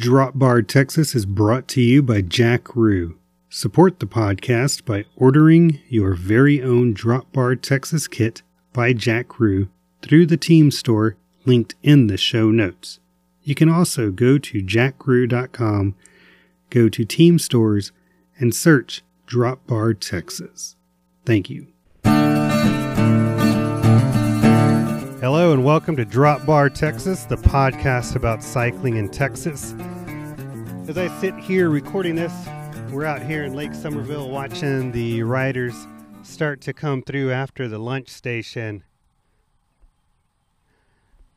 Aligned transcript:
Drop 0.00 0.38
Bar 0.38 0.62
Texas 0.62 1.14
is 1.14 1.26
brought 1.26 1.68
to 1.68 1.82
you 1.82 2.02
by 2.02 2.22
Jakroo. 2.22 3.16
Support 3.50 4.00
the 4.00 4.06
podcast 4.06 4.86
by 4.86 5.04
ordering 5.14 5.78
your 5.90 6.14
very 6.14 6.62
own 6.62 6.94
Drop 6.94 7.30
Bar 7.34 7.54
Texas 7.56 8.08
kit 8.08 8.40
by 8.72 8.94
Jakroo 8.94 9.68
through 10.00 10.24
the 10.24 10.38
team 10.38 10.70
store 10.70 11.18
linked 11.44 11.74
in 11.82 12.06
the 12.06 12.16
show 12.16 12.50
notes. 12.50 12.98
You 13.42 13.54
can 13.54 13.68
also 13.68 14.10
go 14.10 14.38
to 14.38 14.62
jakroo.com, 14.62 15.94
go 16.70 16.88
to 16.88 17.04
team 17.04 17.38
stores, 17.38 17.92
and 18.38 18.54
search 18.54 19.02
Drop 19.26 19.66
Bar 19.66 19.92
Texas. 19.92 20.76
Thank 21.26 21.50
you. 21.50 21.66
Hello, 25.20 25.52
and 25.52 25.62
welcome 25.62 25.96
to 25.96 26.06
Drop 26.06 26.46
Bar 26.46 26.70
Texas, 26.70 27.24
the 27.24 27.36
podcast 27.36 28.16
about 28.16 28.42
cycling 28.42 28.96
in 28.96 29.10
Texas. 29.10 29.74
As 30.90 30.98
I 30.98 31.20
sit 31.20 31.36
here 31.36 31.70
recording 31.70 32.16
this, 32.16 32.32
we're 32.90 33.04
out 33.04 33.22
here 33.22 33.44
in 33.44 33.54
Lake 33.54 33.74
Somerville 33.74 34.28
watching 34.28 34.90
the 34.90 35.22
riders 35.22 35.86
start 36.24 36.60
to 36.62 36.72
come 36.72 37.02
through 37.02 37.30
after 37.30 37.68
the 37.68 37.78
lunch 37.78 38.08
station. 38.08 38.82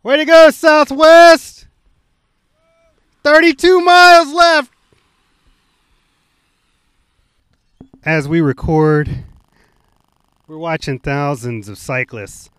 Way 0.01 0.17
to 0.17 0.25
go, 0.25 0.49
Southwest! 0.49 1.67
32 3.23 3.79
miles 3.79 4.33
left! 4.33 4.71
As 8.03 8.27
we 8.27 8.41
record, 8.41 9.23
we're 10.47 10.57
watching 10.57 10.97
thousands 10.97 11.69
of 11.69 11.77
cyclists 11.77 12.49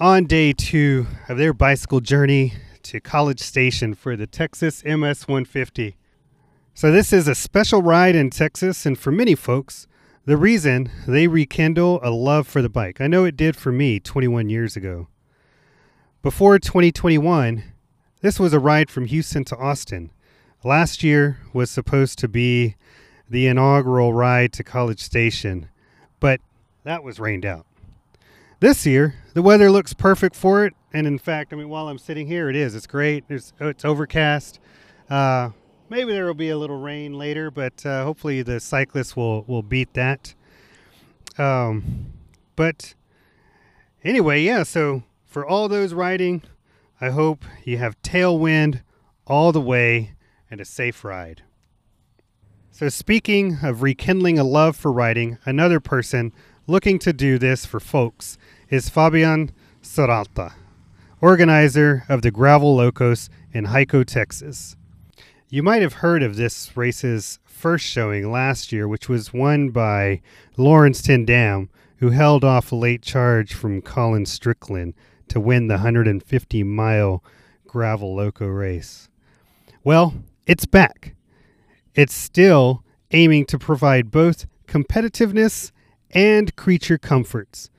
on 0.00 0.24
day 0.24 0.52
two 0.52 1.06
of 1.28 1.38
their 1.38 1.52
bicycle 1.52 2.00
journey 2.00 2.54
to 2.82 2.98
College 2.98 3.38
Station 3.38 3.94
for 3.94 4.16
the 4.16 4.26
Texas 4.26 4.82
MS 4.84 5.28
150. 5.28 5.94
So, 6.76 6.92
this 6.92 7.10
is 7.10 7.26
a 7.26 7.34
special 7.34 7.80
ride 7.80 8.14
in 8.14 8.28
Texas, 8.28 8.84
and 8.84 8.98
for 8.98 9.10
many 9.10 9.34
folks, 9.34 9.86
the 10.26 10.36
reason 10.36 10.90
they 11.08 11.26
rekindle 11.26 12.00
a 12.02 12.10
love 12.10 12.46
for 12.46 12.60
the 12.60 12.68
bike. 12.68 13.00
I 13.00 13.06
know 13.06 13.24
it 13.24 13.34
did 13.34 13.56
for 13.56 13.72
me 13.72 13.98
21 13.98 14.50
years 14.50 14.76
ago. 14.76 15.08
Before 16.20 16.58
2021, 16.58 17.64
this 18.20 18.38
was 18.38 18.52
a 18.52 18.60
ride 18.60 18.90
from 18.90 19.06
Houston 19.06 19.42
to 19.44 19.56
Austin. 19.56 20.10
Last 20.62 21.02
year 21.02 21.38
was 21.54 21.70
supposed 21.70 22.18
to 22.18 22.28
be 22.28 22.76
the 23.26 23.46
inaugural 23.46 24.12
ride 24.12 24.52
to 24.52 24.62
College 24.62 25.00
Station, 25.00 25.70
but 26.20 26.42
that 26.84 27.02
was 27.02 27.18
rained 27.18 27.46
out. 27.46 27.64
This 28.60 28.84
year, 28.84 29.14
the 29.32 29.40
weather 29.40 29.70
looks 29.70 29.94
perfect 29.94 30.36
for 30.36 30.66
it, 30.66 30.74
and 30.92 31.06
in 31.06 31.18
fact, 31.18 31.54
I 31.54 31.56
mean, 31.56 31.70
while 31.70 31.88
I'm 31.88 31.96
sitting 31.96 32.26
here, 32.26 32.50
it 32.50 32.56
is. 32.56 32.74
It's 32.74 32.86
great. 32.86 33.24
It's, 33.30 33.54
it's 33.60 33.86
overcast. 33.86 34.60
Uh, 35.08 35.52
maybe 35.88 36.12
there 36.12 36.26
will 36.26 36.34
be 36.34 36.50
a 36.50 36.58
little 36.58 36.78
rain 36.78 37.14
later, 37.14 37.50
but 37.50 37.84
uh, 37.84 38.04
hopefully 38.04 38.42
the 38.42 38.60
cyclists 38.60 39.16
will 39.16 39.44
will 39.44 39.62
beat 39.62 39.94
that. 39.94 40.34
Um, 41.38 42.12
but 42.54 42.94
anyway, 44.02 44.42
yeah. 44.42 44.62
So 44.62 45.02
for 45.24 45.46
all 45.46 45.68
those 45.68 45.92
riding, 45.94 46.42
I 47.00 47.10
hope 47.10 47.44
you 47.64 47.78
have 47.78 48.00
tailwind 48.02 48.82
all 49.26 49.52
the 49.52 49.60
way 49.60 50.14
and 50.50 50.60
a 50.60 50.64
safe 50.64 51.04
ride. 51.04 51.42
So 52.70 52.88
speaking 52.88 53.58
of 53.62 53.82
rekindling 53.82 54.38
a 54.38 54.44
love 54.44 54.76
for 54.76 54.92
riding, 54.92 55.38
another 55.44 55.80
person 55.80 56.32
looking 56.66 56.98
to 57.00 57.12
do 57.12 57.38
this 57.38 57.64
for 57.64 57.80
folks 57.80 58.36
is 58.68 58.88
Fabian 58.88 59.52
Serralta, 59.82 60.52
organizer 61.20 62.04
of 62.08 62.22
the 62.22 62.30
Gravel 62.30 62.76
Locos 62.76 63.30
in 63.52 63.66
Hico, 63.66 64.04
Texas. 64.04 64.76
You 65.56 65.62
might 65.62 65.80
have 65.80 65.94
heard 65.94 66.22
of 66.22 66.36
this 66.36 66.76
race's 66.76 67.38
first 67.46 67.86
showing 67.86 68.30
last 68.30 68.72
year, 68.72 68.86
which 68.86 69.08
was 69.08 69.32
won 69.32 69.70
by 69.70 70.20
Laurens 70.58 71.00
ten 71.00 71.24
Dam, 71.24 71.70
who 71.96 72.10
held 72.10 72.44
off 72.44 72.70
a 72.70 72.76
late 72.76 73.00
charge 73.00 73.54
from 73.54 73.80
Colin 73.80 74.26
Strickland 74.26 74.92
to 75.28 75.40
win 75.40 75.68
the 75.68 75.76
150 75.76 76.62
mile 76.62 77.24
Gravel 77.66 78.14
Loco 78.14 78.46
race. 78.46 79.08
Well, 79.82 80.12
it's 80.46 80.66
back. 80.66 81.14
It's 81.94 82.12
still 82.12 82.84
aiming 83.12 83.46
to 83.46 83.58
provide 83.58 84.10
both 84.10 84.44
competitiveness 84.66 85.72
and 86.10 86.54
creature 86.56 86.98
comforts. 86.98 87.70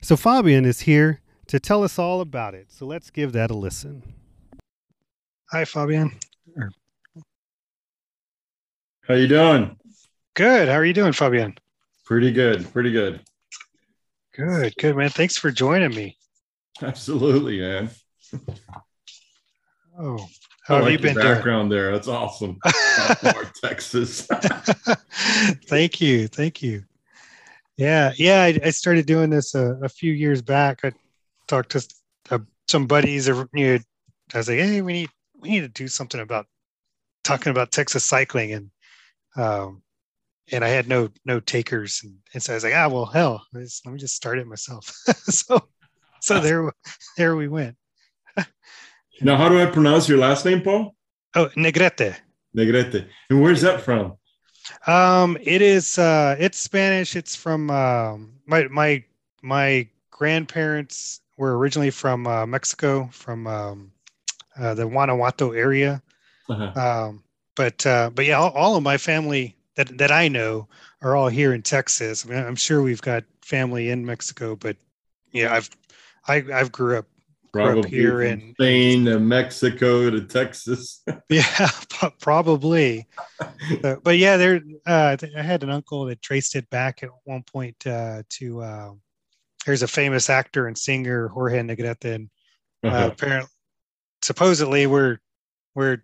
So 0.00 0.16
Fabian 0.16 0.64
is 0.64 0.82
here 0.82 1.20
to 1.48 1.58
tell 1.58 1.82
us 1.82 1.98
all 1.98 2.20
about 2.20 2.54
it. 2.54 2.70
So 2.70 2.86
let's 2.86 3.10
give 3.10 3.32
that 3.32 3.50
a 3.50 3.54
listen. 3.56 4.14
Hi, 5.50 5.64
Fabian. 5.64 6.12
How 9.06 9.14
you 9.14 9.28
doing? 9.28 9.76
Good. 10.32 10.68
How 10.68 10.74
are 10.76 10.84
you 10.84 10.94
doing, 10.94 11.12
Fabian? 11.12 11.54
Pretty 12.06 12.32
good. 12.32 12.72
Pretty 12.72 12.90
good. 12.90 13.20
Good. 14.34 14.74
Good, 14.78 14.96
man. 14.96 15.10
Thanks 15.10 15.36
for 15.36 15.50
joining 15.50 15.94
me. 15.94 16.16
Absolutely, 16.80 17.60
man. 17.60 17.90
Oh, 19.98 20.26
how 20.66 20.76
have 20.76 20.84
like 20.84 20.92
you 20.92 20.98
been 20.98 21.14
background 21.14 21.68
doing? 21.68 21.82
there? 21.82 21.92
That's 21.92 22.08
awesome. 22.08 22.58
Texas. 23.62 24.22
Thank 25.66 26.00
you. 26.00 26.26
Thank 26.26 26.62
you. 26.62 26.84
Yeah, 27.76 28.12
yeah. 28.16 28.42
I, 28.42 28.58
I 28.64 28.70
started 28.70 29.04
doing 29.04 29.28
this 29.28 29.54
a, 29.54 29.78
a, 29.82 29.88
few 29.88 30.12
years 30.12 30.40
back. 30.40 30.80
I 30.82 30.92
talked 31.46 31.72
to 31.72 31.86
uh, 32.30 32.38
some 32.66 32.86
buddies. 32.86 33.28
You 33.28 33.46
know, 33.52 33.78
I 34.32 34.38
was 34.38 34.48
like, 34.48 34.58
"Hey, 34.58 34.80
we 34.80 34.92
need 34.94 35.10
we 35.38 35.50
need 35.50 35.60
to 35.60 35.68
do 35.68 35.88
something 35.88 36.20
about 36.20 36.46
talking 37.22 37.50
about 37.50 37.70
Texas 37.70 38.04
cycling," 38.04 38.52
and 38.52 38.70
um, 39.36 39.82
and 40.52 40.64
I 40.64 40.68
had 40.68 40.88
no 40.88 41.10
no 41.24 41.40
takers, 41.40 42.00
and, 42.04 42.16
and 42.32 42.42
so 42.42 42.52
I 42.52 42.56
was 42.56 42.64
like, 42.64 42.74
"Ah, 42.74 42.88
well, 42.88 43.06
hell, 43.06 43.44
let 43.52 43.86
me 43.86 43.98
just 43.98 44.16
start 44.16 44.38
it 44.38 44.46
myself." 44.46 44.86
so 45.24 45.60
so 46.20 46.40
there 46.40 46.70
there 47.16 47.36
we 47.36 47.48
went. 47.48 47.76
now, 49.20 49.36
how 49.36 49.48
do 49.48 49.60
I 49.60 49.66
pronounce 49.66 50.08
your 50.08 50.18
last 50.18 50.44
name, 50.44 50.60
Paul? 50.62 50.94
Oh, 51.34 51.46
Negrete. 51.56 52.16
Negrete. 52.56 53.06
And 53.30 53.42
where's 53.42 53.62
that 53.62 53.80
from? 53.80 54.16
Um, 54.86 55.36
it 55.40 55.62
is 55.62 55.98
uh 55.98 56.36
it's 56.38 56.58
Spanish. 56.58 57.16
It's 57.16 57.34
from 57.34 57.70
um 57.70 58.34
my 58.46 58.68
my 58.68 59.04
my 59.42 59.88
grandparents 60.10 61.20
were 61.36 61.58
originally 61.58 61.90
from 61.90 62.26
uh, 62.26 62.46
Mexico, 62.46 63.08
from 63.12 63.46
um, 63.46 63.92
uh, 64.58 64.74
the 64.74 64.86
Guanajuato 64.86 65.52
area. 65.52 66.00
Uh-huh. 66.48 66.80
Um, 66.80 67.23
but 67.56 67.84
uh, 67.86 68.10
but 68.14 68.24
yeah, 68.24 68.38
all, 68.38 68.50
all, 68.50 68.76
of 68.76 68.82
my 68.82 68.96
family 68.96 69.56
that 69.76 69.96
that 69.98 70.10
I 70.10 70.28
know 70.28 70.68
are 71.02 71.16
all 71.16 71.28
here 71.28 71.54
in 71.54 71.62
Texas. 71.62 72.24
I 72.24 72.30
mean, 72.30 72.44
I'm 72.44 72.56
sure 72.56 72.82
we've 72.82 73.02
got 73.02 73.24
family 73.42 73.90
in 73.90 74.04
Mexico, 74.04 74.56
but 74.56 74.76
yeah, 75.32 75.54
I've 75.54 75.70
I 76.26 76.44
I've 76.52 76.72
grew 76.72 76.98
up 76.98 77.06
Probably 77.54 77.82
up 77.82 77.86
here 77.86 78.22
in 78.22 78.52
Spain 78.54 79.04
to 79.04 79.20
Mexico 79.20 80.10
to 80.10 80.22
Texas. 80.22 81.04
yeah, 81.28 81.70
probably. 82.20 83.06
but, 83.80 84.02
but, 84.02 84.18
yeah, 84.18 84.36
there. 84.36 84.60
Uh, 84.84 85.16
I 85.36 85.42
had 85.42 85.62
an 85.62 85.70
uncle 85.70 86.04
that 86.06 86.20
traced 86.20 86.56
it 86.56 86.68
back 86.70 87.04
at 87.04 87.10
one 87.24 87.44
point 87.44 87.86
uh, 87.86 88.24
to. 88.30 88.60
Uh, 88.60 88.90
there's 89.66 89.82
a 89.82 89.88
famous 89.88 90.28
actor 90.28 90.66
and 90.66 90.76
singer 90.76 91.28
Jorge 91.28 91.60
Negrete, 91.60 92.12
and 92.12 92.28
uh, 92.82 92.88
uh-huh. 92.88 93.10
apparently, 93.12 93.50
supposedly, 94.20 94.88
we're 94.88 95.18
we're 95.76 96.02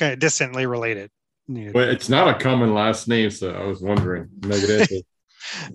kind 0.00 0.12
of 0.12 0.18
distantly 0.18 0.66
related. 0.66 1.10
But 1.72 1.88
it's 1.88 2.08
not 2.08 2.28
a 2.28 2.38
common 2.38 2.74
last 2.74 3.06
name, 3.06 3.30
so 3.30 3.52
I 3.52 3.64
was 3.64 3.80
wondering. 3.80 4.28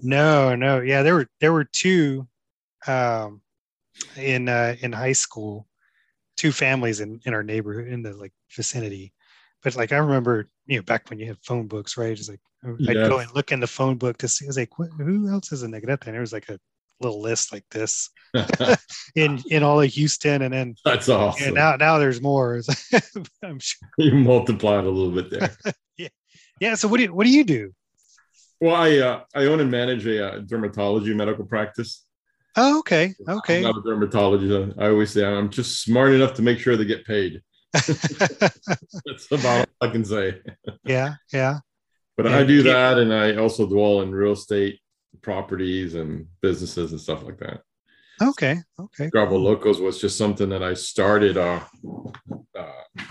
No, 0.02 0.56
no, 0.56 0.82
yeah, 0.82 1.02
there 1.02 1.16
were 1.16 1.28
there 1.40 1.52
were 1.52 1.64
two. 1.66 2.28
Um, 2.88 3.42
in 4.18 4.50
uh, 4.50 4.76
in 4.82 4.92
high 4.92 5.14
school, 5.14 5.68
two 6.38 6.52
families 6.52 7.00
in, 7.00 7.20
in 7.26 7.34
our 7.34 7.44
neighborhood 7.44 7.88
in 7.88 8.02
the 8.02 8.14
like 8.14 8.34
vicinity. 8.52 9.14
But 9.64 9.76
like 9.76 9.92
I 9.92 9.98
remember, 9.98 10.50
you 10.68 10.78
know, 10.78 10.84
back 10.84 11.10
when 11.10 11.20
you 11.20 11.28
had 11.28 11.38
phone 11.44 11.68
books, 11.68 11.98
right? 11.98 12.12
It's 12.12 12.30
like 12.30 12.42
I'd 12.88 13.10
go 13.10 13.20
and 13.20 13.34
look 13.34 13.52
in 13.52 13.60
the 13.60 13.68
phone 13.68 13.98
book 13.98 14.18
to 14.20 14.28
see. 14.28 14.46
I 14.46 14.48
was 14.48 14.58
like, 14.58 14.78
what, 14.78 14.90
who 14.98 15.30
else 15.30 15.52
is 15.52 15.64
a 15.64 15.68
Negrete? 15.68 16.06
And 16.06 16.14
there 16.14 16.22
was 16.22 16.34
like 16.34 16.50
a 16.50 16.60
little 17.02 17.22
list 17.22 17.52
like 17.52 17.66
this 17.70 18.10
in 19.16 19.42
in 19.50 19.64
all 19.64 19.82
of 19.82 19.90
Houston, 19.92 20.42
and 20.42 20.54
then 20.54 20.76
that's 20.84 21.10
awesome. 21.10 21.48
And 21.48 21.56
now 21.56 21.76
now 21.76 21.98
there's 21.98 22.22
more. 22.22 22.62
I'm 23.44 23.60
sure 23.60 23.88
you 23.98 24.16
multiplied 24.16 24.86
a 24.86 24.90
little 24.90 25.12
bit 25.12 25.30
there. 25.30 25.74
yeah, 25.98 26.08
yeah. 26.60 26.76
So 26.76 26.88
what 26.88 26.98
do 26.98 27.04
you, 27.04 27.14
what 27.14 27.26
do 27.26 27.32
you 27.32 27.44
do? 27.44 27.74
Well, 28.60 28.76
I 28.76 28.98
uh, 28.98 29.22
I 29.34 29.46
own 29.46 29.60
and 29.60 29.72
manage 29.72 30.06
a 30.06 30.28
uh, 30.28 30.40
dermatology 30.42 31.16
medical 31.16 31.46
practice. 31.46 32.04
Oh, 32.58 32.80
okay. 32.80 33.14
Okay. 33.28 33.58
I'm 33.58 33.64
not 33.64 33.78
a 33.78 33.82
dermatologist. 33.82 34.78
I 34.80 34.88
always 34.88 35.12
say 35.12 35.26
I'm 35.26 35.50
just 35.50 35.82
smart 35.82 36.14
enough 36.14 36.36
to 36.36 36.42
make 36.42 36.60
sure 36.60 36.78
they 36.78 36.86
get 36.86 37.06
paid. 37.06 37.42
That's 37.74 39.30
about 39.30 39.68
all 39.82 39.90
I 39.90 39.92
can 39.92 40.06
say. 40.06 40.40
yeah. 40.86 41.16
Yeah. 41.34 41.60
But 42.16 42.28
yeah, 42.28 42.38
I 42.38 42.44
do 42.46 42.64
that, 42.64 42.98
and 42.98 43.14
I 43.14 43.36
also 43.36 43.68
dwell 43.68 44.00
in 44.00 44.12
real 44.16 44.32
estate 44.32 44.80
properties 45.30 45.96
and 45.96 46.28
businesses 46.42 46.92
and 46.92 47.02
stuff 47.02 47.24
like 47.24 47.40
that. 47.40 47.62
Okay. 48.22 48.58
Okay. 48.80 49.10
Gravel 49.10 49.40
Locos 49.42 49.80
was 49.80 50.00
just 50.00 50.18
something 50.18 50.48
that 50.50 50.64
I 50.64 50.74
started 50.76 51.36
uh, 51.36 51.60
uh, 52.58 53.02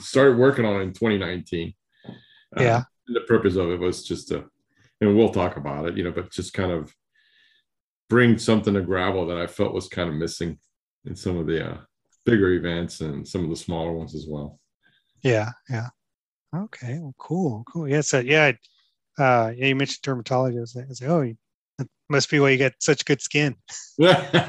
started 0.00 0.36
working 0.36 0.64
on 0.66 0.82
in 0.82 0.92
2019. 0.92 1.72
Uh, 2.06 2.62
Yeah. 2.62 2.82
the 3.08 3.22
purpose 3.22 3.56
of 3.56 3.70
it 3.70 3.80
was 3.80 4.04
just 4.04 4.28
to, 4.28 4.44
and 5.00 5.16
we'll 5.16 5.30
talk 5.30 5.56
about 5.56 5.88
it, 5.88 5.96
you 5.96 6.04
know, 6.04 6.12
but 6.12 6.30
just 6.30 6.52
kind 6.52 6.70
of 6.70 6.94
bring 8.08 8.38
something 8.38 8.74
to 8.74 8.82
gravel 8.82 9.26
that 9.26 9.38
I 9.38 9.46
felt 9.46 9.72
was 9.74 9.88
kind 9.88 10.08
of 10.10 10.14
missing 10.14 10.58
in 11.06 11.16
some 11.16 11.38
of 11.38 11.46
the 11.46 11.70
uh, 11.72 11.78
bigger 12.26 12.50
events 12.52 13.00
and 13.00 13.26
some 13.26 13.42
of 13.44 13.50
the 13.50 13.56
smaller 13.56 13.92
ones 13.92 14.14
as 14.14 14.26
well. 14.28 14.60
Yeah, 15.22 15.50
yeah. 15.70 15.88
Okay, 16.54 16.98
well, 17.00 17.14
cool, 17.18 17.64
cool. 17.72 17.88
Yeah, 17.88 18.02
so 18.02 18.18
yeah, 18.20 18.52
I- 18.52 18.58
uh, 19.22 19.50
yeah. 19.56 19.66
You 19.66 19.76
mentioned 19.76 20.02
dermatology. 20.04 20.56
I 20.56 20.60
was 20.60 20.74
like, 20.76 20.84
I 20.86 20.88
was 20.88 21.00
like, 21.02 21.10
oh, 21.10 21.20
you- 21.22 21.36
must 22.12 22.30
be 22.30 22.38
why 22.38 22.50
you 22.50 22.58
got 22.58 22.72
such 22.78 23.04
good 23.04 23.20
skin. 23.20 23.56
yeah. 23.98 24.44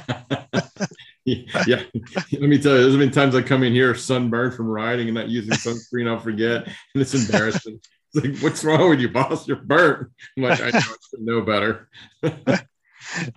yeah. 1.25 1.83
Let 2.31 2.42
me 2.42 2.60
tell 2.60 2.75
you, 2.75 2.81
there's 2.83 2.98
been 2.98 3.12
times 3.12 3.33
I 3.36 3.42
come 3.42 3.63
in 3.63 3.74
here 3.74 3.95
sunburned 3.95 4.54
from 4.54 4.68
riding 4.68 5.07
and 5.07 5.15
not 5.15 5.30
using 5.30 5.54
sunscreen, 5.54 6.07
I'll 6.07 6.19
forget. 6.19 6.68
And 6.68 7.01
it's 7.01 7.15
embarrassing. 7.15 7.80
It's 8.13 8.25
like, 8.25 8.38
what's 8.44 8.63
wrong 8.63 8.89
with 8.89 9.00
you, 9.00 9.10
boss? 9.10 9.48
You're 9.48 9.57
burnt. 9.57 10.10
I'm 10.38 10.44
like, 10.44 10.62
I 10.62 10.69
know, 10.69 10.80
I 10.80 11.18
know 11.19 11.42
better. 11.42 11.89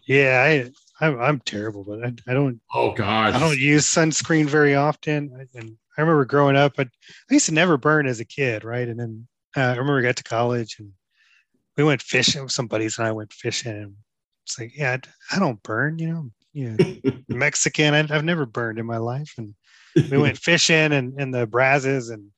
Yeah, 0.07 0.43
I, 1.01 1.05
I'm, 1.05 1.21
I'm 1.21 1.41
terrible, 1.41 1.83
but 1.85 2.03
I, 2.05 2.13
I 2.31 2.35
don't, 2.35 2.61
Oh 2.73 2.93
God, 2.93 3.35
I 3.35 3.39
don't 3.39 3.59
use 3.59 3.85
sunscreen 3.85 4.47
very 4.47 4.75
often. 4.77 5.31
I- 5.39 5.59
And 5.59 5.77
I 5.99 6.01
remember 6.01 6.25
growing 6.25 6.57
up, 6.57 6.75
but 6.77 6.89
I 7.31 7.35
used 7.35 7.47
to 7.47 7.53
never 7.53 7.77
burn 7.77 8.07
as 8.07 8.21
a 8.21 8.25
kid, 8.25 8.65
right? 8.65 8.87
And 8.89 8.99
then 8.99 9.27
uh, 9.57 9.61
I 9.61 9.71
remember 9.73 9.99
I 9.99 10.03
got 10.03 10.17
to 10.17 10.23
college 10.23 10.77
and 10.79 10.93
we 11.77 11.85
went 11.85 12.01
fishing 12.01 12.43
with 12.43 12.53
some 12.53 12.69
buddies, 12.69 12.99
and 12.99 13.07
I 13.07 13.13
went 13.13 13.33
fishing, 13.33 13.73
and 13.73 13.95
it's 14.47 14.59
like, 14.59 14.77
yeah, 14.77 14.97
I 15.33 15.39
don't 15.39 15.63
burn, 15.63 15.99
you 15.99 16.09
know, 16.09 16.31
you 16.53 16.71
know, 17.05 17.13
Mexican. 17.29 17.95
I, 17.95 18.01
I've 18.01 18.25
never 18.25 18.47
burned 18.47 18.79
in 18.79 18.87
my 18.87 18.99
life, 18.99 19.35
and 19.39 19.55
we 19.95 20.19
went 20.19 20.39
fishing 20.43 20.93
and 20.93 21.21
in 21.21 21.31
the 21.31 21.47
Brazos 21.47 22.11
and 22.11 22.31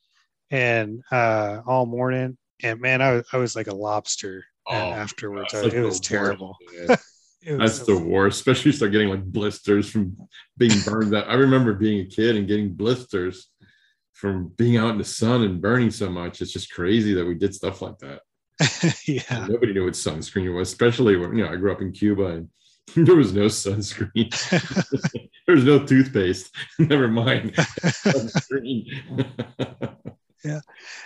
and 0.50 1.02
uh, 1.12 1.60
all 1.66 1.86
morning. 1.86 2.36
And 2.62 2.80
man, 2.80 3.02
I 3.02 3.12
was 3.12 3.24
I 3.32 3.36
was 3.36 3.56
like 3.56 3.68
a 3.68 3.74
lobster 3.74 4.44
Oh, 4.68 4.74
afterwards. 4.74 5.54
It 5.54 5.80
was 5.80 6.00
terrible. 6.00 6.58
That's 7.42 7.80
the 7.80 7.96
worst, 7.96 8.40
especially 8.40 8.70
you 8.70 8.76
start 8.76 8.92
getting 8.92 9.08
like 9.08 9.24
blisters 9.24 9.88
from 9.88 10.16
being 10.58 10.80
burned. 10.80 11.14
That 11.14 11.28
I 11.28 11.34
remember 11.34 11.72
being 11.72 12.00
a 12.00 12.04
kid 12.04 12.36
and 12.36 12.46
getting 12.46 12.74
blisters 12.74 13.48
from 14.12 14.48
being 14.56 14.76
out 14.76 14.90
in 14.90 14.98
the 14.98 15.04
sun 15.04 15.42
and 15.42 15.62
burning 15.62 15.90
so 15.90 16.10
much. 16.10 16.42
It's 16.42 16.52
just 16.52 16.72
crazy 16.72 17.14
that 17.14 17.24
we 17.24 17.34
did 17.34 17.54
stuff 17.54 17.80
like 17.80 17.98
that. 17.98 18.20
yeah. 19.06 19.46
Nobody 19.48 19.72
knew 19.72 19.84
what 19.84 19.94
sunscreen 19.94 20.54
was, 20.54 20.68
especially 20.68 21.16
when 21.16 21.36
you 21.36 21.44
know 21.44 21.52
I 21.52 21.56
grew 21.56 21.72
up 21.72 21.80
in 21.80 21.92
Cuba 21.92 22.26
and 22.26 22.48
there 22.96 23.16
was 23.16 23.32
no 23.32 23.46
sunscreen. 23.46 24.30
there 25.46 25.54
was 25.54 25.64
no 25.64 25.84
toothpaste. 25.84 26.54
Never 26.78 27.08
mind 27.08 27.54
sunscreen. 27.54 28.84
yeah, 30.44 30.60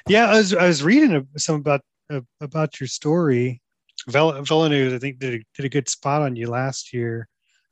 Yeah. 0.08 0.26
I 0.30 0.38
was 0.38 0.54
I 0.54 0.66
was 0.66 0.82
reading 0.82 1.26
some 1.36 1.56
about 1.56 1.82
uh, 2.10 2.20
about 2.40 2.80
your 2.80 2.86
story. 2.88 3.60
Vel- 4.08 4.32
VeloNews, 4.32 4.94
I 4.94 4.98
think, 4.98 5.18
did 5.18 5.34
a, 5.34 5.44
did 5.54 5.64
a 5.66 5.68
good 5.68 5.88
spot 5.88 6.22
on 6.22 6.34
you 6.34 6.48
last 6.48 6.92
year. 6.92 7.28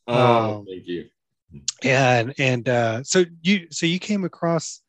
oh, 0.06 0.58
Um, 0.58 0.66
thank 0.66 0.86
you. 0.86 1.06
And 1.82 2.34
and 2.38 2.68
uh, 2.68 3.02
so 3.02 3.24
you 3.42 3.66
so 3.70 3.86
you 3.86 3.98
came 3.98 4.24
across 4.24 4.80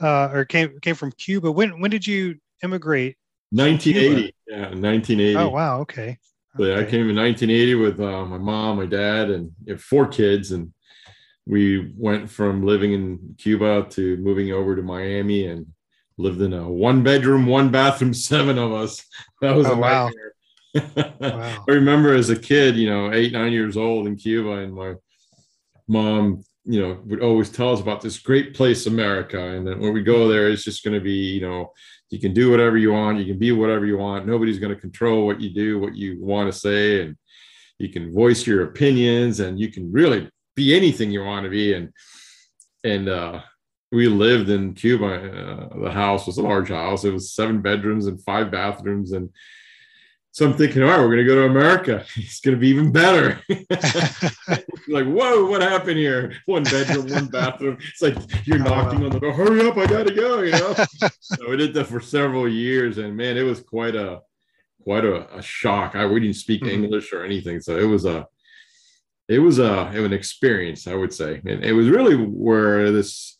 uh, 0.00 0.28
or 0.32 0.44
came 0.44 0.78
came 0.80 0.94
from 0.94 1.10
Cuba. 1.12 1.50
When 1.50 1.80
when 1.80 1.90
did 1.90 2.06
you 2.06 2.36
immigrate? 2.62 3.16
1980. 3.54 4.34
Yeah, 4.48 4.60
1980. 4.70 5.36
Oh 5.36 5.48
wow, 5.48 5.80
okay. 5.80 6.18
So, 6.56 6.64
yeah, 6.64 6.78
I 6.78 6.84
came 6.84 7.08
in 7.08 7.16
1980 7.16 7.74
with 7.74 8.00
uh, 8.00 8.24
my 8.24 8.38
mom, 8.38 8.76
my 8.76 8.86
dad, 8.86 9.30
and 9.30 9.50
four 9.80 10.06
kids, 10.06 10.52
and 10.52 10.72
we 11.46 11.92
went 11.96 12.30
from 12.30 12.64
living 12.64 12.92
in 12.92 13.34
Cuba 13.38 13.86
to 13.90 14.16
moving 14.18 14.52
over 14.52 14.76
to 14.76 14.82
Miami 14.82 15.46
and 15.46 15.66
lived 16.16 16.40
in 16.40 16.52
a 16.52 16.68
one 16.68 17.02
bedroom, 17.02 17.46
one 17.46 17.70
bathroom, 17.70 18.14
seven 18.32 18.58
of 18.58 18.72
us. 18.72 19.04
That 19.40 19.56
was 19.56 19.66
Oh, 19.66 19.72
a 19.72 19.76
wow. 19.76 20.06
nightmare. 20.06 20.30
Wow. 21.20 21.64
I 21.68 21.72
remember 21.72 22.14
as 22.14 22.30
a 22.30 22.36
kid, 22.38 22.76
you 22.76 22.88
know, 22.88 23.12
eight, 23.12 23.32
nine 23.32 23.52
years 23.52 23.76
old 23.76 24.06
in 24.06 24.16
Cuba, 24.16 24.50
and 24.58 24.74
my 24.74 24.94
mom, 25.88 26.42
you 26.64 26.80
know, 26.80 27.00
would 27.06 27.22
always 27.22 27.50
tell 27.50 27.72
us 27.72 27.80
about 27.80 28.00
this 28.00 28.18
great 28.18 28.54
place, 28.54 28.86
America. 28.86 29.38
And 29.40 29.66
then 29.66 29.80
when 29.80 29.92
we 29.92 30.02
go 30.02 30.28
there, 30.28 30.48
it's 30.48 30.64
just 30.64 30.82
going 30.84 30.94
to 30.94 31.00
be, 31.00 31.12
you 31.34 31.40
know, 31.42 31.72
you 32.10 32.20
can 32.20 32.32
do 32.32 32.50
whatever 32.50 32.76
you 32.76 32.92
want, 32.92 33.18
you 33.18 33.26
can 33.26 33.38
be 33.38 33.52
whatever 33.52 33.86
you 33.86 33.98
want. 33.98 34.26
Nobody's 34.26 34.58
going 34.58 34.74
to 34.74 34.80
control 34.80 35.26
what 35.26 35.40
you 35.40 35.50
do, 35.50 35.78
what 35.78 35.94
you 35.94 36.22
want 36.22 36.52
to 36.52 36.58
say, 36.58 37.02
and 37.02 37.16
you 37.78 37.88
can 37.88 38.12
voice 38.12 38.46
your 38.46 38.64
opinions, 38.64 39.40
and 39.40 39.58
you 39.58 39.70
can 39.70 39.90
really 39.90 40.30
be 40.54 40.76
anything 40.76 41.10
you 41.10 41.24
want 41.24 41.44
to 41.44 41.50
be. 41.50 41.74
And 41.74 41.90
and 42.84 43.08
uh, 43.08 43.40
we 43.90 44.08
lived 44.08 44.50
in 44.50 44.74
Cuba. 44.74 45.06
Uh, 45.06 45.82
the 45.84 45.90
house 45.90 46.26
was 46.26 46.38
a 46.38 46.42
large 46.42 46.68
house. 46.68 47.04
It 47.04 47.12
was 47.12 47.32
seven 47.32 47.62
bedrooms 47.62 48.06
and 48.06 48.22
five 48.22 48.50
bathrooms, 48.50 49.12
and 49.12 49.30
so 50.34 50.44
I'm 50.46 50.54
thinking, 50.54 50.82
all 50.82 50.88
right, 50.88 50.98
we're 50.98 51.14
going 51.14 51.18
to 51.18 51.24
go 51.26 51.36
to 51.36 51.44
America. 51.44 52.04
It's 52.16 52.40
going 52.40 52.56
to 52.56 52.60
be 52.60 52.66
even 52.66 52.90
better. 52.90 53.40
like, 54.88 55.06
whoa, 55.06 55.46
what 55.46 55.62
happened 55.62 55.96
here? 55.96 56.34
One 56.46 56.64
bedroom, 56.64 57.08
one 57.08 57.26
bathroom. 57.26 57.78
It's 57.88 58.02
like 58.02 58.16
you're 58.44 58.58
knocking 58.58 59.04
on 59.04 59.10
the 59.10 59.20
door. 59.20 59.32
Hurry 59.32 59.64
up, 59.64 59.76
I 59.76 59.86
got 59.86 60.08
to 60.08 60.12
go. 60.12 60.42
You 60.42 60.50
know. 60.50 60.74
so 61.20 61.50
we 61.50 61.56
did 61.56 61.72
that 61.74 61.86
for 61.86 62.00
several 62.00 62.48
years, 62.48 62.98
and 62.98 63.16
man, 63.16 63.36
it 63.36 63.44
was 63.44 63.60
quite 63.60 63.94
a 63.94 64.22
quite 64.82 65.04
a, 65.04 65.38
a 65.38 65.40
shock. 65.40 65.94
I 65.94 66.04
we 66.04 66.18
didn't 66.18 66.34
speak 66.34 66.62
Mhm. 66.62 66.72
English 66.72 67.12
or 67.12 67.24
anything, 67.24 67.60
so 67.60 67.78
it 67.78 67.84
was 67.86 68.04
a 68.04 68.26
it 69.28 69.38
was 69.38 69.60
a 69.60 69.92
it 69.94 69.98
was 70.00 70.06
an 70.06 70.12
experience, 70.12 70.88
I 70.88 70.96
would 70.96 71.12
say, 71.12 71.42
and 71.46 71.64
it 71.64 71.74
was 71.74 71.88
really 71.88 72.16
where 72.16 72.90
this 72.90 73.33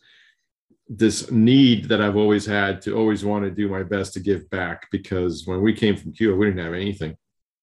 this 0.88 1.30
need 1.30 1.88
that 1.88 2.00
I've 2.02 2.16
always 2.16 2.44
had 2.44 2.82
to 2.82 2.96
always 2.96 3.24
want 3.24 3.44
to 3.44 3.50
do 3.50 3.68
my 3.68 3.82
best 3.82 4.12
to 4.14 4.20
give 4.20 4.48
back 4.50 4.86
because 4.90 5.46
when 5.46 5.62
we 5.62 5.72
came 5.72 5.96
from 5.96 6.12
Cuba, 6.12 6.36
we 6.36 6.46
didn't 6.46 6.64
have 6.64 6.74
anything 6.74 7.16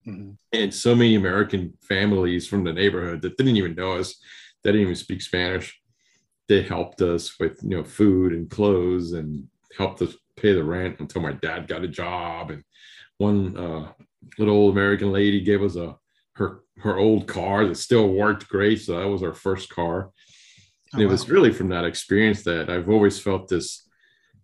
Mhm. 0.07 0.35
and 0.51 0.73
so 0.73 0.95
many 0.95 1.13
American 1.15 1.73
families 1.87 2.47
from 2.47 2.63
the 2.63 2.73
neighborhood 2.73 3.21
that 3.21 3.37
didn't 3.37 3.57
even 3.57 3.75
know 3.75 3.93
us, 3.93 4.15
that 4.63 4.71
didn't 4.71 4.81
even 4.81 4.95
speak 4.95 5.21
Spanish. 5.21 5.79
They 6.47 6.63
helped 6.63 7.01
us 7.01 7.39
with 7.39 7.61
you 7.61 7.69
know 7.77 7.83
food 7.83 8.33
and 8.33 8.49
clothes 8.49 9.13
and 9.13 9.47
helped 9.77 10.01
us 10.01 10.15
pay 10.35 10.53
the 10.53 10.63
rent 10.63 10.99
until 10.99 11.21
my 11.21 11.33
dad 11.33 11.67
got 11.67 11.83
a 11.83 11.87
job. 11.87 12.49
And 12.49 12.63
one 13.19 13.55
uh, 13.55 13.93
little 14.39 14.55
old 14.55 14.73
American 14.73 15.11
lady 15.11 15.41
gave 15.41 15.61
us 15.61 15.75
a 15.75 15.95
her 16.33 16.63
her 16.77 16.97
old 16.97 17.27
car 17.27 17.67
that 17.67 17.75
still 17.75 18.09
worked 18.09 18.49
great. 18.49 18.81
So 18.81 18.97
that 18.97 19.07
was 19.07 19.21
our 19.21 19.33
first 19.35 19.69
car. 19.69 20.09
And 20.93 21.01
Oh, 21.01 21.05
it 21.05 21.09
was 21.09 21.27
wow. 21.27 21.33
really 21.33 21.51
from 21.53 21.69
that 21.69 21.85
experience 21.85 22.43
that 22.43 22.69
I've 22.69 22.89
always 22.89 23.19
felt 23.19 23.47
this 23.47 23.87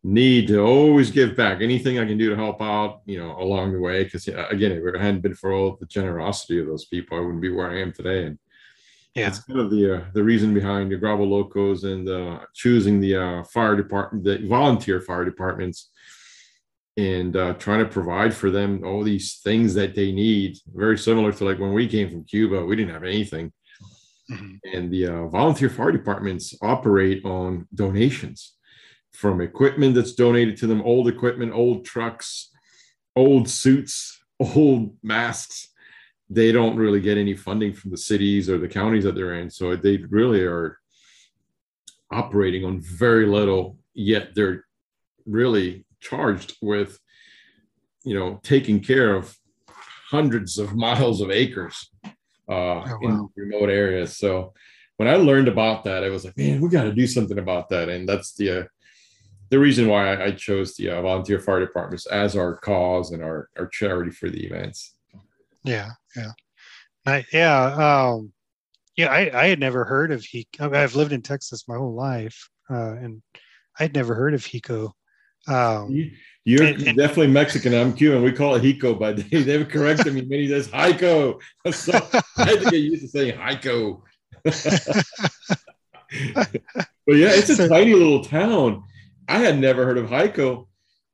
need 0.03 0.47
to 0.47 0.59
always 0.59 1.11
give 1.11 1.35
back 1.35 1.61
anything 1.61 1.99
I 1.99 2.05
can 2.05 2.17
do 2.17 2.29
to 2.29 2.35
help 2.35 2.61
out, 2.61 3.01
you 3.05 3.19
know, 3.19 3.37
along 3.39 3.73
the 3.73 3.79
way. 3.79 4.03
Because 4.03 4.27
again, 4.27 4.71
if 4.71 4.83
it 4.85 4.99
hadn't 4.99 5.21
been 5.21 5.35
for 5.35 5.51
all 5.51 5.77
the 5.79 5.85
generosity 5.85 6.59
of 6.59 6.67
those 6.67 6.85
people, 6.85 7.17
I 7.17 7.21
wouldn't 7.21 7.41
be 7.41 7.51
where 7.51 7.69
I 7.69 7.81
am 7.81 7.91
today. 7.91 8.25
And 8.25 8.39
yeah. 9.15 9.27
it's 9.27 9.39
kind 9.39 9.59
of 9.59 9.69
the 9.69 9.97
uh, 9.97 10.05
the 10.13 10.23
reason 10.23 10.53
behind 10.53 10.91
the 10.91 10.97
Gravel 10.97 11.27
Locos 11.27 11.83
and 11.83 12.07
uh, 12.07 12.39
choosing 12.53 13.01
the 13.01 13.15
uh, 13.15 13.43
fire 13.43 13.75
department, 13.75 14.23
the 14.23 14.47
volunteer 14.47 15.01
fire 15.01 15.25
departments, 15.25 15.89
and 16.95 17.35
uh, 17.35 17.53
trying 17.53 17.79
to 17.79 17.89
provide 17.89 18.33
for 18.33 18.49
them 18.49 18.83
all 18.85 19.03
these 19.03 19.39
things 19.43 19.73
that 19.73 19.95
they 19.95 20.11
need. 20.11 20.57
Very 20.73 20.97
similar 20.97 21.33
to 21.33 21.43
like 21.43 21.59
when 21.59 21.73
we 21.73 21.87
came 21.87 22.09
from 22.09 22.23
Cuba, 22.23 22.63
we 22.63 22.75
didn't 22.75 22.93
have 22.93 23.03
anything 23.03 23.51
Mhm. 24.29 24.59
and 24.73 24.91
the 24.91 25.07
uh, 25.07 25.27
volunteer 25.27 25.69
fire 25.69 25.91
departments 25.91 26.53
operate 26.61 27.23
on 27.23 27.65
donations 27.73 28.55
from 29.13 29.39
equipment 29.39 29.95
that's 29.95 30.13
donated 30.13 30.57
to 30.57 30.67
them 30.67 30.81
old 30.81 31.07
equipment 31.07 31.53
old 31.53 31.85
trucks 31.85 32.51
old 33.15 33.49
suits 33.49 34.21
old 34.39 34.95
masks 35.01 35.69
they 36.29 36.51
don't 36.51 36.75
really 36.75 36.99
get 36.99 37.17
any 37.17 37.35
funding 37.35 37.71
from 37.73 37.89
the 37.91 37.97
cities 37.97 38.49
or 38.49 38.57
the 38.57 38.67
counties 38.67 39.05
that 39.05 39.15
they're 39.15 39.35
in 39.35 39.49
so 39.49 39.75
they 39.77 39.97
really 40.09 40.41
are 40.41 40.77
operating 42.11 42.65
on 42.65 42.81
very 42.81 43.25
little 43.25 43.77
yet 43.93 44.35
they're 44.35 44.65
really 45.25 45.85
charged 46.01 46.57
with 46.61 46.99
you 48.03 48.13
know 48.17 48.39
taking 48.43 48.79
care 48.81 49.15
of 49.15 49.35
hundreds 50.09 50.57
of 50.57 50.75
miles 50.85 51.21
of 51.21 51.31
acres 51.31 51.89
uh, 52.49 52.83
Oh, 52.85 52.99
in 53.01 53.29
remote 53.35 53.69
areas. 53.69 54.17
So 54.17 54.53
when 54.97 55.07
I 55.07 55.15
learned 55.15 55.47
about 55.47 55.83
that, 55.83 56.03
I 56.03 56.09
was 56.09 56.25
like, 56.25 56.37
man, 56.37 56.61
we 56.61 56.69
got 56.69 56.83
to 56.83 56.93
do 56.93 57.07
something 57.07 57.37
about 57.37 57.69
that. 57.69 57.89
And 57.89 58.07
that's 58.07 58.33
the 58.33 58.61
uh, 58.61 58.63
the 59.49 59.59
reason 59.59 59.87
why 59.87 60.13
I, 60.13 60.25
I 60.25 60.31
chose 60.31 60.75
the 60.75 60.89
uh, 60.89 61.01
volunteer 61.01 61.39
fire 61.39 61.59
departments 61.59 62.05
as 62.07 62.35
our 62.35 62.57
cause 62.57 63.11
and 63.11 63.23
our 63.23 63.49
our 63.57 63.67
charity 63.67 64.11
for 64.11 64.29
the 64.29 64.45
events. 64.45 64.95
Yeah, 65.63 65.91
yeah, 66.15 66.31
I, 67.05 67.25
yeah, 67.31 68.05
um, 68.07 68.31
yeah. 68.95 69.07
I, 69.07 69.43
I 69.43 69.47
had 69.47 69.59
never 69.59 69.85
heard 69.85 70.11
of 70.11 70.23
he. 70.23 70.47
I 70.59 70.65
mean, 70.65 70.75
I've 70.75 70.95
lived 70.95 71.13
in 71.13 71.21
Texas 71.21 71.67
my 71.67 71.75
whole 71.75 71.93
life, 71.95 72.49
uh, 72.69 72.95
and 72.95 73.21
I'd 73.79 73.93
never 73.93 74.15
heard 74.15 74.33
of 74.33 74.43
Hico. 74.43 74.93
Um, 75.47 75.89
You- 75.91 76.11
You're 76.45 76.63
And- 76.63 76.81
and- 76.87 76.97
definitely 76.97 77.27
Mexican. 77.27 77.73
I'm 77.73 77.93
Cuban. 77.93 78.23
We 78.23 78.31
call 78.31 78.55
it 78.55 78.63
Hico, 78.63 78.97
but 78.97 79.17
they, 79.17 79.23
they've 79.43 79.67
corrected 79.67 80.13
me 80.13 80.21
many 80.21 80.47
times. 80.47 80.69
Hico. 80.69 81.39
So 81.73 81.91
I 82.37 82.45
had 82.45 82.59
to 82.61 82.69
get 82.71 82.75
used 82.77 83.01
to 83.01 83.07
saying 83.09 83.37
Hico. 83.37 84.01
but 87.05 87.15
yeah, 87.15 87.29
it's 87.31 87.49
a 87.49 87.55
So- 87.55 87.67
tiny 87.67 87.93
little 87.93 88.23
town. 88.23 88.83
I 89.27 89.39
had 89.39 89.59
never 89.59 89.85
heard 89.85 89.97
of 89.97 90.09
Hico. 90.09 90.67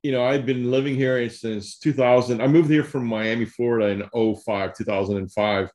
You 0.04 0.12
know, 0.12 0.24
I've 0.24 0.46
been 0.46 0.70
living 0.70 0.94
here 0.94 1.28
since 1.30 1.78
2000. 1.78 2.40
I 2.40 2.46
moved 2.46 2.70
here 2.70 2.84
from 2.84 3.06
Miami, 3.06 3.44
Florida 3.46 3.88
in 3.88 4.02
05, 4.12 4.74
2005. 4.76 5.64
Okay. 5.64 5.70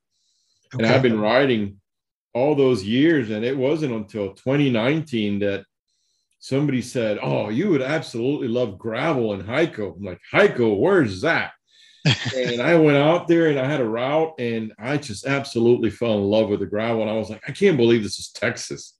And 0.78 0.86
I've 0.86 1.02
been 1.02 1.20
riding 1.20 1.82
all 2.34 2.56
those 2.56 2.84
years. 2.84 3.32
And 3.32 3.44
it 3.44 3.58
wasn't 3.58 3.94
until 3.94 4.34
2019 4.36 5.40
that 5.40 5.66
somebody 6.40 6.82
said, 6.82 7.20
Oh, 7.22 7.50
you 7.50 7.70
would 7.70 7.82
absolutely 7.82 8.48
love 8.48 8.78
gravel 8.78 9.34
and 9.34 9.44
Hico. 9.44 9.96
I'm 9.96 10.04
like, 10.04 10.22
Hico, 10.34 10.78
where's 10.80 11.22
that? 11.22 11.52
and 12.36 12.62
I 12.62 12.76
went 12.76 12.98
out 12.98 13.28
there 13.28 13.48
and 13.48 13.60
I 13.60 13.66
had 13.66 13.82
a 13.82 13.88
route 13.88 14.34
and 14.40 14.74
I 14.80 14.98
just 14.98 15.26
absolutely 15.26 15.90
fell 15.90 16.18
in 16.18 16.24
love 16.24 16.50
with 16.50 16.62
the 16.62 16.66
gravel. 16.66 17.02
And 17.02 17.12
I 17.12 17.18
was 17.18 17.30
like, 17.30 17.42
I 17.48 17.52
can't 17.52 17.78
believe 17.78 18.04
this 18.04 18.20
is 18.20 18.30
Texas. 18.30 18.98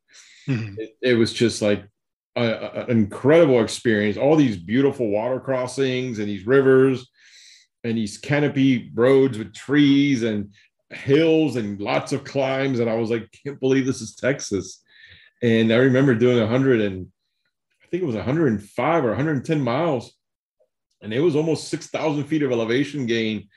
Mm-hmm. 0.48 0.80
It, 0.80 0.98
it, 1.02 1.14
was 1.14 1.32
just 1.32 1.62
like 1.62 1.86
a, 2.36 2.44
a, 2.44 2.86
an 2.86 2.92
incredible 2.92 3.62
experience. 3.62 4.18
All 4.18 4.36
these 4.36 4.58
beautiful 4.58 5.10
water 5.10 5.40
crossings 5.40 6.20
and 6.20 6.28
these 6.28 6.46
rivers 6.46 7.08
and 7.84 7.98
these 7.98 8.18
canopy 8.18 8.92
roads 8.94 9.38
with 9.38 9.54
trees 9.54 10.24
and 10.24 10.54
hills 10.90 11.56
and 11.56 11.80
lots 11.80 12.12
of 12.12 12.24
climbs. 12.24 12.80
And 12.80 12.90
I 12.90 12.96
was 12.96 13.10
like, 13.10 13.30
can't 13.46 13.60
believe 13.60 13.86
this 13.86 14.02
is 14.02 14.16
Texas. 14.16 14.84
And 15.42 15.72
I 15.72 15.78
remember 15.78 16.16
doing 16.16 16.40
a 16.40 16.48
hundred 16.48 16.82
and 16.82 17.08
I 17.90 17.92
think 17.92 18.04
it 18.04 18.06
was 18.06 18.16
105 18.16 19.04
or 19.04 19.08
110 19.08 19.62
miles 19.62 20.14
and 21.02 21.12
it 21.12 21.22
was 21.22 21.36
almost 21.36 21.70
6,000 21.70 22.26
feet 22.26 22.44
of 22.44 22.52
elevation 22.52 23.08
gain. 23.08 23.48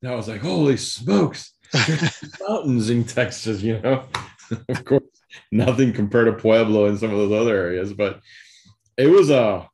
And 0.00 0.12
I 0.12 0.14
was 0.14 0.28
like, 0.28 0.40
holy 0.40 0.76
smokes, 0.76 1.52
mountains 2.48 2.90
in 2.90 3.02
Texas, 3.02 3.60
you 3.60 3.80
know? 3.80 4.04
of 4.68 4.84
course, 4.84 5.02
nothing 5.50 5.92
compared 5.92 6.26
to 6.26 6.40
Pueblo 6.40 6.86
and 6.86 6.96
some 6.96 7.10
of 7.10 7.18
those 7.18 7.32
other 7.32 7.56
areas, 7.56 7.92
but 7.92 8.20
it 8.96 9.08
was 9.08 9.30
a, 9.30 9.40
uh, 9.40 9.66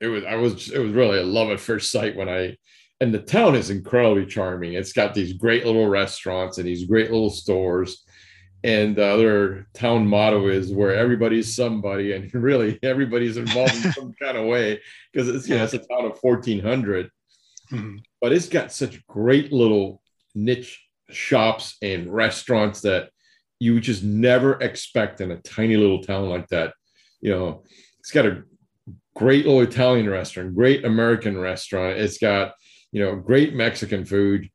it 0.00 0.08
was, 0.08 0.24
I 0.24 0.34
was, 0.34 0.72
it 0.72 0.80
was 0.80 0.90
really 0.90 1.20
a 1.20 1.24
love 1.24 1.50
at 1.50 1.60
first 1.60 1.92
sight 1.92 2.16
when 2.16 2.28
I, 2.28 2.56
and 3.00 3.14
the 3.14 3.20
town 3.20 3.54
is 3.54 3.70
incredibly 3.70 4.26
charming. 4.26 4.72
It's 4.72 4.92
got 4.92 5.14
these 5.14 5.34
great 5.34 5.64
little 5.64 5.86
restaurants 5.86 6.58
and 6.58 6.66
these 6.66 6.86
great 6.86 7.12
little 7.12 7.30
stores 7.30 8.02
and 8.64 8.96
the 8.96 9.04
other 9.04 9.66
town 9.72 10.06
motto 10.06 10.48
is 10.48 10.72
where 10.72 10.94
everybody's 10.94 11.54
somebody 11.54 12.12
and 12.12 12.32
really 12.34 12.78
everybody's 12.82 13.36
involved 13.36 13.74
in 13.84 13.92
some 13.92 14.12
kind 14.22 14.36
of 14.36 14.46
way 14.46 14.80
because 15.12 15.28
it's 15.28 15.48
you 15.48 15.56
know 15.56 15.64
it's 15.64 15.74
a 15.74 15.78
town 15.78 16.04
of 16.04 16.18
1400 16.20 17.10
mm-hmm. 17.70 17.96
but 18.20 18.32
it's 18.32 18.48
got 18.48 18.72
such 18.72 19.06
great 19.06 19.52
little 19.52 20.02
niche 20.34 20.84
shops 21.10 21.76
and 21.82 22.12
restaurants 22.12 22.82
that 22.82 23.10
you 23.60 23.80
just 23.80 24.02
never 24.02 24.60
expect 24.60 25.20
in 25.20 25.30
a 25.30 25.40
tiny 25.40 25.76
little 25.76 26.02
town 26.02 26.28
like 26.28 26.46
that. 26.48 26.74
You 27.20 27.30
know 27.30 27.62
it's 27.98 28.12
got 28.12 28.26
a 28.26 28.44
great 29.16 29.44
little 29.44 29.62
italian 29.62 30.08
restaurant 30.08 30.54
great 30.54 30.84
american 30.84 31.36
restaurant. 31.38 31.98
It's 31.98 32.18
got 32.18 32.54
you 32.92 33.04
know 33.04 33.16
great 33.16 33.54
mexican 33.54 34.04
food 34.04 34.48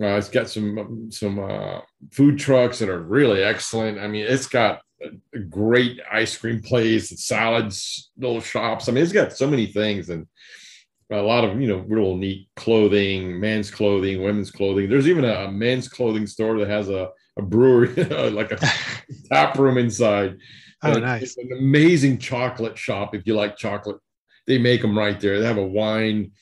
uh, 0.00 0.16
it's 0.16 0.28
got 0.28 0.48
some 0.48 1.10
some 1.10 1.38
uh, 1.38 1.80
food 2.10 2.38
trucks 2.38 2.80
that 2.80 2.88
are 2.88 3.00
really 3.00 3.42
excellent. 3.42 3.98
I 3.98 4.08
mean, 4.08 4.26
it's 4.26 4.48
got 4.48 4.82
a, 5.32 5.38
great 5.38 6.00
ice 6.10 6.36
cream 6.36 6.60
place, 6.62 7.24
salads, 7.24 8.10
little 8.16 8.40
shops. 8.40 8.88
I 8.88 8.92
mean, 8.92 9.04
it's 9.04 9.12
got 9.12 9.32
so 9.32 9.48
many 9.48 9.66
things 9.66 10.10
and 10.10 10.26
a 11.10 11.22
lot 11.22 11.44
of 11.44 11.60
you 11.60 11.68
know 11.68 11.84
real 11.86 12.16
neat 12.16 12.48
clothing, 12.56 13.38
men's 13.38 13.70
clothing, 13.70 14.22
women's 14.22 14.50
clothing. 14.50 14.88
There's 14.88 15.08
even 15.08 15.24
a, 15.24 15.44
a 15.44 15.52
men's 15.52 15.88
clothing 15.88 16.26
store 16.26 16.58
that 16.58 16.68
has 16.68 16.88
a, 16.88 17.10
a 17.38 17.42
brewery, 17.42 18.04
like 18.30 18.52
a 18.52 18.58
tap 19.32 19.56
room 19.58 19.78
inside. 19.78 20.38
Oh, 20.82 20.92
and 20.92 21.02
nice! 21.02 21.22
It's 21.22 21.36
an 21.36 21.50
amazing 21.58 22.18
chocolate 22.18 22.76
shop 22.76 23.14
if 23.14 23.26
you 23.26 23.34
like 23.34 23.56
chocolate. 23.56 23.98
They 24.46 24.58
make 24.58 24.82
them 24.82 24.98
right 24.98 25.20
there. 25.20 25.38
They 25.38 25.46
have 25.46 25.56
a 25.56 25.66
wine 25.66 26.32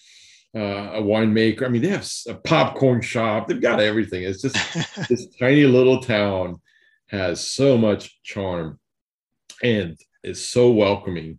uh, 0.54 0.92
a 0.94 1.02
winemaker. 1.02 1.64
I 1.64 1.68
mean, 1.68 1.82
they 1.82 1.88
have 1.88 2.08
a 2.28 2.34
popcorn 2.34 3.00
shop. 3.00 3.48
They've 3.48 3.60
got 3.60 3.80
everything. 3.80 4.24
It's 4.24 4.42
just 4.42 4.56
this 5.08 5.28
tiny 5.38 5.64
little 5.64 6.00
town 6.00 6.60
has 7.08 7.46
so 7.46 7.76
much 7.76 8.22
charm 8.22 8.78
and 9.62 9.98
is 10.22 10.46
so 10.46 10.70
welcoming. 10.70 11.38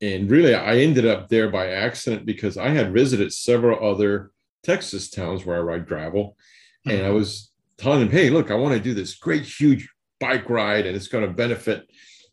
And 0.00 0.30
really, 0.30 0.54
I 0.54 0.78
ended 0.78 1.06
up 1.06 1.28
there 1.28 1.50
by 1.50 1.70
accident 1.70 2.24
because 2.24 2.56
I 2.56 2.68
had 2.68 2.92
visited 2.92 3.32
several 3.32 3.84
other 3.84 4.30
Texas 4.62 5.10
towns 5.10 5.44
where 5.44 5.56
I 5.56 5.60
ride 5.60 5.86
gravel. 5.86 6.36
And 6.84 6.98
I 6.98 7.06
mm-hmm. 7.06 7.14
was 7.14 7.50
telling 7.78 8.00
them, 8.00 8.10
hey, 8.10 8.30
look, 8.30 8.50
I 8.50 8.54
want 8.54 8.74
to 8.74 8.80
do 8.80 8.94
this 8.94 9.14
great, 9.16 9.44
huge 9.44 9.88
bike 10.20 10.48
ride, 10.48 10.86
and 10.86 10.96
it's 10.96 11.08
going 11.08 11.26
to 11.26 11.32
benefit 11.32 11.88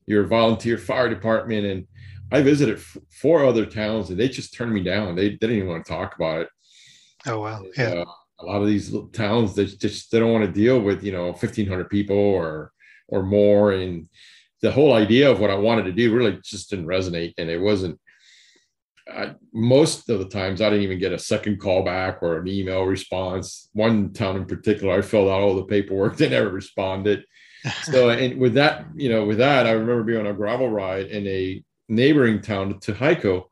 your 0.05 0.25
volunteer 0.25 0.77
fire 0.77 1.09
department. 1.09 1.65
And 1.65 1.87
I 2.31 2.41
visited 2.41 2.77
f- 2.77 2.97
four 3.11 3.45
other 3.45 3.65
towns 3.65 4.09
and 4.09 4.19
they 4.19 4.27
just 4.27 4.53
turned 4.53 4.73
me 4.73 4.83
down. 4.83 5.15
They, 5.15 5.29
they 5.29 5.35
didn't 5.35 5.57
even 5.57 5.69
want 5.69 5.85
to 5.85 5.91
talk 5.91 6.15
about 6.15 6.41
it. 6.41 6.49
Oh 7.27 7.39
wow! 7.39 7.63
Yeah. 7.77 8.03
Uh, 8.03 8.05
a 8.39 8.45
lot 8.45 8.61
of 8.61 8.67
these 8.67 8.93
towns 9.13 9.55
they 9.55 9.65
just 9.65 10.11
they 10.11 10.19
don't 10.19 10.33
want 10.33 10.45
to 10.45 10.51
deal 10.51 10.79
with 10.79 11.03
you 11.03 11.11
know 11.11 11.27
1500 11.27 11.89
people 11.89 12.17
or 12.17 12.71
or 13.07 13.23
more 13.23 13.71
and 13.71 14.09
the 14.61 14.71
whole 14.71 14.93
idea 14.93 15.29
of 15.29 15.39
what 15.39 15.49
i 15.49 15.55
wanted 15.55 15.83
to 15.83 15.91
do 15.91 16.13
really 16.13 16.37
just 16.43 16.69
didn't 16.69 16.87
resonate 16.87 17.33
and 17.37 17.49
it 17.49 17.59
wasn't 17.59 17.99
I, 19.07 19.35
most 19.53 20.09
of 20.09 20.19
the 20.19 20.27
times 20.27 20.61
i 20.61 20.69
didn't 20.69 20.83
even 20.83 20.99
get 20.99 21.13
a 21.13 21.19
second 21.19 21.59
call 21.59 21.83
back 21.83 22.21
or 22.21 22.39
an 22.39 22.47
email 22.47 22.83
response 22.83 23.69
one 23.73 24.11
town 24.11 24.35
in 24.35 24.45
particular 24.45 24.95
i 24.95 25.01
filled 25.01 25.29
out 25.29 25.41
all 25.41 25.55
the 25.55 25.63
paperwork 25.63 26.17
they 26.17 26.29
never 26.29 26.49
responded 26.49 27.23
so 27.83 28.09
and 28.21 28.39
with 28.39 28.55
that 28.55 28.85
you 28.95 29.09
know 29.09 29.25
with 29.25 29.37
that 29.37 29.65
i 29.65 29.71
remember 29.71 30.03
being 30.03 30.19
on 30.19 30.27
a 30.27 30.33
gravel 30.33 30.69
ride 30.69 31.05
in 31.07 31.25
a 31.27 31.63
neighboring 31.87 32.41
town 32.41 32.79
to 32.79 32.93
Hico 32.93 33.45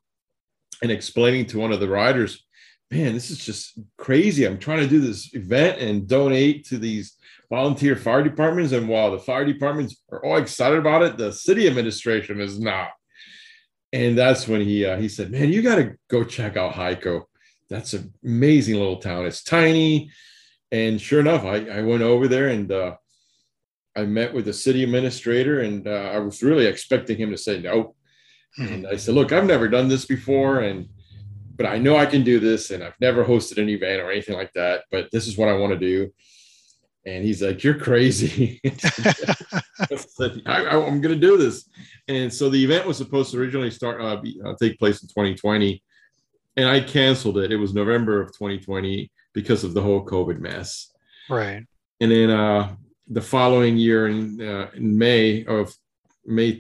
and 0.82 0.92
explaining 0.92 1.46
to 1.48 1.60
one 1.60 1.72
of 1.72 1.80
the 1.80 1.88
riders, 1.88 2.46
man, 2.92 3.14
this 3.14 3.32
is 3.32 3.44
just 3.44 3.80
crazy. 3.98 4.46
I'm 4.46 4.60
trying 4.60 4.80
to 4.80 4.88
do 4.88 5.00
this 5.00 5.34
event 5.34 5.80
and 5.80 6.08
donate 6.08 6.66
to 6.68 6.78
these 6.78 7.18
volunteer 7.50 7.96
fire 7.96 8.24
departments. 8.24 8.72
And 8.72 8.88
while 8.88 9.12
the 9.12 9.20
fire 9.20 9.46
departments 9.46 9.98
are 10.12 10.24
all 10.24 10.38
excited 10.38 10.80
about 10.80 11.04
it, 11.04 11.18
the 11.18 11.32
city 11.32 11.68
administration 11.68 12.40
is 12.40 12.60
not. 12.60 12.90
And 13.92 14.18
that's 14.18 14.48
when 14.48 14.62
he 14.62 14.86
uh, 14.86 14.98
he 14.98 15.08
said, 15.08 15.32
"Man, 15.32 15.52
you 15.52 15.62
got 15.62 15.76
to 15.76 15.96
go 16.10 16.24
check 16.24 16.58
out 16.58 16.74
Hico. 16.74 17.24
That's 17.70 17.94
an 17.94 18.12
amazing 18.24 18.76
little 18.76 18.98
town. 18.98 19.28
It's 19.28 19.44
tiny." 19.44 20.12
And 20.72 21.00
sure 21.00 21.20
enough, 21.20 21.44
I, 21.46 21.58
I 21.68 21.82
went 21.84 22.02
over 22.02 22.28
there 22.28 22.48
and 22.48 22.72
uh, 22.72 22.96
I 23.96 24.06
met 24.06 24.34
with 24.34 24.46
the 24.46 24.54
city 24.54 24.84
administrator, 24.84 25.62
and 25.62 25.88
uh, 25.88 26.10
I 26.12 26.18
was 26.18 26.42
really 26.42 26.66
expecting 26.66 27.18
him 27.18 27.30
to 27.30 27.38
say, 27.38 27.62
"No, 27.62 27.94
and 28.58 28.88
I 28.88 28.96
said, 28.98 29.16
look, 29.16 29.32
I've 29.32 29.46
never 29.46 29.68
done 29.68 29.88
this 29.88 30.06
before. 30.06 30.60
And, 30.60 30.88
but 31.56 31.66
I 31.66 31.78
know 31.78 31.98
I 31.98 32.06
can 32.06 32.24
do 32.24 32.40
this. 32.40 32.72
And 32.72 32.84
I've 32.84 33.00
never 33.00 33.24
hosted 33.24 33.58
an 33.58 33.70
event 33.70 34.02
or 34.02 34.12
anything 34.12 34.36
like 34.36 34.54
that. 34.54 34.84
But 34.92 35.10
this 35.12 35.28
is 35.28 35.38
what 35.38 35.50
I 35.50 35.54
want 35.54 35.74
to 35.74 35.80
do. 35.80 36.12
And 37.06 37.26
he's 37.26 37.42
like, 37.42 37.64
you're 37.64 37.78
crazy. 37.78 38.62
I, 40.46 40.66
am 40.72 41.02
going 41.02 41.14
to 41.14 41.16
do 41.16 41.38
this. 41.38 41.68
And 42.08 42.34
so 42.34 42.50
the 42.50 42.64
event 42.64 42.88
was 42.88 42.98
supposed 42.98 43.32
to 43.32 43.40
originally 43.40 43.72
start, 43.72 44.02
uh, 44.02 44.18
be, 44.18 44.40
uh, 44.46 44.54
take 44.60 44.80
place 44.80 45.02
in 45.02 45.10
2020. 45.10 45.84
And 46.56 46.70
I 46.70 46.80
canceled 46.80 47.40
it. 47.40 47.52
It 47.52 47.58
was 47.58 47.74
November 47.74 48.22
of 48.22 48.30
2020 48.30 49.12
because 49.34 49.64
of 49.64 49.74
the 49.74 49.82
whole 49.82 50.06
COVID 50.06 50.40
mess. 50.40 50.94
Right. 51.30 51.66
And 52.00 52.12
then 52.12 52.30
uh, 52.30 52.76
the 53.08 53.22
following 53.22 53.76
year 53.76 54.08
in, 54.08 54.42
uh, 54.42 54.70
in 54.74 54.98
May 54.98 55.44
of 55.46 55.74
May 56.26 56.56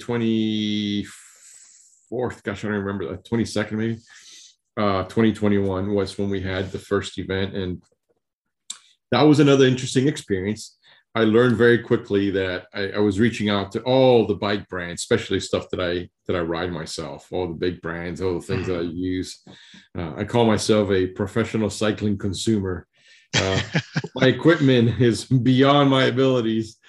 24th, 2.13 2.34
4th, 2.34 2.43
gosh, 2.43 2.65
I 2.65 2.67
don't 2.70 2.77
remember, 2.77 3.10
the 3.10 3.17
22nd 3.17 3.72
maybe, 3.74 4.00
uh, 4.77 5.03
2021 5.03 5.93
was 5.93 6.17
when 6.17 6.29
we 6.29 6.41
had 6.41 6.72
the 6.72 6.79
first 6.79 7.17
event. 7.17 7.55
And 7.55 7.82
that 9.12 9.24
was 9.24 9.39
another 9.39 9.65
interesting 9.65 10.08
experience. 10.08 10.77
I 11.15 11.25
learned 11.25 11.58
very 11.58 11.77
quickly 11.77 12.32
that 12.32 12.65
I, 12.74 12.89
I, 12.89 12.98
was 12.98 13.20
reaching 13.20 13.48
out 13.48 13.72
to 13.74 13.82
all 13.84 14.25
the 14.25 14.34
bike 14.34 14.67
brands, 14.67 15.03
especially 15.03 15.39
stuff 15.39 15.70
that 15.70 15.79
I 15.79 16.10
that 16.25 16.36
I 16.36 16.39
ride 16.39 16.72
myself, 16.72 17.27
all 17.32 17.48
the 17.48 17.53
big 17.53 17.82
brands, 17.82 18.20
all 18.20 18.39
the 18.39 18.41
things 18.41 18.65
that 18.65 18.79
I 18.79 18.84
mm-hmm. 18.84 18.98
use. 18.98 19.43
Uh, 19.96 20.13
I 20.17 20.24
call 20.24 20.46
myself 20.46 20.89
a 20.89 21.05
professional 21.05 21.70
cycling 21.70 22.17
consumer. 22.17 22.88
Uh, 23.36 23.62
my 24.15 24.25
equipment 24.25 25.00
is 25.00 25.25
beyond 25.25 25.91
my 25.91 26.05
abilities, 26.05 26.79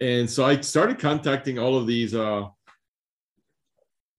and 0.00 0.30
so 0.30 0.44
I 0.44 0.60
started 0.60 1.00
contacting 1.00 1.58
all 1.58 1.76
of 1.76 1.88
these 1.88 2.14
uh, 2.14 2.44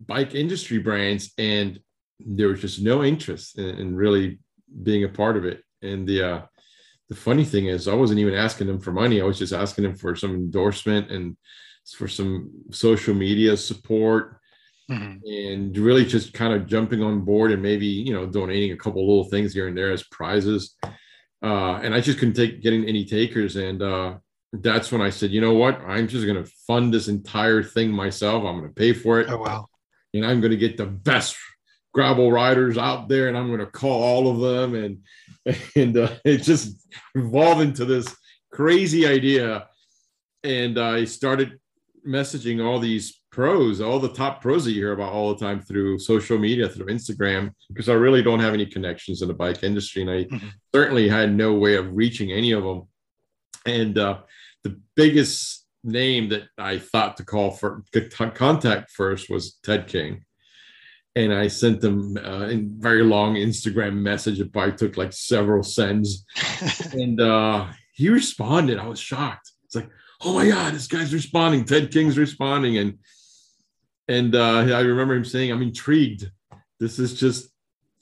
bike 0.07 0.35
industry 0.35 0.79
brands, 0.79 1.33
and 1.37 1.79
there 2.19 2.49
was 2.49 2.61
just 2.61 2.81
no 2.81 3.03
interest 3.03 3.57
in, 3.57 3.65
in 3.65 3.95
really 3.95 4.39
being 4.83 5.03
a 5.03 5.09
part 5.09 5.37
of 5.37 5.45
it. 5.45 5.63
And 5.81 6.07
the 6.07 6.23
uh, 6.23 6.41
the 7.09 7.15
funny 7.15 7.45
thing 7.45 7.67
is, 7.67 7.87
I 7.87 7.93
wasn't 7.93 8.19
even 8.19 8.33
asking 8.33 8.67
them 8.67 8.79
for 8.79 8.91
money. 8.91 9.21
I 9.21 9.25
was 9.25 9.39
just 9.39 9.53
asking 9.53 9.83
them 9.83 9.95
for 9.95 10.15
some 10.15 10.33
endorsement 10.33 11.11
and 11.11 11.37
for 11.97 12.07
some 12.07 12.51
social 12.71 13.13
media 13.13 13.55
support. 13.57 14.39
Mm-hmm. 14.87 15.27
and 15.27 15.75
really 15.79 16.05
just 16.05 16.31
kind 16.31 16.53
of 16.53 16.67
jumping 16.67 17.01
on 17.01 17.21
board 17.21 17.51
and 17.51 17.59
maybe 17.59 17.87
you 17.87 18.13
know 18.13 18.27
donating 18.27 18.71
a 18.71 18.77
couple 18.77 19.01
little 19.01 19.23
things 19.23 19.51
here 19.51 19.67
and 19.67 19.75
there 19.75 19.91
as 19.91 20.03
prizes 20.03 20.75
uh, 21.41 21.79
and 21.81 21.91
i 21.95 21.99
just 21.99 22.19
couldn't 22.19 22.35
take 22.35 22.61
getting 22.61 22.85
any 22.85 23.03
takers 23.03 23.55
and 23.55 23.81
uh, 23.81 24.13
that's 24.53 24.91
when 24.91 25.01
i 25.01 25.09
said 25.09 25.31
you 25.31 25.41
know 25.41 25.55
what 25.55 25.81
i'm 25.87 26.07
just 26.07 26.27
going 26.27 26.37
to 26.37 26.47
fund 26.67 26.93
this 26.93 27.07
entire 27.07 27.63
thing 27.63 27.89
myself 27.89 28.43
i'm 28.43 28.59
going 28.59 28.67
to 28.67 28.75
pay 28.75 28.93
for 28.93 29.19
it 29.19 29.27
oh 29.27 29.37
wow 29.37 29.65
and 30.15 30.25
I'm 30.25 30.41
going 30.41 30.51
to 30.51 30.57
get 30.57 30.77
the 30.77 30.85
best 30.85 31.35
gravel 31.93 32.31
riders 32.31 32.77
out 32.77 33.07
there, 33.07 33.27
and 33.27 33.37
I'm 33.37 33.47
going 33.47 33.59
to 33.59 33.65
call 33.65 34.03
all 34.03 34.29
of 34.29 34.39
them, 34.39 34.75
and 34.75 35.57
and 35.75 35.97
uh, 35.97 36.13
it 36.23 36.39
just 36.39 36.87
evolved 37.15 37.61
into 37.61 37.85
this 37.85 38.13
crazy 38.51 39.07
idea. 39.07 39.67
And 40.43 40.77
I 40.77 41.05
started 41.05 41.59
messaging 42.07 42.63
all 42.63 42.79
these 42.79 43.19
pros, 43.31 43.81
all 43.81 43.99
the 43.99 44.13
top 44.13 44.41
pros 44.41 44.63
that 44.65 44.71
you 44.71 44.81
hear 44.81 44.93
about 44.93 45.11
all 45.11 45.33
the 45.33 45.43
time 45.43 45.59
through 45.59 45.99
social 45.99 46.37
media, 46.37 46.69
through 46.69 46.85
Instagram, 46.85 47.51
because 47.69 47.89
I 47.89 47.93
really 47.93 48.21
don't 48.21 48.39
have 48.39 48.53
any 48.53 48.65
connections 48.65 49.21
in 49.21 49.27
the 49.27 49.33
bike 49.33 49.63
industry. 49.63 50.03
And 50.03 50.11
I 50.11 50.23
mm-hmm. 50.23 50.47
certainly 50.73 51.09
had 51.09 51.33
no 51.33 51.53
way 51.53 51.75
of 51.75 51.93
reaching 51.93 52.31
any 52.31 52.51
of 52.51 52.63
them. 52.63 52.83
And 53.65 53.97
uh, 53.97 54.19
the 54.63 54.79
biggest 54.95 55.64
name 55.85 56.29
that 56.29 56.43
I 56.57 56.79
thought 56.79 57.17
to 57.17 57.25
call 57.25 57.51
for 57.51 57.83
contact 58.33 58.91
first 58.91 59.29
was 59.29 59.59
Ted 59.63 59.87
King. 59.87 60.25
And 61.15 61.33
I 61.33 61.47
sent 61.47 61.79
them 61.79 62.17
uh, 62.17 62.47
a 62.47 62.57
very 62.57 63.03
long 63.03 63.35
Instagram 63.35 63.95
message. 63.95 64.39
It 64.41 64.51
probably 64.51 64.75
took 64.75 64.97
like 64.97 65.13
several 65.13 65.63
sends. 65.63 66.25
and 66.91 67.21
uh, 67.21 67.67
he 67.93 68.09
responded. 68.09 68.79
I 68.79 68.87
was 68.87 68.99
shocked. 68.99 69.51
It's 69.63 69.75
like, 69.75 69.89
oh 70.21 70.33
my 70.33 70.49
God, 70.49 70.73
this 70.73 70.87
guy's 70.87 71.13
responding. 71.13 71.63
Ted 71.63 71.91
King's 71.91 72.17
responding. 72.17 72.77
And 72.77 72.97
and 74.07 74.35
uh, 74.35 74.57
I 74.59 74.81
remember 74.81 75.15
him 75.15 75.25
saying, 75.25 75.51
I'm 75.51 75.61
intrigued. 75.61 76.29
This 76.79 76.99
is 76.99 77.17
just 77.19 77.49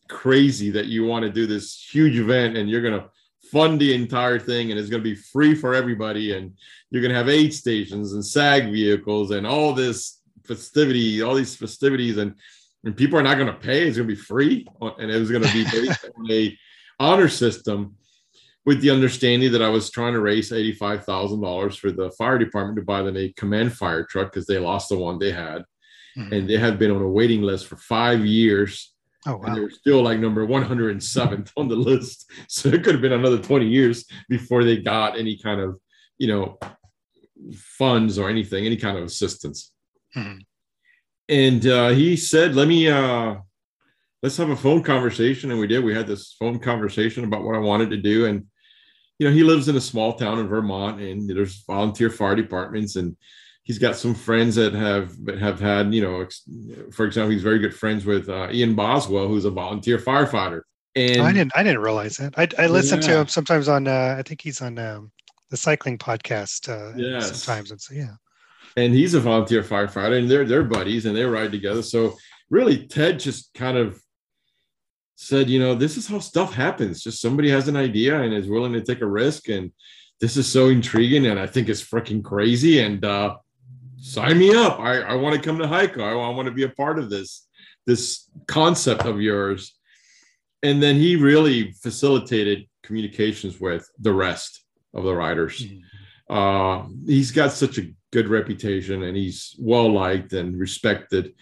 crazy 0.10 0.72
that 0.72 0.88
you 0.88 1.06
want 1.06 1.24
to 1.24 1.32
do 1.32 1.48
this 1.48 1.82
huge 1.92 2.18
event 2.18 2.58
and 2.58 2.70
you're 2.70 2.82
going 2.82 3.00
to 3.00 3.10
fund 3.54 3.80
the 3.80 3.94
entire 3.94 4.40
thing 4.40 4.72
and 4.72 4.80
it's 4.80 4.90
going 4.90 5.04
to 5.04 5.10
be 5.10 5.16
free 5.16 5.54
for 5.54 5.76
everybody. 5.76 6.36
And 6.36 6.58
you're 6.90 7.04
going 7.04 7.14
to 7.14 7.18
have 7.18 7.30
aid 7.30 7.54
stations 7.54 8.14
and 8.14 8.26
SAG 8.26 8.72
vehicles 8.72 9.30
and 9.30 9.46
all 9.46 9.74
this 9.74 10.22
festivity, 10.44 11.22
all 11.22 11.36
these 11.36 11.56
festivities. 11.56 12.18
And, 12.18 12.34
and 12.84 12.98
people 12.98 13.18
are 13.20 13.24
not 13.24 13.38
going 13.38 13.54
to 13.54 13.54
pay. 13.54 13.88
It's 13.88 13.98
going 13.98 14.10
to 14.10 14.16
be 14.16 14.20
free. 14.20 14.68
And 14.82 15.12
it 15.12 15.20
was 15.20 15.30
going 15.30 15.44
to 15.44 15.54
be 15.54 15.64
based 15.72 16.10
on 16.18 16.32
a 16.32 16.58
honor 17.00 17.30
system 17.30 17.96
with 18.66 18.82
the 18.82 18.90
understanding 18.90 19.52
that 19.52 19.62
I 19.62 19.70
was 19.70 19.92
trying 19.92 20.14
to 20.14 20.22
raise 20.22 20.52
$85,000 20.52 21.78
for 21.78 21.92
the 21.92 22.12
fire 22.12 22.40
department 22.40 22.78
to 22.78 22.84
buy 22.84 23.04
them 23.04 23.18
a 23.18 23.34
command 23.34 23.74
fire 23.74 24.04
truck 24.04 24.32
because 24.32 24.48
they 24.48 24.58
lost 24.58 24.90
the 24.90 24.98
one 24.98 25.20
they 25.20 25.32
had 25.32 25.64
mm-hmm. 26.18 26.34
and 26.34 26.50
they 26.50 26.58
had 26.58 26.80
been 26.80 26.92
on 26.92 27.02
a 27.02 27.08
waiting 27.08 27.42
list 27.42 27.68
for 27.68 27.78
five 27.78 28.26
years. 28.26 28.93
Oh, 29.26 29.38
wow. 29.38 29.44
And 29.46 29.56
they're 29.56 29.70
still 29.70 30.02
like 30.02 30.20
number 30.20 30.46
107th 30.46 31.52
on 31.58 31.68
the 31.68 31.76
list. 31.76 32.30
So 32.48 32.70
it 32.70 32.84
could 32.84 32.94
have 32.94 33.02
been 33.02 33.14
another 33.14 33.40
20 33.40 33.68
years 33.68 34.06
before 34.30 34.64
they 34.64 34.78
got 34.78 35.18
any 35.18 35.38
kind 35.38 35.60
of, 35.60 35.80
you 36.18 36.28
know, 36.28 36.60
funds 37.54 38.20
or 38.20 38.30
anything, 38.30 38.66
any 38.66 38.78
kind 38.78 38.98
of 38.98 39.04
assistance. 39.06 39.72
Mm-hmm. 40.16 40.40
And 41.30 41.68
uh, 41.68 41.90
he 41.90 42.16
said, 42.16 42.56
let 42.56 42.68
me, 42.68 42.90
uh, 42.90 43.36
let's 44.22 44.38
have 44.38 44.50
a 44.50 44.56
phone 44.56 44.84
conversation. 44.84 45.52
And 45.52 45.60
we 45.60 45.68
did. 45.68 45.84
We 45.84 45.96
had 45.96 46.08
this 46.08 46.36
phone 46.40 46.60
conversation 46.60 47.24
about 47.24 47.44
what 47.44 47.56
I 47.56 47.60
wanted 47.60 47.90
to 47.92 47.98
do. 47.98 48.26
And, 48.26 48.46
you 49.20 49.28
know, 49.28 49.34
he 49.34 49.44
lives 49.44 49.68
in 49.70 49.76
a 49.76 49.82
small 49.82 50.14
town 50.14 50.40
in 50.40 50.48
Vermont 50.48 51.02
and 51.02 51.30
there's 51.30 51.64
volunteer 51.66 52.10
fire 52.10 52.36
departments. 52.36 52.98
And 52.98 53.16
he's 53.64 53.80
got 53.80 53.96
some 53.96 54.14
friends 54.14 54.56
that 54.56 54.74
have 54.74 55.16
have 55.40 55.60
had 55.60 55.94
you 55.94 56.02
know 56.02 56.28
for 56.92 57.06
example 57.06 57.32
he's 57.32 57.44
very 57.44 57.60
good 57.60 57.76
friends 57.76 58.06
with 58.06 58.30
uh, 58.30 58.50
ian 58.52 58.76
boswell 58.76 59.28
who's 59.28 59.46
a 59.46 59.52
volunteer 59.52 59.98
firefighter. 59.98 60.62
And 60.96 61.22
i 61.22 61.34
didn't 61.34 61.54
i 61.56 61.64
didn't 61.64 61.82
realize 61.82 62.18
that. 62.18 62.38
I, 62.38 62.48
I 62.62 62.68
listen 62.68 63.02
yeah. 63.02 63.08
to 63.08 63.20
him 63.22 63.28
sometimes 63.28 63.68
on 63.68 63.88
uh, 63.88 64.16
i 64.18 64.22
think 64.22 64.42
he's 64.42 64.62
on 64.62 64.78
um, 64.78 65.12
the 65.54 65.58
cycling 65.58 66.00
podcast 66.00 66.68
uh 66.68 66.98
yes. 66.98 67.32
sometimes. 67.32 67.70
And 67.70 67.80
so 67.80 67.94
yeah. 67.94 68.16
And 68.76 68.92
he's 68.92 69.14
a 69.14 69.20
volunteer 69.20 69.62
firefighter 69.62 70.18
and 70.18 70.28
they're 70.30 70.46
they're 70.46 70.64
buddies 70.64 71.06
and 71.06 71.16
they 71.16 71.24
ride 71.24 71.52
together. 71.52 71.84
So 71.84 72.18
really 72.50 72.88
ted 72.88 73.20
just 73.20 73.54
kind 73.54 73.78
of 73.78 74.02
said 75.16 75.52
you 75.52 75.60
know 75.60 75.76
this 75.76 75.96
is 75.96 76.08
how 76.08 76.18
stuff 76.18 76.56
happens. 76.56 77.04
Just 77.04 77.22
somebody 77.22 77.52
has 77.52 77.68
an 77.68 77.76
idea 77.76 78.20
and 78.20 78.34
is 78.34 78.48
willing 78.48 78.74
to 78.74 78.82
take 78.82 79.02
a 79.02 79.06
risk 79.06 79.48
and 79.48 79.72
this 80.20 80.38
is 80.38 80.48
so 80.48 80.70
intriguing 80.70 81.28
and 81.28 81.40
i 81.40 81.46
think 81.46 81.70
it's 81.70 81.84
freaking 81.84 82.24
crazy. 82.24 82.80
And 82.80 83.06
uh 83.06 83.36
sign 84.04 84.38
me 84.38 84.54
up. 84.54 84.80
I, 84.80 85.00
I 85.00 85.16
want 85.16 85.36
to 85.36 85.42
come 85.42 85.58
to 85.60 85.66
Hico. 85.66 86.02
I, 86.02 86.12
I 86.12 86.30
want 86.30 86.48
to 86.48 86.54
be 86.54 86.64
a 86.64 86.70
part 86.70 87.00
of 87.00 87.10
this, 87.10 87.48
this 87.86 88.30
concept 88.48 89.06
of 89.06 89.22
yours. 89.22 89.78
And 90.62 90.84
then 90.84 90.96
he 90.96 91.16
really 91.16 91.72
facilitated 91.72 92.68
communications 92.84 93.60
with 93.60 93.90
the 94.00 94.14
rest 94.14 94.64
of 94.94 95.06
the 95.06 95.16
riders. 95.16 95.62
Mm-hmm. 95.62 96.34
Uh, 96.34 96.86
he's 97.06 97.32
got 97.32 97.52
such 97.52 97.78
a 97.78 97.92
good 98.12 98.28
reputation 98.28 99.04
and 99.04 99.16
he's 99.16 99.56
well 99.58 99.92
liked 99.92 100.34
and 100.34 100.60
respected 100.60 101.34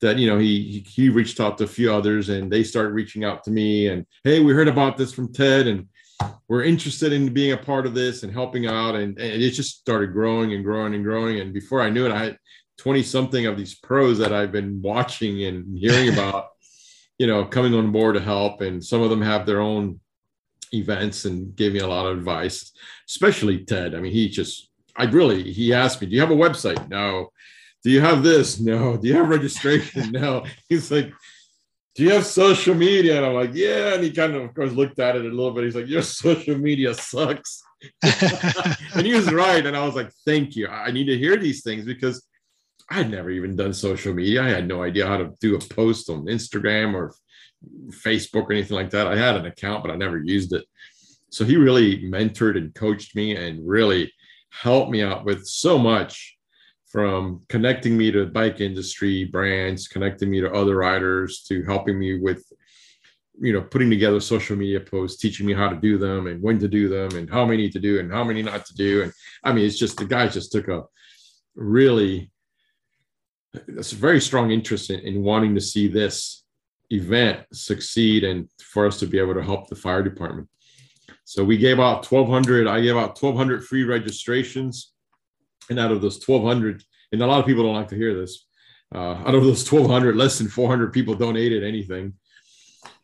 that 0.00 0.16
you 0.16 0.28
know 0.28 0.38
he 0.38 0.84
he 0.88 1.08
reached 1.08 1.40
out 1.40 1.58
to 1.58 1.64
a 1.64 1.66
few 1.66 1.92
others 1.92 2.28
and 2.28 2.52
they 2.52 2.62
started 2.62 2.90
reaching 2.90 3.24
out 3.24 3.42
to 3.42 3.50
me 3.50 3.88
and 3.88 4.06
hey 4.22 4.38
we 4.38 4.52
heard 4.52 4.68
about 4.68 4.96
this 4.96 5.12
from 5.12 5.32
ted 5.32 5.66
and 5.66 5.88
we're 6.48 6.64
interested 6.64 7.12
in 7.12 7.32
being 7.32 7.52
a 7.52 7.56
part 7.56 7.86
of 7.86 7.94
this 7.94 8.22
and 8.22 8.32
helping 8.32 8.66
out. 8.66 8.94
And, 8.94 9.18
and 9.18 9.42
it 9.42 9.50
just 9.50 9.78
started 9.78 10.12
growing 10.12 10.54
and 10.54 10.64
growing 10.64 10.94
and 10.94 11.04
growing. 11.04 11.40
And 11.40 11.52
before 11.52 11.82
I 11.82 11.90
knew 11.90 12.06
it, 12.06 12.12
I 12.12 12.24
had 12.24 12.38
20 12.78 13.02
something 13.02 13.46
of 13.46 13.56
these 13.56 13.74
pros 13.74 14.18
that 14.18 14.32
I've 14.32 14.52
been 14.52 14.80
watching 14.80 15.44
and 15.44 15.78
hearing 15.78 16.12
about, 16.12 16.48
you 17.18 17.26
know, 17.26 17.44
coming 17.44 17.74
on 17.74 17.92
board 17.92 18.14
to 18.14 18.20
help. 18.20 18.62
And 18.62 18.82
some 18.82 19.02
of 19.02 19.10
them 19.10 19.22
have 19.22 19.44
their 19.44 19.60
own 19.60 20.00
events 20.72 21.24
and 21.24 21.54
gave 21.54 21.72
me 21.72 21.80
a 21.80 21.86
lot 21.86 22.06
of 22.06 22.16
advice, 22.16 22.72
especially 23.08 23.64
Ted. 23.64 23.94
I 23.94 24.00
mean, 24.00 24.12
he 24.12 24.28
just, 24.28 24.70
I 24.96 25.04
really, 25.04 25.52
he 25.52 25.74
asked 25.74 26.00
me, 26.00 26.06
do 26.06 26.14
you 26.14 26.20
have 26.20 26.30
a 26.30 26.34
website? 26.34 26.88
No. 26.88 27.30
Do 27.84 27.90
you 27.90 28.00
have 28.00 28.22
this? 28.22 28.58
No. 28.58 28.96
Do 28.96 29.06
you 29.06 29.14
have 29.14 29.28
registration? 29.28 30.10
no. 30.12 30.44
He's 30.68 30.90
like, 30.90 31.12
do 31.98 32.04
you 32.04 32.12
have 32.12 32.24
social 32.24 32.76
media? 32.76 33.16
And 33.16 33.26
I'm 33.26 33.34
like, 33.34 33.50
yeah. 33.54 33.94
And 33.94 34.04
he 34.04 34.12
kind 34.12 34.36
of, 34.36 34.44
of 34.44 34.54
course, 34.54 34.70
looked 34.70 35.00
at 35.00 35.16
it 35.16 35.24
a 35.24 35.28
little 35.28 35.50
bit. 35.50 35.64
He's 35.64 35.74
like, 35.74 35.88
your 35.88 36.02
social 36.22 36.56
media 36.56 36.94
sucks. 36.94 37.60
and 38.94 39.04
he 39.04 39.12
was 39.14 39.32
right. 39.32 39.66
And 39.66 39.76
I 39.76 39.84
was 39.84 39.96
like, 39.96 40.12
thank 40.24 40.54
you. 40.54 40.68
I 40.68 40.92
need 40.92 41.06
to 41.06 41.18
hear 41.18 41.36
these 41.36 41.64
things 41.64 41.84
because 41.84 42.24
I 42.88 42.94
had 42.94 43.10
never 43.10 43.30
even 43.30 43.56
done 43.56 43.74
social 43.74 44.14
media. 44.14 44.44
I 44.44 44.48
had 44.48 44.68
no 44.68 44.84
idea 44.84 45.08
how 45.08 45.16
to 45.16 45.32
do 45.40 45.56
a 45.56 45.58
post 45.58 46.08
on 46.08 46.26
Instagram 46.26 46.94
or 46.94 47.12
Facebook 47.88 48.44
or 48.44 48.52
anything 48.52 48.76
like 48.76 48.90
that. 48.90 49.08
I 49.08 49.16
had 49.16 49.34
an 49.34 49.46
account, 49.46 49.82
but 49.82 49.90
I 49.90 49.96
never 49.96 50.22
used 50.22 50.52
it. 50.52 50.64
So 51.30 51.44
he 51.44 51.56
really 51.56 52.04
mentored 52.04 52.56
and 52.56 52.72
coached 52.76 53.16
me 53.16 53.34
and 53.34 53.68
really 53.68 54.12
helped 54.50 54.92
me 54.92 55.02
out 55.02 55.24
with 55.24 55.44
so 55.44 55.80
much 55.80 56.37
from 56.88 57.42
connecting 57.48 57.96
me 57.96 58.10
to 58.10 58.26
bike 58.26 58.60
industry 58.60 59.24
brands, 59.24 59.88
connecting 59.88 60.30
me 60.30 60.40
to 60.40 60.52
other 60.52 60.76
riders, 60.76 61.42
to 61.42 61.62
helping 61.64 61.98
me 61.98 62.18
with, 62.18 62.44
you 63.40 63.52
know, 63.52 63.60
putting 63.60 63.90
together 63.90 64.20
social 64.20 64.56
media 64.56 64.80
posts, 64.80 65.20
teaching 65.20 65.46
me 65.46 65.52
how 65.52 65.68
to 65.68 65.76
do 65.76 65.98
them 65.98 66.26
and 66.26 66.42
when 66.42 66.58
to 66.58 66.66
do 66.66 66.88
them 66.88 67.16
and 67.18 67.30
how 67.30 67.44
many 67.44 67.68
to 67.68 67.78
do 67.78 68.00
and 68.00 68.10
how 68.10 68.24
many 68.24 68.42
not 68.42 68.64
to 68.64 68.74
do. 68.74 69.02
And 69.02 69.12
I 69.44 69.52
mean, 69.52 69.66
it's 69.66 69.78
just 69.78 69.98
the 69.98 70.06
guy 70.06 70.28
just 70.28 70.50
took 70.50 70.68
a 70.68 70.84
really, 71.54 72.32
that's 73.66 73.92
a 73.92 73.96
very 73.96 74.20
strong 74.20 74.50
interest 74.50 74.90
in, 74.90 75.00
in 75.00 75.22
wanting 75.22 75.54
to 75.56 75.60
see 75.60 75.88
this 75.88 76.44
event 76.90 77.40
succeed 77.52 78.24
and 78.24 78.48
for 78.60 78.86
us 78.86 78.98
to 79.00 79.06
be 79.06 79.18
able 79.18 79.34
to 79.34 79.42
help 79.42 79.68
the 79.68 79.76
fire 79.76 80.02
department. 80.02 80.48
So 81.24 81.44
we 81.44 81.58
gave 81.58 81.78
out 81.78 82.10
1,200, 82.10 82.66
I 82.66 82.80
gave 82.80 82.96
out 82.96 83.20
1,200 83.20 83.62
free 83.62 83.84
registrations 83.84 84.94
and 85.70 85.78
out 85.78 85.92
of 85.92 86.00
those 86.00 86.22
1,200, 86.24 86.82
and 87.12 87.22
a 87.22 87.26
lot 87.26 87.40
of 87.40 87.46
people 87.46 87.62
don't 87.62 87.74
like 87.74 87.88
to 87.88 87.96
hear 87.96 88.14
this, 88.18 88.46
uh, 88.94 89.14
out 89.26 89.34
of 89.34 89.44
those 89.44 89.70
1,200, 89.70 90.16
less 90.16 90.38
than 90.38 90.48
400 90.48 90.92
people 90.92 91.14
donated 91.14 91.62
anything. 91.62 92.14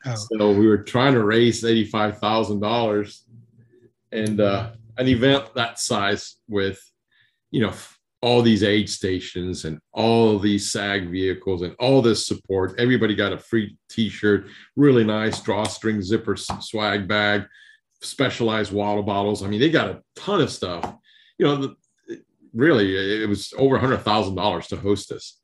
Oh. 0.07 0.15
So 0.15 0.53
we 0.53 0.67
were 0.67 0.79
trying 0.79 1.15
to 1.15 1.25
raise 1.25 1.63
$85,000 1.63 3.21
and 4.13 4.41
uh, 4.41 4.71
an 4.99 5.09
event 5.09 5.55
that 5.55 5.79
size 5.79 6.37
with, 6.49 6.81
you 7.51 7.61
know, 7.61 7.73
all 8.25 8.41
these 8.41 8.63
aid 8.63 8.89
stations 8.89 9.67
and 9.67 9.79
all 9.93 10.39
these 10.39 10.73
SAG 10.73 11.11
vehicles 11.11 11.61
and 11.61 11.77
all 11.79 12.01
this 12.01 12.27
support. 12.27 12.75
Everybody 12.79 13.15
got 13.15 13.35
a 13.35 13.39
free 13.39 13.77
T-shirt, 13.91 14.47
really 14.77 15.05
nice 15.05 15.43
drawstring 15.43 16.01
zipper 16.01 16.35
swag 16.35 17.07
bag, 17.07 17.45
specialized 18.01 18.73
water 18.73 19.03
bottles. 19.03 19.43
I 19.43 19.49
mean, 19.49 19.61
they 19.61 19.71
got 19.71 19.91
a 19.91 20.03
ton 20.17 20.41
of 20.41 20.51
stuff. 20.51 20.95
You 21.39 21.47
know, 21.47 21.57
the, 21.57 21.77
really 22.55 23.23
it 23.23 23.29
was 23.29 23.53
over 23.59 23.77
a 23.77 23.81
hundred 23.81 23.99
thousand 23.99 24.35
dollars 24.35 24.69
to 24.69 24.77
host 24.77 25.09
this. 25.09 25.39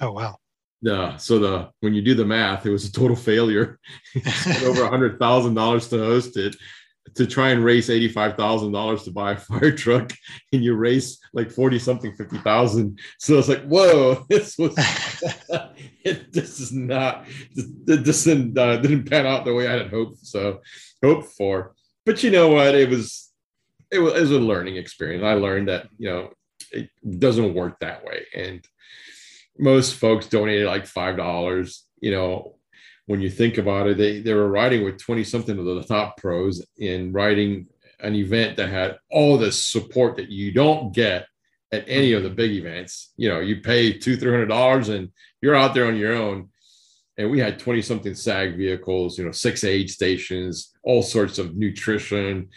Oh 0.00 0.12
wow. 0.12 0.36
Yeah. 0.80 1.16
So 1.16 1.38
the 1.38 1.70
when 1.80 1.94
you 1.94 2.02
do 2.02 2.14
the 2.14 2.24
math, 2.24 2.66
it 2.66 2.70
was 2.70 2.84
a 2.84 2.92
total 2.92 3.16
failure. 3.16 3.78
over 4.64 4.82
a 4.82 4.88
hundred 4.88 5.18
thousand 5.18 5.54
dollars 5.54 5.88
to 5.88 5.98
host 5.98 6.36
it, 6.36 6.56
to 7.14 7.26
try 7.26 7.50
and 7.50 7.64
raise 7.64 7.88
eighty-five 7.88 8.36
thousand 8.36 8.72
dollars 8.72 9.04
to 9.04 9.10
buy 9.10 9.32
a 9.32 9.36
fire 9.48 9.70
truck, 9.70 10.12
and 10.52 10.64
you 10.64 10.74
raise 10.74 11.20
like 11.32 11.50
forty 11.50 11.78
something, 11.78 12.14
fifty 12.14 12.38
thousand. 12.38 12.98
So 13.18 13.38
it's 13.38 13.48
like, 13.48 13.64
whoa, 13.64 14.24
this 14.28 14.58
was 14.58 14.74
it, 16.04 16.32
this 16.32 16.60
is 16.60 16.72
not 16.72 17.26
this 17.84 18.24
didn't 18.24 18.58
uh, 18.58 18.76
didn't 18.76 19.08
pan 19.08 19.26
out 19.26 19.44
the 19.44 19.54
way 19.54 19.68
I 19.68 19.78
had 19.78 19.90
hoped. 19.90 20.26
So 20.26 20.60
hoped 21.02 21.32
for. 21.32 21.74
But 22.04 22.22
you 22.24 22.32
know 22.32 22.48
what? 22.48 22.74
It 22.74 22.88
was 22.88 23.30
it 23.92 24.00
was, 24.00 24.14
it 24.14 24.20
was 24.20 24.30
a 24.32 24.38
learning 24.38 24.76
experience. 24.76 25.22
I 25.22 25.34
learned 25.34 25.68
that 25.68 25.88
you 25.98 26.10
know 26.10 26.30
it 26.72 26.90
doesn't 27.18 27.54
work 27.54 27.78
that 27.80 28.04
way. 28.04 28.26
And 28.34 28.66
most 29.58 29.94
folks 29.94 30.26
donated 30.26 30.66
like 30.66 30.86
five 30.86 31.16
dollars. 31.16 31.84
You 32.00 32.12
know, 32.12 32.56
when 33.06 33.20
you 33.20 33.30
think 33.30 33.58
about 33.58 33.86
it, 33.86 33.98
they 33.98 34.20
they 34.20 34.34
were 34.34 34.48
riding 34.48 34.84
with 34.84 34.98
twenty 34.98 35.24
something 35.24 35.58
of 35.58 35.64
the 35.64 35.82
top 35.82 36.16
pros 36.16 36.64
in 36.78 37.12
riding 37.12 37.66
an 38.00 38.14
event 38.14 38.56
that 38.56 38.68
had 38.68 38.98
all 39.10 39.38
the 39.38 39.52
support 39.52 40.16
that 40.16 40.28
you 40.28 40.52
don't 40.52 40.94
get 40.94 41.26
at 41.72 41.84
any 41.88 42.12
of 42.12 42.22
the 42.22 42.30
big 42.30 42.52
events. 42.52 43.12
You 43.16 43.28
know, 43.28 43.40
you 43.40 43.60
pay 43.60 43.92
two 43.92 44.16
three 44.16 44.30
hundred 44.30 44.46
dollars 44.46 44.88
and 44.88 45.10
you're 45.40 45.56
out 45.56 45.74
there 45.74 45.86
on 45.86 45.96
your 45.96 46.14
own. 46.14 46.48
And 47.18 47.30
we 47.30 47.40
had 47.40 47.58
20 47.58 47.82
something 47.82 48.14
SAG 48.14 48.56
vehicles, 48.56 49.18
you 49.18 49.24
know, 49.26 49.32
six 49.32 49.64
aid 49.64 49.90
stations, 49.90 50.72
all 50.82 51.02
sorts 51.02 51.38
of 51.38 51.54
nutrition 51.54 52.48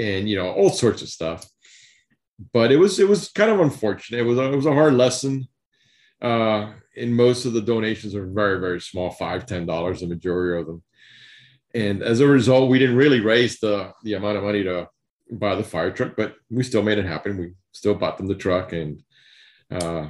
and, 0.00 0.28
you 0.28 0.36
know, 0.36 0.50
all 0.50 0.70
sorts 0.70 1.00
of 1.00 1.08
stuff. 1.08 1.48
But 2.52 2.72
it 2.72 2.76
was, 2.76 2.98
it 2.98 3.08
was 3.08 3.28
kind 3.30 3.50
of 3.50 3.60
unfortunate. 3.60 4.20
It 4.20 4.24
was, 4.24 4.38
a, 4.38 4.52
it 4.52 4.56
was 4.56 4.66
a 4.66 4.72
hard 4.72 4.94
lesson. 4.94 5.46
Uh, 6.20 6.72
and 6.96 7.14
most 7.14 7.44
of 7.44 7.52
the 7.52 7.62
donations 7.62 8.14
are 8.14 8.26
very, 8.26 8.60
very 8.60 8.80
small, 8.80 9.10
five, 9.10 9.46
ten 9.46 9.66
dollars, 9.66 10.00
the 10.00 10.06
majority 10.06 10.60
of 10.60 10.66
them. 10.66 10.82
And 11.74 12.02
as 12.02 12.20
a 12.20 12.26
result, 12.26 12.70
we 12.70 12.78
didn't 12.78 12.96
really 12.96 13.20
raise 13.20 13.60
the, 13.60 13.92
the 14.02 14.14
amount 14.14 14.36
of 14.36 14.42
money 14.42 14.64
to 14.64 14.88
buy 15.30 15.54
the 15.54 15.62
fire 15.62 15.92
truck, 15.92 16.14
but 16.16 16.34
we 16.50 16.62
still 16.64 16.82
made 16.82 16.98
it 16.98 17.06
happen. 17.06 17.38
We 17.38 17.52
still 17.72 17.94
bought 17.94 18.18
them 18.18 18.26
the 18.26 18.34
truck 18.34 18.72
and 18.72 19.02
uh, 19.70 20.08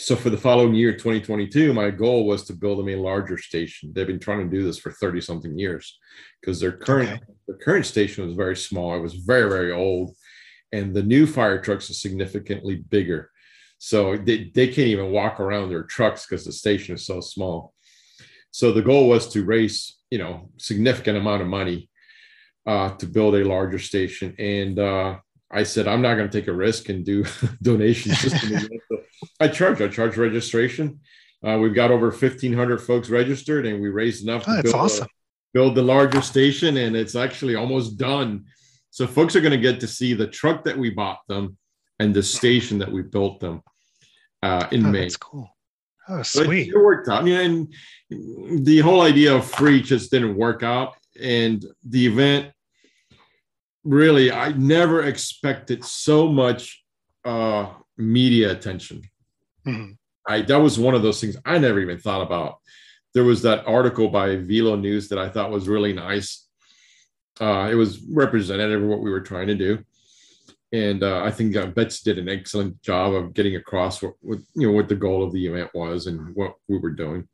so 0.00 0.14
for 0.14 0.30
the 0.30 0.36
following 0.36 0.74
year 0.74 0.92
2022 0.92 1.72
my 1.72 1.90
goal 1.90 2.26
was 2.26 2.44
to 2.44 2.52
build 2.52 2.78
them 2.78 2.88
a 2.88 2.96
larger 2.96 3.38
station 3.38 3.92
they've 3.92 4.06
been 4.06 4.18
trying 4.18 4.38
to 4.38 4.56
do 4.56 4.64
this 4.64 4.78
for 4.78 4.90
30 4.90 5.20
something 5.20 5.58
years 5.58 5.98
because 6.40 6.60
their 6.60 6.72
current 6.72 7.10
okay. 7.10 7.20
the 7.46 7.54
current 7.54 7.86
station 7.86 8.26
was 8.26 8.34
very 8.34 8.56
small 8.56 8.96
it 8.96 9.00
was 9.00 9.14
very 9.14 9.48
very 9.48 9.72
old 9.72 10.14
and 10.72 10.94
the 10.94 11.02
new 11.02 11.26
fire 11.26 11.60
trucks 11.60 11.90
are 11.90 11.94
significantly 11.94 12.76
bigger 12.76 13.30
so 13.78 14.16
they, 14.16 14.50
they 14.54 14.66
can't 14.66 14.88
even 14.88 15.12
walk 15.12 15.38
around 15.38 15.68
their 15.68 15.84
trucks 15.84 16.26
because 16.26 16.44
the 16.44 16.52
station 16.52 16.94
is 16.94 17.06
so 17.06 17.20
small 17.20 17.72
so 18.50 18.72
the 18.72 18.82
goal 18.82 19.08
was 19.08 19.28
to 19.28 19.44
raise 19.44 19.96
you 20.10 20.18
know 20.18 20.50
significant 20.56 21.16
amount 21.16 21.42
of 21.42 21.48
money 21.48 21.88
uh, 22.66 22.90
to 22.96 23.06
build 23.06 23.34
a 23.34 23.44
larger 23.44 23.78
station 23.78 24.34
and 24.38 24.78
uh, 24.78 25.16
I 25.50 25.62
said, 25.62 25.88
I'm 25.88 26.02
not 26.02 26.14
going 26.14 26.28
to 26.28 26.40
take 26.40 26.48
a 26.48 26.52
risk 26.52 26.88
and 26.88 27.04
do 27.04 27.24
donation 27.62 28.12
system. 28.12 28.68
I 29.40 29.48
charge, 29.48 29.80
I 29.80 29.88
charge 29.88 30.16
registration. 30.16 31.00
Uh, 31.46 31.58
we've 31.58 31.74
got 31.74 31.90
over 31.90 32.10
1,500 32.10 32.78
folks 32.78 33.08
registered 33.08 33.64
and 33.64 33.80
we 33.80 33.88
raised 33.88 34.24
enough 34.24 34.44
oh, 34.46 34.56
to 34.56 34.62
build, 34.62 34.74
awesome. 34.74 35.04
a, 35.04 35.08
build 35.54 35.74
the 35.74 35.82
larger 35.82 36.20
station 36.20 36.76
and 36.76 36.96
it's 36.96 37.14
actually 37.14 37.54
almost 37.54 37.96
done. 37.96 38.44
So 38.98 39.06
folks 39.06 39.36
are 39.36 39.40
going 39.40 39.52
to 39.52 39.58
get 39.58 39.78
to 39.78 39.86
see 39.86 40.12
the 40.12 40.26
truck 40.26 40.64
that 40.64 40.76
we 40.76 40.90
bought 40.90 41.20
them 41.28 41.56
and 42.00 42.12
the 42.12 42.20
station 42.20 42.78
that 42.78 42.90
we 42.90 43.02
built 43.02 43.38
them 43.38 43.62
uh, 44.42 44.66
in 44.72 44.86
oh, 44.86 44.90
May. 44.90 45.02
That's 45.02 45.16
cool. 45.16 45.48
Oh, 46.08 46.24
sweet. 46.24 46.70
It 46.70 46.76
worked 46.76 47.08
out. 47.08 47.24
And 47.28 47.72
the 48.10 48.80
whole 48.80 49.02
idea 49.02 49.36
of 49.36 49.48
free 49.48 49.80
just 49.82 50.10
didn't 50.10 50.34
work 50.34 50.64
out. 50.64 50.96
And 51.22 51.64
the 51.86 52.08
event 52.08 52.50
really, 53.84 54.32
I 54.32 54.50
never 54.50 55.04
expected 55.04 55.84
so 55.84 56.26
much 56.26 56.82
uh, 57.24 57.68
media 57.96 58.50
attention. 58.50 59.02
Mm-hmm. 59.64 59.92
I 60.26 60.42
that 60.42 60.56
was 60.56 60.76
one 60.76 60.96
of 60.96 61.04
those 61.04 61.20
things 61.20 61.36
I 61.44 61.58
never 61.58 61.78
even 61.78 62.00
thought 62.00 62.22
about. 62.22 62.56
There 63.14 63.22
was 63.22 63.42
that 63.42 63.64
article 63.64 64.08
by 64.08 64.34
Velo 64.34 64.74
News 64.74 65.08
that 65.10 65.20
I 65.20 65.28
thought 65.28 65.52
was 65.52 65.68
really 65.68 65.92
nice. 65.92 66.47
Uh, 67.40 67.68
it 67.70 67.74
was 67.74 68.00
representative 68.10 68.82
of 68.82 68.88
what 68.88 69.00
we 69.00 69.10
were 69.10 69.20
trying 69.20 69.46
to 69.46 69.54
do, 69.54 69.84
and 70.72 71.02
uh, 71.02 71.22
I 71.22 71.30
think 71.30 71.56
uh, 71.56 71.66
Betsy 71.66 72.12
did 72.12 72.18
an 72.18 72.28
excellent 72.28 72.82
job 72.82 73.14
of 73.14 73.34
getting 73.34 73.56
across 73.56 74.02
what, 74.02 74.14
what 74.20 74.38
you 74.54 74.66
know 74.66 74.72
what 74.72 74.88
the 74.88 74.94
goal 74.94 75.22
of 75.22 75.32
the 75.32 75.46
event 75.46 75.70
was 75.74 76.06
and 76.06 76.34
what 76.34 76.54
we 76.68 76.78
were 76.78 76.90
doing. 76.90 77.28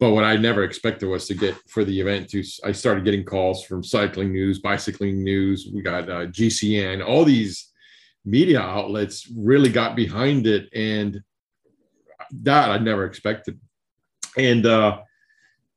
But 0.00 0.10
what 0.10 0.24
I 0.24 0.36
never 0.36 0.64
expected 0.64 1.06
was 1.06 1.26
to 1.28 1.34
get 1.34 1.56
for 1.68 1.84
the 1.84 1.98
event 1.98 2.28
to, 2.30 2.42
I 2.64 2.72
started 2.72 3.04
getting 3.04 3.24
calls 3.24 3.64
from 3.64 3.84
cycling 3.84 4.32
news, 4.32 4.58
bicycling 4.58 5.22
news. 5.22 5.70
We 5.72 5.82
got 5.82 6.10
uh, 6.10 6.26
GCN, 6.26 7.06
all 7.06 7.24
these 7.24 7.70
media 8.24 8.60
outlets 8.60 9.30
really 9.34 9.70
got 9.70 9.94
behind 9.94 10.46
it. 10.46 10.68
And 10.74 11.22
that 12.42 12.70
I 12.70 12.78
never 12.78 13.04
expected. 13.04 13.60
And 14.36 14.66
uh, 14.66 15.00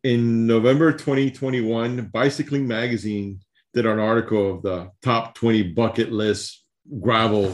in 0.07 0.47
November 0.47 0.93
2021, 0.93 2.05
Bicycling 2.13 2.65
Magazine 2.65 3.41
did 3.73 3.85
an 3.85 3.99
article 3.99 4.55
of 4.55 4.61
the 4.61 4.89
top 5.01 5.35
20 5.35 5.63
bucket 5.73 6.13
list 6.13 6.63
gravel 7.01 7.53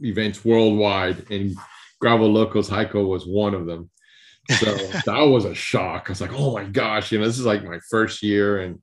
events 0.00 0.44
worldwide, 0.44 1.28
and 1.32 1.56
Gravel 2.00 2.30
Locos 2.30 2.70
Hico 2.70 3.08
was 3.08 3.26
one 3.26 3.52
of 3.52 3.66
them. 3.66 3.90
So 4.60 4.76
that 5.06 5.22
was 5.22 5.44
a 5.44 5.56
shock. 5.56 6.04
I 6.06 6.12
was 6.12 6.20
like, 6.20 6.32
oh 6.32 6.54
my 6.54 6.62
gosh, 6.66 7.10
you 7.10 7.18
know, 7.18 7.26
this 7.26 7.40
is 7.40 7.44
like 7.44 7.64
my 7.64 7.80
first 7.90 8.22
year. 8.22 8.60
And 8.60 8.78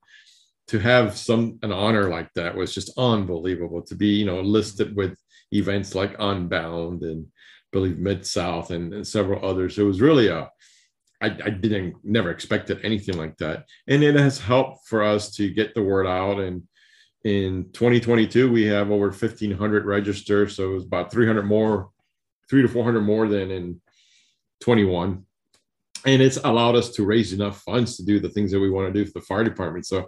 to 0.68 0.78
have 0.80 1.18
some 1.18 1.58
an 1.64 1.72
honor 1.72 2.10
like 2.10 2.28
that 2.36 2.54
was 2.54 2.74
just 2.74 2.92
unbelievable 2.98 3.82
to 3.84 3.96
be, 3.96 4.08
you 4.08 4.26
know, 4.26 4.42
listed 4.42 4.94
with 4.94 5.18
events 5.54 5.96
like 5.96 6.18
Unbound 6.20 7.04
and 7.04 7.28
I 7.28 7.70
believe 7.72 7.98
Mid 7.98 8.28
South 8.28 8.72
and, 8.72 8.94
and, 8.94 9.08
several 9.08 9.46
others. 9.46 9.78
It 9.78 9.84
was 9.84 10.02
really 10.02 10.28
a 10.28 10.52
I, 11.22 11.28
I 11.28 11.50
didn't 11.50 11.96
never 12.04 12.32
expected 12.32 12.80
anything 12.84 13.18
like 13.18 13.38
that. 13.38 13.66
And 13.88 14.04
it 14.04 14.16
has 14.16 14.40
helped 14.40 14.88
for 14.88 15.04
us 15.04 15.32
to 15.36 15.50
get 15.50 15.74
the 15.74 15.84
word 15.84 16.08
out. 16.08 16.40
And 16.40 16.64
in 17.24 17.70
2022, 17.74 18.52
we 18.52 18.66
have 18.68 18.92
over 18.92 19.08
1,500 19.08 19.86
registered. 19.86 20.52
So 20.52 20.72
it 20.72 20.74
was 20.76 20.86
about 20.86 21.12
300 21.12 21.44
more, 21.44 21.90
three 22.50 22.62
to 22.62 22.68
400 22.68 23.02
more 23.02 23.28
than 23.28 23.52
in 23.52 23.82
21 24.62 25.26
and 26.06 26.22
it's 26.22 26.38
allowed 26.38 26.76
us 26.76 26.90
to 26.92 27.06
raise 27.06 27.34
enough 27.34 27.62
funds 27.62 27.98
to 27.98 28.06
do 28.06 28.20
the 28.20 28.30
things 28.30 28.52
that 28.52 28.60
we 28.60 28.70
want 28.70 28.92
to 28.94 28.94
do 28.94 29.06
for 29.06 29.20
the 29.20 29.26
fire 29.26 29.44
department. 29.44 29.86
So, 29.86 30.08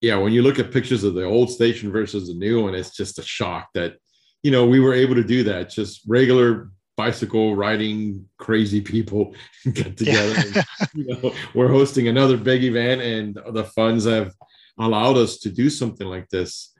yeah, 0.00 0.16
when 0.16 0.32
you 0.32 0.42
look 0.42 0.58
at 0.58 0.72
pictures 0.72 1.04
of 1.04 1.14
the 1.14 1.24
old 1.24 1.50
station 1.50 1.90
versus 1.90 2.28
the 2.28 2.34
new 2.34 2.62
one, 2.62 2.74
it's 2.74 2.94
just 2.94 3.18
a 3.18 3.22
shock 3.22 3.68
that 3.74 3.94
you 4.42 4.50
know 4.50 4.66
we 4.66 4.80
were 4.80 4.92
able 4.92 5.14
to 5.14 5.24
do 5.24 5.44
that. 5.44 5.70
Just 5.70 6.02
regular 6.06 6.70
bicycle 6.96 7.56
riding 7.56 8.28
crazy 8.38 8.80
people 8.80 9.34
get 9.72 9.96
together. 9.96 10.34
Yeah. 10.54 10.62
and, 10.80 10.88
you 10.94 11.06
know, 11.06 11.34
we're 11.54 11.68
hosting 11.68 12.08
another 12.08 12.36
big 12.36 12.64
event, 12.64 13.00
and 13.00 13.38
the 13.54 13.64
funds 13.64 14.04
have 14.04 14.32
allowed 14.78 15.16
us 15.16 15.38
to 15.38 15.50
do 15.50 15.70
something 15.70 16.06
like 16.06 16.28
this. 16.28 16.72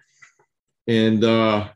And 0.87 1.25
uh, 1.25 1.69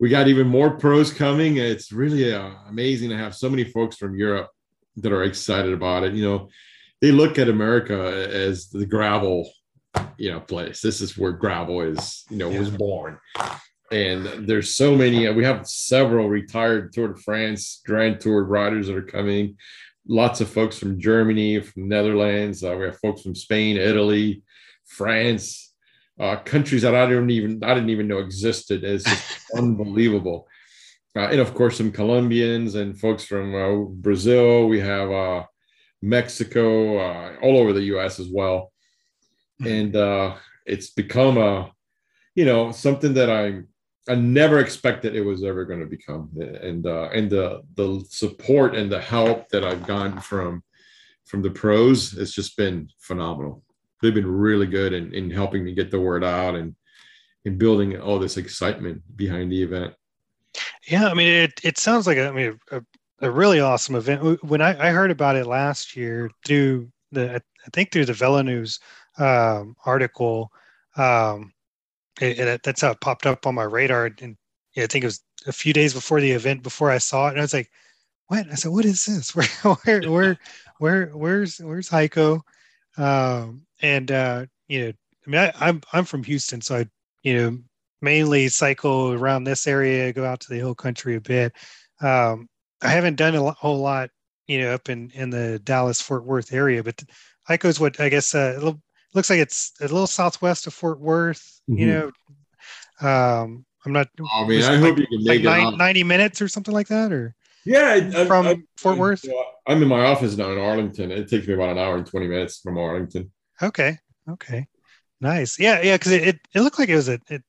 we 0.00 0.08
got 0.08 0.28
even 0.28 0.46
more 0.46 0.78
pros 0.78 1.12
coming. 1.12 1.56
It's 1.58 1.92
really 1.92 2.34
uh, 2.34 2.50
amazing 2.68 3.10
to 3.10 3.16
have 3.16 3.34
so 3.34 3.48
many 3.48 3.64
folks 3.64 3.96
from 3.96 4.16
Europe 4.16 4.50
that 4.96 5.12
are 5.12 5.24
excited 5.24 5.72
about 5.72 6.04
it. 6.04 6.14
You 6.14 6.24
know, 6.24 6.48
they 7.00 7.12
look 7.12 7.38
at 7.38 7.48
America 7.48 8.28
as 8.32 8.68
the 8.68 8.86
gravel, 8.86 9.50
you 10.16 10.30
know, 10.30 10.40
place. 10.40 10.80
This 10.80 11.00
is 11.00 11.18
where 11.18 11.32
gravel 11.32 11.82
is, 11.82 12.24
you 12.30 12.36
know, 12.36 12.50
yeah. 12.50 12.58
was 12.58 12.70
born. 12.70 13.18
And 13.92 14.48
there's 14.48 14.74
so 14.74 14.96
many. 14.96 15.28
We 15.30 15.44
have 15.44 15.66
several 15.66 16.28
retired 16.28 16.92
Tour 16.92 17.08
de 17.08 17.20
France 17.20 17.80
Grand 17.84 18.20
Tour 18.20 18.44
riders 18.44 18.86
that 18.86 18.96
are 18.96 19.02
coming. 19.02 19.56
Lots 20.06 20.40
of 20.40 20.50
folks 20.50 20.78
from 20.78 20.98
Germany, 20.98 21.60
from 21.60 21.88
Netherlands. 21.88 22.64
Uh, 22.64 22.74
we 22.76 22.86
have 22.86 22.98
folks 22.98 23.22
from 23.22 23.34
Spain, 23.34 23.76
Italy, 23.76 24.42
France, 24.86 25.72
uh, 26.18 26.36
countries 26.36 26.82
that 26.82 26.94
I 26.94 27.06
don't 27.06 27.30
even 27.30 27.62
I 27.62 27.74
didn't 27.74 27.90
even 27.90 28.08
know 28.08 28.18
existed. 28.18 28.82
It's 28.82 29.04
just 29.04 29.40
unbelievable 29.56 30.48
uh, 31.16 31.28
and 31.28 31.40
of 31.40 31.54
course 31.54 31.76
some 31.76 31.92
Colombians 31.92 32.74
and 32.74 32.98
folks 32.98 33.24
from 33.24 33.54
uh, 33.54 33.84
Brazil. 33.88 34.66
We 34.68 34.80
have 34.80 35.10
uh, 35.10 35.44
Mexico, 36.00 36.98
uh, 36.98 37.36
all 37.42 37.58
over 37.58 37.72
the 37.72 37.84
U.S. 37.84 38.18
as 38.18 38.28
well, 38.28 38.72
mm-hmm. 39.60 39.72
and 39.72 39.96
uh, 39.96 40.36
it's 40.64 40.90
become 40.90 41.36
a, 41.38 41.70
you 42.34 42.44
know, 42.44 42.72
something 42.72 43.14
that 43.14 43.30
I 43.30 43.62
I 44.08 44.16
never 44.16 44.58
expected 44.58 45.14
it 45.14 45.20
was 45.20 45.44
ever 45.44 45.64
going 45.64 45.80
to 45.80 45.86
become, 45.86 46.30
and 46.38 46.86
uh, 46.86 47.08
and 47.12 47.30
the 47.30 47.62
the 47.76 48.04
support 48.08 48.74
and 48.74 48.90
the 48.90 49.00
help 49.00 49.48
that 49.50 49.64
I've 49.64 49.86
gotten 49.86 50.18
from 50.18 50.62
from 51.24 51.42
the 51.42 51.50
pros 51.50 52.12
has 52.12 52.32
just 52.32 52.56
been 52.56 52.88
phenomenal. 52.98 53.62
They've 54.00 54.12
been 54.12 54.26
really 54.26 54.66
good 54.66 54.92
in, 54.92 55.14
in 55.14 55.30
helping 55.30 55.64
me 55.64 55.74
get 55.74 55.90
the 55.90 56.00
word 56.00 56.24
out 56.24 56.56
and 56.56 56.74
in 57.44 57.58
building 57.58 57.98
all 58.00 58.18
this 58.18 58.36
excitement 58.36 59.02
behind 59.16 59.52
the 59.52 59.62
event. 59.62 59.94
Yeah, 60.88 61.08
I 61.08 61.14
mean, 61.14 61.28
it 61.28 61.60
it 61.62 61.78
sounds 61.78 62.06
like 62.06 62.18
a, 62.18 62.28
I 62.28 62.32
mean 62.32 62.58
a, 62.72 62.82
a 63.20 63.30
really 63.30 63.60
awesome 63.60 63.94
event. 63.94 64.42
When 64.42 64.60
I, 64.60 64.88
I 64.88 64.90
heard 64.90 65.12
about 65.12 65.36
it 65.36 65.46
last 65.46 65.96
year 65.96 66.30
through 66.44 66.90
the 67.12 67.36
I 67.36 67.70
think 67.72 67.92
through 67.92 68.06
the 68.06 68.12
VeloNews 68.12 68.80
um, 69.18 69.76
article, 69.84 70.50
um, 70.96 71.52
it, 72.20 72.38
it, 72.38 72.62
that's 72.62 72.80
how 72.80 72.90
it 72.90 73.00
popped 73.00 73.26
up 73.26 73.46
on 73.46 73.54
my 73.54 73.64
radar. 73.64 74.10
And 74.20 74.36
yeah, 74.74 74.84
I 74.84 74.86
think 74.86 75.04
it 75.04 75.08
was 75.08 75.20
a 75.46 75.52
few 75.52 75.72
days 75.72 75.94
before 75.94 76.20
the 76.20 76.32
event 76.32 76.62
before 76.62 76.90
I 76.90 76.98
saw 76.98 77.28
it, 77.28 77.30
and 77.30 77.38
I 77.38 77.42
was 77.42 77.54
like, 77.54 77.70
"What?" 78.28 78.46
I 78.50 78.54
said, 78.54 78.72
"What 78.72 78.84
is 78.84 79.04
this? 79.06 79.34
Where 79.34 79.46
where 79.84 80.10
where 80.10 80.38
where 80.78 81.06
where's 81.08 81.58
where's 81.58 81.88
Hico?" 81.88 82.40
Um, 82.96 83.66
and 83.80 84.10
uh, 84.10 84.46
you 84.68 84.80
know, 84.80 84.92
I 85.26 85.30
mean, 85.30 85.40
I, 85.40 85.52
I'm 85.68 85.82
I'm 85.92 86.04
from 86.04 86.24
Houston, 86.24 86.60
so 86.60 86.76
I 86.76 86.86
you 87.22 87.34
know 87.34 87.58
mainly 88.02 88.48
cycle 88.48 89.12
around 89.12 89.44
this 89.44 89.66
area, 89.66 90.12
go 90.12 90.24
out 90.24 90.40
to 90.40 90.48
the 90.48 90.56
hill 90.56 90.74
country 90.74 91.16
a 91.16 91.20
bit. 91.20 91.52
Um, 92.00 92.48
I 92.82 92.88
haven't 92.88 93.16
done 93.16 93.34
a 93.36 93.52
whole 93.52 93.78
lot, 93.78 94.10
you 94.48 94.60
know, 94.60 94.74
up 94.74 94.88
in 94.88 95.10
in 95.14 95.30
the 95.30 95.60
Dallas 95.60 96.00
Fort 96.00 96.24
Worth 96.24 96.52
area, 96.52 96.82
but 96.82 97.02
Hico's 97.48 97.80
what 97.80 98.00
I 98.00 98.08
guess 98.08 98.34
uh, 98.34 98.58
it 98.60 98.76
looks 99.14 99.30
like 99.30 99.40
it's 99.40 99.72
a 99.80 99.84
little 99.84 100.06
southwest 100.06 100.66
of 100.66 100.74
Fort 100.74 101.00
Worth. 101.00 101.60
Mm-hmm. 101.68 101.78
You 101.78 101.86
know, 101.86 103.08
um, 103.08 103.64
I'm 103.84 103.92
not. 103.92 104.08
I 104.34 104.46
mean, 104.46 104.62
I 104.62 104.76
hope 104.76 104.98
you 104.98 105.06
can 105.06 105.24
make 105.24 105.44
like 105.44 105.74
it 105.74 105.76
90 105.76 106.04
minutes 106.04 106.42
or 106.42 106.48
something 106.48 106.74
like 106.74 106.88
that, 106.88 107.12
or 107.12 107.34
yeah, 107.64 108.10
I, 108.14 108.24
from 108.26 108.46
I, 108.46 108.56
Fort 108.76 108.98
Worth. 108.98 109.24
I'm 109.66 109.82
in 109.82 109.88
my 109.88 110.04
office 110.06 110.36
now 110.36 110.50
in 110.52 110.58
Arlington. 110.58 111.12
It 111.12 111.28
takes 111.28 111.46
me 111.46 111.54
about 111.54 111.70
an 111.70 111.78
hour 111.78 111.96
and 111.96 112.06
20 112.06 112.26
minutes 112.26 112.60
from 112.60 112.78
Arlington. 112.78 113.30
Okay. 113.62 113.98
Okay. 114.28 114.66
Nice. 115.20 115.58
Yeah. 115.58 115.80
Yeah. 115.82 115.96
Cause 115.98 116.12
it, 116.12 116.26
it, 116.26 116.40
it 116.54 116.60
looked 116.62 116.78
like 116.78 116.88
it 116.88 116.96
was 116.96 117.08
a, 117.08 117.20
it, 117.28 117.42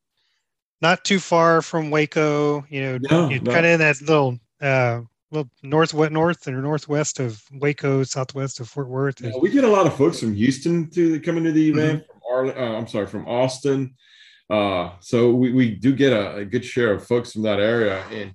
not 0.82 1.04
too 1.04 1.20
far 1.20 1.62
from 1.62 1.90
Waco, 1.90 2.66
you 2.70 2.82
know, 2.82 3.00
no, 3.10 3.30
no. 3.30 3.52
kind 3.52 3.66
of 3.66 3.72
in 3.72 3.80
that 3.80 4.02
little, 4.02 4.38
uh, 4.62 5.02
little 5.34 5.50
north, 5.64 5.94
north 5.94 6.48
or 6.48 6.62
northwest 6.62 7.20
of 7.20 7.44
Waco, 7.52 8.04
southwest 8.04 8.60
of 8.60 8.70
Fort 8.70 8.88
Worth. 8.88 9.22
Yeah, 9.22 9.32
we 9.42 9.50
get 9.50 9.64
a 9.64 9.70
lot 9.70 9.88
of 9.88 9.96
folks 9.96 10.20
from 10.20 10.34
Houston 10.34 10.90
to 10.92 11.20
coming 11.22 11.44
to 11.44 11.52
the 11.52 11.70
event. 11.70 12.04
Mm-hmm. 12.04 12.12
From 12.12 12.22
Arle- 12.32 12.58
uh, 12.58 12.78
I'm 12.78 12.88
sorry, 12.88 13.08
from 13.08 13.28
Austin. 13.28 13.96
Uh, 14.50 14.92
so 15.00 15.32
we, 15.32 15.52
we 15.52 15.72
do 15.72 15.96
get 15.96 16.14
a, 16.14 16.36
a, 16.36 16.46
good 16.46 16.66
share 16.66 16.92
of 16.92 17.08
folks 17.08 17.32
from 17.32 17.44
that 17.44 17.60
area, 17.60 18.04
and 18.12 18.34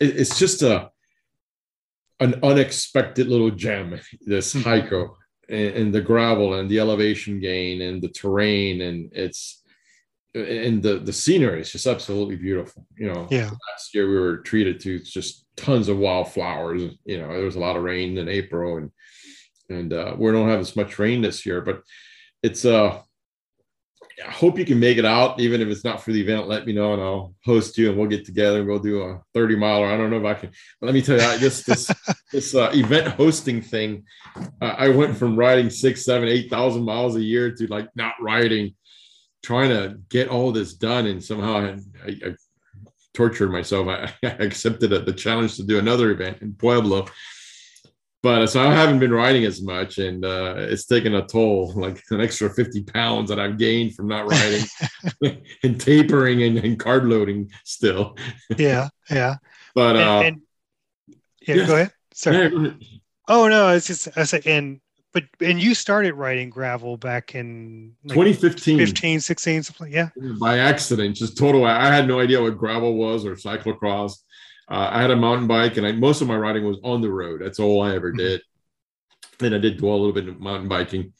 it, 0.00 0.16
it's 0.16 0.38
just 0.38 0.62
a 0.62 0.90
an 2.20 2.40
unexpected 2.42 3.28
little 3.28 3.50
gem. 3.50 4.00
This 4.20 4.54
mm-hmm. 4.54 5.12
And, 5.50 5.76
and, 5.76 5.94
the 5.94 6.00
gravel 6.02 6.54
and 6.54 6.68
the 6.68 6.78
elevation 6.78 7.40
gain 7.40 7.80
and 7.80 8.02
the 8.02 8.08
terrain, 8.08 8.82
and 8.82 9.10
it's 9.14 9.62
and 10.34 10.82
the 10.82 10.98
the 10.98 11.12
scenery 11.12 11.62
is 11.62 11.72
just 11.72 11.86
absolutely 11.86 12.36
beautiful. 12.36 12.86
You 12.96 13.12
know, 13.12 13.28
yeah. 13.30 13.50
Last 13.70 13.94
year 13.94 14.08
we 14.08 14.18
were 14.18 14.38
treated 14.38 14.80
to 14.80 14.98
just 14.98 15.46
tons 15.58 15.88
of 15.88 15.98
wildflowers. 15.98 16.82
You 17.04 17.18
know, 17.20 17.28
there 17.28 17.44
was 17.44 17.56
a 17.56 17.60
lot 17.60 17.76
of 17.76 17.82
rain 17.82 18.16
in 18.16 18.28
April, 18.28 18.78
and 18.78 18.90
and 19.68 19.92
uh, 19.92 20.14
we 20.16 20.32
don't 20.32 20.48
have 20.48 20.60
as 20.60 20.76
much 20.76 20.98
rain 20.98 21.20
this 21.20 21.44
year, 21.44 21.60
but 21.60 21.82
it's 22.42 22.64
uh 22.64 23.00
I 24.26 24.30
hope 24.32 24.58
you 24.58 24.64
can 24.64 24.80
make 24.80 24.98
it 24.98 25.04
out, 25.04 25.38
even 25.38 25.60
if 25.60 25.68
it's 25.68 25.84
not 25.84 26.02
for 26.02 26.12
the 26.12 26.20
event. 26.20 26.48
Let 26.48 26.66
me 26.66 26.72
know, 26.72 26.92
and 26.92 27.00
I'll 27.00 27.34
host 27.44 27.78
you, 27.78 27.88
and 27.88 27.98
we'll 27.98 28.08
get 28.08 28.24
together 28.24 28.58
and 28.58 28.68
we'll 28.68 28.80
do 28.80 29.02
a 29.02 29.20
thirty 29.32 29.54
miler. 29.54 29.86
I 29.86 29.96
don't 29.96 30.10
know 30.10 30.18
if 30.18 30.24
I 30.24 30.34
can. 30.34 30.50
Let 30.80 30.94
me 30.94 31.02
tell 31.02 31.16
you, 31.16 31.38
this 31.38 31.62
this 31.62 31.90
this 32.32 32.54
uh, 32.54 32.70
event 32.74 33.08
hosting 33.08 33.62
thing. 33.62 34.04
Uh, 34.60 34.74
I 34.76 34.88
went 34.88 35.16
from 35.16 35.36
riding 35.36 35.70
six, 35.70 36.04
seven, 36.04 36.28
eight 36.28 36.50
thousand 36.50 36.84
miles 36.84 37.14
a 37.14 37.22
year 37.22 37.54
to 37.54 37.66
like 37.68 37.88
not 37.94 38.14
riding, 38.20 38.74
trying 39.44 39.70
to 39.70 39.98
get 40.08 40.28
all 40.28 40.50
this 40.50 40.74
done, 40.74 41.06
and 41.06 41.22
somehow 41.22 41.58
I, 41.58 41.78
I, 42.04 42.10
I 42.26 42.34
tortured 43.18 43.50
myself. 43.50 43.88
I, 43.88 44.12
I 44.26 44.44
accepted 44.48 44.90
the 44.90 45.12
challenge 45.12 45.56
to 45.56 45.64
do 45.64 45.78
another 45.78 46.10
event 46.10 46.40
in 46.40 46.54
Pueblo 46.54 47.06
but 48.22 48.48
so 48.48 48.60
I 48.60 48.74
haven't 48.74 48.98
been 48.98 49.12
riding 49.12 49.44
as 49.44 49.62
much, 49.62 49.98
and 49.98 50.24
uh, 50.24 50.54
it's 50.58 50.86
taken 50.86 51.14
a 51.14 51.24
toll, 51.24 51.72
like 51.76 52.02
an 52.10 52.20
extra 52.20 52.50
fifty 52.50 52.82
pounds 52.82 53.30
that 53.30 53.38
I've 53.38 53.58
gained 53.58 53.94
from 53.94 54.08
not 54.08 54.28
riding 54.28 54.64
and 55.62 55.80
tapering 55.80 56.42
and, 56.42 56.58
and, 56.58 56.78
carb 56.78 57.08
loading 57.08 57.50
still. 57.64 58.16
yeah, 58.58 58.88
yeah. 59.08 59.36
But 59.74 59.96
uh, 59.96 60.22
and, 60.24 60.26
and, 60.26 61.20
yeah, 61.46 61.66
go 61.66 61.74
ahead. 61.74 61.92
Sorry. 62.12 62.52
Yeah, 62.52 62.72
Oh 63.28 63.46
no, 63.46 63.68
it's 63.68 63.86
just 63.86 64.08
I 64.16 64.24
said 64.24 64.46
and 64.46 64.80
but 65.20 65.46
and 65.46 65.62
you 65.62 65.74
started 65.74 66.14
riding 66.14 66.50
gravel 66.50 66.96
back 66.96 67.34
in 67.34 67.94
like 68.04 68.14
2015 68.14 68.78
15 68.78 69.20
16 69.20 69.62
something 69.62 69.92
yeah 69.92 70.08
by 70.40 70.58
accident 70.58 71.16
just 71.16 71.36
total 71.36 71.64
i 71.64 71.92
had 71.92 72.06
no 72.06 72.20
idea 72.20 72.40
what 72.40 72.56
gravel 72.56 72.94
was 72.94 73.24
or 73.24 73.34
cyclocross 73.34 74.12
uh, 74.70 74.90
I 74.92 75.00
had 75.00 75.10
a 75.10 75.16
mountain 75.16 75.46
bike, 75.46 75.78
and 75.78 75.86
I, 75.86 75.92
most 75.92 76.20
of 76.20 76.28
my 76.28 76.36
riding 76.36 76.64
was 76.64 76.78
on 76.84 77.00
the 77.00 77.10
road. 77.10 77.40
That's 77.40 77.58
all 77.58 77.82
I 77.82 77.94
ever 77.94 78.10
mm-hmm. 78.10 78.18
did. 78.18 78.42
And 79.40 79.54
I 79.54 79.58
did 79.58 79.78
do 79.78 79.88
a 79.88 79.90
little 79.90 80.12
bit 80.12 80.28
of 80.28 80.40
mountain 80.40 80.68
biking. 80.68 81.12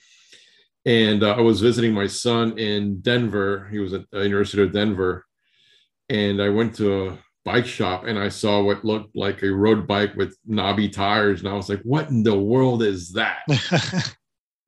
And 0.85 1.23
uh, 1.23 1.33
I 1.33 1.41
was 1.41 1.61
visiting 1.61 1.93
my 1.93 2.07
son 2.07 2.59
in 2.59 3.01
Denver. 3.01 3.69
He 3.71 3.79
was 3.79 3.95
at 3.95 4.11
the 4.11 4.23
University 4.23 4.63
of 4.63 4.73
Denver, 4.73 5.25
and 6.09 6.43
I 6.43 6.49
went 6.51 6.75
to 6.77 7.07
a 7.07 7.19
bike 7.51 7.67
shop 7.67 8.05
and 8.05 8.19
I 8.19 8.29
saw 8.29 8.63
what 8.63 8.85
looked 8.85 9.17
like 9.17 9.43
a 9.43 9.51
road 9.51 9.87
bike 9.87 10.15
with 10.17 10.37
knobby 10.47 10.89
tires, 10.89 11.41
and 11.41 11.49
I 11.49 11.55
was 11.55 11.69
like, 11.69 11.81
"What 11.83 12.11
in 12.11 12.23
the 12.23 12.39
world 12.39 12.83
is 12.83 13.13
that?" 13.13 13.41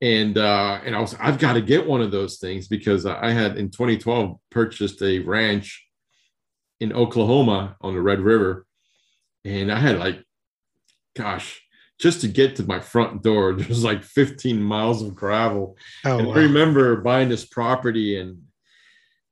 and 0.01 0.39
uh, 0.39 0.81
and 0.85 0.97
I 0.97 1.01
was, 1.01 1.15
I've 1.21 1.39
got 1.39 1.55
to 1.55 1.61
get 1.61 1.87
one 1.87 2.01
of 2.01 2.11
those 2.11 2.39
things 2.39 2.69
because 2.69 3.07
I 3.07 3.31
had 3.31 3.57
in 3.57 3.71
2012 3.71 4.37
purchased 4.51 5.03
a 5.03 5.19
ranch 5.21 5.87
in 6.81 6.93
Oklahoma 6.93 7.77
on 7.83 7.95
the 7.95 8.01
Red 8.01 8.21
River 8.21 8.67
and 9.45 9.73
I 9.73 9.79
had 9.79 9.99
like, 9.99 10.23
gosh, 11.17 11.63
just 11.99 12.21
to 12.23 12.29
get 12.29 12.57
to 12.57 12.67
my 12.67 12.81
front 12.81 13.23
door, 13.23 13.53
there's 13.57 13.85
like 13.85 14.03
15 14.03 14.61
miles 14.61 15.03
of 15.03 15.15
gravel. 15.15 15.77
Oh, 16.05 16.19
and 16.19 16.29
wow. 16.29 16.35
I 16.35 16.39
remember 16.39 16.97
buying 17.01 17.29
this 17.29 17.45
property 17.45 18.19
and 18.19 18.43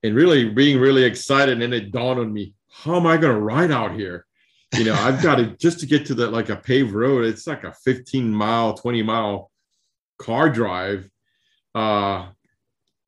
and 0.04 0.14
really 0.14 0.48
being 0.48 0.78
really 0.78 1.02
excited. 1.02 1.60
And 1.60 1.74
it 1.74 1.90
dawned 1.90 2.20
on 2.20 2.32
me, 2.32 2.54
how 2.84 2.96
am 2.96 3.06
I 3.06 3.16
going 3.16 3.34
to 3.34 3.40
ride 3.40 3.70
out 3.70 3.92
here? 3.92 4.24
You 4.76 4.84
know, 4.84 4.94
I've 4.94 5.22
got 5.22 5.36
to 5.36 5.46
just 5.60 5.80
to 5.80 5.86
get 5.86 6.06
to 6.06 6.14
the 6.14 6.30
like 6.30 6.48
a 6.48 6.56
paved 6.56 6.92
road. 6.92 7.24
It's 7.24 7.46
like 7.46 7.64
a 7.64 7.72
15 7.72 8.32
mile, 8.32 8.74
20 8.74 9.02
mile 9.02 9.50
car 10.18 10.48
drive. 10.48 11.10
Uh, 11.74 12.28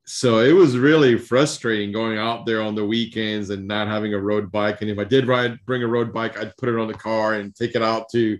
so 0.05 0.39
it 0.39 0.51
was 0.51 0.77
really 0.77 1.17
frustrating 1.17 1.93
going 1.93 2.17
out 2.17 2.45
there 2.45 2.61
on 2.61 2.75
the 2.75 2.85
weekends 2.85 3.49
and 3.49 3.67
not 3.67 3.87
having 3.87 4.13
a 4.13 4.19
road 4.19 4.51
bike. 4.51 4.81
And 4.81 4.89
if 4.89 4.99
I 4.99 5.05
did 5.05 5.27
ride, 5.27 5.57
bring 5.65 5.83
a 5.83 5.87
road 5.87 6.11
bike, 6.11 6.37
I'd 6.37 6.57
put 6.57 6.69
it 6.69 6.77
on 6.77 6.87
the 6.87 6.93
car 6.93 7.35
and 7.35 7.55
take 7.55 7.75
it 7.75 7.81
out 7.81 8.09
to 8.09 8.39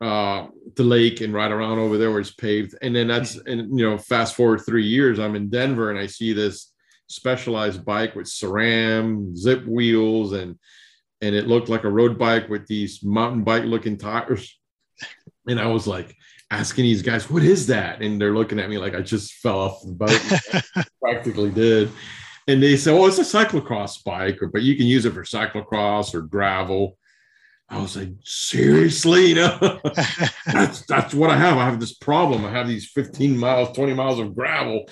uh, 0.00 0.46
the 0.76 0.84
lake 0.84 1.20
and 1.20 1.34
ride 1.34 1.50
around 1.50 1.78
over 1.78 1.98
there 1.98 2.10
where 2.10 2.20
it's 2.20 2.30
paved. 2.30 2.74
And 2.80 2.96
then 2.96 3.08
that's, 3.08 3.36
and 3.36 3.78
you 3.78 3.88
know, 3.88 3.98
fast 3.98 4.34
forward 4.34 4.62
three 4.64 4.86
years, 4.86 5.18
I'm 5.18 5.34
in 5.34 5.50
Denver 5.50 5.90
and 5.90 5.98
I 5.98 6.06
see 6.06 6.32
this 6.32 6.72
specialized 7.08 7.84
bike 7.84 8.14
with 8.14 8.26
SRAM, 8.26 9.36
Zipp 9.36 9.66
wheels, 9.66 10.32
and 10.32 10.58
and 11.20 11.34
it 11.34 11.48
looked 11.48 11.68
like 11.68 11.84
a 11.84 11.90
road 11.90 12.16
bike 12.16 12.48
with 12.48 12.66
these 12.66 13.02
mountain 13.02 13.42
bike 13.42 13.64
looking 13.64 13.96
tires. 13.96 14.56
And 15.48 15.58
I 15.58 15.66
was 15.66 15.86
like, 15.86 16.14
asking 16.50 16.84
these 16.84 17.02
guys, 17.02 17.28
what 17.28 17.42
is 17.42 17.66
that? 17.66 18.02
And 18.02 18.20
they're 18.20 18.34
looking 18.34 18.58
at 18.58 18.70
me 18.70 18.78
like 18.78 18.94
I 18.94 19.00
just 19.00 19.34
fell 19.34 19.58
off 19.58 19.82
the 19.82 19.92
boat. 19.92 20.84
practically 21.02 21.50
did. 21.50 21.90
And 22.46 22.62
they 22.62 22.76
said, 22.76 22.94
well, 22.94 23.06
it's 23.06 23.18
a 23.18 23.22
cyclocross 23.22 24.02
bike, 24.02 24.38
but 24.52 24.62
you 24.62 24.76
can 24.76 24.86
use 24.86 25.04
it 25.04 25.12
for 25.12 25.22
cyclocross 25.22 26.14
or 26.14 26.22
gravel. 26.22 26.96
I 27.68 27.78
was 27.78 27.96
like, 27.96 28.08
seriously, 28.24 29.26
you 29.26 29.34
know, 29.34 29.80
that's 30.46 30.86
that's 30.86 31.12
what 31.12 31.28
I 31.28 31.36
have. 31.36 31.58
I 31.58 31.66
have 31.66 31.80
this 31.80 31.92
problem. 31.92 32.46
I 32.46 32.50
have 32.50 32.66
these 32.66 32.88
15 32.88 33.36
miles, 33.36 33.76
20 33.76 33.92
miles 33.92 34.18
of 34.18 34.34
gravel 34.34 34.86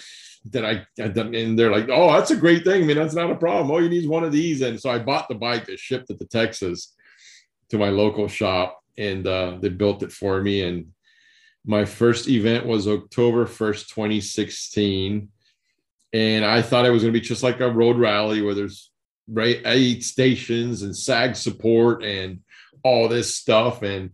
that 0.52 0.64
I, 0.64 0.86
and 0.98 1.58
they're 1.58 1.72
like, 1.72 1.88
oh, 1.90 2.12
that's 2.12 2.30
a 2.30 2.36
great 2.36 2.64
thing. 2.64 2.82
I 2.82 2.86
mean, 2.86 2.96
that's 2.96 3.14
not 3.14 3.30
a 3.30 3.36
problem. 3.36 3.70
All 3.70 3.82
you 3.82 3.88
need 3.88 4.02
is 4.02 4.08
one 4.08 4.24
of 4.24 4.32
these. 4.32 4.62
And 4.62 4.80
so 4.80 4.90
I 4.90 4.98
bought 4.98 5.28
the 5.28 5.34
bike 5.34 5.66
that 5.66 5.78
shipped 5.78 6.10
it 6.10 6.18
to 6.18 6.26
Texas 6.26 6.94
to 7.70 7.78
my 7.78 7.88
local 7.88 8.28
shop, 8.28 8.80
and 8.96 9.26
uh, 9.26 9.58
they 9.60 9.68
built 9.68 10.02
it 10.02 10.12
for 10.12 10.40
me. 10.40 10.62
And 10.62 10.92
my 11.64 11.84
first 11.84 12.28
event 12.28 12.64
was 12.66 12.86
October 12.86 13.44
1st, 13.46 13.88
2016. 13.88 15.28
And 16.12 16.44
I 16.44 16.62
thought 16.62 16.86
it 16.86 16.90
was 16.90 17.02
going 17.02 17.12
to 17.12 17.20
be 17.20 17.26
just 17.26 17.42
like 17.42 17.60
a 17.60 17.70
road 17.70 17.98
rally 17.98 18.40
where 18.40 18.54
there's 18.54 18.90
right 19.28 19.60
eight 19.64 20.04
stations 20.04 20.82
and 20.82 20.96
SAG 20.96 21.34
support 21.34 22.04
and 22.04 22.40
all 22.84 23.08
this 23.08 23.34
stuff. 23.34 23.82
And 23.82 24.10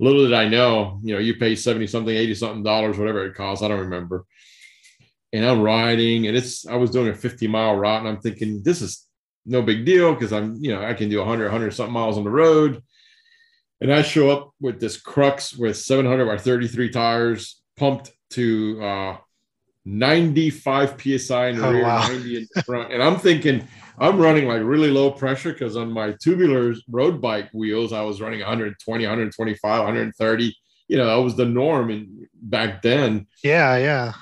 little 0.00 0.24
did 0.24 0.32
I 0.32 0.48
know, 0.48 1.00
you 1.02 1.12
know, 1.12 1.20
you 1.20 1.36
pay 1.36 1.54
70 1.54 1.86
something, 1.86 2.16
80 2.16 2.34
something 2.34 2.62
dollars, 2.62 2.96
whatever 2.96 3.26
it 3.26 3.34
costs. 3.34 3.62
I 3.62 3.68
don't 3.68 3.80
remember. 3.80 4.24
And 5.32 5.44
I'm 5.44 5.60
riding 5.60 6.26
and 6.26 6.36
it's, 6.36 6.66
I 6.66 6.76
was 6.76 6.90
doing 6.90 7.08
a 7.08 7.14
50 7.14 7.46
mile 7.48 7.76
route 7.76 8.00
and 8.00 8.08
I'm 8.08 8.20
thinking, 8.20 8.62
this 8.62 8.80
is 8.80 9.06
no 9.44 9.60
big 9.60 9.84
deal 9.84 10.14
because 10.14 10.32
I'm, 10.32 10.56
you 10.60 10.74
know, 10.74 10.82
I 10.82 10.94
can 10.94 11.08
do 11.08 11.18
100, 11.18 11.44
100 11.44 11.70
something 11.72 11.92
miles 11.92 12.16
on 12.16 12.24
the 12.24 12.30
road 12.30 12.82
and 13.80 13.92
I 13.92 14.02
show 14.02 14.30
up 14.30 14.52
with 14.60 14.80
this 14.80 15.00
crux 15.00 15.56
with 15.56 15.76
700 15.76 16.26
by 16.26 16.38
33 16.38 16.90
tires 16.90 17.60
pumped 17.76 18.12
to 18.30 18.82
uh, 18.82 19.16
95 19.84 21.00
psi 21.00 21.48
in 21.48 21.58
the 21.58 21.66
oh, 21.66 21.72
rear, 21.72 21.82
wow. 21.82 22.06
90 22.08 22.36
in 22.36 22.46
the 22.54 22.62
front. 22.62 22.92
And 22.92 23.02
I'm 23.02 23.18
thinking, 23.18 23.66
I'm 23.98 24.18
running 24.18 24.46
like 24.46 24.62
really 24.62 24.90
low 24.90 25.10
pressure 25.10 25.52
because 25.52 25.76
on 25.76 25.92
my 25.92 26.14
tubular 26.22 26.74
road 26.90 27.20
bike 27.20 27.50
wheels, 27.52 27.92
I 27.92 28.02
was 28.02 28.20
running 28.20 28.40
120, 28.40 29.04
125, 29.04 29.78
130. 29.78 30.56
You 30.88 30.96
know, 30.96 31.06
that 31.06 31.22
was 31.22 31.36
the 31.36 31.44
norm 31.44 31.90
in 31.90 32.28
back 32.34 32.82
then. 32.82 33.26
Yeah, 33.44 33.76
yeah. 33.76 34.12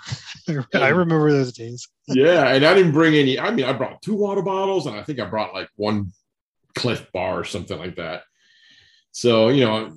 I 0.74 0.88
remember 0.88 1.30
those 1.30 1.52
days. 1.52 1.88
yeah. 2.08 2.48
And 2.48 2.64
I 2.64 2.74
didn't 2.74 2.92
bring 2.92 3.14
any, 3.14 3.38
I 3.38 3.50
mean, 3.50 3.66
I 3.66 3.72
brought 3.72 4.02
two 4.02 4.14
water 4.14 4.42
bottles 4.42 4.86
and 4.86 4.96
I 4.96 5.02
think 5.02 5.20
I 5.20 5.24
brought 5.26 5.54
like 5.54 5.68
one 5.76 6.12
Clif 6.74 7.10
bar 7.12 7.40
or 7.40 7.44
something 7.44 7.78
like 7.78 7.96
that. 7.96 8.22
So, 9.12 9.48
you 9.48 9.64
know, 9.64 9.92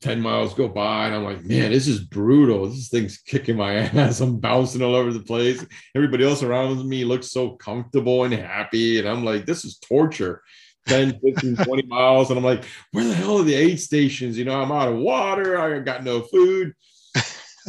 10 0.00 0.20
miles 0.20 0.54
go 0.54 0.68
by 0.68 1.06
and 1.06 1.14
I'm 1.14 1.24
like, 1.24 1.44
man, 1.44 1.72
this 1.72 1.88
is 1.88 2.00
brutal. 2.00 2.68
This 2.68 2.88
thing's 2.88 3.18
kicking 3.18 3.56
my 3.56 3.74
ass. 3.78 4.20
I'm 4.20 4.38
bouncing 4.38 4.82
all 4.82 4.94
over 4.94 5.12
the 5.12 5.20
place. 5.20 5.64
Everybody 5.94 6.24
else 6.24 6.42
around 6.42 6.88
me 6.88 7.04
looks 7.04 7.30
so 7.30 7.50
comfortable 7.50 8.24
and 8.24 8.32
happy. 8.32 8.98
And 8.98 9.08
I'm 9.08 9.24
like, 9.24 9.44
this 9.44 9.64
is 9.64 9.78
torture. 9.78 10.42
10, 10.86 11.20
15, 11.24 11.56
20 11.56 11.82
miles. 11.86 12.30
And 12.30 12.38
I'm 12.38 12.44
like, 12.44 12.64
where 12.92 13.04
the 13.04 13.14
hell 13.14 13.38
are 13.38 13.44
the 13.44 13.54
aid 13.54 13.80
stations? 13.80 14.38
You 14.38 14.44
know, 14.44 14.60
I'm 14.60 14.72
out 14.72 14.88
of 14.88 14.98
water. 14.98 15.58
I 15.58 15.78
got 15.80 16.04
no 16.04 16.22
food. 16.22 16.74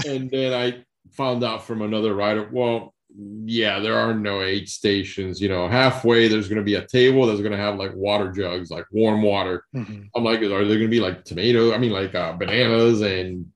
and 0.06 0.30
then 0.30 0.54
I 0.54 0.84
found 1.20 1.44
out 1.44 1.66
from 1.66 1.82
another 1.82 2.16
rider, 2.16 2.50
well, 2.50 2.94
yeah, 3.44 3.80
there 3.80 3.98
are 3.98 4.14
no 4.14 4.42
aid 4.42 4.70
stations. 4.70 5.42
You 5.42 5.50
know, 5.50 5.68
halfway 5.68 6.30
there's 6.30 6.48
going 6.48 6.60
to 6.60 6.64
be 6.64 6.76
a 6.76 6.88
table 6.88 7.26
that's 7.26 7.42
going 7.42 7.52
to 7.52 7.58
have 7.58 7.76
like 7.76 7.94
water 7.94 8.32
jugs, 8.32 8.72
like 8.72 8.86
warm 8.90 9.22
water. 9.22 9.66
Mm-hmm. 9.76 10.04
I'm 10.16 10.24
like, 10.24 10.40
are 10.40 10.48
there 10.48 10.66
going 10.66 10.80
to 10.80 10.88
be 10.88 11.02
like 11.02 11.26
tomato? 11.26 11.74
I 11.74 11.78
mean, 11.78 11.92
like 11.92 12.16
uh, 12.16 12.32
bananas 12.34 13.02
and 13.02 13.48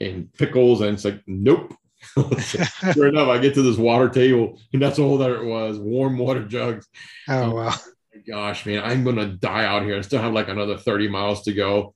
and 0.00 0.32
pickles? 0.34 0.80
And 0.80 0.94
it's 0.94 1.04
like, 1.04 1.20
nope. 1.26 1.74
sure 2.92 3.08
enough, 3.08 3.28
I 3.28 3.38
get 3.38 3.54
to 3.54 3.62
this 3.62 3.78
water 3.78 4.08
table, 4.08 4.60
and 4.72 4.80
that's 4.80 4.98
all 4.98 5.18
there 5.18 5.36
it 5.36 5.46
was: 5.46 5.78
warm 5.78 6.18
water 6.18 6.44
jugs. 6.44 6.86
Oh 7.28 7.54
wow! 7.54 7.74
gosh, 8.28 8.66
man, 8.66 8.84
I'm 8.84 9.04
gonna 9.04 9.26
die 9.26 9.64
out 9.64 9.82
here. 9.82 9.96
I 9.96 10.02
still 10.02 10.20
have 10.20 10.32
like 10.32 10.48
another 10.48 10.76
30 10.76 11.08
miles 11.08 11.42
to 11.42 11.52
go. 11.52 11.94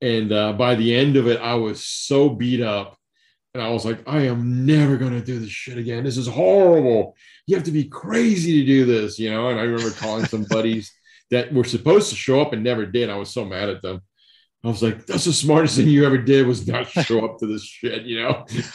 And 0.00 0.32
uh, 0.32 0.54
by 0.54 0.74
the 0.74 0.94
end 0.94 1.16
of 1.16 1.26
it, 1.26 1.40
I 1.40 1.54
was 1.54 1.84
so 1.84 2.28
beat 2.28 2.62
up. 2.62 2.96
And 3.54 3.62
I 3.62 3.70
was 3.70 3.84
like, 3.84 4.00
I 4.06 4.22
am 4.22 4.64
never 4.64 4.96
gonna 4.96 5.20
do 5.20 5.38
this 5.38 5.50
shit 5.50 5.76
again. 5.76 6.04
This 6.04 6.16
is 6.16 6.28
horrible. 6.28 7.16
You 7.46 7.56
have 7.56 7.64
to 7.64 7.72
be 7.72 7.84
crazy 7.84 8.60
to 8.60 8.66
do 8.66 8.84
this, 8.84 9.18
you 9.18 9.30
know. 9.30 9.48
And 9.48 9.58
I 9.58 9.64
remember 9.64 9.90
calling 9.90 10.26
some 10.26 10.44
buddies 10.50 10.92
that 11.30 11.52
were 11.52 11.64
supposed 11.64 12.10
to 12.10 12.16
show 12.16 12.40
up 12.40 12.52
and 12.52 12.62
never 12.62 12.86
did. 12.86 13.10
I 13.10 13.16
was 13.16 13.30
so 13.30 13.44
mad 13.44 13.68
at 13.68 13.82
them. 13.82 14.02
I 14.62 14.68
was 14.68 14.82
like, 14.82 15.06
that's 15.06 15.24
the 15.24 15.32
smartest 15.32 15.76
thing 15.76 15.88
you 15.88 16.04
ever 16.04 16.18
did 16.18 16.46
was 16.46 16.66
not 16.66 16.88
show 16.90 17.24
up 17.24 17.38
to 17.38 17.46
this 17.46 17.64
shit, 17.64 18.04
you 18.04 18.22
know? 18.22 18.44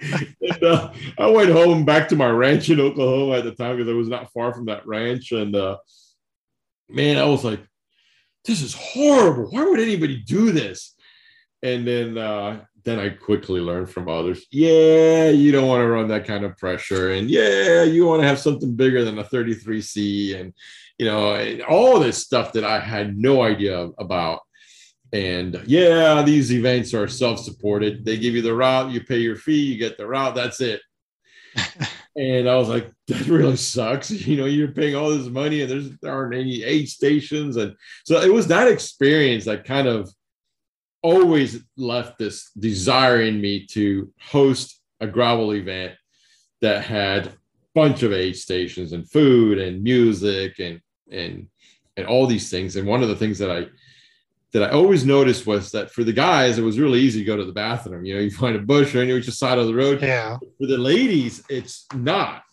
and 0.00 0.64
uh, 0.64 0.92
I 1.18 1.26
went 1.28 1.50
home 1.50 1.84
back 1.84 2.08
to 2.08 2.16
my 2.16 2.28
ranch 2.28 2.68
in 2.70 2.80
Oklahoma 2.80 3.38
at 3.38 3.44
the 3.44 3.52
time 3.52 3.76
because 3.76 3.90
I 3.90 3.96
was 3.96 4.08
not 4.08 4.32
far 4.32 4.52
from 4.52 4.66
that 4.66 4.86
ranch. 4.86 5.32
And 5.32 5.54
uh, 5.54 5.78
man, 6.88 7.18
I 7.18 7.24
was 7.24 7.44
like, 7.44 7.60
this 8.44 8.62
is 8.62 8.74
horrible. 8.74 9.50
Why 9.50 9.64
would 9.64 9.80
anybody 9.80 10.22
do 10.22 10.50
this? 10.50 10.94
And 11.62 11.86
then 11.86 12.18
uh, 12.18 12.64
then 12.84 12.98
I 12.98 13.08
quickly 13.08 13.60
learned 13.60 13.90
from 13.90 14.08
others. 14.08 14.44
Yeah, 14.50 15.30
you 15.30 15.52
don't 15.52 15.68
want 15.68 15.80
to 15.80 15.86
run 15.86 16.08
that 16.08 16.26
kind 16.26 16.44
of 16.44 16.56
pressure, 16.56 17.12
and 17.12 17.30
yeah, 17.30 17.82
you 17.82 18.06
want 18.06 18.22
to 18.22 18.28
have 18.28 18.38
something 18.38 18.74
bigger 18.74 19.04
than 19.04 19.18
a 19.18 19.24
33C, 19.24 20.38
and 20.38 20.52
you 20.98 21.06
know, 21.06 21.34
and 21.34 21.62
all 21.62 21.98
this 21.98 22.18
stuff 22.18 22.52
that 22.52 22.64
I 22.64 22.78
had 22.78 23.16
no 23.16 23.42
idea 23.42 23.88
about. 23.98 24.40
And 25.12 25.62
yeah, 25.66 26.22
these 26.22 26.52
events 26.52 26.92
are 26.92 27.08
self 27.08 27.38
supported. 27.38 28.04
They 28.04 28.18
give 28.18 28.34
you 28.34 28.42
the 28.42 28.54
route, 28.54 28.90
you 28.90 29.02
pay 29.02 29.18
your 29.18 29.36
fee, 29.36 29.62
you 29.62 29.78
get 29.78 29.96
the 29.96 30.06
route, 30.06 30.34
that's 30.34 30.60
it. 30.60 30.80
and 32.16 32.48
I 32.48 32.56
was 32.56 32.68
like, 32.68 32.90
that 33.08 33.26
really 33.26 33.56
sucks. 33.56 34.10
You 34.24 34.36
know, 34.36 34.46
you're 34.46 34.72
paying 34.72 34.96
all 34.96 35.10
this 35.10 35.28
money 35.28 35.60
and 35.60 35.70
there's 35.70 35.90
there 35.98 36.12
aren't 36.12 36.34
any 36.34 36.62
aid 36.62 36.88
stations. 36.88 37.56
And 37.56 37.76
so 38.04 38.20
it 38.20 38.32
was 38.32 38.48
that 38.48 38.68
experience 38.68 39.44
that 39.44 39.64
kind 39.64 39.86
of 39.86 40.10
always 41.04 41.62
left 41.76 42.18
this 42.18 42.50
desire 42.58 43.20
in 43.20 43.38
me 43.38 43.66
to 43.66 44.10
host 44.18 44.80
a 45.00 45.06
gravel 45.06 45.52
event 45.52 45.92
that 46.62 46.82
had 46.82 47.26
a 47.26 47.32
bunch 47.74 48.02
of 48.02 48.12
aid 48.12 48.34
stations 48.34 48.92
and 48.92 49.08
food 49.08 49.58
and 49.58 49.82
music 49.82 50.58
and 50.58 50.80
and 51.12 51.46
and 51.96 52.06
all 52.06 52.26
these 52.26 52.50
things. 52.50 52.74
And 52.74 52.88
one 52.88 53.02
of 53.02 53.10
the 53.10 53.16
things 53.16 53.38
that 53.38 53.50
I 53.50 53.66
that 54.52 54.62
I 54.62 54.70
always 54.70 55.04
noticed 55.04 55.46
was 55.46 55.70
that 55.72 55.90
for 55.90 56.04
the 56.04 56.12
guys, 56.12 56.56
it 56.58 56.62
was 56.62 56.78
really 56.78 57.00
easy 57.00 57.18
to 57.20 57.26
go 57.26 57.36
to 57.36 57.44
the 57.44 57.52
bathroom. 57.52 58.06
You 58.06 58.14
know, 58.14 58.20
you 58.20 58.30
find 58.30 58.56
a 58.56 58.60
bush 58.60 58.94
or 58.94 59.00
anywhere 59.02 59.20
just 59.20 59.38
side 59.38 59.58
of 59.58 59.66
the 59.66 59.74
road. 59.74 60.00
Yeah. 60.00 60.38
For 60.58 60.66
the 60.66 60.78
ladies, 60.78 61.44
it's 61.50 61.86
not. 61.94 62.44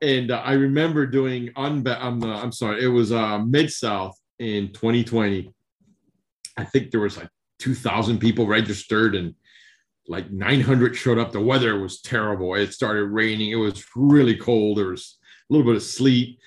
And 0.00 0.30
uh, 0.30 0.42
I 0.44 0.52
remember 0.52 1.04
doing 1.06 1.50
on 1.56 1.86
I'm 1.88 2.22
uh, 2.22 2.40
I'm 2.40 2.52
sorry, 2.52 2.84
it 2.84 2.88
was 2.88 3.10
uh, 3.10 3.40
mid 3.40 3.72
south 3.72 4.16
in 4.38 4.72
2020. 4.72 5.52
I 6.56 6.64
think 6.64 6.90
there 6.90 7.00
was 7.00 7.16
like 7.16 7.28
2,000 7.62 8.18
people 8.18 8.46
registered 8.46 9.14
and 9.14 9.34
like 10.08 10.30
900 10.30 10.96
showed 10.96 11.18
up. 11.18 11.32
The 11.32 11.40
weather 11.40 11.78
was 11.78 12.00
terrible. 12.00 12.54
It 12.54 12.72
started 12.72 13.06
raining. 13.06 13.50
It 13.50 13.56
was 13.56 13.84
really 13.94 14.36
cold. 14.36 14.78
There 14.78 14.88
was 14.88 15.18
a 15.48 15.52
little 15.52 15.66
bit 15.66 15.76
of 15.76 15.82
sleet, 15.82 16.38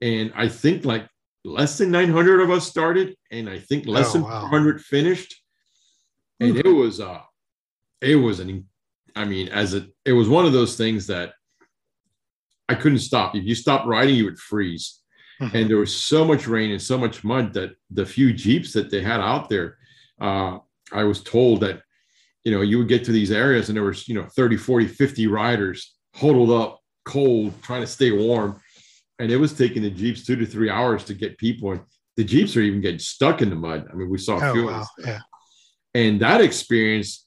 and 0.00 0.32
I 0.36 0.48
think 0.48 0.84
like 0.84 1.08
less 1.46 1.78
than 1.78 1.90
900 1.90 2.40
of 2.40 2.50
us 2.50 2.66
started 2.66 3.16
and 3.30 3.48
i 3.48 3.58
think 3.58 3.86
less 3.86 4.10
oh, 4.10 4.12
than 4.14 4.22
wow. 4.22 4.40
400 4.40 4.80
finished 4.80 5.42
and 6.40 6.56
it 6.56 6.66
was 6.66 7.00
uh 7.00 7.20
it 8.00 8.16
was 8.16 8.40
an 8.40 8.66
i 9.14 9.24
mean 9.24 9.48
as 9.48 9.72
it 9.72 9.84
it 10.04 10.12
was 10.12 10.28
one 10.28 10.44
of 10.44 10.52
those 10.52 10.76
things 10.76 11.06
that 11.06 11.32
i 12.68 12.74
couldn't 12.74 12.98
stop 12.98 13.36
if 13.36 13.44
you 13.44 13.54
stopped 13.54 13.86
riding 13.86 14.16
you 14.16 14.24
would 14.24 14.40
freeze 14.40 15.02
mm-hmm. 15.40 15.56
and 15.56 15.70
there 15.70 15.76
was 15.76 15.94
so 15.94 16.24
much 16.24 16.48
rain 16.48 16.72
and 16.72 16.82
so 16.82 16.98
much 16.98 17.22
mud 17.22 17.52
that 17.54 17.70
the 17.90 18.04
few 18.04 18.32
jeeps 18.32 18.72
that 18.72 18.90
they 18.90 19.00
had 19.00 19.20
out 19.20 19.48
there 19.48 19.78
uh 20.20 20.58
i 20.92 21.04
was 21.04 21.22
told 21.22 21.60
that 21.60 21.82
you 22.44 22.52
know 22.52 22.60
you 22.60 22.78
would 22.78 22.88
get 22.88 23.04
to 23.04 23.12
these 23.12 23.32
areas 23.32 23.68
and 23.68 23.76
there 23.76 23.84
was 23.84 24.08
you 24.08 24.14
know 24.14 24.26
30 24.36 24.56
40 24.56 24.86
50 24.86 25.26
riders 25.26 25.94
huddled 26.14 26.50
up 26.50 26.80
cold 27.04 27.52
trying 27.62 27.80
to 27.80 27.86
stay 27.86 28.12
warm 28.12 28.60
and 29.18 29.30
it 29.30 29.36
was 29.36 29.52
taking 29.52 29.82
the 29.82 29.90
jeeps 29.90 30.24
two 30.24 30.36
to 30.36 30.46
three 30.46 30.70
hours 30.70 31.04
to 31.04 31.14
get 31.14 31.38
people 31.38 31.72
and 31.72 31.80
the 32.16 32.24
jeeps 32.24 32.56
are 32.56 32.60
even 32.60 32.80
getting 32.80 32.98
stuck 32.98 33.42
in 33.42 33.50
the 33.50 33.56
mud 33.56 33.86
i 33.90 33.94
mean 33.94 34.08
we 34.08 34.18
saw 34.18 34.38
a 34.38 34.48
oh, 34.48 34.52
few 34.52 34.66
wow. 34.66 34.86
yeah. 35.04 35.18
and 35.94 36.20
that 36.20 36.40
experience 36.40 37.26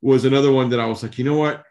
was 0.00 0.24
another 0.24 0.50
one 0.50 0.70
that 0.70 0.80
i 0.80 0.86
was 0.86 1.02
like 1.02 1.18
you 1.18 1.24
know 1.24 1.36
what 1.36 1.62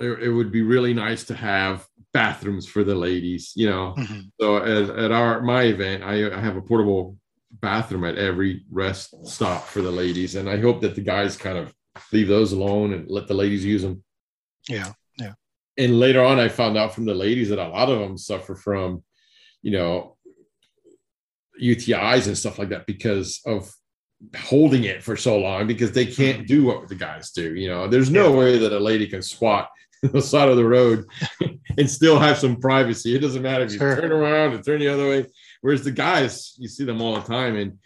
it, 0.00 0.24
it 0.24 0.30
would 0.30 0.50
be 0.50 0.62
really 0.62 0.94
nice 0.94 1.24
to 1.24 1.34
have 1.34 1.86
bathrooms 2.12 2.66
for 2.66 2.84
the 2.84 2.94
ladies 2.94 3.52
you 3.54 3.68
know 3.68 3.94
mm-hmm. 3.96 4.20
so 4.40 4.56
at, 4.56 4.90
at 4.98 5.12
our 5.12 5.40
my 5.42 5.64
event 5.64 6.02
I, 6.02 6.34
I 6.34 6.40
have 6.40 6.56
a 6.56 6.62
portable 6.62 7.16
bathroom 7.60 8.04
at 8.04 8.16
every 8.16 8.64
rest 8.70 9.14
stop 9.26 9.64
for 9.64 9.82
the 9.82 9.90
ladies 9.90 10.34
and 10.36 10.48
i 10.48 10.58
hope 10.58 10.80
that 10.80 10.94
the 10.94 11.00
guys 11.00 11.36
kind 11.36 11.58
of 11.58 11.72
leave 12.12 12.28
those 12.28 12.52
alone 12.52 12.92
and 12.94 13.10
let 13.10 13.28
the 13.28 13.34
ladies 13.34 13.64
use 13.64 13.82
them 13.82 14.02
yeah 14.68 14.92
Yeah. 15.18 15.34
and 15.76 15.98
later 15.98 16.22
on, 16.22 16.38
I 16.38 16.48
found 16.48 16.76
out 16.76 16.94
from 16.94 17.04
the 17.04 17.14
ladies 17.14 17.48
that 17.50 17.58
a 17.58 17.68
lot 17.68 17.88
of 17.88 17.98
them 17.98 18.16
suffer 18.16 18.54
from, 18.54 19.02
you 19.62 19.72
know, 19.72 20.16
UTIs 21.60 22.26
and 22.26 22.36
stuff 22.36 22.58
like 22.58 22.70
that 22.70 22.86
because 22.86 23.40
of 23.46 23.72
holding 24.36 24.84
it 24.84 25.02
for 25.02 25.16
so 25.16 25.38
long 25.38 25.66
because 25.66 25.92
they 25.92 26.06
can't 26.06 26.38
mm-hmm. 26.38 26.46
do 26.46 26.64
what 26.64 26.88
the 26.88 26.94
guys 26.94 27.30
do. 27.32 27.54
You 27.54 27.68
know, 27.68 27.88
there's 27.88 28.10
no 28.10 28.32
way 28.32 28.58
that 28.58 28.72
a 28.72 28.78
lady 28.78 29.06
can 29.06 29.22
squat 29.22 29.68
the 30.02 30.22
side 30.22 30.48
of 30.48 30.56
the 30.56 30.64
road 30.64 31.04
and 31.78 31.90
still 31.90 32.18
have 32.18 32.38
some 32.38 32.56
privacy. 32.56 33.14
It 33.14 33.20
doesn't 33.20 33.42
matter 33.42 33.64
if 33.64 33.72
you 33.72 33.78
sure. 33.78 33.96
turn 33.96 34.12
around 34.12 34.54
and 34.54 34.64
turn 34.64 34.80
the 34.80 34.88
other 34.88 35.08
way. 35.08 35.26
Whereas 35.62 35.82
the 35.82 35.90
guys, 35.90 36.54
you 36.58 36.68
see 36.68 36.84
them 36.84 37.00
all 37.00 37.14
the 37.14 37.22
time. 37.22 37.56
And 37.56 37.78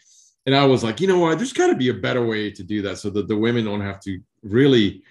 and 0.44 0.54
I 0.54 0.64
was 0.64 0.84
like, 0.84 1.00
you 1.00 1.06
know 1.06 1.18
what, 1.18 1.38
there's 1.38 1.52
got 1.52 1.68
to 1.68 1.76
be 1.76 1.88
a 1.88 1.94
better 1.94 2.24
way 2.24 2.50
to 2.50 2.62
do 2.62 2.82
that 2.82 2.98
so 2.98 3.10
that 3.10 3.28
the 3.28 3.36
women 3.36 3.64
don't 3.64 3.80
have 3.80 4.00
to 4.00 4.20
really 4.42 5.02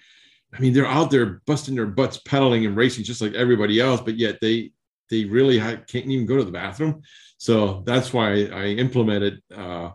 I 0.56 0.60
mean, 0.60 0.74
they're 0.74 0.88
out 0.88 1.12
there 1.12 1.42
busting 1.46 1.76
their 1.76 1.86
butts, 1.86 2.18
pedaling 2.18 2.66
and 2.66 2.78
racing 2.78 3.04
just 3.04 3.22
like 3.22 3.34
everybody 3.34 3.80
else, 3.80 4.02
but 4.02 4.18
yet 4.18 4.40
they 4.42 4.72
they 5.10 5.26
really 5.26 5.60
ha- 5.60 5.82
can't 5.88 6.06
even 6.08 6.26
go 6.26 6.38
to 6.38 6.44
the 6.44 6.52
bathroom. 6.52 7.02
So 7.38 7.84
that's 7.86 8.14
why 8.14 8.46
I 8.46 8.68
implemented 8.68 9.42
uh, 9.56 9.92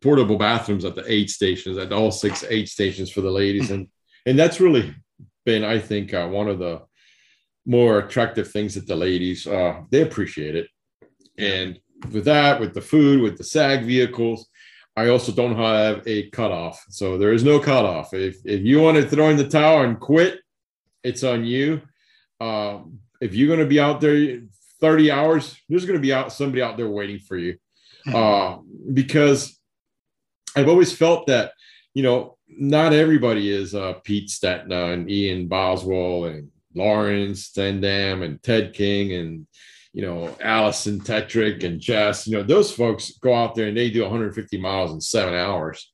portable 0.00 0.38
bathrooms 0.38 0.84
at 0.84 0.96
the 0.96 1.10
aid 1.10 1.30
stations, 1.30 1.76
at 1.76 1.92
all 1.92 2.10
six 2.10 2.44
aid 2.48 2.68
stations 2.68 3.10
for 3.10 3.20
the 3.20 3.30
ladies, 3.30 3.70
and 3.70 3.88
and 4.26 4.38
that's 4.38 4.60
really 4.60 4.94
been, 5.44 5.64
I 5.64 5.78
think, 5.78 6.14
uh, 6.14 6.28
one 6.28 6.48
of 6.48 6.58
the 6.58 6.82
more 7.66 7.98
attractive 7.98 8.50
things 8.50 8.74
that 8.74 8.86
the 8.86 8.96
ladies 8.96 9.46
uh, 9.46 9.82
they 9.90 10.00
appreciate 10.00 10.56
it. 10.56 10.68
And 11.38 11.78
with 12.12 12.24
that, 12.24 12.60
with 12.60 12.74
the 12.74 12.80
food, 12.80 13.20
with 13.20 13.38
the 13.38 13.44
SAG 13.44 13.84
vehicles, 13.84 14.48
I 14.96 15.08
also 15.08 15.32
don't 15.32 15.56
have 15.56 16.02
a 16.06 16.28
cutoff. 16.30 16.84
So 16.88 17.16
there 17.16 17.32
is 17.32 17.44
no 17.44 17.58
cutoff. 17.58 18.12
If, 18.12 18.36
if 18.44 18.62
you 18.62 18.80
want 18.80 18.96
to 18.96 19.08
throw 19.08 19.28
in 19.28 19.36
the 19.36 19.48
towel 19.48 19.82
and 19.82 19.98
quit, 19.98 20.40
it's 21.02 21.24
on 21.24 21.44
you. 21.44 21.82
Uh, 22.40 22.80
if 23.20 23.34
you're 23.34 23.48
going 23.48 23.60
to 23.60 23.66
be 23.66 23.80
out 23.80 24.00
there 24.00 24.40
30 24.80 25.10
hours, 25.10 25.56
there's 25.68 25.84
going 25.84 25.98
to 25.98 26.02
be 26.02 26.12
out 26.12 26.32
somebody 26.32 26.62
out 26.62 26.76
there 26.76 26.88
waiting 26.88 27.18
for 27.18 27.36
you. 27.36 27.56
Hmm. 28.04 28.14
Uh, 28.14 28.56
because 28.92 29.58
I've 30.56 30.68
always 30.68 30.92
felt 30.92 31.26
that, 31.28 31.52
you 31.94 32.02
know, 32.02 32.36
not 32.48 32.92
everybody 32.92 33.50
is 33.50 33.74
uh, 33.74 33.94
Pete 34.04 34.28
Stetina 34.28 34.92
and 34.92 35.10
Ian 35.10 35.46
Boswell 35.46 36.24
and 36.24 36.48
Laurens 36.74 37.52
ten 37.52 37.80
Dam 37.80 38.22
and 38.22 38.42
Ted 38.42 38.74
King 38.74 39.12
and 39.12 39.46
you 39.92 40.02
know, 40.02 40.36
Alison 40.40 41.00
Tetrick 41.00 41.64
and 41.64 41.80
Jess, 41.80 42.26
you 42.26 42.36
know, 42.36 42.42
those 42.42 42.72
folks 42.72 43.12
go 43.18 43.34
out 43.34 43.54
there 43.54 43.68
and 43.68 43.76
they 43.76 43.90
do 43.90 44.02
150 44.02 44.58
miles 44.58 44.92
in 44.92 45.00
seven 45.00 45.34
hours. 45.34 45.92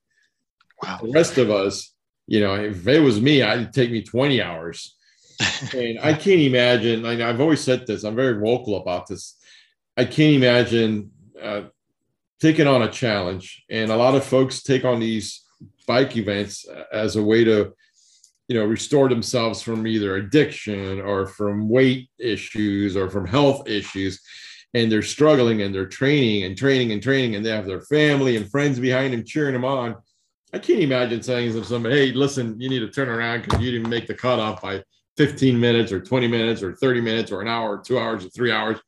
Wow. 0.83 0.99
The 1.03 1.11
rest 1.11 1.39
of 1.39 1.51
us, 1.51 1.95
you 2.27 2.41
know, 2.41 2.55
if 2.55 2.87
it 2.87 3.01
was 3.01 3.21
me, 3.21 3.43
I'd 3.43 3.73
take 3.73 3.91
me 3.91 4.03
20 4.03 4.43
hours. 4.43 4.97
and 5.75 5.99
I 6.01 6.13
can't 6.13 6.41
imagine, 6.41 7.03
like 7.03 7.21
I've 7.21 7.41
always 7.41 7.61
said 7.61 7.87
this, 7.87 8.05
I'm 8.05 8.17
very 8.17 8.39
vocal 8.39 8.77
about 8.77 9.07
this. 9.07 9.37
I 9.97 10.05
can't 10.05 10.37
imagine 10.37 11.11
uh, 11.41 11.63
taking 12.41 12.67
on 12.67 12.83
a 12.83 12.91
challenge. 12.91 13.65
And 13.71 13.91
a 13.91 13.97
lot 13.97 14.15
of 14.15 14.25
folks 14.25 14.63
take 14.63 14.85
on 14.85 15.01
these 15.01 15.43
bike 15.87 16.17
events 16.17 16.67
as 16.93 17.17
a 17.17 17.23
way 17.23 17.45
to 17.45 17.73
you 18.49 18.57
know 18.57 18.65
restore 18.65 19.09
themselves 19.09 19.63
from 19.63 19.87
either 19.87 20.17
addiction 20.17 21.01
or 21.01 21.27
from 21.27 21.69
weight 21.69 22.09
issues 22.19 22.97
or 22.97 23.11
from 23.11 23.27
health 23.27 23.69
issues 23.69 24.21
and 24.75 24.93
they're 24.93 25.03
struggling 25.03 25.63
and 25.63 25.75
they're 25.75 25.87
training 25.87 26.45
and 26.45 26.57
training 26.57 26.93
and 26.93 27.03
training 27.03 27.35
and 27.35 27.45
they 27.45 27.51
have 27.51 27.67
their 27.67 27.81
family 27.81 28.37
and 28.37 28.51
friends 28.51 28.79
behind 28.79 29.15
them 29.15 29.25
cheering 29.25 29.55
them 29.55 29.65
on. 29.65 29.97
I 30.53 30.59
can't 30.59 30.81
imagine 30.81 31.23
saying 31.23 31.53
to 31.53 31.65
somebody, 31.65 31.97
hey, 31.97 32.13
listen, 32.13 32.61
you 32.61 32.69
need 32.69 32.81
to 32.81 32.91
turn 32.91 33.09
around 33.09 33.43
because 33.43 33.61
you 33.61 33.71
didn't 33.71 33.89
make 33.89 34.07
the 34.07 34.15
cutoff 34.15 34.61
by 34.61 34.83
15 35.17 35.59
minutes 35.59 35.93
or 35.93 36.01
20 36.01 36.29
minutes 36.29 36.63
or 36.63 36.75
30 36.77 37.01
minutes 37.01 37.33
or 37.33 37.41
an 37.41 37.49
hour 37.49 37.79
or 37.79 37.83
two 37.83 37.99
hours 37.99 38.25
or 38.25 38.29
three 38.29 38.53
hours. 38.53 38.79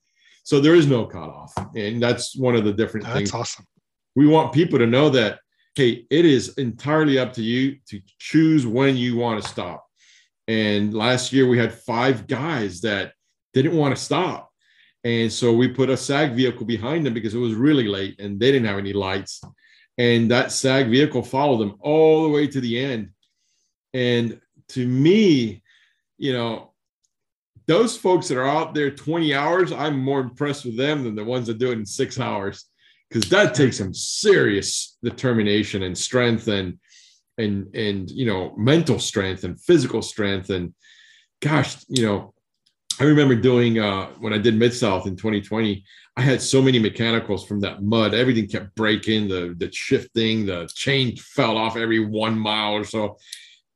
So 0.45 0.61
there 0.61 0.75
is 0.75 0.87
no 0.87 1.07
cutoff. 1.07 1.53
And 1.75 2.03
that's 2.03 2.37
one 2.37 2.55
of 2.55 2.65
the 2.65 2.73
different 2.73 3.07
That's 3.07 3.17
things. 3.17 3.35
awesome. 3.35 3.67
We 4.15 4.27
want 4.27 4.53
people 4.53 4.79
to 4.79 4.87
know 4.87 5.09
that, 5.11 5.41
hey, 5.79 6.05
it 6.11 6.25
is 6.25 6.55
entirely 6.59 7.21
up 7.21 7.33
to 7.33 7.41
you 7.41 7.77
to 7.87 8.01
choose 8.19 8.67
when 8.67 8.97
you 8.97 9.17
want 9.17 9.41
to 9.41 9.49
stop. 9.49 9.87
And 10.49 10.93
last 10.93 11.33
year 11.33 11.47
we 11.47 11.57
had 11.57 11.73
five 11.73 12.27
guys 12.27 12.81
that 12.81 13.13
didn't 13.55 13.77
want 13.77 13.95
to 13.95 14.03
stop. 14.03 14.51
And 15.05 15.33
so 15.33 15.53
we 15.53 15.69
put 15.69 15.89
a 15.89 15.97
SAG 15.97 16.33
vehicle 16.33 16.67
behind 16.67 17.07
them 17.07 17.15
because 17.15 17.33
it 17.33 17.39
was 17.39 17.55
really 17.55 17.87
late 17.87 18.19
and 18.19 18.41
they 18.41 18.51
didn't 18.51 18.67
have 18.67 18.79
any 18.79 18.93
lights. 18.93 19.41
And 19.99 20.29
that 20.33 20.51
SAG 20.51 20.89
vehicle 20.89 21.23
followed 21.23 21.59
them 21.59 21.77
all 21.79 22.25
the 22.25 22.29
way 22.31 22.49
to 22.49 22.61
the 22.61 22.77
end. 22.77 23.11
And 23.95 24.41
to 24.71 24.85
me, 24.85 25.63
you 26.17 26.33
know, 26.33 26.73
those 27.69 27.97
folks 27.97 28.27
that 28.29 28.39
are 28.39 28.49
out 28.49 28.75
there 28.75 28.91
20 28.91 29.33
hours, 29.33 29.71
I'm 29.71 30.01
more 30.01 30.19
impressed 30.19 30.65
with 30.65 30.77
them 30.77 31.05
than 31.05 31.15
the 31.15 31.23
ones 31.23 31.47
that 31.47 31.59
do 31.59 31.71
it 31.71 31.79
in 31.79 31.87
six 31.87 32.19
hours 32.19 32.68
because 33.09 33.29
that 33.31 33.55
takes 33.55 33.79
some 33.79 33.95
serious 33.95 34.97
determination 35.03 35.83
and 35.83 35.97
strength 35.97 36.49
and 36.49 36.79
and 37.39 37.75
and 37.75 38.11
you 38.11 38.27
know 38.27 38.55
mental 38.57 38.99
strength 38.99 39.45
and 39.45 39.61
physical 39.61 40.03
strength 40.03 40.51
and 40.51 40.75
gosh 41.41 41.77
you 41.89 42.05
know 42.05 42.35
i 43.01 43.05
remember 43.05 43.35
doing 43.35 43.79
uh 43.79 44.07
when 44.19 44.33
i 44.33 44.39
did 44.39 44.57
mid 44.57 44.75
south 44.75 45.07
in 45.07 45.15
2020 45.17 45.85
i 46.17 46.21
had 46.21 46.43
so 46.43 46.61
many 46.61 46.79
mechanicals 46.79 47.47
from 47.47 47.61
that 47.61 47.83
mud 47.83 48.13
everything 48.13 48.49
kept 48.49 48.75
breaking 48.75 49.29
the 49.29 49.55
the 49.59 49.71
shifting 49.73 50.47
the 50.47 50.69
chain 50.75 51.17
fell 51.17 51.57
off 51.57 51.77
every 51.77 52.01
one 52.01 52.37
mile 52.39 52.73
or 52.73 52.85
so 52.85 53.17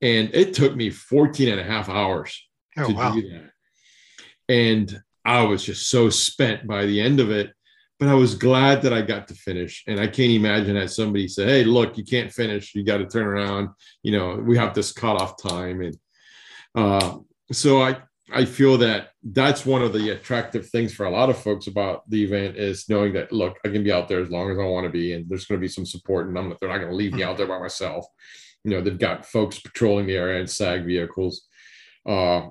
and 0.01 0.29
it 0.33 0.53
took 0.53 0.75
me 0.75 0.89
14 0.89 1.47
and 1.49 1.59
a 1.59 1.63
half 1.63 1.87
hours 1.87 2.37
Oh 2.77 2.87
to 2.87 2.93
wow. 2.93 3.13
do 3.13 3.29
that. 3.29 3.49
And 4.49 5.01
I 5.25 5.43
was 5.43 5.63
just 5.63 5.89
so 5.89 6.09
spent 6.09 6.67
by 6.67 6.85
the 6.85 7.01
end 7.01 7.19
of 7.19 7.31
it. 7.31 7.53
But 7.99 8.09
I 8.09 8.15
was 8.15 8.35
glad 8.35 8.81
that 8.81 8.93
I 8.93 9.01
got 9.01 9.27
to 9.27 9.35
finish. 9.35 9.83
And 9.87 9.99
I 9.99 10.07
can't 10.07 10.31
imagine 10.31 10.75
that 10.75 10.89
somebody 10.89 11.27
said, 11.27 11.47
Hey, 11.47 11.63
look, 11.63 11.97
you 11.97 12.03
can't 12.03 12.31
finish. 12.31 12.73
You 12.75 12.83
got 12.83 12.97
to 12.97 13.05
turn 13.05 13.25
around. 13.25 13.69
You 14.01 14.13
know, 14.13 14.35
we 14.35 14.57
have 14.57 14.73
this 14.73 14.91
cutoff 14.91 15.41
time. 15.41 15.81
And 15.81 15.97
uh, 16.75 17.19
so 17.51 17.81
I, 17.81 17.97
I 18.31 18.45
feel 18.45 18.77
that 18.79 19.09
that's 19.21 19.65
one 19.65 19.83
of 19.83 19.93
the 19.93 20.09
attractive 20.09 20.67
things 20.69 20.93
for 20.93 21.05
a 21.05 21.09
lot 21.09 21.29
of 21.29 21.37
folks 21.37 21.67
about 21.67 22.09
the 22.09 22.23
event 22.23 22.57
is 22.57 22.89
knowing 22.89 23.13
that, 23.13 23.31
look, 23.31 23.57
I 23.63 23.69
can 23.69 23.83
be 23.83 23.91
out 23.91 24.07
there 24.07 24.21
as 24.21 24.29
long 24.29 24.49
as 24.49 24.57
I 24.57 24.63
want 24.63 24.85
to 24.85 24.91
be, 24.91 25.13
and 25.13 25.29
there's 25.29 25.45
going 25.45 25.59
to 25.59 25.63
be 25.63 25.71
some 25.71 25.85
support, 25.85 26.27
and 26.27 26.37
I'm 26.37 26.49
not, 26.49 26.59
they're 26.59 26.69
not 26.69 26.79
going 26.79 26.89
to 26.89 26.95
leave 26.95 27.13
me 27.13 27.23
out 27.23 27.37
there 27.37 27.47
by 27.47 27.59
myself. 27.59 28.05
You 28.63 28.71
know, 28.71 28.81
they've 28.81 28.97
got 28.97 29.25
folks 29.25 29.59
patrolling 29.59 30.07
the 30.07 30.15
area 30.15 30.39
and 30.39 30.49
SAG 30.49 30.85
vehicles. 30.85 31.47
Uh, 32.07 32.47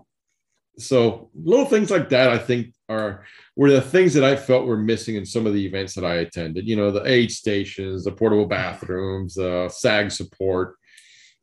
so 0.78 1.30
little 1.34 1.66
things 1.66 1.90
like 1.90 2.10
that, 2.10 2.30
I 2.30 2.38
think, 2.38 2.74
are 2.88 3.24
were 3.56 3.70
the 3.70 3.82
things 3.82 4.14
that 4.14 4.24
I 4.24 4.36
felt 4.36 4.66
were 4.66 4.78
missing 4.78 5.16
in 5.16 5.26
some 5.26 5.46
of 5.46 5.52
the 5.52 5.66
events 5.66 5.94
that 5.94 6.04
I 6.04 6.16
attended. 6.16 6.66
You 6.66 6.76
know, 6.76 6.90
the 6.90 7.06
aid 7.06 7.30
stations, 7.30 8.04
the 8.04 8.12
portable 8.12 8.46
bathrooms, 8.46 9.34
the 9.34 9.68
SAG 9.68 10.10
support, 10.10 10.76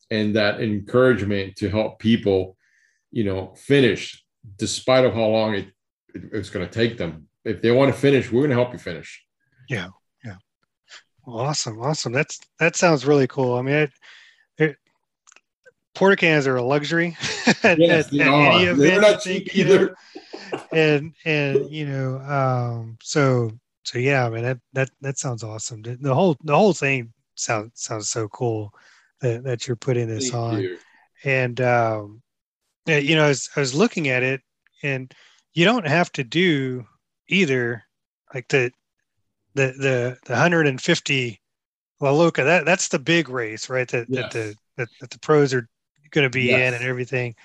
and 0.09 0.35
that 0.35 0.59
encouragement 0.61 1.55
to 1.57 1.69
help 1.69 1.99
people, 1.99 2.57
you 3.11 3.23
know, 3.23 3.53
finish 3.55 4.23
despite 4.57 5.05
of 5.05 5.13
how 5.13 5.25
long 5.25 5.53
it, 5.55 5.67
it 6.15 6.23
it's 6.33 6.49
going 6.49 6.65
to 6.65 6.71
take 6.71 6.97
them. 6.97 7.27
If 7.45 7.61
they 7.61 7.71
want 7.71 7.93
to 7.93 7.99
finish, 7.99 8.31
we're 8.31 8.41
going 8.41 8.49
to 8.49 8.55
help 8.55 8.73
you 8.73 8.79
finish. 8.79 9.23
Yeah, 9.69 9.89
yeah. 10.25 10.37
Well, 11.25 11.39
awesome, 11.45 11.79
awesome. 11.79 12.11
That's 12.11 12.39
that 12.59 12.75
sounds 12.75 13.05
really 13.05 13.27
cool. 13.27 13.55
I 13.55 13.61
mean, 13.61 13.75
it, 13.75 13.91
it 14.57 14.77
porta 15.93 16.15
cans 16.15 16.47
are 16.47 16.55
a 16.55 16.63
luxury 16.63 17.15
at, 17.63 17.77
Yes, 17.77 18.05
at- 18.07 18.11
they 18.11 18.21
at 18.21 18.27
are. 18.27 18.73
They're 18.73 19.01
not 19.01 19.21
cheap 19.21 19.53
you 19.53 19.65
know, 19.65 19.73
either. 19.73 19.95
And 20.71 21.13
and 21.25 21.69
you 21.69 21.85
know, 21.85 22.19
um, 22.19 22.97
so 23.01 23.51
so 23.83 23.97
yeah, 23.97 24.25
I 24.25 24.29
mean 24.29 24.43
that 24.43 24.59
that 24.73 24.89
that 25.01 25.17
sounds 25.17 25.43
awesome. 25.43 25.81
The, 25.81 26.13
whole 26.13 26.37
the 26.43 26.55
whole 26.55 26.73
thing 26.73 27.13
sounds 27.35 27.71
sounds 27.75 28.09
so 28.09 28.27
cool 28.29 28.73
that 29.21 29.43
that 29.43 29.67
you're 29.67 29.75
putting 29.75 30.07
this 30.07 30.31
Thank 30.31 30.35
on. 30.35 30.61
you. 30.61 30.77
and 31.23 31.59
um, 31.61 32.21
yeah, 32.85 32.97
you 32.97 33.15
know, 33.15 33.25
I 33.25 33.29
was, 33.29 33.49
I 33.55 33.59
was 33.59 33.75
looking 33.75 34.09
at 34.09 34.23
it, 34.23 34.41
and 34.83 35.13
you 35.53 35.65
don't 35.65 35.87
have 35.87 36.11
to 36.13 36.23
do 36.23 36.85
either, 37.27 37.83
like 38.33 38.47
the 38.47 38.71
the 39.55 39.73
the 39.77 40.17
the 40.25 40.33
150 40.33 41.41
La 41.99 42.11
Loca. 42.11 42.43
That 42.43 42.65
that's 42.65 42.87
the 42.87 42.99
big 42.99 43.29
race, 43.29 43.69
right? 43.69 43.87
That 43.87 44.09
that 44.09 44.31
the 44.31 44.55
that, 44.77 44.87
that 45.01 45.09
the 45.09 45.19
pros 45.19 45.53
are 45.53 45.67
going 46.11 46.25
to 46.25 46.29
be 46.29 46.51
in 46.51 46.73
and 46.73 46.83
everything. 46.83 47.35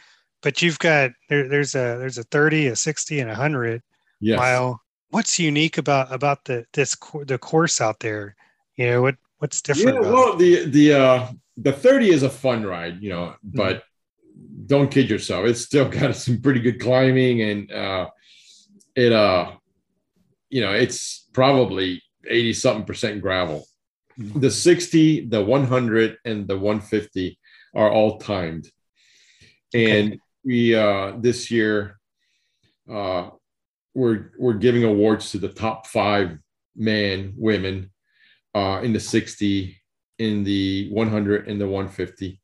But 0.45 0.61
you've 0.61 0.79
got 0.79 1.11
there, 1.31 1.49
there's 1.49 1.75
a 1.75 1.97
there's 1.99 2.19
a 2.19 2.23
30, 2.25 2.67
a 2.69 2.77
60, 2.77 3.21
and 3.21 3.31
a 3.31 3.33
100 3.33 3.83
Yes. 4.21 4.39
mile. 4.39 4.81
What's 5.09 5.39
unique 5.39 5.79
about 5.79 6.13
about 6.13 6.45
the 6.45 6.67
this 6.75 6.95
the 7.27 7.39
course 7.39 7.81
out 7.81 7.99
there? 8.01 8.37
You 8.77 8.91
know 8.91 9.03
what 9.03 9.17
what's 9.39 9.63
different? 9.63 9.97
Yeah, 9.97 10.01
about 10.03 10.11
it? 10.11 10.15
well, 10.15 10.37
the 10.37 10.65
the 10.67 10.93
uh 10.93 11.29
the 11.57 11.73
30 11.73 12.11
is 12.11 12.23
a 12.23 12.31
fun 12.31 12.65
ride, 12.65 13.03
you 13.03 13.09
know, 13.09 13.35
Mm-hmm. 13.47 13.57
but 13.57 13.85
don't 14.67 14.91
kid 14.91 15.09
yourself. 15.09 15.47
It's 15.47 15.63
still 15.63 15.89
got 16.01 16.15
some 16.15 16.43
pretty 16.43 16.61
good 16.61 16.79
climbing 16.79 17.41
and 17.43 17.73
uh 17.73 18.11
it 18.95 19.13
uh 19.13 19.53
you 20.51 20.61
know, 20.61 20.73
it's 20.73 21.27
probably 21.33 22.03
80 22.29 22.53
something 22.53 22.85
percent 22.85 23.23
gravel. 23.23 23.67
Mhm. 24.21 24.41
The 24.43 24.51
60, 24.51 25.27
the 25.27 25.43
100 25.43 26.19
and 26.25 26.47
the 26.47 26.59
150 26.59 27.39
are 27.75 27.91
all 27.91 28.19
timed. 28.19 28.71
And 29.73 30.21
we 30.45 30.75
uh 30.75 31.13
this 31.19 31.51
year 31.51 31.99
uh 32.91 33.31
we're 33.95 34.33
we're 34.39 34.55
giving 34.55 34.85
awards 34.85 35.31
to 35.31 35.39
the 35.39 35.49
top 35.49 35.87
5 35.87 36.39
men, 36.77 37.35
women 37.37 37.91
uh, 38.55 38.81
in 38.83 38.93
the 38.93 39.01
60, 39.01 39.77
in 40.19 40.45
the 40.45 40.91
100, 40.91 41.49
and 41.49 41.61
the 41.61 41.67
150. 41.67 42.41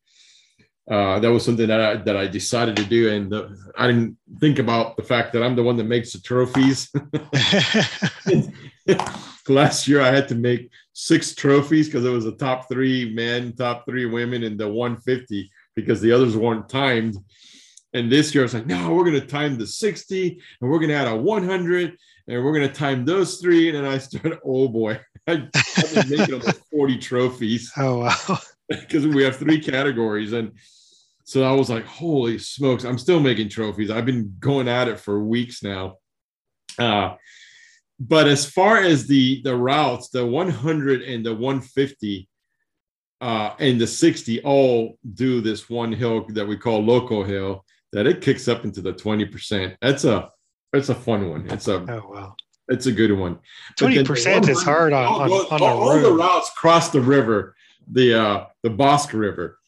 Uh, 0.91 1.21
that 1.21 1.31
was 1.31 1.45
something 1.45 1.69
that 1.69 1.81
I, 1.81 1.97
that 1.97 2.17
I 2.17 2.27
decided 2.27 2.77
to 2.77 2.85
do, 2.85 3.11
and 3.11 3.31
the, 3.31 3.57
I 3.77 3.87
didn't 3.87 4.17
think 4.41 4.59
about 4.59 4.97
the 4.97 5.05
fact 5.05 5.33
that 5.33 5.43
I'm 5.43 5.55
the 5.55 5.63
one 5.63 5.77
that 5.77 5.85
makes 5.85 6.13
the 6.13 6.21
trophies. 6.21 6.91
Last 9.49 9.87
year, 9.87 10.01
I 10.01 10.09
had 10.09 10.29
to 10.29 10.35
make 10.35 10.71
six 10.93 11.35
trophies 11.35 11.87
because 11.87 12.05
it 12.05 12.11
was 12.11 12.25
the 12.25 12.37
top 12.37 12.69
three 12.69 13.13
men, 13.15 13.53
top 13.53 13.85
three 13.85 14.07
women, 14.07 14.43
and 14.43 14.59
the 14.59 14.69
150 14.69 15.51
because 15.77 16.01
the 16.01 16.13
others 16.13 16.37
weren't 16.37 16.69
timed. 16.69 17.17
And 17.93 18.11
this 18.11 18.34
year, 18.34 18.45
I 18.45 18.47
was 18.47 18.55
like, 18.55 18.66
no, 18.66 18.95
we're 18.95 19.05
going 19.05 19.20
to 19.20 19.26
time 19.26 19.59
the 19.59 19.66
60, 19.66 20.41
and 20.61 20.70
we're 20.70 20.78
going 20.78 20.91
to 20.91 20.95
add 20.95 21.09
a 21.09 21.16
100, 21.16 21.97
and 22.28 22.45
we're 22.45 22.53
going 22.53 22.68
to 22.68 22.74
time 22.74 23.05
those 23.05 23.38
three. 23.38 23.68
And 23.68 23.78
then 23.78 23.84
I 23.84 23.99
started, 23.99 24.38
oh 24.45 24.68
boy, 24.68 25.01
I, 25.26 25.49
I've 25.55 25.95
been 25.95 26.18
making 26.18 26.34
almost 26.34 26.62
40 26.70 26.99
trophies 26.99 27.72
oh 27.76 28.01
wow. 28.01 28.38
because 28.68 29.07
we 29.07 29.24
have 29.24 29.36
three 29.36 29.61
categories. 29.61 30.32
And 30.32 30.53
so 31.24 31.43
I 31.43 31.53
was 31.53 31.68
like, 31.70 31.84
holy 31.84 32.38
smokes, 32.38 32.84
I'm 32.84 32.99
still 32.99 33.20
making 33.20 33.49
trophies. 33.49 33.91
I've 33.91 34.07
been 34.07 34.36
going 34.38 34.68
at 34.68 34.88
it 34.88 35.01
for 35.01 35.22
weeks 35.22 35.62
now. 35.62 35.97
Uh, 36.78 37.16
but 37.99 38.26
as 38.26 38.47
far 38.47 38.78
as 38.78 39.07
the 39.07 39.43
the 39.43 39.55
routes, 39.55 40.09
the 40.09 40.24
100 40.24 41.03
and 41.03 41.24
the 41.24 41.34
150 41.34 42.28
uh, 43.20 43.55
and 43.59 43.78
the 43.78 43.86
60 43.86 44.43
all 44.43 44.99
do 45.14 45.43
this 45.43 45.68
one 45.68 45.93
hill 45.93 46.24
that 46.28 46.49
we 46.49 46.57
call 46.57 46.82
Loco 46.82 47.22
Hill 47.22 47.64
that 47.93 48.07
it 48.07 48.20
kicks 48.20 48.49
up 48.49 48.64
into 48.64 48.80
the 48.80 48.93
20%. 48.93 49.76
That's 49.80 50.05
a 50.05 50.30
that's 50.72 50.88
a 50.88 50.95
fun 50.95 51.28
one. 51.30 51.51
It's 51.51 51.66
a 51.68 51.74
Oh 51.88 52.09
wow. 52.09 52.34
it's 52.68 52.86
a 52.86 52.93
good 52.93 53.11
one. 53.12 53.38
Twenty 53.76 54.05
percent 54.05 54.49
is 54.49 54.64
100 54.64 54.64
hard 54.64 54.93
on, 54.93 55.05
all, 55.05 55.20
on, 55.22 55.30
all- 55.30 55.43
on 55.53 55.59
the 55.61 55.66
all 55.66 56.01
the 56.01 56.12
routes 56.12 56.51
cross 56.57 56.91
the 56.91 57.01
river, 57.01 57.55
the 57.91 58.14
uh, 58.14 58.45
the 58.62 58.70
Bosque 58.70 59.12
River, 59.12 59.59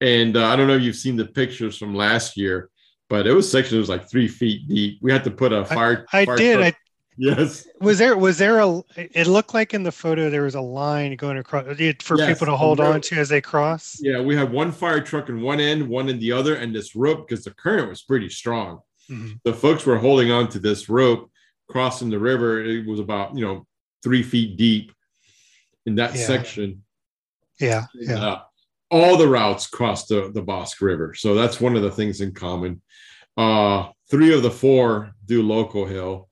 and 0.00 0.36
uh, 0.36 0.46
I 0.46 0.56
don't 0.56 0.66
know 0.68 0.76
if 0.76 0.82
you've 0.82 0.96
seen 0.96 1.16
the 1.16 1.26
pictures 1.26 1.76
from 1.76 1.94
last 1.94 2.36
year, 2.38 2.70
but 3.10 3.26
it 3.26 3.32
was 3.32 3.50
section 3.50 3.76
was 3.78 3.90
like 3.90 4.08
three 4.08 4.28
feet 4.28 4.66
deep. 4.66 4.98
We 5.02 5.12
had 5.12 5.24
to 5.24 5.30
put 5.30 5.52
a 5.52 5.64
fire. 5.66 6.06
I 6.12 6.24
fire 6.24 6.36
did. 6.36 6.54
truck- 6.58 6.74
I 6.74 6.76
yes, 7.16 7.66
was 7.80 7.98
there. 7.98 8.16
Was 8.16 8.38
there 8.38 8.58
a? 8.60 8.82
It 8.96 9.26
looked 9.26 9.54
like 9.54 9.74
in 9.74 9.82
the 9.82 9.92
photo 9.92 10.30
there 10.30 10.42
was 10.42 10.54
a 10.54 10.60
line 10.60 11.16
going 11.16 11.38
across 11.38 11.64
for 11.64 11.74
Yes, 11.74 12.28
people 12.28 12.46
to 12.46 12.56
hold 12.56 12.80
on 12.80 13.00
to 13.02 13.16
as 13.16 13.28
they 13.28 13.40
cross. 13.40 13.98
yeah. 14.00 14.20
We 14.20 14.36
had 14.36 14.50
one 14.52 14.72
fire 14.72 15.00
truck 15.00 15.28
in 15.28 15.40
one 15.42 15.60
end, 15.60 15.88
one 15.88 16.08
in 16.08 16.18
the 16.18 16.32
other, 16.32 16.54
and 16.56 16.74
this 16.74 16.94
rope 16.96 17.28
because 17.28 17.44
the 17.44 17.52
current 17.52 17.88
was 17.88 18.02
pretty 18.02 18.28
strong. 18.28 18.80
Mhm. 19.10 19.38
The 19.44 19.52
folks 19.54 19.86
were 19.86 19.98
holding 19.98 20.30
on 20.30 20.48
to 20.50 20.58
this 20.58 20.88
rope 20.88 21.30
crossing 21.68 22.10
the 22.10 22.18
river. 22.18 22.62
It 22.64 22.86
was 22.86 23.00
about 23.00 23.36
you 23.36 23.44
know 23.44 23.66
three 24.02 24.22
feet 24.22 24.56
deep 24.56 24.92
in 25.86 25.94
that 25.96 26.14
Yeah. 26.14 26.26
section. 26.26 26.82
Yeah, 27.60 27.86
yeah. 27.94 28.24
Uh, 28.26 28.40
all 28.90 29.16
the 29.16 29.26
routes 29.28 29.66
cross 29.66 30.06
the, 30.06 30.30
the 30.32 30.42
Bosque 30.42 30.80
River. 30.80 31.14
So 31.14 31.34
that's 31.34 31.60
one 31.60 31.74
of 31.74 31.82
the 31.82 31.90
things 31.90 32.20
in 32.20 32.32
common. 32.32 32.82
Uh, 33.36 33.88
three 34.10 34.32
of 34.34 34.42
the 34.42 34.50
four 34.50 35.12
do 35.26 35.42
Loco 35.42 35.86
Hill. 35.86 36.25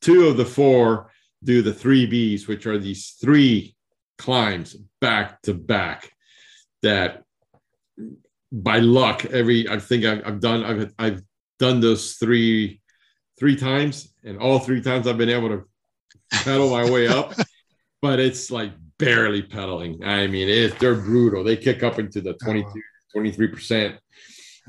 Two 0.00 0.26
of 0.28 0.36
the 0.36 0.44
four 0.44 1.10
do 1.42 1.62
the 1.62 1.72
three 1.72 2.08
Bs, 2.08 2.48
which 2.48 2.66
are 2.66 2.78
these 2.78 3.16
three 3.20 3.76
climbs 4.18 4.76
back 5.00 5.40
to 5.42 5.54
back 5.54 6.10
that 6.82 7.22
by 8.50 8.78
luck 8.78 9.24
every 9.26 9.68
I 9.68 9.78
think 9.78 10.04
I've, 10.04 10.26
I've 10.26 10.40
done 10.40 10.64
I've 10.64 10.94
I've 10.98 11.22
done 11.58 11.80
those 11.80 12.14
three 12.14 12.80
three 13.38 13.56
times 13.56 14.12
and 14.24 14.38
all 14.38 14.58
three 14.58 14.82
times 14.82 15.06
I've 15.06 15.18
been 15.18 15.28
able 15.28 15.48
to 15.48 15.64
pedal 16.44 16.70
my 16.70 16.88
way 16.90 17.06
up 17.08 17.34
but 18.02 18.20
it's 18.20 18.50
like 18.50 18.72
barely 18.98 19.42
pedaling. 19.42 20.02
I 20.04 20.26
mean 20.26 20.48
it, 20.48 20.78
they're 20.78 20.94
brutal. 20.94 21.44
They 21.44 21.56
kick 21.56 21.82
up 21.82 21.98
into 21.98 22.20
the 22.20 22.34
22 22.34 22.68
23 23.12 23.48
percent. 23.48 23.98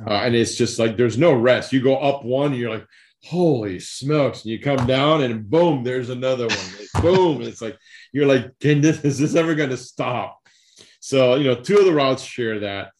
Uh, 0.05 0.13
and 0.13 0.33
it's 0.35 0.55
just 0.55 0.79
like 0.79 0.95
there's 0.95 1.17
no 1.17 1.33
rest. 1.33 1.73
You 1.73 1.81
go 1.81 1.97
up 1.97 2.23
one 2.23 2.53
you're 2.53 2.69
like 2.69 2.85
holy 3.23 3.79
smokes. 3.79 4.43
And 4.43 4.51
you 4.51 4.59
come 4.59 4.85
down 4.87 5.23
and 5.23 5.49
boom 5.49 5.83
there's 5.83 6.09
another 6.09 6.47
one. 6.47 6.57
Boom. 7.01 7.41
It's 7.41 7.61
like 7.61 7.77
you're 8.11 8.25
like 8.25 8.57
can 8.59 8.81
this 8.81 9.03
is 9.03 9.19
this 9.19 9.35
ever 9.35 9.55
going 9.55 9.69
to 9.69 9.77
stop? 9.77 10.39
So 10.99 11.35
you 11.35 11.45
know 11.45 11.55
two 11.55 11.77
of 11.77 11.85
the 11.85 11.93
routes 11.93 12.23
share 12.23 12.59
that. 12.59 12.91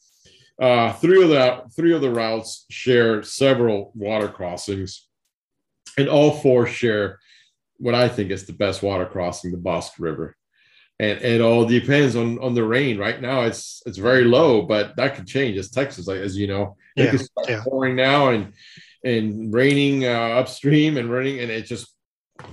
Uh, 0.62 0.92
three 0.94 1.24
of 1.24 1.30
the 1.30 1.64
three 1.76 1.94
of 1.94 2.02
the 2.02 2.10
routes 2.10 2.66
share 2.70 3.24
several 3.24 3.92
water 3.96 4.28
crossings. 4.28 5.08
And 5.98 6.08
all 6.08 6.32
four 6.32 6.68
share 6.68 7.20
what 7.78 7.96
i 7.96 8.10
think 8.10 8.30
is 8.30 8.46
the 8.46 8.54
best 8.54 8.84
water 8.84 9.06
crossing 9.06 9.52
the 9.52 9.58
bosque 9.58 10.00
river. 10.00 10.36
And, 11.02 11.18
and 11.20 11.36
it 11.36 11.42
all 11.42 11.66
depends 11.66 12.16
on 12.16 12.40
on 12.40 12.54
the 12.54 12.64
rain. 12.64 12.98
Right 12.98 13.22
now 13.22 13.42
it's 13.42 13.82
it's 13.86 13.98
very 13.98 14.26
low 14.26 14.62
but 14.62 14.96
that 14.98 15.16
could 15.16 15.28
change. 15.28 15.58
It's 15.58 15.70
texas 15.72 16.08
like 16.08 16.20
as 16.20 16.38
you 16.38 16.48
know 16.48 16.78
Yeah, 16.96 17.06
it 17.06 17.12
could 17.12 17.22
start 17.22 17.50
yeah. 17.50 17.64
pouring 17.64 17.96
now 17.96 18.30
and 18.30 18.54
and 19.04 19.54
raining 19.54 20.06
uh, 20.06 20.40
upstream 20.40 20.98
and 20.98 21.12
running 21.12 21.40
and 21.40 21.52
it 21.52 21.66
just 21.66 21.94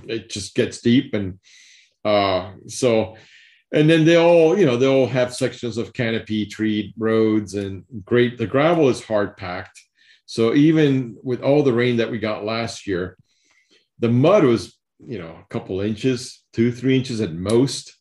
it 0.07 0.29
just 0.29 0.55
gets 0.55 0.81
deep 0.81 1.13
and 1.13 1.39
uh 2.05 2.51
so 2.67 3.15
and 3.73 3.89
then 3.89 4.05
they 4.05 4.15
all 4.17 4.57
you 4.57 4.65
know 4.65 4.77
they 4.77 4.87
all 4.87 5.07
have 5.07 5.33
sections 5.33 5.77
of 5.77 5.93
canopy 5.93 6.45
treed 6.45 6.93
roads 6.97 7.53
and 7.53 7.83
great 8.05 8.37
the 8.37 8.47
gravel 8.47 8.89
is 8.89 9.03
hard 9.03 9.35
packed. 9.37 9.81
So 10.25 10.53
even 10.53 11.17
with 11.23 11.41
all 11.41 11.63
the 11.63 11.73
rain 11.73 11.97
that 11.97 12.11
we 12.11 12.19
got 12.19 12.45
last 12.45 12.87
year 12.87 13.17
the 13.99 14.09
mud 14.09 14.43
was 14.43 14.77
you 14.99 15.19
know 15.19 15.37
a 15.41 15.45
couple 15.49 15.81
inches 15.81 16.43
two 16.53 16.71
three 16.71 16.97
inches 16.97 17.21
at 17.21 17.33
most. 17.33 17.93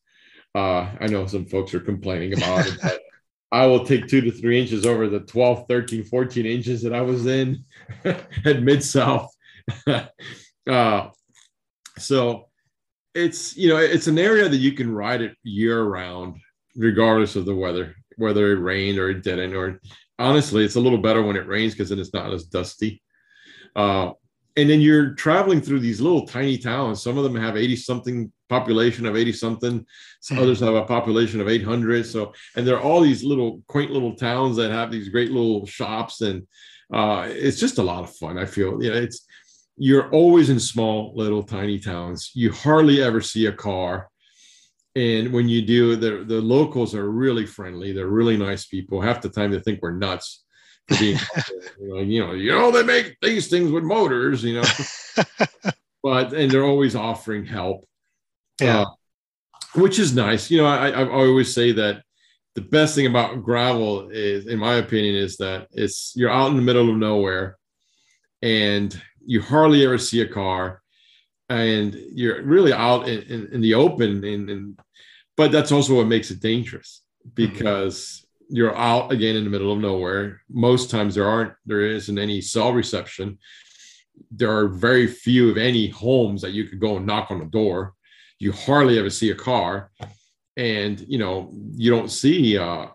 Uh 0.55 0.91
i 1.01 1.07
know 1.07 1.27
some 1.27 1.47
folks 1.47 1.75
are 1.75 1.81
complaining 1.81 2.33
about 2.33 2.67
it 2.67 2.79
but 2.83 3.01
I 3.53 3.67
will 3.67 3.85
take 3.85 4.09
two 4.09 4.21
to 4.23 4.31
three 4.31 4.61
inches 4.61 4.87
over 4.87 5.09
the 5.09 5.21
12, 5.21 5.67
13, 5.69 6.05
14 6.05 6.47
inches 6.47 6.83
that 6.83 6.93
I 6.93 7.01
was 7.01 7.27
in 7.27 7.65
at 8.05 8.63
Mid 8.63 8.83
South. 8.83 9.31
uh, 10.69 11.09
so 11.99 12.49
it's, 13.15 13.57
you 13.57 13.69
know, 13.69 13.77
it's 13.77 14.09
an 14.09 14.19
area 14.19 14.49
that 14.49 14.57
you 14.57 14.73
can 14.73 14.93
ride 14.93 15.23
it 15.23 15.37
year 15.43 15.85
round, 15.85 16.37
regardless 16.77 17.37
of 17.37 17.47
the 17.47 17.55
weather, 17.55 17.95
whether 18.17 18.53
it 18.53 18.61
rained 18.61 18.99
or 18.99 19.11
it 19.11 19.23
didn't. 19.23 19.55
Or 19.55 19.81
honestly, 20.19 20.65
it's 20.65 20.77
a 20.77 20.81
little 20.81 20.99
better 20.99 21.23
when 21.23 21.37
it 21.37 21.47
rains 21.47 21.73
because 21.73 21.91
then 21.91 22.01
it's 22.01 22.13
not 22.13 22.33
as 22.33 22.45
dusty. 22.45 23.03
Uh, 23.75 24.13
and 24.57 24.69
then 24.69 24.81
you're 24.81 25.15
traveling 25.15 25.61
through 25.61 25.81
these 25.81 26.01
little 26.01 26.27
tiny 26.27 26.59
towns. 26.59 27.03
Some 27.03 27.17
of 27.17 27.25
them 27.25 27.37
have 27.37 27.57
80 27.57 27.77
something 27.77 28.33
population 28.49 29.07
of 29.07 29.17
80 29.17 29.33
something. 29.33 29.87
Some 30.21 30.39
others 30.39 30.61
have 30.61 30.75
a 30.75 30.85
population 30.85 31.41
of 31.41 31.49
800. 31.49 32.07
So, 32.07 32.33
and 32.57 32.67
there 32.67 32.77
are 32.77 32.83
all 32.83 33.01
these 33.01 33.25
little 33.25 33.63
quaint 33.67 33.91
little 33.91 34.15
towns 34.15 34.57
that 34.57 34.71
have 34.71 34.91
these 34.91 35.09
great 35.09 35.31
little 35.31 35.67
shops. 35.67 36.21
And 36.21 36.47
uh, 36.93 37.27
it's 37.29 37.59
just 37.59 37.79
a 37.79 37.83
lot 37.83 38.05
of 38.05 38.15
fun. 38.17 38.39
I 38.39 38.45
feel, 38.45 38.83
you 38.83 38.91
know, 38.91 38.97
it's, 38.97 39.27
you're 39.77 40.11
always 40.11 40.49
in 40.49 40.59
small, 40.59 41.13
little 41.15 41.43
tiny 41.43 41.79
towns. 41.79 42.31
You 42.35 42.53
hardly 42.53 43.03
ever 43.03 43.21
see 43.21 43.47
a 43.47 43.53
car. 43.53 44.09
And 44.95 45.33
when 45.33 45.49
you 45.49 45.61
do, 45.61 45.97
the, 45.97 46.25
the 46.25 46.41
locals 46.41 46.95
are 46.95 47.11
really 47.11 47.45
friendly. 47.45 47.93
They're 47.93 48.07
really 48.07 48.39
nice 48.39 48.67
people. 48.67 49.01
Half 49.01 49.21
the 49.21 49.29
time 49.29 49.51
they 49.51 49.61
think 49.61 49.81
we're 49.83 49.93
nuts 49.93 50.45
for 50.89 50.99
being, 50.99 51.19
you 51.81 51.89
know, 51.89 52.01
you 52.01 52.27
know, 52.27 52.33
you 52.33 52.53
know, 52.53 52.71
they 52.71 52.83
make 52.83 53.17
these 53.21 53.49
things 53.49 53.71
with 53.71 53.85
motors, 53.85 54.43
you 54.43 54.55
know, 54.55 55.23
but, 56.03 56.33
and 56.33 56.51
they're 56.51 56.65
always 56.65 56.97
offering 56.97 57.45
help 57.45 57.87
Yeah. 58.61 58.83
uh, 58.83 58.87
which 59.75 59.99
is 59.99 60.15
nice. 60.15 60.51
You 60.51 60.59
know, 60.59 60.67
I, 60.67 60.89
I 60.91 61.09
always 61.09 61.53
say 61.55 61.73
that 61.73 62.03
the 62.55 62.63
best 62.63 62.95
thing 62.95 63.07
about 63.07 63.43
gravel 63.43 64.09
is, 64.11 64.47
in 64.47 64.59
my 64.59 64.77
opinion, 64.77 65.15
is 65.15 65.37
that 65.37 65.69
it's 65.73 66.13
you're 66.17 66.31
out 66.31 66.51
in 66.51 66.57
the 66.57 66.63
middle 66.63 66.91
of 66.91 66.97
nowhere, 66.97 67.59
and 68.43 68.99
you 69.25 69.43
hardly 69.43 69.85
ever 69.85 69.99
see 69.99 70.23
a 70.23 70.29
car, 70.29 70.81
and 71.51 71.95
you're 71.95 72.43
really 72.43 72.73
out 72.73 73.09
in, 73.09 73.23
in, 73.23 73.49
in 73.53 73.61
the 73.61 73.75
open. 73.75 74.25
And, 74.25 74.51
and 74.51 74.81
but 75.37 75.53
that's 75.53 75.73
also 75.73 75.97
what 75.97 76.07
makes 76.07 76.31
it 76.31 76.41
dangerous 76.41 77.03
because 77.35 78.25
you're 78.49 78.77
out 78.77 79.13
again 79.13 79.37
in 79.37 79.45
the 79.45 79.51
middle 79.51 79.73
of 79.73 79.79
nowhere. 79.79 80.41
Most 80.49 80.91
times 80.91 81.15
there 81.15 81.29
aren't 81.29 81.53
there 81.67 81.83
isn't 81.83 82.19
any 82.19 82.41
cell 82.41 82.73
reception. 82.73 83.39
There 84.31 84.57
are 84.57 84.69
very 84.69 85.07
few, 85.07 85.51
if 85.51 85.59
any, 85.59 85.89
homes 85.89 86.41
that 86.41 86.53
you 86.53 86.65
could 86.65 86.81
go 86.81 86.97
and 86.97 87.05
knock 87.05 87.31
on 87.31 87.39
the 87.39 87.45
door 87.45 87.96
you 88.39 88.53
hardly 88.53 88.99
ever 88.99 89.11
see 89.11 89.31
a 89.31 89.35
car. 89.35 89.91
And 90.57 91.01
you 91.07 91.19
know 91.19 91.53
you 91.75 91.91
don't 91.91 92.11
see 92.11 92.57
uh 92.57 92.87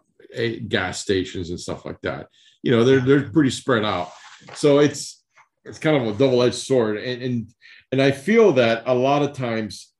gas 0.67 0.99
stations 0.99 1.49
and 1.49 1.59
stuff 1.59 1.85
like 1.85 2.01
that. 2.01 2.27
You 2.63 2.71
know 2.71 2.83
they're 2.83 3.01
they're 3.01 3.29
pretty 3.29 3.51
spread 3.51 3.85
out. 3.85 4.11
So 4.55 4.79
it's 4.79 5.23
it's 5.63 5.77
kind 5.77 5.95
of 5.95 6.07
a 6.07 6.17
double-edged 6.17 6.55
sword. 6.55 6.97
And 6.97 7.21
and 7.21 7.47
and 7.91 8.01
i 8.01 8.11
feel 8.11 8.53
that 8.53 8.83
a 8.85 8.93
lot 8.93 9.21
of 9.21 9.33
times 9.33 9.91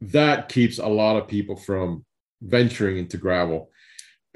that 0.00 0.48
keeps 0.48 0.78
a 0.78 0.86
lot 0.86 1.16
of 1.16 1.26
people 1.26 1.56
from 1.56 2.04
venturing 2.40 2.98
into 2.98 3.16
gravel 3.16 3.70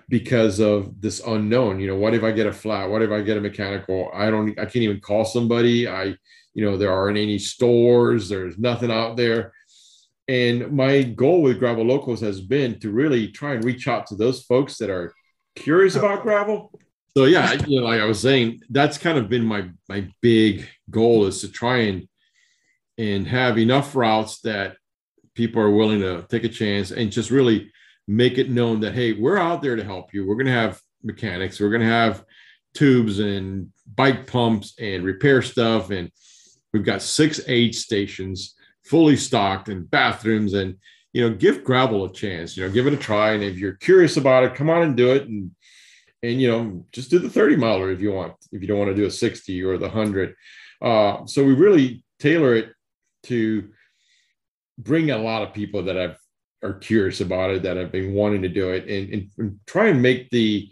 because 0.09 0.59
of 0.59 1.01
this 1.01 1.21
unknown. 1.21 1.79
You 1.79 1.87
know 1.87 1.97
what 1.97 2.15
if 2.15 2.25
i 2.25 2.33
get 2.33 2.47
a 2.47 2.53
flat? 2.53 2.91
What 2.91 3.03
if 3.03 3.11
i 3.11 3.23
get 3.23 3.37
a 3.37 3.41
mechanical? 3.41 4.11
I 4.13 4.31
don't 4.31 4.59
i 4.59 4.65
can't 4.65 4.77
even 4.77 5.01
call 5.01 5.25
somebody. 5.25 5.87
I 5.87 6.17
you 6.55 6.65
know 6.65 6.77
there 6.77 6.93
aren't 6.93 7.19
any 7.19 7.39
stores. 7.39 8.29
There's 8.29 8.59
nothing 8.59 8.91
out 8.91 9.17
there 9.17 9.53
and 10.29 10.73
my 10.73 11.03
goal 11.03 11.43
with 11.43 11.59
Gravel 11.59 11.85
Locos 11.85 12.20
has 12.20 12.41
been 12.41 12.79
to 12.81 12.91
really 12.91 13.29
try 13.29 13.55
and 13.55 13.64
reach 13.64 13.89
out 13.89 14.07
to 14.09 14.14
those 14.14 14.43
folks 14.43 14.79
that 14.79 14.91
are 14.91 15.14
curious 15.57 15.97
about 15.97 16.23
gravel. 16.25 16.79
So 17.16 17.25
yeah 17.25 17.53
you 17.66 17.79
know 17.79 17.87
like 17.87 18.01
i 18.01 18.07
was 18.07 18.20
saying 18.20 18.61
that's 18.70 18.97
kind 18.97 19.18
of 19.18 19.29
been 19.29 19.45
my 19.45 19.68
my 19.87 20.09
big 20.23 20.66
goal 20.89 21.27
is 21.27 21.43
to 21.43 21.53
try 21.53 21.81
and 21.81 22.09
and 22.97 23.27
have 23.29 23.59
enough 23.59 23.95
routes 23.95 24.41
that 24.41 24.77
people 25.35 25.61
are 25.61 25.70
willing 25.70 26.01
to 26.01 26.25
take 26.31 26.45
a 26.45 26.49
chance 26.49 26.91
and 26.91 27.12
just 27.12 27.31
really 27.31 27.70
make 28.09 28.39
it 28.39 28.51
known 28.51 28.81
that 28.81 28.95
hey 28.95 29.12
we're 29.12 29.39
out 29.39 29.62
there 29.62 29.77
to 29.77 29.85
help 29.85 30.12
you. 30.12 30.27
We're 30.27 30.37
going 30.37 30.47
to 30.47 30.53
have 30.53 30.81
mechanics. 31.03 31.61
We're 31.61 31.70
going 31.70 31.83
to 31.83 31.87
have 31.87 32.25
tubes 32.75 33.18
and 33.18 33.73
bike 33.95 34.27
pumps 34.27 34.75
and 34.81 35.05
repair 35.05 35.43
stuff. 35.43 35.91
And 35.91 36.11
we've 36.73 36.85
got 36.85 37.03
six 37.03 37.41
aid 37.47 37.75
stations 37.75 38.55
fully 38.85 39.16
stocked 39.16 39.68
and 39.68 39.91
bathrooms 39.91 40.55
and 40.55 40.76
you 41.12 41.22
know 41.22 41.35
give 41.35 41.62
gravel 41.62 42.05
a 42.05 42.12
chance 42.12 42.57
you 42.57 42.64
know 42.66 42.72
give 42.72 42.87
it 42.87 42.95
a 42.95 42.97
try. 42.99 43.33
And 43.33 43.43
if 43.43 43.59
you're 43.59 43.74
curious 43.74 44.16
about 44.16 44.45
it 44.45 44.55
come 44.55 44.70
on 44.70 44.83
and 44.83 44.97
do 44.97 45.12
it. 45.12 45.28
And 45.28 45.53
and 46.22 46.41
you 46.41 46.49
know 46.49 46.87
just 46.93 47.11
do 47.11 47.18
the 47.18 47.30
30 47.30 47.57
miler 47.57 47.91
if 47.91 48.01
you 48.01 48.12
want 48.12 48.35
if 48.53 48.62
you 48.62 48.68
don't 48.68 48.78
want 48.78 48.91
to 48.91 48.97
do 48.97 49.07
a 49.07 49.11
60 49.11 49.62
or 49.64 49.78
the 49.78 49.89
100 49.89 50.35
uh, 50.80 51.26
so 51.26 51.45
we 51.45 51.55
really 51.55 52.05
tailor 52.18 52.55
it 52.55 52.72
to 53.24 53.68
bring 54.78 55.11
a 55.11 55.18
lot 55.18 55.43
of 55.43 55.53
people 55.53 55.83
that 55.85 55.97
have 55.97 56.16
are 56.62 56.74
curious 56.74 57.20
about 57.20 57.51
it 57.51 57.62
that 57.64 57.76
have 57.76 57.91
been 57.91 58.14
wanting 58.14 58.43
to 58.43 58.49
do 58.49 58.70
it 58.70 58.89
and, 58.89 59.12
and, 59.12 59.30
and 59.39 59.61
try 59.66 59.89
and 59.89 60.01
make 60.01 60.30
the 60.30 60.70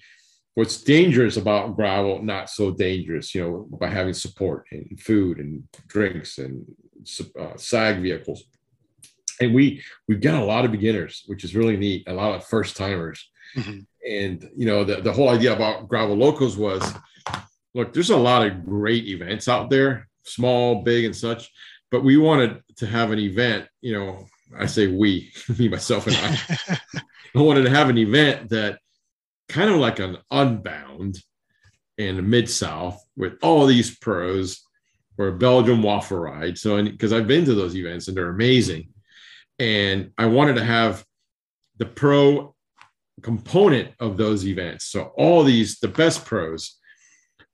what's 0.55 0.83
dangerous 0.83 1.37
about 1.37 1.75
gravel 1.75 2.23
not 2.23 2.49
so 2.49 2.71
dangerous 2.71 3.35
you 3.35 3.43
know 3.43 3.67
by 3.79 3.89
having 3.89 4.15
support 4.15 4.67
and 4.71 5.01
food 5.01 5.39
and 5.39 5.65
drinks 5.89 6.39
and 6.39 6.65
uh, 7.39 7.57
sag 7.57 8.03
vehicles. 8.03 8.45
And 9.41 9.55
we 9.55 9.83
we've 10.07 10.21
got 10.21 10.43
a 10.43 10.45
lot 10.45 10.65
of 10.65 10.71
beginners 10.73 11.23
which 11.27 11.45
is 11.45 11.57
really 11.57 11.77
neat 11.77 12.07
a 12.07 12.13
lot 12.13 12.35
of 12.35 12.45
first 12.47 12.77
timers. 12.77 13.31
Mhm. 13.57 13.85
and 14.09 14.49
you 14.57 14.65
know 14.65 14.85
the, 14.85 15.01
the 15.01 15.13
whole 15.13 15.29
idea 15.29 15.53
about 15.53 15.89
Gravel 15.89 16.15
Locos 16.17 16.57
was 16.57 16.83
look 17.75 17.93
there's 17.93 18.11
a 18.11 18.17
lot 18.17 18.47
of 18.47 18.65
great 18.65 19.07
events 19.09 19.49
out 19.49 19.71
there 19.71 20.09
small 20.25 20.83
big 20.83 21.05
and 21.05 21.17
such 21.17 21.51
but 21.91 22.05
we 22.05 22.17
wanted 22.17 22.63
to 22.77 22.87
have 22.87 23.11
an 23.11 23.19
event 23.19 23.67
you 23.81 23.93
know 23.93 24.25
i 24.57 24.67
say 24.67 24.87
we 24.87 25.33
me 25.59 25.69
myself 25.69 26.07
and 26.07 26.17
i. 26.17 26.79
I 27.35 27.41
wanted 27.43 27.63
to 27.63 27.71
have 27.71 27.89
an 27.89 27.99
event 27.99 28.51
that 28.51 28.79
kind 29.49 29.71
of 29.71 29.77
like 29.77 29.99
an 29.99 30.19
unbound 30.31 31.19
in 31.99 32.17
the 32.17 32.23
mid 32.23 32.49
south 32.49 33.05
with 33.17 33.35
all 33.43 33.67
these 33.67 33.97
pros 33.99 34.63
or 35.21 35.29
a 35.29 35.33
Belgium 35.33 35.83
waffle 35.83 36.19
ride. 36.19 36.57
So, 36.57 36.83
because 36.83 37.13
I've 37.13 37.27
been 37.27 37.45
to 37.45 37.55
those 37.55 37.77
events 37.77 38.09
and 38.09 38.17
they're 38.17 38.31
amazing, 38.31 38.89
and 39.59 40.13
I 40.17 40.25
wanted 40.25 40.55
to 40.55 40.65
have 40.65 41.05
the 41.77 41.85
pro 41.85 42.55
component 43.23 43.93
of 44.01 44.17
those 44.17 44.47
events. 44.47 44.87
So, 44.87 45.13
all 45.19 45.45
these 45.45 45.79
the 45.79 45.89
best 45.89 46.25
pros, 46.25 46.79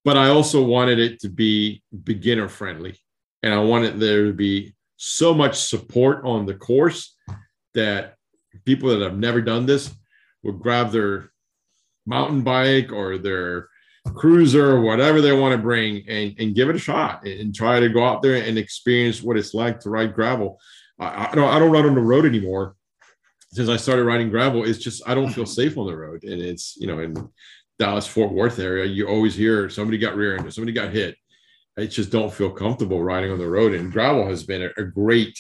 but 0.05 0.17
I 0.17 0.29
also 0.29 0.63
wanted 0.63 1.01
it 1.01 1.19
to 1.23 1.29
be 1.29 1.83
beginner 2.05 2.49
friendly, 2.49 2.95
and 3.43 3.53
I 3.53 3.59
wanted 3.59 3.99
there 3.99 4.27
to 4.27 4.33
be 4.33 4.77
so 4.97 5.35
much 5.35 5.57
support 5.57 6.25
on 6.25 6.47
the 6.47 6.55
course 6.55 7.17
that 7.75 8.15
people 8.65 8.91
that 8.91 9.01
have 9.01 9.19
never 9.19 9.41
done 9.43 9.67
this 9.67 9.93
would 10.45 10.61
grab 10.61 10.93
their 10.93 11.33
mountain 12.07 12.43
bike 12.43 12.93
or 12.93 13.19
their 13.19 13.69
cruiser 14.15 14.81
whatever 14.81 15.21
they 15.21 15.33
want 15.33 15.53
to 15.53 15.59
bring 15.59 16.05
and, 16.09 16.35
and 16.39 16.55
give 16.55 16.69
it 16.69 16.77
a 16.77 16.79
shot 16.79 17.27
and, 17.27 17.55
try 17.55 17.81
to 17.81 17.89
go 17.89 18.05
out 18.05 18.23
there 18.23 18.43
and 18.43 18.59
experience 18.59 19.23
what 19.23 19.37
it's 19.37 19.55
like 19.55 19.81
to 19.81 19.91
ride 19.91 20.15
gravel. 20.15 20.59
I, 20.99 21.29
I 21.31 21.35
don't 21.35 21.49
I 21.49 21.59
don't 21.59 21.71
ride 21.71 21.87
on 21.87 21.95
the 21.95 22.01
road 22.01 22.27
anymore. 22.27 22.77
Since 23.53 23.69
I 23.69 23.77
started 23.77 24.05
riding 24.05 24.31
gravel, 24.31 24.65
it's 24.65 24.79
just 24.79 25.03
I 25.07 25.15
don't 25.15 25.33
feel 25.33 25.47
safe 25.47 25.79
on 25.79 25.87
the 25.87 25.97
road. 25.97 26.25
And 26.25 26.41
it's 26.43 26.77
you 26.77 26.87
know 26.87 26.99
in 27.01 27.15
Dallas 27.79 28.07
Fort 28.07 28.33
Worth 28.33 28.59
area, 28.59 28.85
you 28.85 29.09
always 29.09 29.35
hear 29.35 29.69
somebody 29.71 29.99
got 29.99 30.17
rear-ended, 30.17 30.53
somebody 30.53 30.73
got 30.73 30.93
hit. 30.93 31.17
I 31.79 31.87
just 31.87 32.11
don't 32.11 32.33
feel 32.33 32.51
comfortable 32.51 33.03
riding 33.03 33.31
on 33.31 33.39
the 33.39 33.49
road. 33.49 33.75
And 33.75 33.93
gravel 33.93 34.27
has 34.27 34.45
been 34.45 34.63
a, 34.63 34.71
a 34.81 34.85
great 34.85 35.39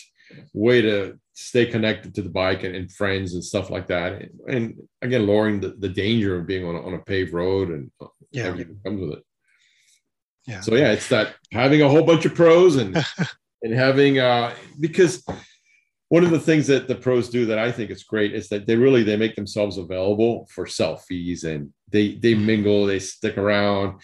way 0.52 0.82
to 0.82 1.18
stay 1.38 1.66
connected 1.66 2.14
to 2.14 2.22
the 2.22 2.30
bike 2.30 2.64
and, 2.64 2.74
and, 2.74 2.90
friends 2.90 3.34
and 3.34 3.44
stuff 3.44 3.68
like 3.68 3.86
that. 3.88 4.14
And, 4.14 4.40
and 4.48 4.88
again, 5.02 5.26
lowering 5.26 5.60
the, 5.60 5.68
the 5.78 5.88
danger 5.88 6.34
of 6.34 6.46
being 6.46 6.64
on 6.64 6.74
a, 6.74 6.80
on 6.80 6.94
a 6.94 6.98
paved 6.98 7.34
road 7.34 7.68
and 7.68 7.90
yeah. 8.30 8.44
everything 8.44 8.80
comes 8.82 9.02
with 9.02 9.18
it. 9.18 9.24
Yeah. 10.46 10.60
So 10.62 10.76
yeah, 10.76 10.92
it's 10.92 11.08
that 11.10 11.34
having 11.52 11.82
a 11.82 11.88
whole 11.90 12.04
bunch 12.04 12.24
of 12.24 12.34
pros 12.34 12.76
and 12.76 12.96
and 13.62 13.74
having 13.74 14.18
uh 14.18 14.54
because 14.80 15.24
one 16.08 16.24
of 16.24 16.30
the 16.30 16.40
things 16.40 16.68
that 16.68 16.88
the 16.88 16.94
pros 16.94 17.28
do 17.28 17.46
that 17.46 17.58
I 17.58 17.70
think 17.70 17.90
is 17.90 18.04
great 18.04 18.32
is 18.32 18.48
that 18.48 18.66
they 18.66 18.76
really 18.76 19.02
they 19.02 19.16
make 19.16 19.34
themselves 19.34 19.76
available 19.76 20.48
for 20.50 20.64
selfies 20.64 21.44
and 21.44 21.70
they 21.90 22.14
they 22.14 22.34
mingle, 22.34 22.86
they 22.86 22.98
stick 22.98 23.36
around. 23.36 24.00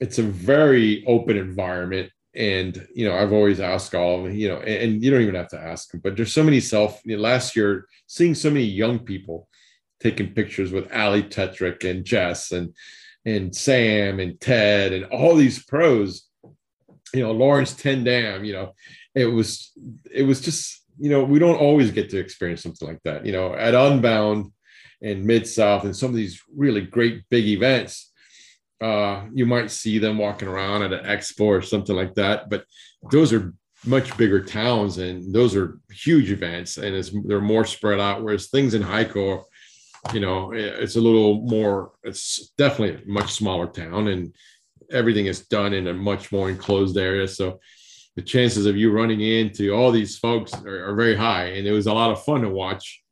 It's 0.00 0.18
a 0.18 0.22
very 0.22 1.02
open 1.06 1.38
environment 1.38 2.10
and 2.36 2.86
you 2.94 3.06
know 3.06 3.16
i've 3.16 3.32
always 3.32 3.60
asked 3.60 3.94
all 3.94 4.28
you 4.30 4.48
know 4.48 4.58
and, 4.58 4.92
and, 4.92 5.02
you 5.02 5.10
don't 5.10 5.22
even 5.22 5.34
have 5.34 5.48
to 5.48 5.60
ask 5.60 5.90
them 5.90 6.00
but 6.02 6.16
there's 6.16 6.32
so 6.32 6.42
many 6.42 6.60
self 6.60 7.00
you 7.04 7.16
know, 7.16 7.22
last 7.22 7.54
year 7.54 7.86
seeing 8.06 8.34
so 8.34 8.50
many 8.50 8.64
young 8.64 8.98
people 8.98 9.48
taking 10.00 10.32
pictures 10.32 10.72
with 10.72 10.92
ali 10.92 11.22
tetrick 11.22 11.88
and 11.88 12.04
jess 12.04 12.52
and 12.52 12.74
and 13.24 13.54
sam 13.54 14.20
and 14.20 14.40
ted 14.40 14.92
and 14.92 15.04
all 15.06 15.34
these 15.36 15.64
pros 15.64 16.28
you 17.14 17.22
know 17.22 17.32
Laurens 17.32 17.74
ten 17.74 18.04
Dam 18.04 18.44
you 18.44 18.52
know 18.52 18.74
it 19.14 19.26
was 19.26 19.72
it 20.12 20.24
was 20.24 20.40
just 20.40 20.84
you 20.98 21.10
know 21.10 21.22
we 21.22 21.38
don't 21.38 21.56
always 21.56 21.90
get 21.90 22.10
to 22.10 22.18
experience 22.18 22.62
something 22.62 22.88
like 22.88 23.02
that 23.04 23.24
you 23.24 23.32
know 23.32 23.54
at 23.54 23.74
unbound 23.74 24.50
and 25.02 25.24
mid 25.24 25.46
south 25.46 25.84
and 25.84 25.96
some 25.96 26.10
of 26.10 26.16
these 26.16 26.42
really 26.54 26.80
great 26.80 27.22
big 27.30 27.46
events 27.46 28.12
uh, 28.84 29.24
you 29.32 29.46
might 29.46 29.70
see 29.70 29.98
them 29.98 30.18
walking 30.18 30.46
around 30.46 30.82
at 30.82 30.92
an 30.92 31.04
expo 31.06 31.46
or 31.46 31.62
something 31.62 31.96
like 31.96 32.14
that. 32.14 32.50
But 32.50 32.66
those 33.10 33.32
are 33.32 33.54
much 33.86 34.14
bigger 34.18 34.44
towns 34.44 34.98
and 34.98 35.34
those 35.34 35.56
are 35.56 35.78
huge 35.90 36.30
events 36.30 36.76
and 36.76 36.94
it's, 36.94 37.10
they're 37.24 37.40
more 37.40 37.64
spread 37.64 37.98
out. 37.98 38.22
Whereas 38.22 38.48
things 38.48 38.74
in 38.74 38.82
Hico, 38.82 39.44
you 40.12 40.20
know, 40.20 40.52
it's 40.52 40.96
a 40.96 41.00
little 41.00 41.40
more, 41.40 41.92
it's 42.02 42.50
definitely 42.58 43.02
a 43.02 43.08
much 43.08 43.32
smaller 43.32 43.66
town 43.66 44.08
and 44.08 44.34
everything 44.90 45.26
is 45.26 45.46
done 45.46 45.72
in 45.72 45.86
a 45.88 45.94
much 45.94 46.30
more 46.30 46.50
enclosed 46.50 46.98
area. 46.98 47.26
So 47.26 47.60
the 48.16 48.22
chances 48.22 48.66
of 48.66 48.76
you 48.76 48.92
running 48.92 49.22
into 49.22 49.72
all 49.72 49.92
these 49.92 50.18
folks 50.18 50.52
are, 50.52 50.90
are 50.90 50.94
very 50.94 51.16
high. 51.16 51.46
And 51.56 51.66
it 51.66 51.72
was 51.72 51.86
a 51.86 51.94
lot 51.94 52.10
of 52.10 52.22
fun 52.22 52.42
to 52.42 52.50
watch, 52.50 53.02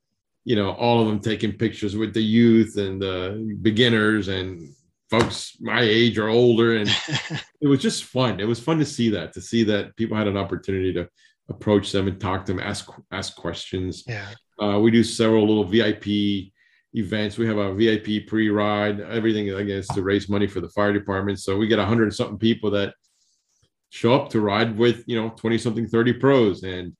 you 0.44 0.54
know, 0.54 0.72
all 0.72 1.00
of 1.00 1.08
them 1.08 1.20
taking 1.20 1.52
pictures 1.52 1.96
with 1.96 2.12
the 2.12 2.22
youth 2.22 2.76
and 2.76 3.00
the 3.00 3.56
beginners 3.62 4.28
and 4.28 4.74
folks 5.12 5.58
my 5.60 5.82
age 5.82 6.16
or 6.16 6.28
older 6.28 6.76
and 6.76 6.88
it 7.60 7.68
was 7.68 7.82
just 7.82 8.04
fun. 8.04 8.40
It 8.40 8.48
was 8.48 8.58
fun 8.58 8.78
to 8.78 8.84
see 8.86 9.10
that 9.10 9.34
to 9.34 9.42
see 9.42 9.62
that 9.64 9.94
people 9.96 10.16
had 10.16 10.26
an 10.26 10.38
opportunity 10.38 10.90
to 10.94 11.06
approach 11.50 11.92
them 11.92 12.08
and 12.08 12.18
talk 12.18 12.46
to 12.46 12.54
them 12.54 12.62
ask 12.62 12.88
ask 13.10 13.36
questions. 13.36 14.04
Yeah. 14.06 14.28
Uh, 14.58 14.78
we 14.78 14.90
do 14.90 15.04
several 15.04 15.46
little 15.46 15.64
vip 15.64 16.06
events. 16.94 17.36
We 17.36 17.46
have 17.46 17.58
a 17.58 17.74
vip 17.74 18.26
pre-ride. 18.26 19.00
Everything 19.00 19.50
again 19.50 19.76
is 19.76 19.88
to 19.88 20.02
raise 20.02 20.30
money 20.30 20.46
for 20.46 20.60
the 20.60 20.70
fire 20.70 20.94
department. 20.94 21.40
So 21.40 21.58
we 21.58 21.66
get 21.66 21.78
100 21.78 22.14
something 22.14 22.38
people 22.38 22.70
that 22.70 22.94
show 23.90 24.14
up 24.14 24.30
to 24.30 24.40
ride 24.40 24.78
with 24.78 25.04
you 25.06 25.20
know 25.20 25.28
20 25.28 25.58
something 25.58 25.86
30 25.86 26.14
pros 26.14 26.62
and 26.62 26.96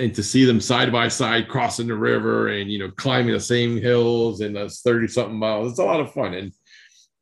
and 0.00 0.12
to 0.16 0.24
see 0.24 0.44
them 0.44 0.60
side 0.60 0.90
by 0.90 1.06
side 1.06 1.46
crossing 1.46 1.86
the 1.86 1.94
river 1.94 2.48
and 2.48 2.72
you 2.72 2.80
know 2.80 2.90
climbing 2.96 3.34
the 3.34 3.38
same 3.38 3.80
hills 3.80 4.40
and 4.40 4.56
that's 4.56 4.80
30 4.80 5.06
something 5.06 5.38
miles. 5.38 5.70
It's 5.70 5.78
a 5.78 5.84
lot 5.84 6.00
of 6.00 6.12
fun. 6.12 6.34
And 6.34 6.52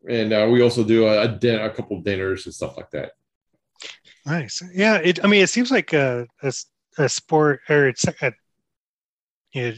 and 0.08 0.32
uh, 0.32 0.48
we 0.50 0.62
also 0.62 0.84
do 0.84 1.06
a, 1.06 1.22
a, 1.22 1.28
din- 1.28 1.60
a 1.60 1.70
couple 1.70 2.00
dinners 2.02 2.46
and 2.46 2.54
stuff 2.54 2.76
like 2.76 2.90
that. 2.90 3.12
Nice. 4.26 4.62
Yeah. 4.74 4.96
It, 4.96 5.24
I 5.24 5.28
mean, 5.28 5.42
it 5.42 5.50
seems 5.50 5.70
like 5.70 5.92
a, 5.92 6.26
a, 6.42 6.52
a 6.98 7.08
sport 7.08 7.60
or 7.68 7.88
it's 7.88 8.04
a, 8.06 8.32
you 9.52 9.62
know, 9.62 9.72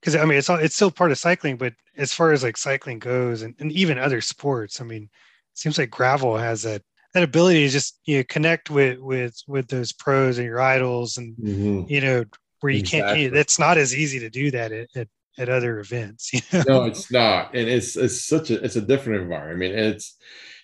because 0.00 0.16
I 0.16 0.24
mean, 0.24 0.38
it's 0.38 0.48
all, 0.48 0.56
it's 0.56 0.74
still 0.74 0.90
part 0.90 1.12
of 1.12 1.18
cycling, 1.18 1.56
but 1.56 1.74
as 1.96 2.12
far 2.12 2.32
as 2.32 2.42
like 2.42 2.56
cycling 2.56 2.98
goes 2.98 3.42
and, 3.42 3.54
and 3.58 3.70
even 3.72 3.98
other 3.98 4.20
sports, 4.20 4.80
I 4.80 4.84
mean, 4.84 5.02
it 5.02 5.58
seems 5.58 5.78
like 5.78 5.90
gravel 5.90 6.36
has 6.36 6.62
that, 6.62 6.82
that 7.12 7.22
ability 7.22 7.66
to 7.66 7.68
just, 7.68 8.00
you 8.06 8.16
know, 8.18 8.24
connect 8.28 8.70
with, 8.70 8.98
with, 8.98 9.36
with 9.46 9.68
those 9.68 9.92
pros 9.92 10.38
and 10.38 10.46
your 10.46 10.60
idols 10.60 11.18
and, 11.18 11.36
mm-hmm. 11.36 11.82
you 11.92 12.00
know, 12.00 12.24
where 12.60 12.72
you 12.72 12.80
exactly. 12.80 13.00
can't, 13.00 13.18
you 13.18 13.30
know, 13.30 13.38
it's 13.38 13.58
not 13.58 13.76
as 13.76 13.94
easy 13.94 14.18
to 14.20 14.30
do 14.30 14.50
that 14.50 14.72
at, 14.72 14.88
at 14.96 15.08
at 15.38 15.48
other 15.48 15.80
events. 15.80 16.32
You 16.32 16.40
know? 16.52 16.64
No, 16.68 16.84
it's 16.84 17.10
not, 17.10 17.54
and 17.54 17.68
it's 17.68 17.96
it's 17.96 18.24
such 18.24 18.50
a 18.50 18.62
it's 18.62 18.76
a 18.76 18.82
different 18.82 19.22
environment. 19.22 19.74
And 19.74 19.86
it's, 19.94 20.16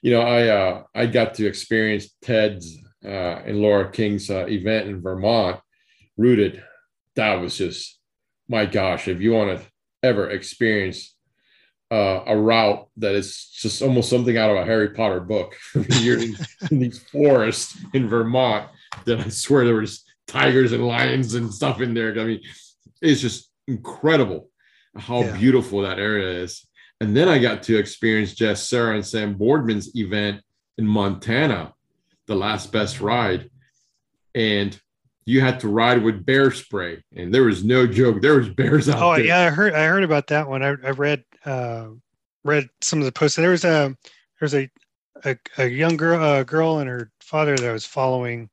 you 0.03 0.13
know, 0.13 0.21
I 0.21 0.49
uh, 0.49 0.83
I 0.95 1.07
got 1.07 1.35
to 1.35 1.47
experience 1.47 2.11
Ted's 2.23 2.77
uh, 3.05 3.43
and 3.45 3.61
Laura 3.61 3.91
King's 3.91 4.31
uh, 4.31 4.47
event 4.47 4.89
in 4.89 5.01
Vermont, 5.01 5.61
Rooted. 6.17 6.63
That 7.17 7.41
was 7.41 7.57
just 7.57 7.99
my 8.49 8.67
gosh! 8.67 9.09
If 9.09 9.21
you 9.21 9.33
want 9.33 9.59
to 9.59 9.67
ever 10.03 10.31
experience 10.31 11.15
uh, 11.91 12.23
a 12.27 12.37
route 12.37 12.87
that 12.99 13.15
is 13.15 13.51
just 13.55 13.83
almost 13.83 14.11
something 14.11 14.37
out 14.37 14.51
of 14.51 14.57
a 14.59 14.65
Harry 14.65 14.91
Potter 14.91 15.21
book. 15.21 15.57
You're 16.01 16.21
in, 16.21 16.37
in, 16.71 16.79
these 16.81 16.99
forests 16.99 17.79
in 17.95 18.09
Vermont 18.09 18.69
that 19.07 19.21
I 19.21 19.29
swear 19.29 19.65
there 19.65 19.75
was 19.75 20.05
tigers 20.27 20.73
and 20.73 20.87
lions 20.87 21.35
and 21.35 21.53
stuff 21.53 21.81
in 21.81 21.95
there. 21.95 22.11
I 22.21 22.25
mean, 22.25 22.41
it's 23.01 23.23
just 23.23 23.51
incredible 23.67 24.51
how 24.97 25.21
yeah. 25.21 25.37
beautiful 25.37 25.83
that 25.83 25.99
area 25.99 26.43
is. 26.43 26.67
And 27.01 27.17
then 27.17 27.29
I 27.29 27.39
got 27.39 27.63
to 27.65 27.79
experience 27.79 28.35
Jess, 28.35 28.69
Cerra, 28.69 28.95
and 28.95 29.07
Sam 29.07 29.35
Boardman's 29.35 29.95
event 29.97 30.43
in 30.79 30.87
Montana, 30.87 31.75
the 32.27 32.35
last 32.35 32.73
best 32.73 33.01
ride. 33.01 33.51
And 34.35 34.79
you 35.29 35.41
had 35.41 35.61
to 35.61 35.69
ride 35.69 36.03
with 36.03 36.25
bear 36.25 36.51
spray, 36.51 37.03
and 37.15 37.35
there 37.35 37.43
was 37.43 37.63
no 37.63 37.87
joke. 37.87 38.23
There 38.23 38.39
was 38.39 38.49
bears 38.49 38.89
out 38.89 39.03
oh, 39.03 39.15
there. 39.15 39.27
yeah, 39.27 39.41
I 39.41 39.51
heard 39.51 39.75
I 39.75 39.85
heard 39.85 40.03
about 40.03 40.29
that 40.29 40.49
one. 40.49 40.63
I, 40.63 40.69
I 40.69 40.91
read 40.91 41.23
uh, 41.45 41.89
read 42.45 42.69
some 42.81 42.99
of 43.01 43.05
the 43.05 43.13
posts. 43.13 43.37
There 43.37 43.51
was 43.51 43.65
a 43.65 43.95
there 43.95 43.97
was 44.41 44.55
a 44.55 44.71
a, 45.25 45.37
a 45.59 45.67
young 45.67 45.99
girl 45.99 46.41
a 46.41 46.45
girl 46.45 46.79
and 46.79 46.89
her 46.89 47.11
father 47.21 47.57
that 47.57 47.69
I 47.69 47.73
was 47.73 47.85
following 47.85 48.49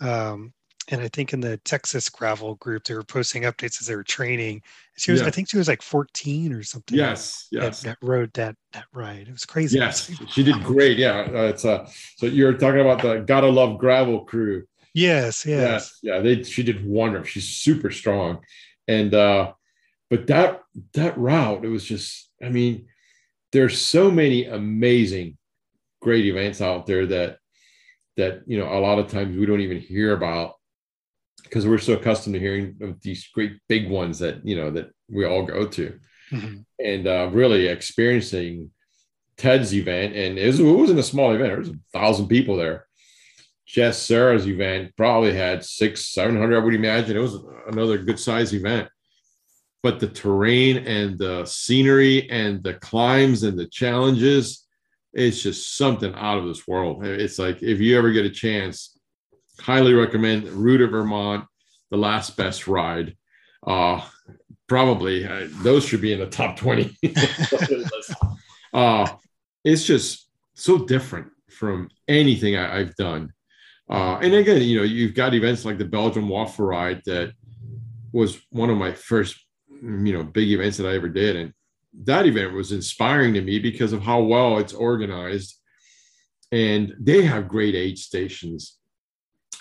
um, 0.00 0.52
and 0.88 1.00
I 1.00 1.08
think 1.08 1.32
in 1.32 1.40
the 1.40 1.56
Texas 1.58 2.08
gravel 2.08 2.54
group, 2.56 2.84
they 2.84 2.94
were 2.94 3.02
posting 3.02 3.42
updates 3.42 3.80
as 3.80 3.88
they 3.88 3.96
were 3.96 4.04
training. 4.04 4.62
She 4.96 5.10
was, 5.10 5.20
yeah. 5.20 5.26
I 5.26 5.30
think 5.30 5.48
she 5.48 5.56
was 5.56 5.66
like 5.66 5.82
14 5.82 6.52
or 6.52 6.62
something. 6.62 6.96
Yes, 6.96 7.48
yes. 7.50 7.82
That, 7.82 7.98
that 8.00 8.06
rode 8.06 8.32
that 8.34 8.56
that 8.72 8.84
ride. 8.92 9.28
It 9.28 9.32
was 9.32 9.44
crazy. 9.44 9.78
Yes, 9.78 10.10
she 10.28 10.44
did 10.44 10.62
great. 10.62 10.98
Yeah, 10.98 11.26
uh, 11.32 11.42
it's 11.42 11.64
uh, 11.64 11.88
so 12.16 12.26
you're 12.26 12.52
talking 12.54 12.80
about 12.80 13.02
the 13.02 13.18
gotta 13.26 13.48
love 13.48 13.78
gravel 13.78 14.24
crew. 14.24 14.64
Yes, 14.94 15.44
yes, 15.44 15.98
yeah, 16.02 16.16
yeah. 16.16 16.20
They 16.20 16.42
she 16.44 16.62
did 16.62 16.86
wonderful. 16.86 17.26
She's 17.26 17.48
super 17.48 17.90
strong, 17.90 18.40
and 18.86 19.12
uh, 19.12 19.52
but 20.08 20.26
that 20.28 20.62
that 20.94 21.18
route, 21.18 21.64
it 21.64 21.68
was 21.68 21.84
just. 21.84 22.30
I 22.42 22.50
mean, 22.50 22.86
there's 23.52 23.80
so 23.80 24.10
many 24.10 24.44
amazing, 24.44 25.38
great 26.02 26.26
events 26.26 26.60
out 26.60 26.86
there 26.86 27.06
that 27.06 27.38
that 28.16 28.42
you 28.46 28.58
know 28.58 28.72
a 28.72 28.80
lot 28.80 28.98
of 28.98 29.10
times 29.10 29.36
we 29.36 29.46
don't 29.46 29.60
even 29.60 29.80
hear 29.80 30.12
about 30.12 30.55
because 31.48 31.66
we're 31.66 31.78
so 31.78 31.94
accustomed 31.94 32.34
to 32.34 32.40
hearing 32.40 32.76
of 32.82 33.00
these 33.00 33.28
great 33.28 33.58
big 33.68 33.88
ones 33.88 34.18
that 34.18 34.44
you 34.44 34.56
know 34.56 34.70
that 34.70 34.90
we 35.08 35.24
all 35.24 35.44
go 35.44 35.66
to. 35.66 35.98
Mm-hmm. 36.32 36.62
and 36.84 37.06
uh, 37.06 37.30
really 37.32 37.68
experiencing 37.68 38.72
ted's 39.36 39.72
event 39.72 40.16
and 40.16 40.36
it, 40.36 40.46
was, 40.48 40.58
it 40.58 40.64
wasn't 40.64 40.98
a 40.98 41.04
small 41.04 41.30
event 41.30 41.50
there 41.50 41.58
was 41.58 41.68
a 41.68 41.78
thousand 41.92 42.26
people 42.26 42.56
there. 42.56 42.86
Jess 43.64 43.98
Cerra's 43.98 44.46
event 44.46 44.92
probably 44.96 45.32
had 45.32 45.64
six 45.64 46.12
seven 46.12 46.36
hundred 46.36 46.56
i 46.56 46.64
would 46.64 46.74
imagine. 46.74 47.16
It 47.16 47.20
was 47.20 47.38
another 47.68 47.98
good 47.98 48.18
size 48.18 48.52
event. 48.54 48.88
But 49.82 50.00
the 50.00 50.08
terrain 50.08 50.78
and 50.78 51.18
the 51.18 51.44
scenery 51.44 52.28
and 52.30 52.62
the 52.62 52.74
climbs 52.74 53.42
and 53.44 53.58
the 53.58 53.66
challenges 53.66 54.66
it's 55.16 55.42
just 55.42 55.76
something 55.76 56.14
out 56.14 56.36
of 56.36 56.46
this 56.46 56.68
world. 56.68 57.04
It's 57.04 57.38
like 57.38 57.62
if 57.62 57.80
you 57.80 57.96
ever 57.96 58.12
get 58.12 58.26
a 58.26 58.30
chance 58.30 58.95
highly 59.60 59.94
recommend 59.94 60.48
Rooted 60.48 60.90
Vermont, 60.90 61.46
the 61.90 61.96
last 61.96 62.36
best 62.36 62.66
ride. 62.66 63.16
Uh, 63.66 64.00
probably 64.66 65.26
uh, 65.26 65.48
those 65.62 65.84
should 65.86 66.00
be 66.00 66.12
in 66.12 66.20
the 66.20 66.26
top 66.26 66.56
20. 66.56 66.96
uh, 68.74 69.08
it's 69.64 69.84
just 69.84 70.28
so 70.54 70.78
different 70.84 71.28
from 71.50 71.88
anything 72.08 72.56
I, 72.56 72.78
have 72.78 72.96
done. 72.96 73.32
Uh, 73.88 74.18
and 74.22 74.34
again, 74.34 74.62
you 74.62 74.78
know, 74.78 74.84
you've 74.84 75.14
got 75.14 75.34
events 75.34 75.64
like 75.64 75.78
the 75.78 75.84
Belgium 75.84 76.28
Waffle 76.28 76.66
Ride 76.66 77.02
that 77.06 77.32
was 78.12 78.40
one 78.50 78.70
of 78.70 78.76
my 78.76 78.92
first, 78.92 79.36
you 79.68 80.12
know, 80.12 80.22
big 80.22 80.50
events 80.50 80.76
that 80.78 80.86
I 80.88 80.94
ever 80.94 81.08
did. 81.08 81.36
And 81.36 81.52
that 82.04 82.26
event 82.26 82.52
was 82.52 82.72
inspiring 82.72 83.34
to 83.34 83.40
me 83.40 83.58
because 83.58 83.92
of 83.92 84.02
how 84.02 84.20
well 84.20 84.58
it's 84.58 84.72
organized. 84.72 85.56
And 86.52 86.94
they 87.00 87.22
have 87.22 87.48
great 87.48 87.74
aid 87.74 87.98
stations 87.98 88.75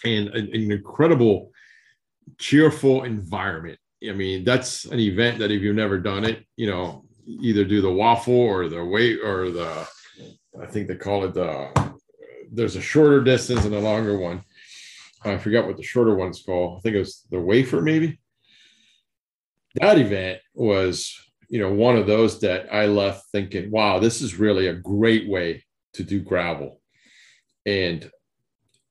and 0.03 0.29
an, 0.29 0.49
an 0.53 0.71
incredible, 0.71 1.51
cheerful 2.37 3.03
environment. 3.03 3.79
I 4.07 4.11
mean, 4.11 4.43
that's 4.43 4.85
an 4.85 4.99
event 4.99 5.39
that 5.39 5.51
if 5.51 5.61
you've 5.61 5.75
never 5.75 5.97
done 5.97 6.25
it, 6.25 6.45
you 6.57 6.67
know, 6.67 7.05
either 7.27 7.63
do 7.63 7.81
the 7.81 7.91
waffle 7.91 8.35
or 8.35 8.69
the 8.69 8.83
weight 8.83 9.19
or 9.23 9.49
the, 9.49 9.87
I 10.61 10.65
think 10.67 10.87
they 10.87 10.95
call 10.95 11.25
it 11.25 11.33
the, 11.33 11.69
there's 12.51 12.75
a 12.75 12.81
shorter 12.81 13.23
distance 13.23 13.65
and 13.65 13.73
a 13.73 13.79
longer 13.79 14.17
one. 14.17 14.43
I 15.23 15.37
forgot 15.37 15.65
what 15.65 15.77
the 15.77 15.83
shorter 15.83 16.15
one's 16.15 16.43
called. 16.43 16.77
I 16.77 16.81
think 16.81 16.95
it 16.95 16.99
was 16.99 17.23
the 17.31 17.39
wafer, 17.39 17.81
maybe. 17.81 18.19
That 19.75 19.97
event 19.97 20.39
was 20.53 21.19
you 21.49 21.59
know, 21.59 21.71
one 21.71 21.97
of 21.97 22.07
those 22.07 22.39
that 22.41 22.73
I 22.73 22.87
left 22.87 23.27
thinking, 23.31 23.71
wow, 23.71 23.99
this 23.99 24.21
is 24.21 24.39
really 24.39 24.67
a 24.67 24.73
great 24.73 25.29
way 25.29 25.63
to 25.93 26.03
do 26.03 26.19
gravel. 26.19 26.81
And 27.65 28.09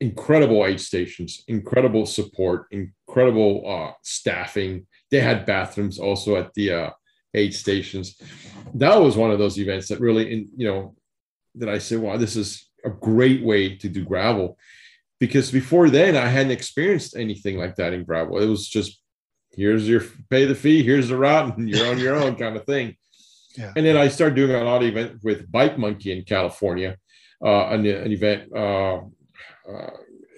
incredible 0.01 0.65
aid 0.67 0.81
stations, 0.81 1.43
incredible 1.49 2.07
support, 2.07 2.67
incredible 2.71 3.63
uh, 3.67 3.93
staffing. 4.03 4.87
They 5.11 5.21
had 5.21 5.47
bathrooms 5.47 5.99
also 5.99 6.37
at 6.37 6.53
the 6.55 6.73
uh, 6.73 6.91
aid 7.35 7.55
stations. 7.55 8.21
That 8.75 9.01
was 9.01 9.17
one 9.17 9.31
of 9.31 9.39
those 9.39 9.59
events 9.59 9.89
that 9.89 10.01
really, 10.01 10.33
in, 10.33 10.49
you 10.57 10.67
know, 10.67 10.95
that 11.57 11.69
I 11.69 11.79
said, 11.79 12.01
wow, 12.01 12.17
this 12.17 12.37
is 12.37 12.69
a 12.85 12.91
great 12.91 13.43
way 13.43 13.77
to 13.77 13.89
do 13.89 14.05
gravel. 14.05 14.59
Because 15.21 15.51
before 15.51 15.89
then, 15.91 16.17
I 16.17 16.27
hadn't 16.27 16.53
experienced 16.53 17.17
anything 17.17 17.57
like 17.57 17.77
that 17.77 17.93
in 17.93 18.05
gravel. 18.05 18.43
It 18.43 18.47
was 18.47 18.69
just 18.69 19.01
here's 19.57 19.89
your 19.89 20.03
pay 20.29 20.45
the 20.45 20.55
fee, 20.55 20.83
here's 20.83 21.09
the 21.09 21.17
route, 21.17 21.57
and 21.57 21.69
you're 21.69 21.89
on 21.89 21.99
your 21.99 22.17
own 22.17 22.37
kind 22.37 22.57
of 22.57 22.65
thing. 22.65 22.97
Yeah. 23.57 23.73
And 23.77 23.87
then 23.87 23.97
I 23.97 24.09
started 24.09 24.35
doing 24.35 24.51
a 24.51 24.65
lot 24.65 24.83
of 24.83 24.89
event 24.89 25.21
with 25.23 25.49
Bike 25.49 25.79
Monkey 25.79 26.11
in 26.11 26.25
California, 26.25 26.97
uh, 27.41 27.69
an, 27.69 27.87
an 27.87 28.11
event. 28.11 28.53
Uh, 28.53 29.03
uh, 29.69 29.91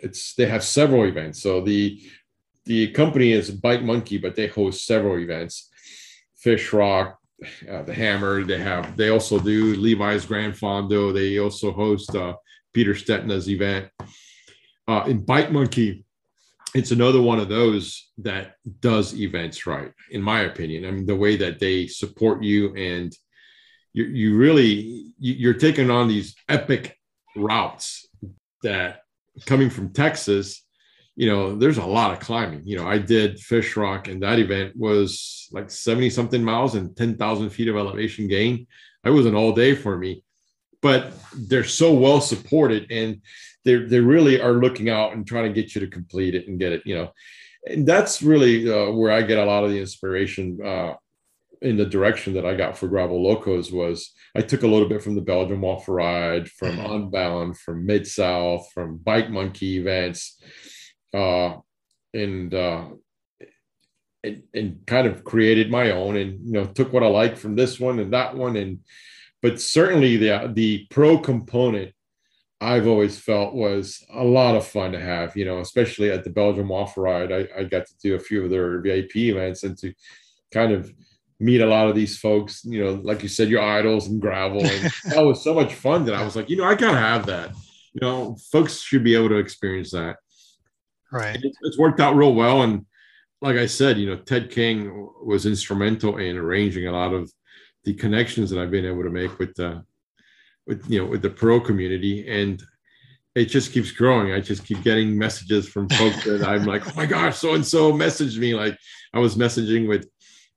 it's 0.02 0.34
they 0.34 0.46
have 0.46 0.64
several 0.64 1.04
events. 1.04 1.42
So 1.42 1.60
the 1.60 2.00
the 2.64 2.88
company 2.92 3.32
is 3.32 3.50
Bike 3.50 3.82
Monkey, 3.82 4.18
but 4.18 4.34
they 4.34 4.48
host 4.48 4.86
several 4.86 5.18
events. 5.18 5.70
Fish 6.36 6.72
Rock, 6.72 7.18
uh, 7.70 7.82
the 7.82 7.94
Hammer. 7.94 8.44
They 8.44 8.58
have. 8.58 8.96
They 8.96 9.10
also 9.10 9.38
do 9.38 9.74
Levi's 9.76 10.26
Gran 10.26 10.52
Fondo. 10.52 11.12
They 11.12 11.38
also 11.38 11.72
host 11.72 12.14
uh, 12.14 12.34
Peter 12.72 12.94
Stetina's 12.94 13.48
event. 13.48 13.88
Uh, 14.88 15.04
in 15.08 15.24
Bike 15.24 15.50
Monkey, 15.50 16.04
it's 16.74 16.90
another 16.90 17.20
one 17.22 17.38
of 17.38 17.48
those 17.48 18.10
that 18.18 18.56
does 18.80 19.18
events 19.18 19.66
right, 19.66 19.92
in 20.10 20.22
my 20.22 20.42
opinion. 20.42 20.84
I 20.84 20.90
mean, 20.90 21.06
the 21.06 21.16
way 21.16 21.36
that 21.36 21.58
they 21.58 21.86
support 21.86 22.42
you 22.42 22.74
and 22.74 23.16
you, 23.92 24.04
you 24.04 24.36
really 24.36 25.12
you're 25.18 25.54
taking 25.54 25.90
on 25.90 26.06
these 26.06 26.36
epic 26.48 26.98
routes 27.34 28.06
that 28.62 29.00
coming 29.44 29.70
from 29.70 29.92
Texas, 29.92 30.62
you 31.14 31.28
know, 31.28 31.56
there's 31.56 31.78
a 31.78 31.84
lot 31.84 32.12
of 32.12 32.20
climbing. 32.20 32.62
You 32.64 32.76
know, 32.76 32.86
I 32.86 32.98
did 32.98 33.40
Fish 33.40 33.76
Rock, 33.76 34.08
and 34.08 34.22
that 34.22 34.38
event 34.38 34.76
was 34.76 35.48
like 35.50 35.70
70 35.70 36.10
something 36.10 36.42
miles 36.42 36.74
and 36.74 36.96
10,000 36.96 37.50
feet 37.50 37.68
of 37.68 37.76
elevation 37.76 38.28
gain. 38.28 38.66
It 39.04 39.10
was 39.10 39.26
an 39.26 39.34
all 39.34 39.52
day 39.52 39.74
for 39.74 39.96
me, 39.96 40.22
but 40.82 41.12
they're 41.34 41.64
so 41.64 41.94
well 41.94 42.20
supported. 42.20 42.90
And 42.90 43.22
they 43.64 43.76
they 43.76 44.00
really 44.00 44.40
are 44.40 44.52
looking 44.52 44.90
out 44.90 45.12
and 45.12 45.26
trying 45.26 45.52
to 45.52 45.60
get 45.60 45.74
you 45.74 45.80
to 45.80 45.86
complete 45.86 46.34
it 46.34 46.48
and 46.48 46.58
get 46.58 46.72
it. 46.72 46.82
You 46.84 46.96
know, 46.96 47.12
and 47.66 47.86
that's 47.86 48.22
really 48.22 48.70
uh, 48.70 48.90
where 48.90 49.12
I 49.12 49.22
get 49.22 49.38
a 49.38 49.44
lot 49.44 49.64
of 49.64 49.70
the 49.70 49.80
inspiration. 49.80 50.58
Uh, 50.64 50.94
in 51.62 51.76
the 51.76 51.86
direction 51.86 52.34
that 52.34 52.44
I 52.44 52.54
got 52.54 52.76
for 52.76 52.86
Gravel 52.86 53.22
Locos 53.22 53.72
was 53.72 54.12
I 54.36 54.42
took 54.42 54.62
a 54.62 54.66
little 54.66 54.88
bit 54.88 55.02
from 55.02 55.14
the 55.14 55.22
Belgium 55.22 55.62
Waffle 55.62 55.94
Ride, 55.94 56.48
from 56.50 56.76
mm-hmm. 56.76 56.92
Unbound, 56.92 57.58
from 57.58 57.86
Mid 57.86 58.06
South, 58.06 58.70
from 58.72 58.98
Bike 58.98 59.30
Monkey 59.30 59.78
events, 59.78 60.40
uh, 61.14 61.54
and, 62.12 62.52
uh, 62.52 62.88
and 64.22 64.42
and 64.52 64.80
kind 64.86 65.06
of 65.06 65.24
created 65.24 65.70
my 65.70 65.90
own, 65.90 66.16
and 66.16 66.44
you 66.44 66.52
know 66.52 66.66
took 66.66 66.92
what 66.92 67.02
I 67.02 67.08
liked 67.08 67.38
from 67.38 67.56
this 67.56 67.80
one 67.80 67.98
and 67.98 68.12
that 68.12 68.36
one, 68.36 68.56
and 68.56 68.80
but 69.40 69.60
certainly 69.60 70.16
the 70.16 70.50
the 70.52 70.86
pro 70.90 71.18
component 71.18 71.94
I've 72.60 72.86
always 72.86 73.18
felt 73.18 73.54
was 73.54 74.04
a 74.12 74.24
lot 74.24 74.56
of 74.56 74.66
fun 74.66 74.92
to 74.92 75.00
have, 75.00 75.36
you 75.36 75.44
know, 75.44 75.60
especially 75.60 76.10
at 76.10 76.24
the 76.24 76.30
Belgium 76.30 76.68
Waffle 76.68 77.02
Ride. 77.02 77.30
I, 77.30 77.48
I 77.56 77.64
got 77.64 77.86
to 77.86 77.98
do 78.02 78.14
a 78.14 78.18
few 78.20 78.44
of 78.44 78.50
their 78.50 78.80
VIP 78.80 79.16
events 79.16 79.62
and 79.62 79.76
to 79.78 79.92
kind 80.52 80.72
of 80.72 80.90
meet 81.38 81.60
a 81.60 81.66
lot 81.66 81.88
of 81.88 81.94
these 81.94 82.18
folks, 82.18 82.64
you 82.64 82.82
know, 82.82 83.00
like 83.04 83.22
you 83.22 83.28
said, 83.28 83.48
your 83.48 83.62
idols 83.62 84.08
and 84.08 84.20
gravel. 84.20 84.64
And 84.64 84.90
that 85.06 85.24
was 85.24 85.42
so 85.42 85.54
much 85.54 85.74
fun 85.74 86.04
that 86.06 86.14
I 86.14 86.24
was 86.24 86.36
like, 86.36 86.48
you 86.48 86.56
know, 86.56 86.64
I 86.64 86.74
gotta 86.74 86.98
have 86.98 87.26
that. 87.26 87.50
You 87.92 88.00
know, 88.00 88.36
folks 88.52 88.80
should 88.80 89.04
be 89.04 89.14
able 89.14 89.30
to 89.30 89.36
experience 89.36 89.90
that. 89.92 90.16
Right. 91.12 91.38
It's, 91.42 91.58
it's 91.62 91.78
worked 91.78 92.00
out 92.00 92.16
real 92.16 92.34
well. 92.34 92.62
And 92.62 92.84
like 93.40 93.56
I 93.56 93.66
said, 93.66 93.98
you 93.98 94.06
know, 94.06 94.16
Ted 94.16 94.50
King 94.50 95.08
was 95.22 95.46
instrumental 95.46 96.18
in 96.18 96.36
arranging 96.36 96.86
a 96.86 96.92
lot 96.92 97.12
of 97.12 97.30
the 97.84 97.94
connections 97.94 98.50
that 98.50 98.60
I've 98.60 98.70
been 98.70 98.86
able 98.86 99.04
to 99.04 99.10
make 99.10 99.38
with 99.38 99.54
the 99.54 99.84
with 100.66 100.84
you 100.90 101.00
know 101.00 101.06
with 101.06 101.22
the 101.22 101.30
pro 101.30 101.60
community 101.60 102.28
and 102.28 102.60
it 103.36 103.46
just 103.46 103.72
keeps 103.72 103.90
growing. 103.90 104.32
I 104.32 104.40
just 104.40 104.64
keep 104.64 104.82
getting 104.82 105.16
messages 105.16 105.68
from 105.68 105.90
folks 105.90 106.24
that 106.24 106.42
I'm 106.42 106.64
like, 106.64 106.88
oh 106.88 106.92
my 106.96 107.04
gosh, 107.04 107.36
so 107.36 107.54
and 107.54 107.64
so 107.64 107.92
messaged 107.92 108.38
me. 108.38 108.54
Like 108.54 108.78
I 109.12 109.18
was 109.18 109.36
messaging 109.36 109.86
with 109.86 110.08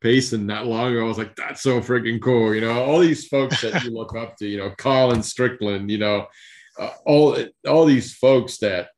Payson 0.02 0.46
not 0.46 0.66
long 0.66 0.92
ago. 0.92 1.06
I 1.06 1.08
was 1.08 1.18
like, 1.18 1.36
that's 1.36 1.62
so 1.62 1.82
freaking 1.82 2.22
cool. 2.22 2.54
You 2.54 2.62
know, 2.62 2.84
all 2.84 3.00
these 3.00 3.28
folks 3.28 3.62
that 3.62 3.84
you 3.84 3.92
look 3.92 4.16
up 4.16 4.38
to, 4.38 4.48
you 4.48 4.58
know, 4.58 4.72
Colin 4.78 5.24
Strickland, 5.24 5.92
you 5.92 5.98
know, 5.98 6.28
uh, 6.80 6.92
all 7.06 7.38
all 7.68 7.86
these 7.86 8.16
folks 8.16 8.58
that 8.60 8.90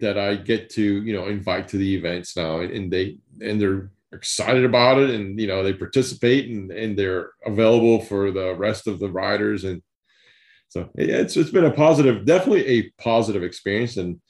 that 0.00 0.18
I 0.18 0.36
get 0.36 0.70
to, 0.70 0.82
you 0.82 1.14
know, 1.14 1.28
invite 1.28 1.68
to 1.68 1.76
the 1.76 1.94
events 1.96 2.36
now 2.36 2.60
and 2.60 2.92
they 2.92 3.18
and 3.40 3.60
they're 3.60 3.90
excited 4.12 4.64
about 4.64 4.98
it 4.98 5.10
and 5.10 5.40
you 5.40 5.48
know 5.48 5.64
they 5.64 5.72
participate 5.72 6.48
and 6.48 6.70
and 6.70 6.96
they're 6.96 7.30
available 7.44 8.00
for 8.00 8.30
the 8.30 8.54
rest 8.54 8.86
of 8.86 9.00
the 9.00 9.10
riders 9.10 9.64
and 9.64 9.82
so 10.74 10.90
it's 10.96 11.36
it's 11.36 11.50
been 11.50 11.66
a 11.66 11.70
positive, 11.70 12.24
definitely 12.24 12.66
a 12.66 12.90
positive 13.00 13.44
experience, 13.44 13.96
and 13.96 14.20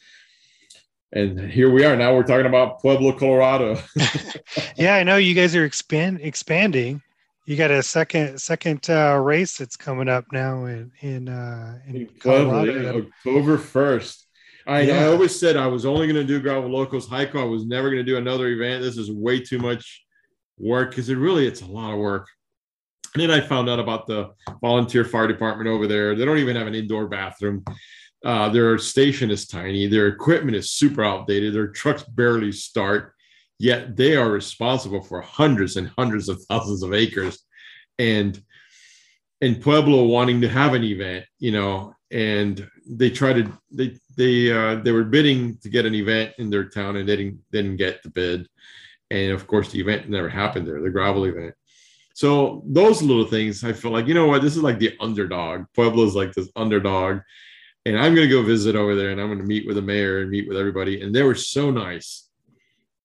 and 1.14 1.40
here 1.50 1.70
we 1.70 1.84
are. 1.84 1.96
Now 1.96 2.14
we're 2.14 2.24
talking 2.24 2.46
about 2.46 2.80
Pueblo, 2.80 3.12
Colorado. 3.12 3.80
yeah, 4.76 4.96
I 4.96 5.04
know 5.04 5.16
you 5.16 5.34
guys 5.34 5.54
are 5.54 5.64
expand 5.64 6.20
expanding. 6.20 7.00
You 7.46 7.56
got 7.56 7.70
a 7.70 7.82
second 7.82 8.38
second 8.38 8.88
uh, 8.90 9.18
race 9.22 9.56
that's 9.56 9.76
coming 9.76 10.08
up 10.08 10.24
now 10.32 10.64
in 10.66 10.90
in, 11.00 11.28
uh, 11.28 11.78
in, 11.86 11.96
in 11.96 12.08
Colorado. 12.18 12.72
Pueblo, 12.72 12.98
yeah, 12.98 13.06
October 13.06 13.58
first. 13.58 14.26
I, 14.66 14.80
yeah. 14.80 15.00
I 15.00 15.06
always 15.08 15.38
said 15.38 15.56
I 15.56 15.66
was 15.66 15.84
only 15.84 16.06
going 16.06 16.16
to 16.16 16.24
do 16.24 16.40
Gravel 16.40 16.70
Locos 16.70 17.06
Hico. 17.06 17.40
I 17.40 17.44
was 17.44 17.66
never 17.66 17.90
going 17.90 18.04
to 18.04 18.10
do 18.10 18.16
another 18.16 18.48
event. 18.48 18.82
This 18.82 18.96
is 18.96 19.12
way 19.12 19.38
too 19.38 19.58
much 19.58 20.04
work 20.58 20.90
because 20.90 21.10
it 21.10 21.16
really 21.16 21.46
it's 21.46 21.60
a 21.60 21.66
lot 21.66 21.92
of 21.92 21.98
work. 21.98 22.26
And 23.14 23.22
then 23.22 23.30
I 23.30 23.40
found 23.40 23.68
out 23.68 23.78
about 23.78 24.06
the 24.06 24.30
volunteer 24.60 25.04
fire 25.04 25.28
department 25.28 25.68
over 25.68 25.86
there. 25.86 26.16
They 26.16 26.24
don't 26.24 26.38
even 26.38 26.56
have 26.56 26.66
an 26.66 26.74
indoor 26.74 27.06
bathroom. 27.06 27.62
Uh, 28.24 28.48
their 28.48 28.78
station 28.78 29.30
is 29.30 29.46
tiny. 29.46 29.86
Their 29.86 30.08
equipment 30.08 30.56
is 30.56 30.70
super 30.70 31.04
outdated. 31.04 31.54
Their 31.54 31.68
trucks 31.68 32.02
barely 32.04 32.52
start, 32.52 33.14
yet 33.58 33.96
they 33.96 34.16
are 34.16 34.30
responsible 34.30 35.02
for 35.02 35.20
hundreds 35.20 35.76
and 35.76 35.92
hundreds 35.98 36.28
of 36.28 36.42
thousands 36.44 36.82
of 36.82 36.94
acres. 36.94 37.38
And 37.98 38.42
in 39.40 39.56
Pueblo 39.56 40.04
wanting 40.04 40.40
to 40.40 40.48
have 40.48 40.72
an 40.72 40.84
event, 40.84 41.26
you 41.38 41.52
know, 41.52 41.94
and 42.10 42.66
they 42.88 43.10
tried 43.10 43.44
to 43.44 43.52
they 43.70 43.98
they 44.16 44.50
uh, 44.50 44.76
they 44.76 44.92
were 44.92 45.04
bidding 45.04 45.58
to 45.58 45.68
get 45.68 45.84
an 45.84 45.94
event 45.94 46.32
in 46.38 46.48
their 46.48 46.68
town 46.68 46.96
and 46.96 47.08
they 47.08 47.16
didn't 47.16 47.40
didn't 47.52 47.76
get 47.76 48.02
the 48.02 48.10
bid. 48.10 48.48
And 49.10 49.32
of 49.32 49.46
course, 49.46 49.70
the 49.70 49.80
event 49.80 50.08
never 50.08 50.28
happened 50.28 50.66
there, 50.66 50.80
the 50.80 50.90
gravel 50.90 51.24
event. 51.24 51.54
So 52.14 52.62
those 52.66 53.02
little 53.02 53.26
things, 53.26 53.64
I 53.64 53.72
feel 53.72 53.90
like, 53.90 54.06
you 54.06 54.14
know 54.14 54.28
what, 54.28 54.40
this 54.40 54.56
is 54.56 54.62
like 54.62 54.78
the 54.78 54.96
underdog. 55.00 55.64
Pueblo 55.74 56.04
is 56.04 56.14
like 56.14 56.32
this 56.32 56.48
underdog. 56.54 57.18
And 57.86 57.98
I'm 57.98 58.14
going 58.14 58.28
to 58.28 58.34
go 58.34 58.42
visit 58.42 58.76
over 58.76 58.94
there 58.94 59.10
and 59.10 59.20
I'm 59.20 59.28
going 59.28 59.38
to 59.38 59.44
meet 59.44 59.66
with 59.66 59.76
the 59.76 59.82
mayor 59.82 60.20
and 60.20 60.30
meet 60.30 60.48
with 60.48 60.56
everybody. 60.56 61.02
And 61.02 61.14
they 61.14 61.22
were 61.22 61.34
so 61.34 61.70
nice. 61.70 62.28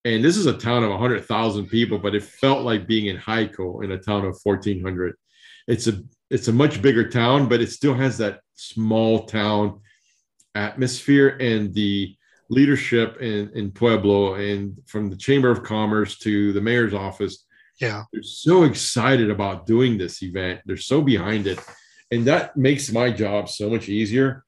And 0.06 0.24
this 0.24 0.38
is 0.38 0.46
a 0.46 0.58
town 0.58 0.84
of 0.84 0.92
100,000 0.92 1.68
people, 1.68 2.00
but 2.00 2.16
it 2.16 2.24
felt 2.24 2.64
like 2.64 2.88
being 2.88 3.08
in 3.08 3.18
Hico 3.18 3.84
in 3.84 3.92
a 3.92 3.98
town 3.98 4.26
of 4.26 4.40
1,400. 4.42 5.16
It's 5.68 5.88
a 5.88 6.02
it's 6.30 6.48
a 6.48 6.54
much 6.54 6.82
bigger 6.82 7.10
town, 7.10 7.50
but 7.50 7.60
it 7.60 7.72
still 7.72 7.96
has 7.96 8.20
that 8.20 8.42
small 8.54 9.26
town 9.26 9.82
atmosphere 10.56 11.30
and 11.40 11.74
the 11.74 12.16
leadership 12.50 13.18
in, 13.20 13.50
in 13.56 13.72
Pueblo 13.72 14.36
and 14.36 14.78
from 14.86 15.10
the 15.10 15.16
Chamber 15.16 15.50
of 15.50 15.64
Commerce 15.64 16.18
to 16.20 16.54
the 16.54 16.62
mayor's 16.62 16.94
office 16.94 17.46
yeah. 17.80 18.04
They're 18.12 18.24
so 18.24 18.64
excited 18.64 19.30
about 19.30 19.66
doing 19.66 19.98
this 19.98 20.22
event. 20.22 20.62
They're 20.66 20.78
so 20.78 21.02
behind 21.02 21.48
it. 21.48 21.60
And 22.12 22.26
that 22.26 22.58
makes 22.58 22.92
my 22.92 23.10
job 23.12 23.50
so 23.50 23.70
much 23.70 23.88
easier 23.88 24.44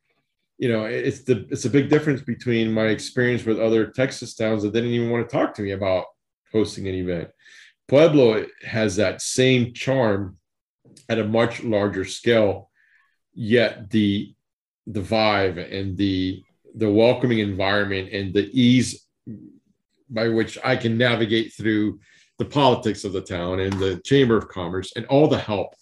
you 0.62 0.72
know, 0.72 0.86
it's 0.86 1.24
the 1.24 1.48
it's 1.50 1.66
a 1.66 1.72
big 1.72 1.90
difference 1.90 2.22
between 2.22 2.72
my 2.72 2.86
experience 2.86 3.44
with 3.44 3.60
other 3.60 3.88
Texas 3.88 4.36
towns 4.36 4.62
that 4.62 4.74
didn't 4.74 4.92
even 4.92 5.10
want 5.10 5.28
to 5.28 5.36
talk 5.36 5.56
to 5.56 5.64
me 5.64 5.72
about 5.72 6.06
hosting 6.52 6.88
an 6.88 6.94
event. 6.94 7.30
Pueblo 7.88 8.46
has 8.64 8.96
that 8.98 9.24
same 9.24 9.74
charm 9.74 10.38
at 11.10 11.18
a 11.18 11.26
much 11.26 11.64
larger 11.64 12.06
scale, 12.06 12.70
yet 13.34 13.90
the 13.90 14.36
the 14.86 15.02
vibe 15.02 15.58
and 15.58 15.98
the 15.98 16.44
the 16.76 16.92
welcoming 16.92 17.40
environment 17.40 18.14
and 18.14 18.32
the 18.32 18.48
ease 18.54 19.04
by 20.12 20.28
which 20.28 20.60
I 20.64 20.76
can 20.76 20.96
navigate 20.96 21.54
through 21.54 22.00
the 22.38 22.46
politics 22.46 23.04
of 23.04 23.14
the 23.14 23.22
town 23.22 23.62
and 23.62 23.74
the 23.80 24.00
chamber 24.06 24.38
of 24.38 24.48
commerce 24.48 24.94
and 24.96 25.08
all 25.08 25.28
the 25.28 25.40
help. 25.40 25.74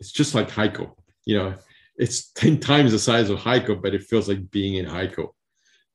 It's 0.00 0.10
just 0.10 0.34
like 0.34 0.48
Hico, 0.48 0.92
you 1.26 1.36
know, 1.36 1.54
it's 1.98 2.30
10 2.32 2.60
times 2.60 2.92
the 2.92 2.98
size 2.98 3.30
of 3.30 3.38
Hico, 3.38 3.80
but 3.80 3.94
it 3.94 4.04
feels 4.04 4.28
like 4.28 4.50
being 4.50 4.74
in 4.74 4.86
Hico. 4.86 5.28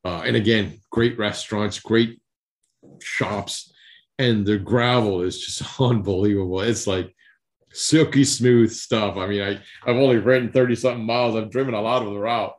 Uh, 0.04 0.24
and 0.26 0.36
again, 0.36 0.80
great 0.90 1.18
restaurants, 1.18 1.80
great 1.80 2.20
shops, 3.02 3.72
and 4.18 4.46
the 4.46 4.58
gravel 4.58 5.22
is 5.22 5.40
just 5.40 5.80
unbelievable. 5.80 6.62
It's 6.62 6.88
like 6.88 7.16
silky 7.72 8.24
smooth 8.24 8.72
stuff. 8.72 9.18
I 9.18 9.28
mean, 9.28 9.42
I, 9.42 9.52
I've 9.86 9.98
only 9.98 10.18
ridden 10.18 10.52
30 10.52 10.76
something 10.76 11.06
miles. 11.06 11.36
I've 11.36 11.52
driven 11.52 11.74
a 11.74 11.82
lot 11.82 12.04
of 12.04 12.12
the 12.12 12.20
route, 12.20 12.56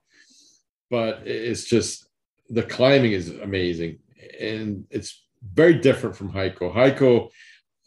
but 0.90 1.22
it's 1.26 1.64
just 1.64 2.06
the 2.48 2.62
climbing 2.62 3.12
is 3.12 3.28
amazing. 3.28 3.98
And 4.40 4.84
it's 4.90 5.24
very 5.42 5.74
different 5.74 6.16
from 6.16 6.32
Hico. 6.32 6.72
Hico, 6.72 7.30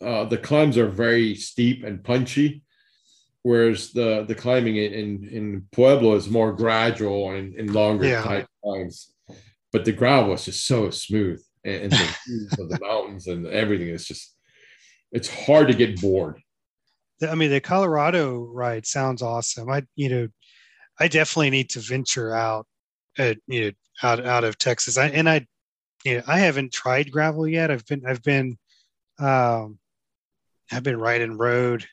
uh, 0.02 0.26
the 0.26 0.38
climbs 0.38 0.78
are 0.78 0.90
very 0.90 1.36
steep 1.36 1.84
and 1.84 2.04
punchy, 2.04 2.64
whereas 3.46 3.92
the, 3.92 4.26
the 4.28 4.34
climbing 4.34 4.76
in, 4.78 5.24
in, 5.32 5.68
Pueblo 5.72 6.16
is 6.16 6.28
more 6.28 6.52
gradual 6.52 7.30
and, 7.30 7.54
and 7.54 7.70
longer 7.76 8.06
Yeah. 8.06 8.24
type 8.24 8.48
climbs. 8.64 9.14
But 9.72 9.86
the 9.86 9.92
gravel 9.92 10.34
is 10.34 10.46
just 10.46 10.66
so 10.66 10.90
smooth 10.90 11.40
and, 11.64 11.84
and 11.84 11.92
the 11.92 12.58
of 12.60 12.70
the 12.70 12.80
mountains 12.82 13.28
and 13.28 13.46
everything 13.46 13.90
is 13.90 14.08
just, 14.08 14.36
it's 15.12 15.30
hard 15.30 15.68
to 15.68 15.76
get 15.76 16.02
bored. 16.02 16.42
I 17.22 17.36
mean, 17.36 17.52
the 17.52 17.62
Colorado 17.62 18.46
ride 18.52 18.88
sounds 18.88 19.22
awesome. 19.22 19.70
I, 19.70 19.84
you 19.96 20.10
know, 20.10 20.28
I 21.00 21.08
definitely 21.08 21.52
need 21.52 21.70
to 21.70 21.82
venture 21.82 22.34
out, 22.34 22.66
uh, 23.20 23.36
you 23.46 23.66
know, 23.66 23.72
out 24.02 24.26
out 24.26 24.44
of 24.44 24.58
Texas. 24.58 24.98
I 24.98 25.10
and 25.10 25.30
I, 25.30 25.46
you 26.04 26.18
know, 26.18 26.24
I 26.26 26.40
haven't 26.40 26.74
tried 26.74 27.12
gravel 27.12 27.48
yet. 27.48 27.70
I've 27.70 27.86
been, 27.86 28.08
I've 28.08 28.24
been, 28.24 28.58
um, 29.20 29.78
I've 30.72 30.84
been 30.84 31.00
riding 31.00 31.38
road 31.38 31.86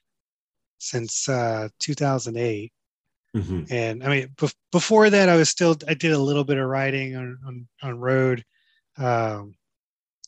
since 0.83 1.28
uh, 1.28 1.68
2008, 1.78 2.72
Mhm. 3.37 3.70
and 3.70 4.05
I 4.05 4.09
mean, 4.09 4.28
bef- 4.37 4.55
before 4.70 5.09
that, 5.09 5.28
I 5.28 5.37
was 5.37 5.49
still, 5.49 5.76
I 5.89 5.95
did 5.95 6.12
a 6.12 6.18
little 6.18 6.45
bit 6.45 6.59
of 6.59 6.66
riding 6.68 7.16
on 7.16 7.39
on, 7.47 7.68
on 7.83 7.99
road. 7.99 8.45
Um, 8.99 9.55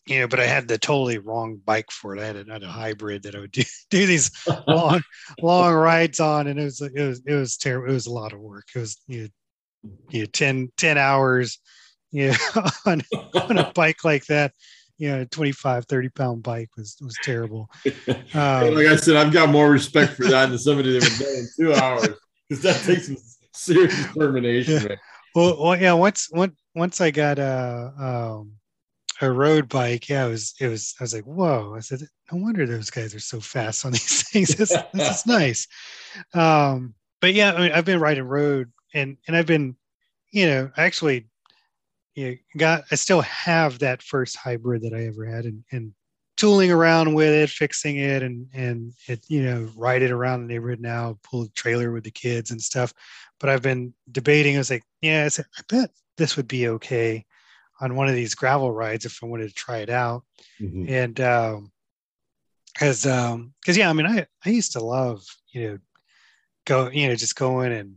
you 0.07 0.21
know, 0.21 0.29
but 0.29 0.41
I 0.41 0.47
had 0.47 0.69
the 0.69 0.79
totally 0.79 1.19
wrong 1.19 1.61
bike 1.65 1.91
for 1.91 2.15
it. 2.15 2.21
I 2.21 2.27
had 2.27 2.37
a, 2.37 2.45
I 2.49 2.53
had 2.55 2.63
a 2.63 2.69
hybrid 2.69 3.23
that 3.23 3.35
I 3.35 3.41
would 3.41 3.53
do, 3.53 3.63
do 3.91 4.07
these 4.07 4.31
long 4.69 5.03
long 5.41 5.75
rides 5.75 6.21
on 6.21 6.47
and 6.47 6.61
it 6.61 6.65
was 6.65 6.81
it 6.81 6.93
was 6.95 7.23
it 7.27 7.35
was 7.35 7.57
terrible 7.57 7.91
it 7.91 7.95
was 7.95 8.07
a 8.07 8.13
lot 8.13 8.33
of 8.33 8.41
work 8.41 8.65
it 8.75 8.79
was 8.79 9.01
you 9.07 9.23
know, 9.23 9.91
you 10.11 10.21
know 10.21 10.27
10 10.27 10.69
10 10.77 10.99
hours 10.99 11.59
you 12.13 12.29
know 12.31 12.37
on, 12.87 13.03
on 13.49 13.59
a 13.59 13.73
bike 13.75 14.05
like 14.05 14.27
that 14.27 14.53
you 14.97 15.09
know 15.09 15.23
a 15.23 15.27
25 15.27 15.87
30 15.87 16.09
pound 16.11 16.43
bike 16.43 16.71
was 16.77 16.97
was 17.01 17.17
terrible 17.23 17.69
um, 18.35 18.75
like 18.75 18.87
I 18.87 18.97
said, 18.97 19.17
I've 19.17 19.33
got 19.33 19.49
more 19.49 19.71
respect 19.71 20.15
for 20.15 20.25
that 20.25 20.47
than 20.47 20.59
somebody 20.59 20.99
that 20.99 21.05
it 21.05 21.39
in 21.39 21.49
two 21.59 21.75
hours 21.75 22.09
because 22.49 22.63
that 22.63 22.83
takes 22.83 23.07
some 23.07 23.17
serious 23.53 24.07
determination. 24.07 24.83
Yeah. 24.89 24.97
well, 25.35 25.63
well 25.63 25.81
yeah 25.81 25.93
once 25.93 26.29
once 26.33 26.55
once 26.75 27.01
i 27.01 27.11
got 27.11 27.39
a 27.39 27.93
um 27.99 28.53
a 29.21 29.31
road 29.31 29.69
bike 29.69 30.09
yeah 30.09 30.27
it 30.27 30.31
was 30.31 30.55
it 30.61 30.69
was 30.69 30.95
i 30.99 31.05
was 31.05 31.15
like 31.15 31.25
whoa 31.25 31.75
i 31.77 31.81
said 31.81 32.01
no 32.33 32.39
wonder 32.39 32.67
those 32.67 32.91
guys 32.91 33.15
are 33.15 33.21
so 33.21 33.41
fast 33.41 33.85
on 33.85 33.93
these 33.93 34.29
things 34.31 34.55
this, 34.55 34.77
this 34.93 35.19
is 35.19 35.27
nice 35.27 35.67
um 36.35 36.95
but 37.21 37.33
yeah 37.33 37.53
I 37.53 37.61
mean, 37.61 37.73
i've 37.73 37.85
been 37.85 38.01
riding 38.01 38.25
road 38.25 38.73
and 38.93 39.17
and 39.27 39.37
i've 39.37 39.47
been 39.47 39.77
you 40.31 40.47
know 40.47 40.71
actually 40.77 41.27
you 42.15 42.39
got 42.57 42.85
i 42.91 42.95
still 42.95 43.21
have 43.23 43.79
that 43.79 44.03
first 44.03 44.37
hybrid 44.37 44.83
that 44.83 44.95
i 44.95 45.07
ever 45.07 45.25
had 45.25 45.45
and 45.45 45.65
and 45.73 45.93
tooling 46.37 46.71
around 46.71 47.15
with 47.15 47.33
it 47.33 47.49
fixing 47.51 47.99
it 47.99 48.23
and 48.23 48.49
and 48.55 48.93
it 49.09 49.25
you 49.29 49.43
know 49.43 49.69
ride 49.77 50.03
it 50.03 50.11
around 50.11 50.41
the 50.43 50.53
neighborhood 50.53 50.81
now 50.81 51.17
pull 51.23 51.43
a 51.43 51.49
trailer 51.51 51.93
with 51.93 52.05
the 52.05 52.11
kids 52.11 52.51
and 52.51 52.61
stuff 52.61 52.93
but 53.39 53.49
i've 53.49 53.63
been 53.63 53.95
debating 54.11 54.55
i 54.57 54.59
was 54.59 54.71
like 54.71 54.83
yeah 55.01 55.25
i, 55.25 55.29
said, 55.29 55.45
I 55.59 55.63
bet 55.69 55.91
this 56.17 56.37
would 56.37 56.49
be 56.49 56.69
okay 56.69 57.25
on 57.81 57.95
one 57.97 58.09
of 58.09 58.15
these 58.15 58.35
gravel 58.35 58.73
rides 58.73 59.05
if 59.05 59.19
i 59.23 59.27
wanted 59.27 59.49
to 59.49 59.55
try 59.55 59.79
it 59.79 59.91
out 59.91 60.25
Mhm. 60.61 60.89
and 60.91 61.21
um 61.21 61.73
because 62.73 63.07
um 63.07 63.53
because 63.61 63.77
yeah 63.77 63.89
i 63.89 63.93
mean 63.93 64.07
i 64.07 64.27
i 64.45 64.51
used 64.51 64.73
to 64.73 64.81
love 64.85 65.23
you 65.53 65.69
know 65.69 65.79
go 66.67 66.91
you 66.91 67.09
know 67.09 67.15
just 67.15 67.37
going 67.37 67.73
and 67.73 67.95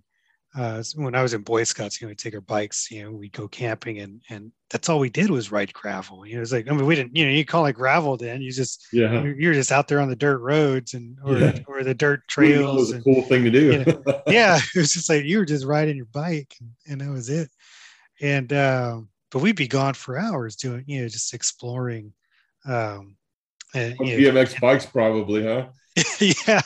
uh 0.57 0.83
when 0.95 1.13
i 1.15 1.21
was 1.21 1.33
in 1.33 1.41
boy 1.41 1.63
scouts 1.63 2.01
you 2.01 2.07
know 2.07 2.09
we'd 2.09 2.17
take 2.17 2.33
our 2.33 2.41
bikes 2.41 2.89
you 2.89 3.03
know 3.03 3.11
we'd 3.11 3.31
go 3.31 3.47
camping 3.47 3.99
and 3.99 4.21
and 4.29 4.51
that's 4.69 4.89
all 4.89 4.99
we 4.99 5.09
did 5.09 5.29
was 5.29 5.51
ride 5.51 5.71
gravel 5.73 6.25
you 6.25 6.35
know 6.35 6.41
it's 6.41 6.51
like 6.51 6.67
i 6.69 6.73
mean 6.73 6.85
we 6.85 6.95
didn't 6.95 7.15
you 7.15 7.25
know 7.25 7.31
you 7.31 7.45
call 7.45 7.65
it 7.67 7.73
gravel 7.73 8.17
then 8.17 8.41
you 8.41 8.51
just 8.51 8.87
Yeah. 8.91 9.23
you're, 9.23 9.53
just 9.53 9.71
out 9.71 9.87
there 9.87 9.99
on 10.01 10.09
the 10.09 10.15
dirt 10.15 10.39
roads 10.39 10.93
and 10.95 11.17
or, 11.23 11.37
Yeah. 11.37 11.59
or 11.67 11.83
the 11.83 11.93
dirt 11.93 12.27
trails. 12.27 12.65
That 12.65 12.79
was 12.79 12.89
trails 12.89 13.01
a 13.01 13.03
cool 13.03 13.21
thing 13.23 13.43
to 13.43 13.51
do. 13.51 13.71
you 13.71 14.03
yeah 14.27 14.57
it 14.75 14.79
was 14.79 14.93
just 14.93 15.09
like 15.09 15.25
you 15.25 15.37
were 15.37 15.45
just 15.45 15.65
riding 15.65 15.95
your 15.95 16.07
bike 16.07 16.53
and, 16.59 16.71
and 16.89 17.01
that 17.01 17.11
was 17.13 17.29
it 17.29 17.49
and 18.19 18.51
um 18.53 19.09
but 19.31 19.39
we'd 19.41 19.55
be 19.55 19.67
gone 19.67 19.93
for 19.93 20.17
hours 20.17 20.55
doing 20.55 20.83
you 20.87 21.01
know 21.01 21.07
just 21.07 21.33
exploring 21.33 22.13
um 22.65 23.15
and, 23.75 23.95
you 23.99 24.31
know, 24.31 24.41
BMX 24.41 24.61
bikes, 24.61 24.85
probably, 24.85 25.43
huh? 25.43 25.67
yeah. 26.19 26.61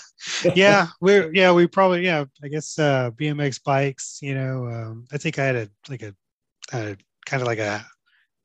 Yeah 0.55 0.87
we're 0.99 1.33
yeah 1.33 1.51
we 1.51 1.65
probably 1.67 2.05
yeah 2.05 2.25
i 2.43 2.47
guess 2.47 2.77
uh 2.77 3.09
bmx 3.11 3.63
bikes 3.63 4.19
you 4.21 4.35
know 4.35 4.67
um 4.67 5.05
i 5.11 5.17
think 5.17 5.39
i 5.39 5.45
had 5.45 5.55
a 5.55 5.69
like 5.89 6.03
a, 6.03 6.13
a 6.73 6.95
kind 7.25 7.41
of 7.41 7.47
like 7.47 7.59
a 7.59 7.83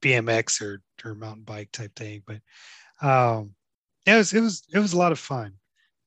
bmx 0.02 0.62
or 0.62 0.82
or 1.04 1.14
mountain 1.14 1.42
bike 1.42 1.70
type 1.72 1.94
thing 1.94 2.22
but 2.26 2.40
um 3.06 3.54
it 4.06 4.14
was 4.14 4.32
it 4.32 4.40
was 4.40 4.62
it 4.72 4.78
was 4.78 4.92
a 4.92 4.98
lot 4.98 5.12
of 5.12 5.18
fun. 5.18 5.52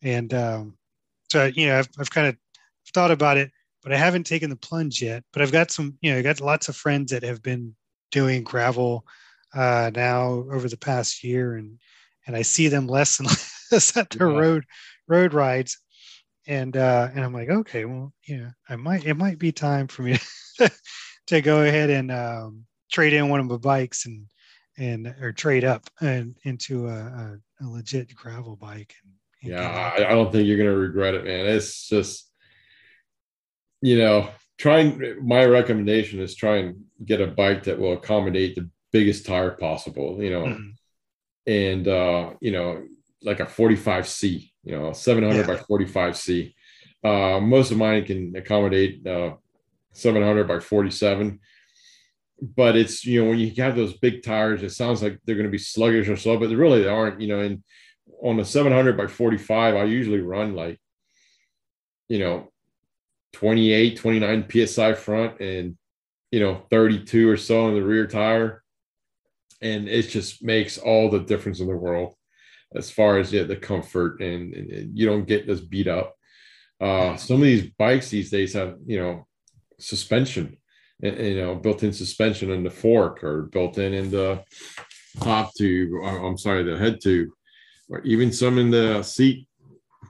And 0.02 0.34
um 0.34 0.78
so 1.30 1.46
you 1.46 1.68
know 1.68 1.78
i've, 1.80 1.90
I've 2.00 2.10
kind 2.10 2.28
of 2.28 2.38
thought 2.94 3.12
about 3.12 3.38
it 3.38 3.52
but 3.84 3.92
i 3.92 3.98
haven't 3.98 4.26
taken 4.26 4.50
the 4.50 4.56
plunge 4.56 5.02
yet 5.02 5.24
but 5.32 5.42
i've 5.42 5.52
got 5.52 5.72
some 5.72 5.98
you 6.02 6.12
know 6.12 6.18
i 6.18 6.22
got 6.22 6.42
lots 6.42 6.70
of 6.70 6.76
friends 6.76 7.12
that 7.12 7.24
have 7.24 7.44
been 7.44 7.76
doing 8.12 8.44
gravel 8.44 9.06
uh 9.54 9.92
now 9.94 10.46
over 10.52 10.68
the 10.68 10.78
past 10.78 11.24
year 11.24 11.56
and 11.56 11.80
and 12.26 12.36
i 12.36 12.42
see 12.42 12.68
them 12.68 12.88
less 12.88 13.20
and 13.20 13.28
less 13.28 13.59
at 13.96 14.10
their 14.12 14.28
Yeah. 14.28 14.40
road 14.40 14.66
road 15.08 15.34
rides 15.34 15.78
and 16.48 16.76
uh 16.78 17.10
and 17.14 17.24
i'm 17.24 17.34
like 17.34 17.50
okay 17.50 17.86
well 17.86 18.14
yeah 18.28 18.50
i 18.70 18.76
might 18.76 19.06
it 19.06 19.16
might 19.16 19.38
be 19.40 19.52
time 19.52 19.88
for 19.88 20.04
me 20.04 20.18
to 21.28 21.42
go 21.42 21.64
ahead 21.64 21.90
and 21.90 22.12
um 22.12 22.66
trade 22.92 23.14
in 23.14 23.30
one 23.30 23.40
of 23.40 23.46
my 23.46 23.58
bikes 23.58 24.06
and 24.06 24.26
and 24.78 25.08
or 25.22 25.32
trade 25.34 25.64
up 25.66 25.86
and 26.02 26.38
into 26.44 26.88
a, 26.88 26.92
a, 26.92 27.38
a 27.62 27.66
legit 27.68 28.16
gravel 28.16 28.56
bike 28.56 28.94
and, 29.04 29.14
and 29.44 29.52
Yeah, 29.54 29.94
I, 29.98 30.06
I 30.06 30.10
don't 30.10 30.32
think 30.32 30.48
you're 30.48 30.58
gonna 30.58 30.76
regret 30.76 31.16
it, 31.16 31.26
man. 31.26 31.46
It's 31.46 31.88
just, 31.88 32.32
you 33.82 33.98
know, 33.98 34.30
trying. 34.58 35.26
My 35.26 35.46
recommendation 35.46 36.20
is 36.20 36.36
try 36.36 36.58
and 36.58 36.84
get 37.06 37.22
a 37.22 37.28
bike 37.28 37.64
that 37.64 37.80
will 37.80 37.94
accommodate 37.94 38.56
the 38.56 38.70
biggest 38.92 39.26
tire 39.26 39.52
possible. 39.52 40.22
You 40.22 40.30
know, 40.32 40.44
Mhm. 40.46 40.74
and 41.48 41.88
uh, 41.88 42.34
you 42.42 42.52
know, 42.52 42.86
like 43.24 43.40
a 43.40 43.46
45C, 43.46 44.52
you 44.64 44.72
know, 44.78 44.94
700 44.94 45.40
Yeah. 45.40 45.48
by 45.48 45.56
45C. 45.58 46.54
Uh, 47.04 47.40
most 47.40 47.72
of 47.72 47.78
mine 47.78 48.06
can 48.06 48.36
accommodate 48.36 49.06
uh, 49.08 49.36
700 49.94 50.48
by 50.48 50.60
47. 50.60 51.40
But 52.42 52.78
it's 52.78 53.06
you 53.06 53.22
know 53.22 53.30
when 53.30 53.40
you 53.40 53.52
have 53.62 53.76
those 53.76 53.98
big 53.98 54.24
tires, 54.24 54.64
it 54.64 54.70
sounds 54.72 55.04
like 55.04 55.20
they're 55.26 55.36
going 55.36 55.48
to 55.48 55.52
be 55.52 55.58
sluggish 55.58 56.08
or 56.08 56.16
slow, 56.16 56.38
but 56.38 56.48
really 56.50 56.80
they 56.80 56.86
really 56.86 56.88
aren't. 56.88 57.20
You 57.20 57.28
know, 57.28 57.40
and 57.42 57.64
on 58.24 58.40
a 58.40 58.46
700 58.46 58.96
by 58.96 59.08
45, 59.08 59.76
I 59.76 59.84
usually 59.84 60.22
run 60.22 60.56
like, 60.56 60.80
you 62.08 62.20
know, 62.20 62.50
28, 63.34 63.98
29 63.98 64.68
psi 64.68 64.94
front 64.94 65.40
and 65.42 65.78
you 66.32 66.40
know 66.40 66.62
32 66.70 67.30
or 67.30 67.38
so 67.38 67.68
in 67.68 67.76
the 67.76 67.84
rear 67.84 68.08
tire, 68.08 68.64
and 69.62 69.90
it 69.90 70.04
just 70.04 70.42
makes 70.42 70.78
all 70.78 71.10
the 71.10 71.20
difference 71.20 71.60
in 71.60 71.68
the 71.68 71.76
world 71.76 72.16
as 72.76 72.92
far 72.92 73.18
as 73.18 73.32
yeah, 73.34 73.44
the 73.44 73.56
comfort 73.56 74.22
and, 74.22 74.54
and- 74.54 74.98
you 74.98 75.06
don't 75.06 75.28
get 75.28 75.50
as 75.50 75.62
beat 75.62 75.88
up. 75.88 76.16
Uh, 76.80 77.16
some 77.18 77.38
of 77.38 77.44
these 77.44 77.70
bikes 77.78 78.10
these 78.10 78.30
days 78.30 78.54
have 78.54 78.78
you 78.86 79.00
know 79.00 79.28
suspension, 79.80 80.58
you 81.02 81.36
know 81.36 81.56
built-in 81.56 81.92
suspension 81.94 82.52
in 82.52 82.64
the 82.64 82.70
fork 82.70 83.24
or 83.24 83.44
built-in 83.44 83.94
in 83.94 84.10
the 84.12 84.44
top 85.20 85.52
tube. 85.58 85.92
I'm 86.04 86.38
sorry, 86.38 86.64
the 86.64 86.78
head 86.78 87.00
tube, 87.02 87.30
or 87.90 88.02
even 88.02 88.32
some 88.32 88.58
in 88.58 88.72
the 88.72 89.04
seat 89.04 89.48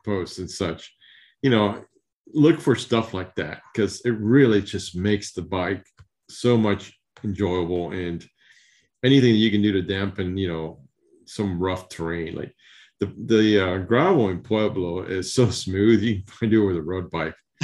posts 0.05 0.37
and 0.37 0.49
such. 0.49 0.93
You 1.41 1.49
know, 1.49 1.83
look 2.33 2.59
for 2.59 2.75
stuff 2.75 3.13
like 3.13 3.33
that 3.35 3.61
because 3.73 4.01
it 4.01 4.11
really 4.19 4.61
just 4.61 4.95
makes 4.95 5.33
the 5.33 5.41
bike 5.41 5.85
so 6.29 6.57
much 6.57 6.93
enjoyable 7.23 7.91
and 7.91 8.23
anything 9.03 9.31
that 9.31 9.39
you 9.39 9.51
can 9.51 9.61
do 9.61 9.71
to 9.71 9.81
dampen, 9.81 10.37
you 10.37 10.47
know, 10.47 10.81
some 11.29 11.59
rough 11.59 11.89
terrain. 11.89 12.35
Like 12.35 12.55
the 12.99 13.13
the 13.25 13.65
uh, 13.65 13.77
gravel 13.79 14.29
in 14.29 14.41
Pueblo 14.41 15.03
is 15.03 15.33
so 15.33 15.49
smooth 15.49 16.01
you 16.01 16.21
can 16.39 16.49
do 16.49 16.63
it 16.63 16.67
with 16.67 16.77
a 16.77 16.81
road 16.81 17.09
bike. 17.09 17.35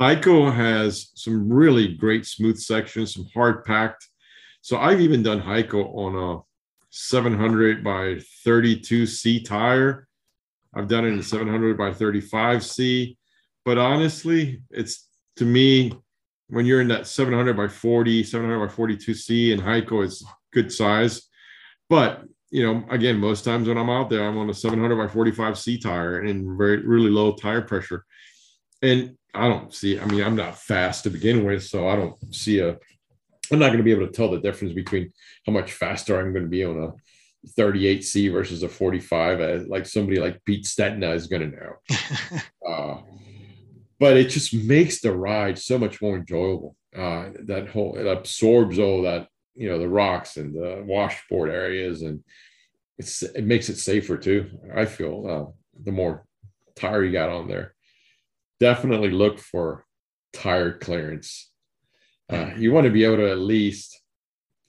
Hico 0.00 0.52
has 0.54 1.10
some 1.14 1.52
really 1.52 1.94
great 1.94 2.26
smooth 2.26 2.58
sections, 2.58 3.14
some 3.14 3.26
hard 3.34 3.64
packed. 3.64 4.08
So 4.62 4.78
I've 4.78 5.00
even 5.00 5.22
done 5.22 5.40
Hico 5.40 5.94
on 5.94 6.16
a 6.16 6.42
700 6.90 7.84
by 7.84 8.20
32C 8.46 9.44
tire. 9.44 10.08
I've 10.74 10.88
done 10.88 11.04
it 11.04 11.08
in 11.08 11.22
700 11.22 11.76
by 11.76 11.90
35C. 11.90 13.16
But 13.64 13.78
honestly, 13.78 14.62
it's 14.70 15.06
to 15.36 15.44
me, 15.44 15.92
when 16.48 16.66
you're 16.66 16.80
in 16.80 16.88
that 16.88 17.06
700 17.06 17.56
by 17.56 17.68
40, 17.68 18.24
700 18.24 18.66
by 18.66 18.72
42C 18.72 19.52
and 19.52 19.62
Hico 19.62 20.04
is 20.04 20.24
good 20.52 20.72
size. 20.72 21.22
But 21.88 22.24
you 22.50 22.64
know, 22.64 22.84
again, 22.90 23.18
most 23.18 23.44
times 23.44 23.68
when 23.68 23.78
I'm 23.78 23.90
out 23.90 24.10
there, 24.10 24.26
I'm 24.26 24.38
on 24.38 24.50
a 24.50 24.54
700 24.54 24.96
by 24.96 25.06
45 25.06 25.58
C 25.58 25.78
tire 25.78 26.20
and 26.20 26.58
very 26.58 26.78
really 26.78 27.10
low 27.10 27.32
tire 27.32 27.62
pressure. 27.62 28.04
And 28.82 29.16
I 29.34 29.48
don't 29.48 29.72
see, 29.72 30.00
I 30.00 30.04
mean, 30.06 30.22
I'm 30.22 30.36
not 30.36 30.58
fast 30.58 31.04
to 31.04 31.10
begin 31.10 31.44
with, 31.44 31.64
so 31.64 31.88
I 31.88 31.94
don't 31.94 32.34
see 32.34 32.58
a, 32.58 32.76
I'm 33.52 33.58
not 33.58 33.68
going 33.68 33.78
to 33.78 33.84
be 33.84 33.92
able 33.92 34.06
to 34.06 34.12
tell 34.12 34.30
the 34.30 34.40
difference 34.40 34.74
between 34.74 35.12
how 35.46 35.52
much 35.52 35.72
faster 35.72 36.18
I'm 36.18 36.32
going 36.32 36.44
to 36.44 36.50
be 36.50 36.64
on 36.64 36.82
a 36.82 36.92
38C 37.58 38.32
versus 38.32 38.62
a 38.62 38.68
45, 38.68 39.40
uh, 39.40 39.64
like 39.68 39.86
somebody 39.86 40.18
like 40.20 40.44
Pete 40.44 40.64
Stetina 40.64 41.14
is 41.14 41.28
going 41.28 41.50
to 41.50 41.56
know. 41.56 42.68
uh, 42.68 43.00
but 43.98 44.16
it 44.16 44.28
just 44.28 44.52
makes 44.54 45.00
the 45.00 45.12
ride 45.12 45.58
so 45.58 45.78
much 45.78 46.02
more 46.02 46.16
enjoyable. 46.16 46.74
Uh, 46.96 47.30
that 47.44 47.68
whole, 47.68 47.96
it 47.96 48.06
absorbs 48.06 48.78
all 48.78 49.02
that 49.02 49.28
you 49.60 49.68
know 49.68 49.78
the 49.78 49.88
rocks 49.88 50.36
and 50.36 50.54
the 50.54 50.82
washboard 50.86 51.50
areas 51.50 52.02
and 52.02 52.24
it's 52.98 53.22
it 53.22 53.44
makes 53.44 53.68
it 53.68 53.76
safer 53.76 54.16
too 54.16 54.48
i 54.74 54.84
feel 54.84 55.26
uh, 55.28 55.52
the 55.84 55.92
more 55.92 56.24
tire 56.80 57.04
you 57.04 57.12
got 57.12 57.28
on 57.28 57.48
there. 57.48 57.74
Definitely 58.58 59.10
look 59.10 59.38
for 59.38 59.84
tire 60.32 60.78
clearance. 60.78 61.50
Uh, 62.28 62.50
you 62.56 62.72
want 62.72 62.84
to 62.84 62.92
be 62.92 63.04
able 63.04 63.16
to 63.16 63.30
at 63.30 63.38
least 63.38 64.00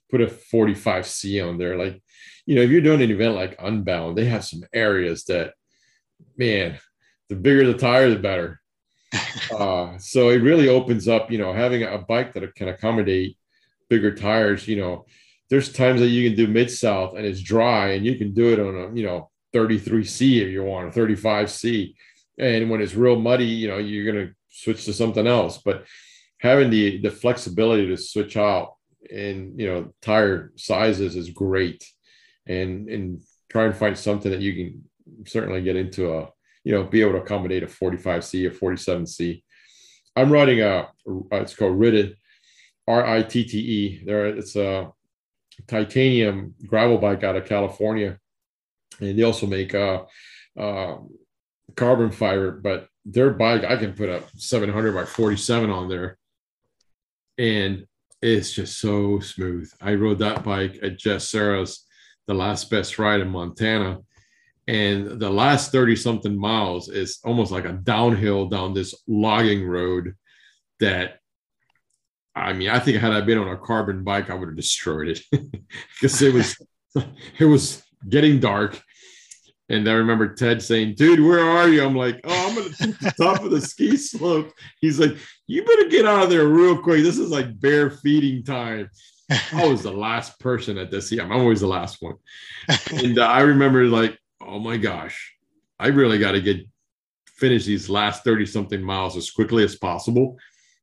put 0.10 0.22
a 0.22 0.26
45c 0.26 1.48
on 1.48 1.58
there 1.58 1.78
like 1.78 2.02
you 2.46 2.56
know 2.56 2.62
if 2.62 2.70
you're 2.70 2.82
doing 2.82 3.02
an 3.02 3.12
event 3.12 3.34
like 3.34 3.56
unbound 3.60 4.18
they 4.18 4.26
have 4.26 4.44
some 4.44 4.62
areas 4.74 5.24
that 5.24 5.54
man 6.36 6.78
the 7.30 7.36
bigger 7.36 7.66
the 7.66 7.78
tire 7.78 8.10
the 8.10 8.20
better. 8.20 8.60
Uh, 9.52 9.98
so 9.98 10.30
it 10.30 10.42
really 10.42 10.70
opens 10.70 11.08
up 11.08 11.30
you 11.30 11.38
know 11.38 11.54
having 11.54 11.84
a 11.84 11.98
bike 11.98 12.34
that 12.34 12.56
can 12.56 12.70
accommodate 12.70 13.38
bigger 13.92 14.16
tires, 14.16 14.68
you 14.68 14.78
know, 14.78 15.06
there's 15.50 15.72
times 15.72 16.00
that 16.00 16.08
you 16.08 16.28
can 16.28 16.38
do 16.38 16.48
mid 16.48 16.72
south 16.72 17.14
and 17.16 17.26
it's 17.26 17.42
dry 17.42 17.90
and 17.90 18.06
you 18.06 18.16
can 18.16 18.34
do 18.34 18.54
it 18.54 18.60
on 18.60 18.76
a, 18.76 18.96
you 18.96 19.06
know, 19.06 19.30
33C 19.54 20.42
if 20.42 20.50
you 20.50 20.64
want, 20.64 20.88
a 20.88 21.00
35C. 21.00 21.94
And 22.40 22.70
when 22.70 22.82
it's 22.82 22.96
real 22.96 23.20
muddy, 23.20 23.46
you 23.46 23.68
know, 23.68 23.78
you're 23.78 24.12
going 24.12 24.28
to 24.28 24.34
switch 24.50 24.86
to 24.86 24.94
something 24.94 25.28
else. 25.28 25.58
But 25.58 25.86
having 26.42 26.70
the 26.70 27.00
the 27.02 27.12
flexibility 27.12 27.88
to 27.88 27.98
switch 27.98 28.36
out 28.36 28.76
and 29.12 29.60
you 29.60 29.68
know 29.68 29.94
tire 30.02 30.52
sizes 30.56 31.16
is 31.16 31.30
great 31.30 31.86
and 32.48 32.90
and 32.90 33.22
try 33.50 33.66
and 33.66 33.76
find 33.76 33.98
something 33.98 34.32
that 34.32 34.42
you 34.42 34.54
can 34.54 34.84
certainly 35.28 35.62
get 35.62 35.76
into 35.76 36.14
a 36.14 36.30
you 36.64 36.74
know 36.74 36.84
be 36.84 37.02
able 37.02 37.14
to 37.14 37.22
accommodate 37.22 37.64
a 37.64 37.68
45c 37.68 38.48
or 38.48 38.76
47c 38.76 39.44
i'm 40.16 40.32
riding 40.32 40.62
a 40.62 40.88
it's 41.32 41.56
called 41.56 41.80
Ritte. 42.88 44.06
There, 44.06 44.28
it's 44.28 44.56
a 44.56 44.92
titanium 45.68 46.56
gravel 46.66 46.98
bike 46.98 47.24
out 47.24 47.36
of 47.36 47.46
California, 47.46 48.20
and 49.00 49.18
they 49.18 49.24
also 49.24 49.48
make 49.48 49.74
uh, 49.74 50.04
uh, 50.58 50.98
carbon 51.76 52.12
fiber. 52.12 52.52
But 52.52 52.88
their 53.06 53.32
bike, 53.32 53.64
I 53.64 53.78
can 53.78 53.94
put 53.94 54.10
a 54.10 54.24
700 54.36 54.94
by 54.94 55.06
47 55.06 55.70
on 55.70 55.90
there, 55.90 56.18
and 57.38 57.86
it's 58.22 58.52
just 58.52 58.80
so 58.80 59.20
smooth. 59.20 59.72
I 59.82 59.96
rode 59.96 60.20
that 60.20 60.44
bike 60.44 60.80
at 60.84 61.00
Jess 61.00 61.30
Cerra's 61.30 61.86
the 62.28 62.34
last 62.34 62.70
best 62.70 63.00
ride 63.00 63.22
in 63.22 63.30
Montana. 63.30 64.00
And 64.68 65.20
the 65.20 65.30
last 65.30 65.72
30 65.72 65.96
something 65.96 66.38
miles 66.38 66.88
is 66.88 67.20
almost 67.26 67.52
like 67.52 67.66
a 67.66 67.74
downhill 67.74 68.48
down 68.48 68.74
this 68.74 68.94
logging 69.08 69.66
road 69.66 70.16
that 70.80 71.21
I 72.36 72.54
mean, 72.54 72.70
I 72.70 72.80
think 72.80 72.98
had 72.98 73.12
I 73.12 73.22
been 73.22 73.38
on 73.38 73.50
a 73.50 73.58
carbon 73.58 74.04
bike, 74.04 74.30
I 74.30 74.36
would 74.36 74.50
have 74.50 74.56
destroyed 74.56 75.10
it 75.10 75.22
because 76.02 76.22
it 76.22 76.34
was 76.34 76.56
it 77.40 77.46
was 77.46 77.84
getting 78.08 78.40
dark. 78.40 78.82
And 79.70 79.88
I 79.88 79.94
remember 79.94 80.34
Ted 80.34 80.62
saying, 80.62 80.96
dude, 80.96 81.22
where 81.22 81.40
are 81.40 81.70
you? 81.70 81.84
I'm 81.84 81.96
like, 81.96 82.20
oh, 82.26 82.50
I'm 82.50 82.58
at 82.58 82.78
the 82.78 83.14
top 83.18 83.44
of 83.44 83.52
the 83.52 83.62
ski 83.62 83.96
slope. 83.96 84.52
He's 84.82 85.00
like, 85.00 85.16
you 85.48 85.64
better 85.64 85.88
get 85.88 86.06
out 86.06 86.24
of 86.24 86.30
there 86.30 86.48
real 86.48 86.78
quick. 86.78 87.04
This 87.04 87.18
is 87.18 87.30
like 87.30 87.60
bear 87.60 87.90
feeding 87.90 88.44
time. 88.44 88.90
I 89.54 89.66
was 89.66 89.84
the 89.84 89.94
last 89.94 90.38
person 90.42 90.78
at 90.78 90.92
this. 90.92 91.10
Yeah, 91.10 91.24
I'm 91.24 91.32
always 91.32 91.62
the 91.62 91.68
last 91.68 92.02
one. 92.02 92.16
And 92.92 93.18
uh, 93.18 93.26
I 93.26 93.42
remember 93.42 93.86
like, 93.86 94.20
oh 94.42 94.60
my 94.60 94.76
gosh, 94.76 95.34
I 95.80 95.88
really 95.88 96.18
got 96.18 96.34
to 96.34 96.42
get 96.42 96.68
finish 97.38 97.64
these 97.64 97.90
last 97.90 98.26
30 98.26 98.46
something 98.46 98.82
miles 98.82 99.16
as 99.16 99.32
quickly 99.32 99.64
as 99.64 99.76
possible 99.76 100.38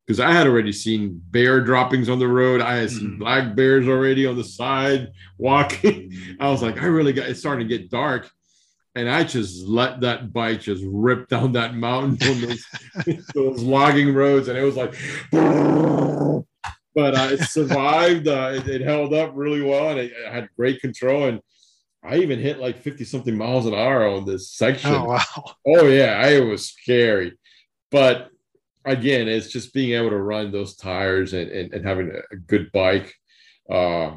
because 0.09 0.21
I 0.21 0.33
had 0.33 0.47
already 0.47 0.73
seen 0.73 1.21
bear 1.31 1.61
droppings 1.61 2.09
on 2.09 2.19
the 2.19 2.27
road. 2.27 2.63
I 2.63 2.77
had 2.77 2.91
seen 2.91 3.11
mm. 3.11 3.19
black 3.19 3.55
bears 3.55 3.87
already 3.87 4.25
on 4.25 4.37
the 4.37 4.45
side 4.45 5.13
walking. 5.39 6.15
I 6.41 6.49
was 6.49 6.63
like, 6.63 6.81
I 6.81 6.87
really 6.87 7.13
got 7.13 7.29
it's 7.29 7.41
starting 7.41 7.69
to 7.69 7.79
get 7.79 7.91
dark. 7.91 8.31
And 8.95 9.07
I 9.07 9.23
just 9.23 9.67
let 9.67 10.01
that 10.01 10.33
bike 10.33 10.63
just 10.63 10.83
rip 10.87 11.29
down 11.29 11.53
that 11.53 11.75
mountain 11.75 12.27
on 12.27 12.41
those, 12.41 13.27
those 13.35 13.63
logging 13.63 14.15
roads. 14.15 14.49
And 14.49 14.57
it 14.57 14.63
was 14.63 14.77
like, 14.77 14.95
but 16.95 17.15
uh, 17.15 17.29
it 17.31 17.41
survived. 17.43 18.29
Uh, 18.29 18.53
it, 18.55 18.67
it, 18.67 18.81
held 18.81 19.13
up 19.13 19.33
really 19.35 19.61
well 19.61 19.91
and 19.91 20.01
it, 20.01 20.13
it, 20.13 20.33
had 20.33 20.49
great 20.57 20.81
control. 20.81 21.29
And 21.29 21.43
I 22.03 22.17
even 22.17 22.39
hit 22.39 22.59
like 22.59 22.79
50 22.79 23.05
something 23.05 23.37
miles 23.37 23.67
an 23.67 23.75
hour 23.75 24.09
on 24.09 24.25
this 24.25 24.51
section. 24.51 24.91
Oh, 24.91 25.05
wow. 25.05 25.45
Oh, 25.67 25.87
yeah. 25.87 26.27
it 26.29 26.47
was 26.47 26.67
scary. 26.67 27.39
But 27.91 28.31
again, 28.89 29.29
it's 29.29 29.49
just 29.49 29.73
being 29.73 29.93
able 29.99 30.11
to 30.11 30.19
run 30.19 30.51
those 30.51 30.77
tires 30.77 31.33
and, 31.33 31.51
and, 31.51 31.73
and 31.73 31.87
having 31.87 32.11
a 32.33 32.37
good 32.37 32.71
bike. 32.73 33.15
Uh, 33.71 34.17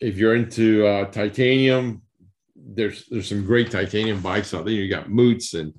if 0.00 0.18
you're 0.18 0.34
into 0.34 0.86
uh, 0.86 1.04
titanium, 1.06 2.02
there's 2.56 3.06
there's 3.06 3.28
some 3.28 3.44
great 3.44 3.70
titanium 3.70 4.20
bikes 4.20 4.54
out 4.54 4.64
there. 4.64 4.74
You 4.74 4.88
got 4.88 5.10
Moots 5.10 5.54
and 5.54 5.72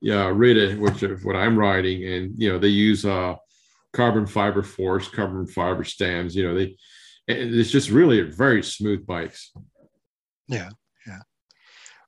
yeah, 0.00 0.30
Ritte, 0.32 0.78
which 0.78 1.02
is 1.02 1.24
what 1.24 1.36
I'm 1.36 1.58
riding, 1.58 2.04
and 2.04 2.34
you 2.36 2.50
know 2.50 2.58
they 2.58 2.68
use 2.68 3.04
uh, 3.04 3.34
carbon 3.92 4.26
fiber 4.26 4.62
force, 4.62 5.08
carbon 5.08 5.46
fiber 5.46 5.84
stems. 5.84 6.34
You 6.34 6.48
know 6.48 6.54
they, 6.54 6.76
it's 7.28 7.70
just 7.70 7.90
really 7.90 8.20
very 8.22 8.62
smooth 8.62 9.06
bikes. 9.06 9.52
Yeah, 10.48 10.70
yeah. 11.06 11.20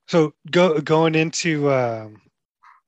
So 0.07 0.35
go 0.51 0.81
going 0.81 1.14
into 1.14 1.71
um, 1.73 2.21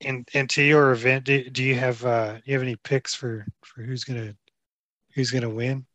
in, 0.01 0.25
into 0.33 0.61
your 0.61 0.91
event, 0.91 1.25
do, 1.25 1.49
do 1.49 1.63
you 1.63 1.75
have 1.75 2.03
uh, 2.05 2.33
do 2.33 2.41
you 2.45 2.53
have 2.53 2.61
any 2.61 2.75
picks 2.77 3.13
for 3.13 3.45
for 3.63 3.81
who's 3.81 4.03
gonna 4.03 4.35
who's 5.15 5.31
gonna 5.31 5.49
win? 5.49 5.85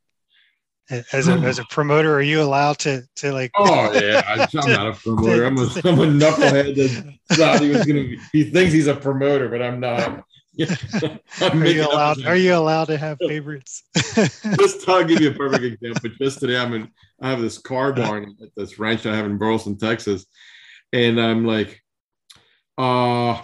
As 0.88 1.28
a 1.28 1.32
as 1.32 1.58
a 1.58 1.64
promoter, 1.70 2.14
are 2.14 2.22
you 2.22 2.42
allowed 2.42 2.78
to 2.80 3.02
to 3.16 3.32
like? 3.32 3.50
Oh 3.56 3.92
yeah, 3.92 4.22
I, 4.26 4.42
am 4.42 4.70
not 4.70 4.86
a 4.86 4.92
promoter. 4.92 5.44
I'm 5.44 5.58
a 5.58 5.62
I'm 5.62 6.00
a 6.00 6.06
knucklehead 6.06 6.76
that 6.76 7.18
thought 7.36 7.60
he 7.60 7.70
was 7.70 7.84
gonna. 7.84 8.04
Be, 8.04 8.20
he 8.32 8.44
thinks 8.44 8.72
he's 8.72 8.86
a 8.86 8.94
promoter, 8.94 9.48
but 9.48 9.62
I'm 9.62 9.80
not. 9.80 10.24
I'm 11.40 11.62
are 11.62 11.66
you 11.66 11.86
allowed? 11.86 12.24
Are 12.24 12.36
you 12.36 12.54
allowed 12.54 12.86
to 12.86 12.96
have 12.96 13.18
favorites? 13.26 13.82
just 14.58 14.88
I'll 14.88 15.04
give 15.04 15.20
you 15.20 15.30
a 15.30 15.34
perfect 15.34 15.64
example. 15.82 16.10
Just 16.18 16.40
today, 16.40 16.56
I'm 16.56 16.72
in. 16.72 16.90
I 17.20 17.30
have 17.30 17.40
this 17.40 17.58
car 17.58 17.92
barn 17.92 18.36
at 18.42 18.48
this 18.56 18.78
ranch 18.78 19.04
I 19.06 19.16
have 19.16 19.26
in 19.26 19.38
Burleson, 19.38 19.76
Texas, 19.76 20.24
and 20.92 21.20
I'm 21.20 21.44
like, 21.44 21.82
uh 22.78 23.42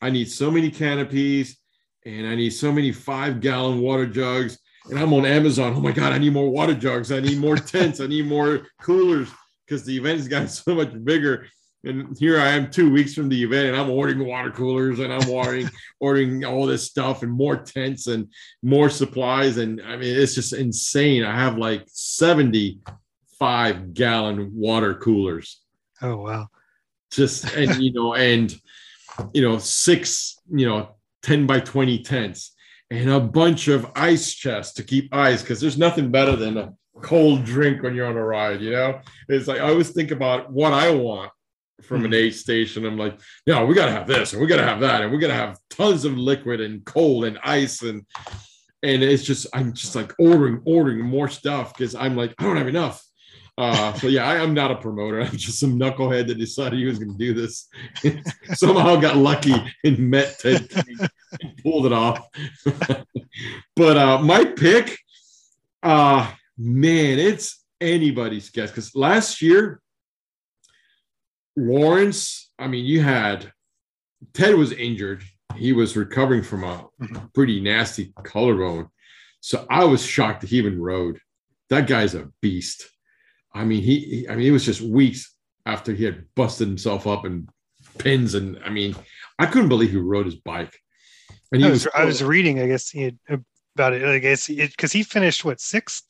I 0.00 0.10
need 0.10 0.30
so 0.30 0.50
many 0.50 0.70
canopies 0.70 1.58
and 2.04 2.26
I 2.26 2.34
need 2.34 2.50
so 2.50 2.72
many 2.72 2.92
five 2.92 3.40
gallon 3.40 3.80
water 3.80 4.06
jugs. 4.06 4.58
And 4.88 4.98
I'm 4.98 5.12
on 5.12 5.26
Amazon. 5.26 5.74
Oh 5.76 5.80
my 5.80 5.92
God, 5.92 6.12
I 6.12 6.18
need 6.18 6.32
more 6.32 6.48
water 6.48 6.74
jugs. 6.74 7.12
I 7.12 7.20
need 7.20 7.38
more 7.38 7.56
tents. 7.56 8.00
I 8.00 8.06
need 8.06 8.26
more 8.26 8.66
coolers 8.80 9.28
because 9.66 9.84
the 9.84 9.96
event 9.96 10.18
has 10.18 10.28
gotten 10.28 10.48
so 10.48 10.74
much 10.74 10.92
bigger. 11.04 11.46
And 11.84 12.16
here 12.18 12.40
I 12.40 12.48
am 12.48 12.70
two 12.70 12.90
weeks 12.90 13.14
from 13.14 13.28
the 13.28 13.40
event 13.42 13.68
and 13.68 13.76
I'm 13.76 13.90
ordering 13.90 14.26
water 14.26 14.50
coolers 14.50 14.98
and 14.98 15.12
I'm 15.12 15.30
ordering, 15.30 15.68
ordering 16.00 16.44
all 16.44 16.66
this 16.66 16.84
stuff 16.84 17.22
and 17.22 17.30
more 17.30 17.56
tents 17.56 18.08
and 18.08 18.28
more 18.62 18.90
supplies. 18.90 19.58
And 19.58 19.80
I 19.82 19.96
mean, 19.96 20.16
it's 20.16 20.34
just 20.34 20.54
insane. 20.54 21.24
I 21.24 21.38
have 21.38 21.56
like 21.56 21.84
75 21.86 23.94
gallon 23.94 24.50
water 24.54 24.94
coolers. 24.94 25.60
Oh, 26.02 26.16
wow. 26.16 26.48
Just, 27.10 27.54
and, 27.54 27.82
you 27.82 27.92
know, 27.92 28.14
and, 28.14 28.54
you 29.32 29.42
know, 29.42 29.58
six, 29.58 30.38
you 30.50 30.66
know, 30.66 30.96
10 31.22 31.46
by 31.46 31.60
20 31.60 32.02
tents. 32.02 32.54
and 32.90 33.10
a 33.10 33.20
bunch 33.20 33.68
of 33.68 33.90
ice 33.94 34.32
chests 34.32 34.72
to 34.74 34.82
keep 34.82 35.14
ice 35.14 35.42
because 35.42 35.60
there's 35.60 35.76
nothing 35.76 36.10
better 36.10 36.34
than 36.36 36.56
a 36.56 36.72
cold 37.02 37.44
drink 37.44 37.82
when 37.82 37.94
you're 37.94 38.06
on 38.06 38.16
a 38.16 38.24
ride. 38.24 38.60
You 38.60 38.70
know, 38.72 39.00
it's 39.28 39.46
like 39.46 39.60
I 39.60 39.68
always 39.68 39.90
think 39.90 40.10
about 40.10 40.50
what 40.50 40.72
I 40.72 40.90
want 40.90 41.30
from 41.82 42.04
an 42.04 42.10
hmm. 42.10 42.14
aid 42.14 42.34
station. 42.34 42.86
I'm 42.86 42.96
like, 42.96 43.20
no, 43.46 43.66
we 43.66 43.74
gotta 43.74 43.92
have 43.92 44.06
this 44.06 44.32
and 44.32 44.40
we 44.40 44.48
gotta 44.48 44.64
have 44.64 44.80
that, 44.80 45.02
and 45.02 45.12
we 45.12 45.18
gotta 45.18 45.34
have 45.34 45.58
tons 45.70 46.04
of 46.04 46.16
liquid 46.16 46.60
and 46.60 46.84
cold 46.84 47.24
and 47.24 47.38
ice 47.42 47.82
and 47.82 48.04
and 48.82 49.02
it's 49.02 49.24
just 49.24 49.46
I'm 49.52 49.72
just 49.72 49.94
like 49.94 50.14
ordering, 50.18 50.62
ordering 50.64 51.00
more 51.00 51.28
stuff 51.28 51.76
because 51.76 51.94
I'm 51.94 52.16
like, 52.16 52.34
I 52.38 52.44
don't 52.44 52.56
have 52.56 52.68
enough. 52.68 53.02
Uh, 53.58 53.92
so 53.94 54.06
yeah, 54.06 54.24
I 54.24 54.36
am 54.36 54.54
not 54.54 54.70
a 54.70 54.76
promoter. 54.76 55.20
I'm 55.22 55.36
just 55.36 55.58
some 55.58 55.78
knucklehead 55.78 56.28
that 56.28 56.38
decided 56.38 56.78
he 56.78 56.86
was 56.86 57.00
going 57.00 57.10
to 57.10 57.18
do 57.18 57.34
this. 57.34 57.68
Somehow 58.54 58.96
got 58.96 59.16
lucky 59.16 59.54
and 59.82 59.98
met 59.98 60.38
Ted 60.38 60.70
and 61.40 61.56
pulled 61.64 61.86
it 61.86 61.92
off. 61.92 62.24
but 63.76 63.96
uh, 63.96 64.18
my 64.22 64.44
pick, 64.44 64.96
uh, 65.82 66.30
man, 66.56 67.18
it's 67.18 67.64
anybody's 67.80 68.48
guess 68.50 68.70
because 68.70 68.94
last 68.94 69.42
year, 69.42 69.80
Laurens. 71.56 72.50
I 72.60 72.68
mean, 72.68 72.84
you 72.84 73.02
had 73.02 73.52
Ted 74.34 74.54
was 74.54 74.72
injured. 74.72 75.24
He 75.56 75.72
was 75.72 75.96
recovering 75.96 76.42
from 76.42 76.62
a 76.62 76.88
pretty 77.34 77.60
nasty 77.60 78.12
collarbone. 78.22 78.88
So 79.40 79.66
I 79.68 79.84
was 79.84 80.04
shocked 80.04 80.42
that 80.42 80.50
he 80.50 80.58
even 80.58 80.80
rode. 80.80 81.18
That 81.70 81.88
guy's 81.88 82.14
a 82.14 82.28
beast. 82.40 82.84
I 83.58 83.64
mean, 83.64 83.82
he, 83.82 83.98
he, 83.98 84.28
I 84.28 84.36
mean, 84.36 84.46
it 84.46 84.52
was 84.52 84.64
just 84.64 84.80
weeks 84.80 85.34
after 85.66 85.92
he 85.92 86.04
had 86.04 86.24
busted 86.36 86.68
himself 86.68 87.08
up 87.08 87.24
and 87.24 87.48
pins, 87.98 88.34
and 88.34 88.56
I 88.64 88.70
mean, 88.70 88.94
I 89.36 89.46
couldn't 89.46 89.68
believe 89.68 89.90
he 89.90 89.96
rode 89.96 90.26
his 90.26 90.36
bike. 90.36 90.78
And 91.50 91.64
I 91.64 91.70
was, 91.70 91.84
was 91.86 91.94
I 91.94 92.04
was 92.04 92.22
reading, 92.22 92.60
I 92.60 92.68
guess, 92.68 92.88
he 92.88 93.02
had, 93.02 93.18
about 93.74 93.94
it. 93.94 94.04
I 94.04 94.18
guess 94.20 94.46
because 94.46 94.92
he 94.92 95.02
finished 95.02 95.44
what 95.44 95.60
sixth, 95.60 96.04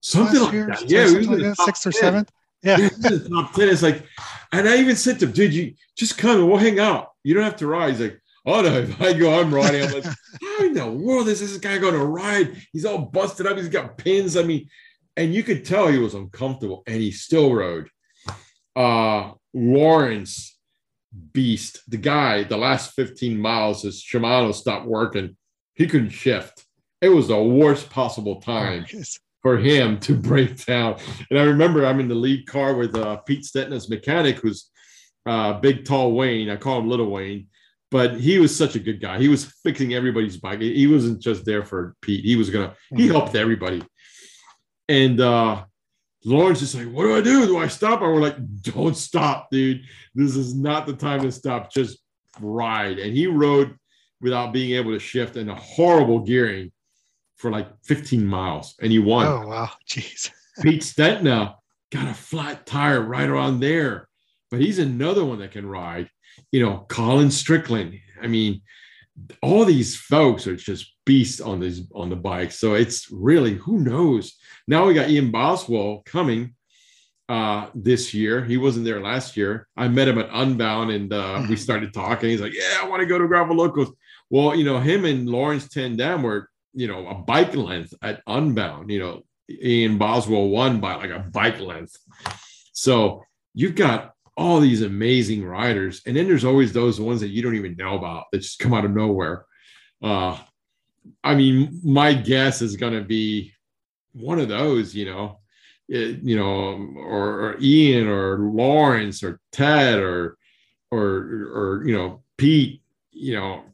something 0.00 0.40
like 0.40 0.52
year? 0.52 0.66
that. 0.66 0.90
Yeah, 0.90 1.06
something 1.06 1.30
like 1.30 1.56
that, 1.56 1.56
sixth 1.58 1.86
or 1.86 1.92
10. 1.92 2.00
seventh. 2.00 2.32
Yeah, 2.64 2.78
yeah 2.78 2.88
top 3.28 3.54
ten. 3.54 3.68
It's 3.68 3.82
like, 3.82 4.04
and 4.50 4.68
I 4.68 4.78
even 4.78 4.96
said 4.96 5.20
to 5.20 5.26
him, 5.26 5.32
"Dude, 5.32 5.54
you 5.54 5.74
just 5.96 6.18
come 6.18 6.40
and 6.40 6.48
we'll 6.48 6.58
hang 6.58 6.80
out. 6.80 7.12
You 7.22 7.34
don't 7.34 7.44
have 7.44 7.56
to 7.58 7.68
ride." 7.68 7.90
He's 7.90 8.00
like, 8.00 8.20
"Oh 8.44 8.60
no, 8.60 8.72
if 8.78 9.00
I 9.00 9.12
go, 9.12 9.40
I'm 9.40 9.54
riding." 9.54 9.84
I'm 9.84 9.92
like, 9.92 10.04
"How 10.04 10.64
in 10.64 10.74
the 10.74 10.90
world 10.90 11.28
is 11.28 11.38
this 11.38 11.56
guy 11.58 11.78
going 11.78 11.94
to 11.94 12.04
ride? 12.04 12.60
He's 12.72 12.84
all 12.84 12.98
busted 12.98 13.46
up. 13.46 13.56
He's 13.56 13.68
got 13.68 13.96
pins. 13.96 14.36
I 14.36 14.42
mean, 14.42 14.68
and 15.18 15.34
you 15.34 15.42
could 15.42 15.64
tell 15.64 15.88
he 15.88 15.98
was 15.98 16.14
uncomfortable, 16.14 16.84
and 16.86 16.96
he 16.96 17.10
still 17.10 17.52
rode. 17.52 17.88
Uh, 18.76 19.32
Laurens 19.52 20.56
Beast, 21.32 21.80
the 21.88 21.96
guy, 21.96 22.44
the 22.44 22.56
last 22.56 22.92
15 22.92 23.36
miles, 23.36 23.82
his 23.82 24.02
Shimano 24.02 24.54
stopped 24.54 24.86
working. 24.86 25.36
He 25.74 25.88
couldn't 25.88 26.10
shift. 26.10 26.64
It 27.00 27.08
was 27.08 27.28
the 27.28 27.42
worst 27.42 27.90
possible 27.90 28.40
time 28.40 28.86
oh, 28.94 29.02
for 29.42 29.58
him 29.58 29.98
to 30.00 30.14
break 30.14 30.64
down. 30.64 30.96
And 31.30 31.38
I 31.38 31.44
remember 31.44 31.84
I'm 31.84 32.00
in 32.00 32.08
the 32.08 32.14
lead 32.14 32.46
car 32.46 32.74
with 32.74 32.94
uh, 32.94 33.16
Pete 33.18 33.44
Stetina, 33.44 33.88
mechanic, 33.90 34.38
who's 34.38 34.70
uh, 35.26 35.54
big, 35.54 35.84
tall 35.84 36.12
Wayne. 36.12 36.48
I 36.48 36.56
call 36.56 36.78
him 36.78 36.88
Little 36.88 37.10
Wayne, 37.10 37.48
but 37.90 38.20
he 38.20 38.38
was 38.38 38.54
such 38.56 38.76
a 38.76 38.80
good 38.80 39.00
guy. 39.00 39.18
He 39.18 39.28
was 39.28 39.52
fixing 39.64 39.94
everybody's 39.94 40.36
bike. 40.36 40.60
He 40.60 40.86
wasn't 40.86 41.20
just 41.20 41.44
there 41.44 41.64
for 41.64 41.96
Pete. 42.02 42.24
He 42.24 42.36
was 42.36 42.50
gonna. 42.50 42.74
He 42.90 43.04
mm-hmm. 43.04 43.12
helped 43.12 43.34
everybody. 43.34 43.82
And 44.88 45.20
uh, 45.20 45.64
Laurens 46.24 46.62
is 46.62 46.74
like, 46.74 46.90
what 46.92 47.04
do 47.04 47.16
I 47.16 47.20
do? 47.20 47.46
Do 47.46 47.58
I 47.58 47.68
stop? 47.68 48.00
And 48.02 48.12
we're 48.12 48.20
like, 48.20 48.62
don't 48.62 48.96
stop, 48.96 49.50
dude. 49.50 49.82
This 50.14 50.36
is 50.36 50.54
not 50.54 50.86
the 50.86 50.94
time 50.94 51.22
to 51.22 51.32
stop. 51.32 51.72
Just 51.72 51.98
ride. 52.40 52.98
And 52.98 53.14
he 53.14 53.26
rode 53.26 53.76
without 54.20 54.52
being 54.52 54.76
able 54.76 54.92
to 54.92 54.98
shift 54.98 55.36
in 55.36 55.48
a 55.48 55.54
horrible 55.54 56.20
gearing 56.20 56.72
for 57.36 57.50
like 57.50 57.68
15 57.84 58.26
miles. 58.26 58.74
And 58.80 58.90
he 58.90 58.98
won. 58.98 59.26
Oh, 59.26 59.46
wow. 59.46 59.70
Jeez. 59.88 60.30
Pete 60.62 60.82
Stetina 60.82 61.54
got 61.92 62.08
a 62.08 62.14
flat 62.14 62.66
tire 62.66 63.00
right 63.00 63.28
around 63.28 63.60
there. 63.60 64.08
But 64.50 64.60
he's 64.60 64.78
another 64.78 65.24
one 65.24 65.38
that 65.40 65.52
can 65.52 65.66
ride. 65.66 66.10
You 66.50 66.64
know, 66.64 66.86
Colin 66.88 67.30
Strickland. 67.30 67.98
I 68.20 68.26
mean, 68.26 68.62
all 69.42 69.64
these 69.64 69.96
folks 69.96 70.46
are 70.46 70.56
just 70.56 70.94
beasts 71.04 71.40
on 71.40 71.60
these 71.60 71.82
on 71.94 72.10
the 72.10 72.16
bike. 72.16 72.52
So 72.52 72.74
it's 72.74 73.10
really 73.10 73.54
who 73.54 73.78
knows. 73.78 74.34
Now 74.66 74.86
we 74.86 74.94
got 74.94 75.10
Ian 75.10 75.30
Boswell 75.30 76.02
coming 76.04 76.54
uh, 77.28 77.68
this 77.74 78.14
year. 78.14 78.44
He 78.44 78.56
wasn't 78.56 78.84
there 78.84 79.00
last 79.00 79.36
year. 79.36 79.68
I 79.76 79.88
met 79.88 80.08
him 80.08 80.18
at 80.18 80.30
Unbound 80.32 80.90
and 80.90 81.12
uh, 81.12 81.36
we 81.40 81.44
mm-hmm. 81.44 81.54
started 81.56 81.92
talking. 81.92 82.30
He's 82.30 82.40
like, 82.40 82.54
"Yeah, 82.54 82.78
I 82.82 82.88
want 82.88 83.00
to 83.00 83.06
go 83.06 83.18
to 83.18 83.28
Gravel 83.28 83.56
Locos." 83.56 83.90
Well, 84.30 84.54
you 84.54 84.64
know, 84.64 84.78
him 84.78 85.04
and 85.04 85.28
Laurens 85.28 85.68
ten 85.68 85.96
Dam 85.96 86.22
were 86.22 86.48
you 86.74 86.86
know 86.86 87.06
a 87.08 87.14
bike 87.14 87.54
length 87.54 87.94
at 88.02 88.22
Unbound. 88.26 88.90
You 88.90 88.98
know, 89.00 89.22
Ian 89.50 89.98
Boswell 89.98 90.48
won 90.48 90.80
by 90.80 90.94
like 90.94 91.10
a 91.10 91.20
bike 91.32 91.60
length. 91.60 91.96
So 92.72 93.24
you've 93.54 93.74
got 93.74 94.12
all 94.38 94.60
these 94.60 94.82
amazing 94.82 95.44
riders. 95.44 96.00
And 96.06 96.16
then 96.16 96.28
there's 96.28 96.44
always 96.44 96.72
those 96.72 97.00
ones 97.00 97.20
that 97.20 97.30
you 97.30 97.42
don't 97.42 97.56
even 97.56 97.76
know 97.76 97.98
about 97.98 98.26
that 98.30 98.38
just 98.38 98.60
come 98.60 98.72
out 98.72 98.84
of 98.84 98.92
nowhere. 98.92 99.44
Uh, 100.00 100.38
I 101.24 101.34
mean, 101.34 101.80
my 101.82 102.14
guess 102.14 102.62
is 102.62 102.76
going 102.76 102.92
to 102.92 103.02
be 103.02 103.52
one 104.12 104.38
of 104.38 104.48
those, 104.48 104.94
you 104.94 105.06
know, 105.06 105.40
it, 105.88 106.22
you 106.22 106.36
know, 106.36 106.78
or, 106.98 107.40
or, 107.40 107.56
Ian 107.60 108.06
or 108.06 108.38
Laurens 108.38 109.24
or 109.24 109.40
Ted 109.50 109.98
or, 109.98 110.36
or, 110.92 111.00
or, 111.00 111.82
you 111.84 111.96
know, 111.96 112.22
Pete, 112.36 112.82
you 113.10 113.34
know, 113.34 113.64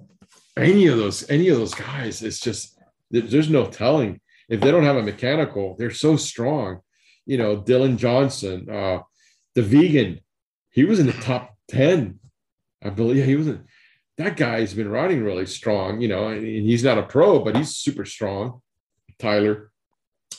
any 0.57 0.87
of 0.87 0.97
those, 0.97 1.29
any 1.29 1.49
of 1.49 1.59
those 1.59 1.75
guys, 1.75 2.23
it's 2.23 2.41
just, 2.41 2.79
there's 3.11 3.51
no 3.51 3.67
telling 3.67 4.21
if 4.49 4.61
they 4.61 4.71
don't 4.71 4.85
have 4.85 4.97
a 4.97 5.03
mechanical, 5.03 5.77
they're 5.79 5.91
so 5.91 6.17
strong, 6.17 6.81
you 7.27 7.37
know, 7.37 7.59
Dylan 7.59 7.99
Johnson, 7.99 8.71
uh, 8.71 9.01
the 9.55 9.63
vegan, 9.63 10.21
he 10.75 10.85
was 10.85 10.99
in 10.99 11.07
the 11.07 11.13
top 11.13 11.57
10. 11.69 12.19
I 12.83 12.91
believe 12.91 13.25
he 13.25 13.37
was 13.37 13.47
in, 13.47 13.65
that 14.19 14.37
guy's 14.37 14.75
been 14.75 14.91
riding 14.91 15.23
really 15.23 15.47
strong, 15.47 16.01
you 16.01 16.09
know, 16.09 16.29
and 16.29 16.45
he's 16.45 16.85
not 16.85 16.99
a 16.99 17.05
pro, 17.05 17.39
but 17.39 17.57
he's 17.57 17.77
super 17.77 18.05
strong, 18.05 18.61
Tyler. 19.19 19.71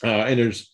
Uh, 0.04 0.26
and 0.28 0.38
there's 0.38 0.72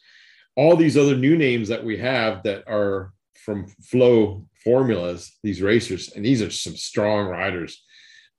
all 0.56 0.76
these 0.76 0.98
other 0.98 1.16
new 1.16 1.38
names 1.38 1.70
that 1.70 1.84
we 1.84 1.98
have 1.98 2.42
that 2.44 2.64
are 2.68 3.14
from 3.46 3.68
flow 3.84 4.48
formulas, 4.64 5.32
these 5.44 5.62
racers, 5.62 6.12
and 6.14 6.26
these 6.26 6.42
are 6.42 6.52
some 6.52 6.76
strong 6.76 7.28
riders. 7.28 7.84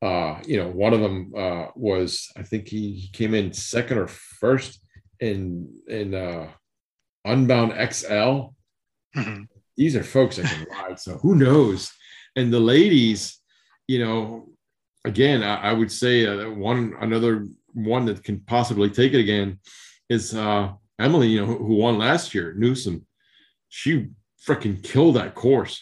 Uh, 0.03 0.41
you 0.45 0.57
know, 0.57 0.68
one 0.68 0.93
of 0.93 1.01
them 1.01 1.33
uh, 1.37 1.66
was, 1.77 2.29
I 2.37 2.43
think 2.43 2.66
he, 2.66 2.95
he 2.95 3.09
came 3.12 3.35
in 3.35 3.53
second 3.53 3.99
or 3.99 4.09
first 4.09 4.81
in 5.20 5.73
in 5.87 6.14
uh, 6.14 6.49
Unbound 7.25 7.73
XL. 7.93 8.51
Mm-hmm 9.16 9.43
these 9.77 9.97
are 9.97 10.03
folks 10.03 10.36
that 10.36 10.47
can 10.47 10.66
ride. 10.70 11.01
So 11.01 11.19
who 11.19 11.35
knows? 11.35 11.93
And 12.36 12.53
the 12.53 12.61
ladies, 12.61 13.39
you 13.86 14.05
know, 14.05 14.49
again, 15.05 15.43
I, 15.43 15.70
I 15.70 15.73
would 15.73 15.90
say 15.90 16.27
uh, 16.27 16.51
one 16.51 16.94
another 17.01 17.47
one 17.74 18.05
that 18.07 18.23
can 18.23 18.40
possibly 18.40 18.90
take 18.90 19.15
it 19.15 19.20
again 19.20 19.59
is 20.09 20.35
uh, 20.35 20.73
Emily, 20.99 21.28
you 21.28 21.40
know, 21.40 21.47
who, 21.47 21.59
who 21.59 21.74
won 21.74 21.99
last 21.99 22.35
year, 22.35 22.55
Newsom. 22.57 23.07
She 23.69 24.09
freaking 24.47 24.82
killed 24.82 25.16
that 25.16 25.35
course. 25.35 25.81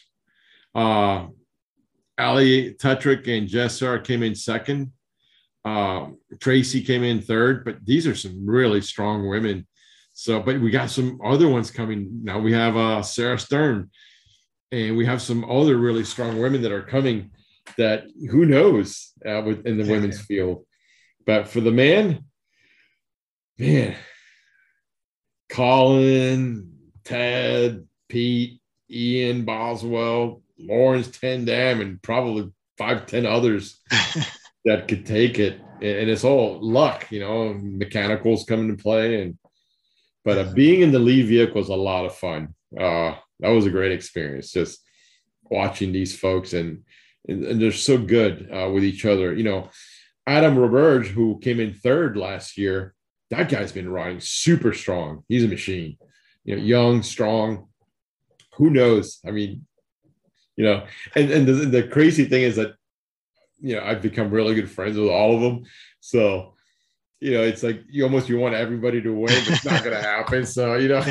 Uh, 0.74 1.26
Ali 2.18 2.74
Tetrick 2.74 3.26
and 3.26 3.48
Jess 3.48 3.78
Cerra 3.78 4.00
came 4.00 4.22
in 4.22 4.34
second. 4.34 4.92
Uh, 5.64 6.08
Tracy 6.38 6.82
came 6.82 7.02
in 7.02 7.20
third, 7.20 7.64
but 7.64 7.84
these 7.84 8.06
are 8.06 8.14
some 8.14 8.46
really 8.46 8.80
strong 8.80 9.28
women 9.28 9.66
so, 10.20 10.38
but 10.38 10.60
we 10.60 10.70
got 10.70 10.90
some 10.90 11.18
other 11.24 11.48
ones 11.48 11.70
coming 11.70 12.20
now. 12.24 12.38
We 12.40 12.52
have 12.52 12.76
uh, 12.76 13.00
Sarah 13.00 13.38
Sturm, 13.38 13.90
and 14.70 14.94
we 14.94 15.06
have 15.06 15.22
some 15.22 15.50
other 15.50 15.78
really 15.78 16.04
strong 16.04 16.38
women 16.38 16.60
that 16.60 16.72
are 16.72 16.82
coming. 16.82 17.30
That 17.78 18.04
who 18.30 18.44
knows 18.44 19.14
uh, 19.26 19.40
within 19.46 19.78
the 19.78 19.90
women's 19.90 20.20
field, 20.20 20.66
but 21.24 21.48
for 21.48 21.62
the 21.62 21.70
man, 21.70 22.26
man, 23.58 23.96
Colin, 25.48 26.70
Ted, 27.02 27.88
Pete, 28.10 28.60
Ian 28.90 29.46
Boswell, 29.46 30.42
Laurens 30.58 31.08
ten 31.08 31.46
Dam, 31.46 31.80
and 31.80 32.02
probably 32.02 32.50
five, 32.76 33.06
ten 33.06 33.24
others 33.24 33.80
that 34.66 34.86
could 34.86 35.06
take 35.06 35.38
it. 35.38 35.60
And 35.80 36.10
it's 36.10 36.24
all 36.24 36.58
luck, 36.60 37.10
you 37.10 37.20
know, 37.20 37.54
mechanicals 37.54 38.44
come 38.44 38.68
into 38.68 38.82
play 38.82 39.22
and 39.22 39.38
but 40.24 40.38
uh, 40.38 40.52
being 40.52 40.82
in 40.82 40.92
the 40.92 40.98
lead 40.98 41.26
vehicle 41.26 41.56
was 41.56 41.68
a 41.68 41.74
lot 41.74 42.04
of 42.04 42.14
fun. 42.14 42.54
Uh, 42.78 43.14
that 43.40 43.48
was 43.48 43.66
a 43.66 43.70
great 43.70 43.92
experience. 43.92 44.52
Just 44.52 44.80
watching 45.44 45.92
these 45.92 46.18
folks 46.18 46.52
and 46.52 46.82
and, 47.28 47.44
and 47.44 47.60
they're 47.60 47.72
so 47.72 47.98
good 47.98 48.48
uh, 48.52 48.70
with 48.70 48.84
each 48.84 49.04
other. 49.04 49.34
You 49.34 49.44
know, 49.44 49.70
Adam 50.26 50.56
Roberge, 50.56 51.06
who 51.06 51.38
came 51.40 51.60
in 51.60 51.74
third 51.74 52.16
last 52.16 52.56
year, 52.56 52.94
that 53.30 53.48
guy's 53.48 53.72
been 53.72 53.90
riding 53.90 54.20
super 54.20 54.72
strong. 54.72 55.24
He's 55.28 55.44
a 55.44 55.48
machine. 55.48 55.98
You 56.44 56.56
know, 56.56 56.62
young, 56.62 57.02
strong. 57.02 57.68
Who 58.56 58.70
knows? 58.70 59.20
I 59.26 59.30
mean, 59.30 59.66
you 60.56 60.64
know, 60.64 60.86
and 61.14 61.30
and 61.30 61.46
the, 61.46 61.52
the 61.52 61.82
crazy 61.88 62.24
thing 62.24 62.42
is 62.42 62.56
that 62.56 62.74
you 63.60 63.76
know 63.76 63.82
I've 63.82 64.02
become 64.02 64.30
really 64.30 64.54
good 64.54 64.70
friends 64.70 64.96
with 64.96 65.10
all 65.10 65.34
of 65.34 65.42
them. 65.42 65.64
So 66.00 66.54
you 67.20 67.32
know, 67.32 67.42
it's 67.42 67.62
like 67.62 67.82
you 67.88 68.02
almost 68.02 68.30
you 68.30 68.38
want 68.38 68.54
everybody 68.54 69.02
to 69.02 69.14
win, 69.14 69.34
but 69.44 69.52
it's 69.52 69.64
not 69.64 69.84
going 69.84 69.96
to 70.00 70.02
happen. 70.02 70.46
So 70.46 70.76
you 70.76 70.88
know, 70.88 71.04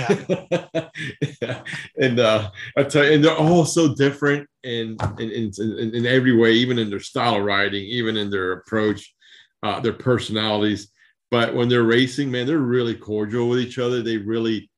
yeah. 1.41 1.61
and 2.02 2.19
uh, 2.19 2.49
I 2.76 2.84
tell 2.84 3.06
you, 3.06 3.14
and 3.14 3.23
they're 3.23 3.38
all 3.38 3.65
so 3.65 3.94
different 3.94 4.49
in 4.64 4.98
in, 5.19 5.52
in 5.57 5.95
in 5.95 6.06
every 6.07 6.36
way, 6.36 6.53
even 6.53 6.80
in 6.80 6.90
their 6.90 6.99
style 6.99 7.36
of 7.36 7.44
riding, 7.44 7.84
even 7.84 8.18
in 8.18 8.31
their 8.31 8.53
approach, 8.53 9.14
uh, 9.61 9.80
their 9.80 9.94
personalities. 9.94 10.91
But 11.31 11.53
when 11.53 11.69
they're 11.69 11.84
racing, 11.84 12.31
man, 12.31 12.48
they're 12.48 12.57
really 12.57 12.95
cordial 12.95 13.48
with 13.48 13.60
each 13.60 13.77
other. 13.77 14.02
They 14.02 14.18
really, 14.18 14.72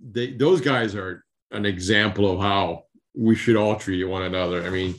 they 0.00 0.32
those 0.32 0.62
guys 0.62 0.94
are 0.94 1.22
an 1.50 1.66
example 1.66 2.32
of 2.32 2.40
how 2.40 2.84
we 3.14 3.34
should 3.34 3.56
all 3.56 3.76
treat 3.76 4.02
one 4.04 4.22
another. 4.22 4.64
I 4.64 4.70
mean, 4.70 4.94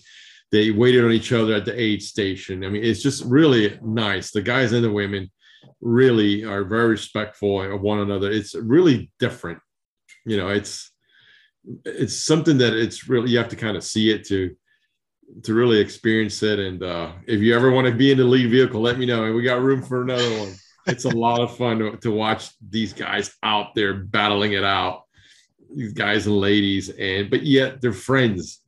they 0.52 0.70
waited 0.70 1.04
on 1.04 1.12
each 1.12 1.34
other 1.34 1.56
at 1.56 1.66
the 1.66 1.80
aid 1.80 2.04
station. 2.04 2.64
I 2.64 2.70
mean, 2.70 2.84
it's 2.84 3.02
just 3.02 3.26
really 3.26 3.80
nice. 3.82 4.30
The 4.30 4.44
guys 4.44 4.72
and 4.72 4.84
the 4.84 4.92
women 4.92 5.32
really 5.82 6.44
are 6.44 6.64
very 6.64 6.90
respectful 6.90 7.62
of 7.62 7.82
one 7.82 8.00
another. 8.00 8.32
It's 8.32 8.56
really 8.56 9.12
different. 9.20 9.60
You 10.26 10.38
know, 10.38 10.50
it's 10.50 10.92
it's 11.86 12.16
something 12.16 12.58
that 12.60 12.74
it's 12.74 13.08
really 13.08 13.32
you 13.32 13.38
have 13.38 13.50
to 13.50 13.56
kind 13.56 13.78
of 13.78 13.84
see 13.84 14.12
it 14.12 14.26
to 14.28 14.56
to 15.44 15.54
really 15.54 15.80
experience 15.80 16.42
it. 16.44 16.60
And 16.60 16.84
uh, 16.84 17.12
if 17.28 17.42
you 17.42 17.56
ever 17.56 17.72
want 17.72 17.88
to 17.88 17.94
be 17.94 18.12
in 18.12 18.18
the 18.18 18.24
lead 18.24 18.50
vehicle, 18.50 18.82
let 18.82 18.98
me 18.98 19.06
know. 19.06 19.26
And 19.26 19.36
we 19.36 19.44
got 19.44 19.62
room 19.62 19.82
for 19.82 20.02
another 20.02 20.40
one. 20.40 20.56
It's 20.88 21.06
a 21.06 21.10
lot 21.10 21.42
of 21.42 21.58
fun 21.58 21.80
to, 21.80 21.98
to 21.98 22.12
watch 22.12 22.50
these 22.66 22.94
guys 22.94 23.36
out 23.44 23.76
there 23.76 23.94
battling 23.94 24.54
it 24.54 24.64
out. 24.64 25.04
These 25.76 25.92
guys 25.94 26.28
and 26.28 26.38
ladies, 26.38 26.90
and 26.90 27.30
but 27.30 27.44
yet 27.44 27.82
they're 27.82 27.92
friends. 27.92 28.62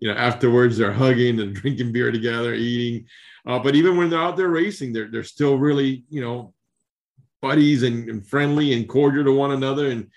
You 0.00 0.08
know, 0.08 0.18
afterwards 0.18 0.76
they're 0.76 0.92
hugging 0.92 1.40
and 1.40 1.54
drinking 1.60 1.92
beer 1.92 2.10
together, 2.10 2.54
eating. 2.54 3.06
Uh, 3.46 3.58
but 3.58 3.74
even 3.74 3.96
when 3.96 4.10
they're 4.10 4.20
out 4.20 4.36
there 4.36 4.48
racing, 4.48 4.92
they're 4.92 5.08
they're 5.10 5.22
still 5.22 5.56
really 5.56 6.04
you 6.10 6.20
know 6.20 6.52
buddies 7.40 7.82
and, 7.82 8.08
and 8.08 8.26
friendly 8.26 8.72
and 8.74 8.88
cordial 8.88 9.24
to 9.24 9.32
one 9.32 9.52
another. 9.52 9.90
And 9.90 10.08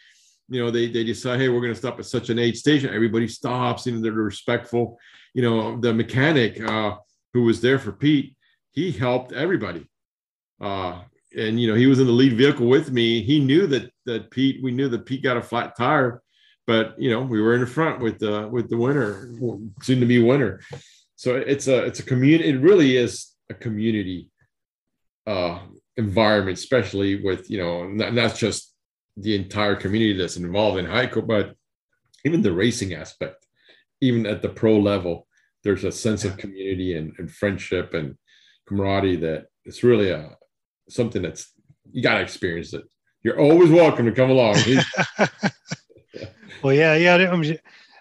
you 0.50 0.64
know 0.64 0.72
they 0.72 0.88
they 0.88 1.04
decide, 1.04 1.40
hey, 1.40 1.50
we're 1.50 1.62
going 1.62 1.74
to 1.74 1.80
stop 1.80 2.00
at 2.00 2.06
such 2.06 2.30
an 2.30 2.40
aid 2.40 2.58
station. 2.58 2.94
Everybody 2.94 3.28
stops, 3.28 3.88
and 3.88 4.04
they're 4.04 4.12
respectful. 4.12 4.98
You 5.34 5.42
know, 5.42 5.80
the 5.80 5.94
mechanic 5.94 6.62
uh, 6.62 6.96
who 7.34 7.44
was 7.44 7.62
there 7.62 7.80
for 7.80 7.92
Pete, 7.92 8.36
he 8.72 8.92
helped 8.92 9.32
everybody. 9.34 9.88
Uh, 10.62 11.02
and 11.36 11.60
you 11.60 11.68
know 11.68 11.76
he 11.76 11.88
was 11.88 12.00
in 12.00 12.08
the 12.08 12.12
lead 12.12 12.38
vehicle 12.38 12.68
with 12.68 12.92
me. 12.92 13.22
He 13.24 13.40
knew 13.40 13.68
that 13.68 13.92
that 14.06 14.32
Pete. 14.32 14.64
We 14.64 14.72
knew 14.72 14.90
that 14.90 15.06
Pete 15.06 15.24
got 15.24 15.38
a 15.38 15.42
flat 15.42 15.76
tire, 15.76 16.22
but 16.66 16.96
you 17.00 17.10
know 17.10 17.22
we 17.22 17.42
were 17.42 17.54
in 17.54 17.62
the 17.62 17.68
front 17.68 18.00
with 18.00 18.20
the 18.20 18.48
with 18.48 18.70
the 18.70 18.78
winner, 18.78 19.30
soon 19.82 20.00
to 20.00 20.06
be 20.06 20.22
winner. 20.22 20.62
So 21.16 21.36
it's 21.36 21.68
a 21.68 21.84
it's 21.86 22.00
a 22.00 22.04
community 22.04 22.50
it 22.50 22.62
really 22.62 22.98
is 22.98 23.32
a 23.50 23.54
community 23.54 24.30
uh 25.28 25.60
environment 25.96 26.58
especially 26.58 27.24
with 27.24 27.50
you 27.50 27.58
know 27.58 27.88
not, 27.88 28.14
not 28.14 28.36
just 28.36 28.74
the 29.16 29.36
entire 29.36 29.76
community 29.76 30.18
that's 30.18 30.38
involved 30.38 30.80
in 30.80 30.86
Hico 30.86 31.26
but 31.26 31.56
even 32.26 32.42
the 32.42 32.52
racing 32.52 32.94
aspect 32.94 33.46
even 34.02 34.26
at 34.26 34.42
the 34.42 34.50
pro 34.50 34.78
level 34.78 35.28
there's 35.64 35.84
a 35.84 35.92
sense 35.92 36.26
of 36.26 36.38
community 36.38 36.98
and, 36.98 37.14
and 37.18 37.32
friendship 37.32 37.94
and 37.94 38.18
camaraderie 38.68 39.18
that 39.18 39.46
it's 39.66 39.84
really 39.84 40.10
a 40.10 40.36
something 40.90 41.22
that's 41.22 41.54
you 41.92 42.02
got 42.02 42.16
to 42.16 42.22
experience 42.22 42.74
it. 42.74 42.84
You're 43.24 43.40
always 43.40 43.70
welcome 43.70 44.06
to 44.06 44.12
come 44.12 44.30
along 44.30 44.56
well 46.64 46.74
yeah 46.74 46.96
yeah 46.96 47.56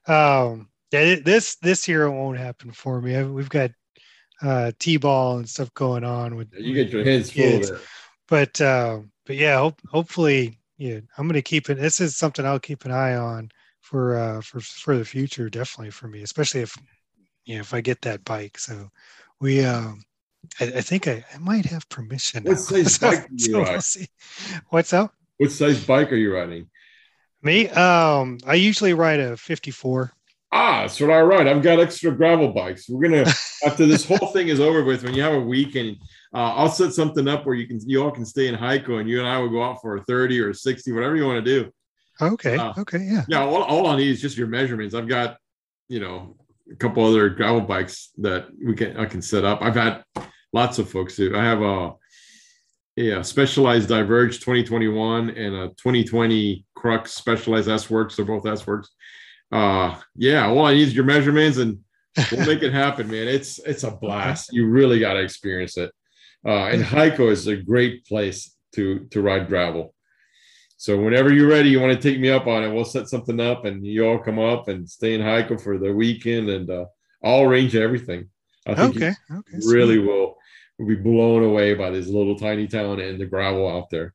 um 0.07 0.69
yeah, 0.93 1.17
this 1.25 1.57
this 1.57 1.89
year 1.89 2.05
it 2.05 2.13
won't 2.13 2.39
happen 2.39 2.71
for 2.71 3.01
me. 3.01 3.23
We've 3.25 3.49
got 3.49 3.71
uh, 4.43 4.73
t-ball 4.79 5.39
and 5.39 5.49
stuff 5.49 5.73
going 5.75 6.05
on 6.05 6.37
with. 6.37 6.53
You 6.57 6.75
get 6.75 6.91
your 6.91 7.05
hands 7.05 7.33
full 7.33 7.61
there. 7.61 7.81
But 8.29 8.61
uh, 8.61 9.01
but 9.25 9.37
yeah, 9.37 9.59
hope, 9.59 9.81
hopefully, 9.89 10.59
yeah, 10.77 11.01
I'm 11.17 11.27
going 11.27 11.35
to 11.35 11.43
keep 11.43 11.71
it. 11.71 11.79
This 11.79 12.01
is 12.01 12.17
something 12.17 12.45
I'll 12.45 12.61
keep 12.61 12.85
an 12.85 12.91
eye 12.91 13.17
on 13.17 13.51
for 13.81 14.19
uh, 14.19 14.41
for 14.43 14.61
for 14.61 14.97
the 14.99 15.05
future, 15.05 15.49
definitely 15.49 15.91
for 15.91 16.09
me, 16.09 16.23
especially 16.23 16.61
if 16.61 16.77
you 17.47 17.57
know 17.57 17.63
if 17.63 17.73
I 17.73 17.81
get 17.81 18.03
that 18.03 18.25
bike. 18.25 18.59
So 18.59 18.91
we. 19.41 19.65
Um, 19.65 20.03
I, 20.61 20.65
I 20.65 20.81
think 20.81 21.07
I, 21.07 21.25
I, 21.33 21.39
might 21.39 21.65
have 21.67 21.89
permission. 21.89 22.43
What 22.43 22.59
size 22.59 22.95
so, 22.99 23.11
bike 23.11 23.29
so 23.37 23.63
we'll 23.63 23.81
see. 23.81 24.09
What's 24.71 24.93
up? 24.93 25.15
What 25.37 25.53
size 25.53 25.87
bike 25.87 26.11
are 26.11 26.17
you 26.17 26.35
riding? 26.35 26.69
Me, 27.43 27.69
um, 27.71 28.39
I 28.47 28.55
usually 28.55 28.95
ride 28.95 29.21
a 29.21 29.37
54 29.37 30.13
ah, 30.53 30.83
that's 30.83 31.01
what 31.01 31.11
I 31.11 31.21
ride. 31.23 31.49
I've 31.49 31.63
got 31.63 31.81
extra 31.81 32.13
gravel 32.13 32.53
bikes. 32.53 32.89
We're 32.89 33.09
gonna 33.09 33.33
after 33.67 33.87
this 33.87 34.07
whole 34.07 34.29
thing 34.29 34.49
is 34.49 34.61
over 34.61 34.85
with, 34.85 35.03
when 35.03 35.15
you 35.15 35.23
have 35.23 35.35
a 35.35 35.41
weekend, 35.41 35.97
uh, 36.35 36.55
I'll 36.55 36.69
set 36.69 36.93
something 36.93 37.27
up 37.27 37.47
where 37.47 37.55
you 37.55 37.67
can 37.67 37.81
you 37.89 38.03
all 38.03 38.11
can 38.11 38.25
stay 38.27 38.49
in 38.49 38.55
Hico 38.55 39.01
and 39.01 39.09
you 39.09 39.19
and 39.19 39.29
I 39.29 39.39
will 39.39 39.49
go 39.49 39.63
out 39.63 39.81
for 39.81 39.97
a 39.97 40.05
30 40.05 40.41
or 40.41 40.51
a 40.51 40.55
60, 40.55 40.93
whatever 40.93 41.17
you 41.17 41.27
want 41.27 41.45
to 41.45 41.63
do. 41.63 41.73
Okay. 42.21 42.57
Uh, 42.57 42.75
okay. 42.79 42.99
Yeah. 42.99 43.25
Yeah. 43.27 43.43
All, 43.43 43.63
all 43.63 43.87
I 43.87 43.97
need 43.97 44.11
is 44.11 44.21
just 44.21 44.37
your 44.37 44.47
measurements. 44.47 44.95
I've 44.95 45.09
got, 45.09 45.39
you 45.89 45.99
know, 45.99 46.37
a 46.71 46.77
couple 46.77 47.05
other 47.05 47.29
gravel 47.31 47.63
bikes 47.63 48.11
that 48.19 48.49
we 48.65 48.75
can 48.75 48.97
I 48.97 49.07
can 49.07 49.23
set 49.23 49.45
up. 49.45 49.63
I've 49.63 49.75
had 49.75 50.05
lots 50.53 50.79
of 50.79 50.91
folks 50.91 51.17
do. 51.17 51.37
I 51.37 51.43
have 51.43 51.63
a 51.63 51.93
yeah, 52.97 53.23
Specialized 53.23 53.89
Diverge 53.89 54.39
2021 54.41 55.31
and 55.31 55.55
a 55.55 55.69
2020 55.69 56.65
Crux 56.75 57.15
Specialized 57.15 57.69
S 57.69 57.89
Works. 57.89 58.17
They're 58.17 58.25
both 58.25 58.47
S 58.47 58.67
Works 58.67 58.91
uh 59.53 59.95
yeah 60.17 60.51
well, 60.51 60.65
i 60.65 60.73
need 60.73 60.89
your 60.89 61.05
measurements 61.05 61.59
and 61.59 61.79
we'll 62.33 62.47
make 62.47 62.63
it 62.63 62.73
happen 62.73 63.07
man. 63.09 63.29
It's 63.29 63.59
it's 63.61 63.85
a 63.85 63.91
blast. 63.91 64.53
You 64.53 64.67
really 64.67 64.99
got 64.99 65.15
to 65.15 65.21
experience 65.21 65.77
it. 65.77 65.93
Uh 66.47 66.67
and 66.67 66.83
Hico 66.83 67.31
is 67.31 67.47
a 67.47 67.57
great 67.57 68.07
place 68.07 68.57
to 68.75 69.07
to 69.11 69.21
ride 69.21 69.49
gravel. 69.49 69.95
So 70.79 71.01
whenever 71.01 71.33
you're 71.33 71.49
ready 71.49 71.69
you 71.69 71.81
want 71.81 71.93
to 71.93 72.11
take 72.11 72.19
me 72.19 72.31
up 72.31 72.47
on 72.47 72.65
it. 72.65 72.73
We'll 72.73 72.85
set 72.85 73.09
something 73.09 73.41
up 73.41 73.65
and 73.67 73.87
you 73.87 74.07
all 74.07 74.19
come 74.19 74.39
up 74.39 74.69
and 74.69 74.89
stay 74.89 75.15
in 75.15 75.21
Hico 75.21 75.61
for 75.61 75.79
the 75.79 75.93
weekend 75.93 76.49
and 76.49 76.71
uh 76.71 76.87
i'll 77.23 77.43
arrange 77.43 77.77
everything. 77.77 78.31
I 78.67 78.75
think 78.75 78.97
okay 78.97 79.13
okay 79.31 79.59
really 79.67 79.99
will 79.99 80.37
will 80.79 80.87
be 80.87 80.95
blown 80.95 81.45
away 81.45 81.75
by 81.75 81.91
this 81.91 82.09
little 82.09 82.37
tiny 82.37 82.67
town 82.67 83.01
and 83.01 83.21
the 83.21 83.27
gravel 83.27 83.69
out 83.69 83.91
there 83.91 84.15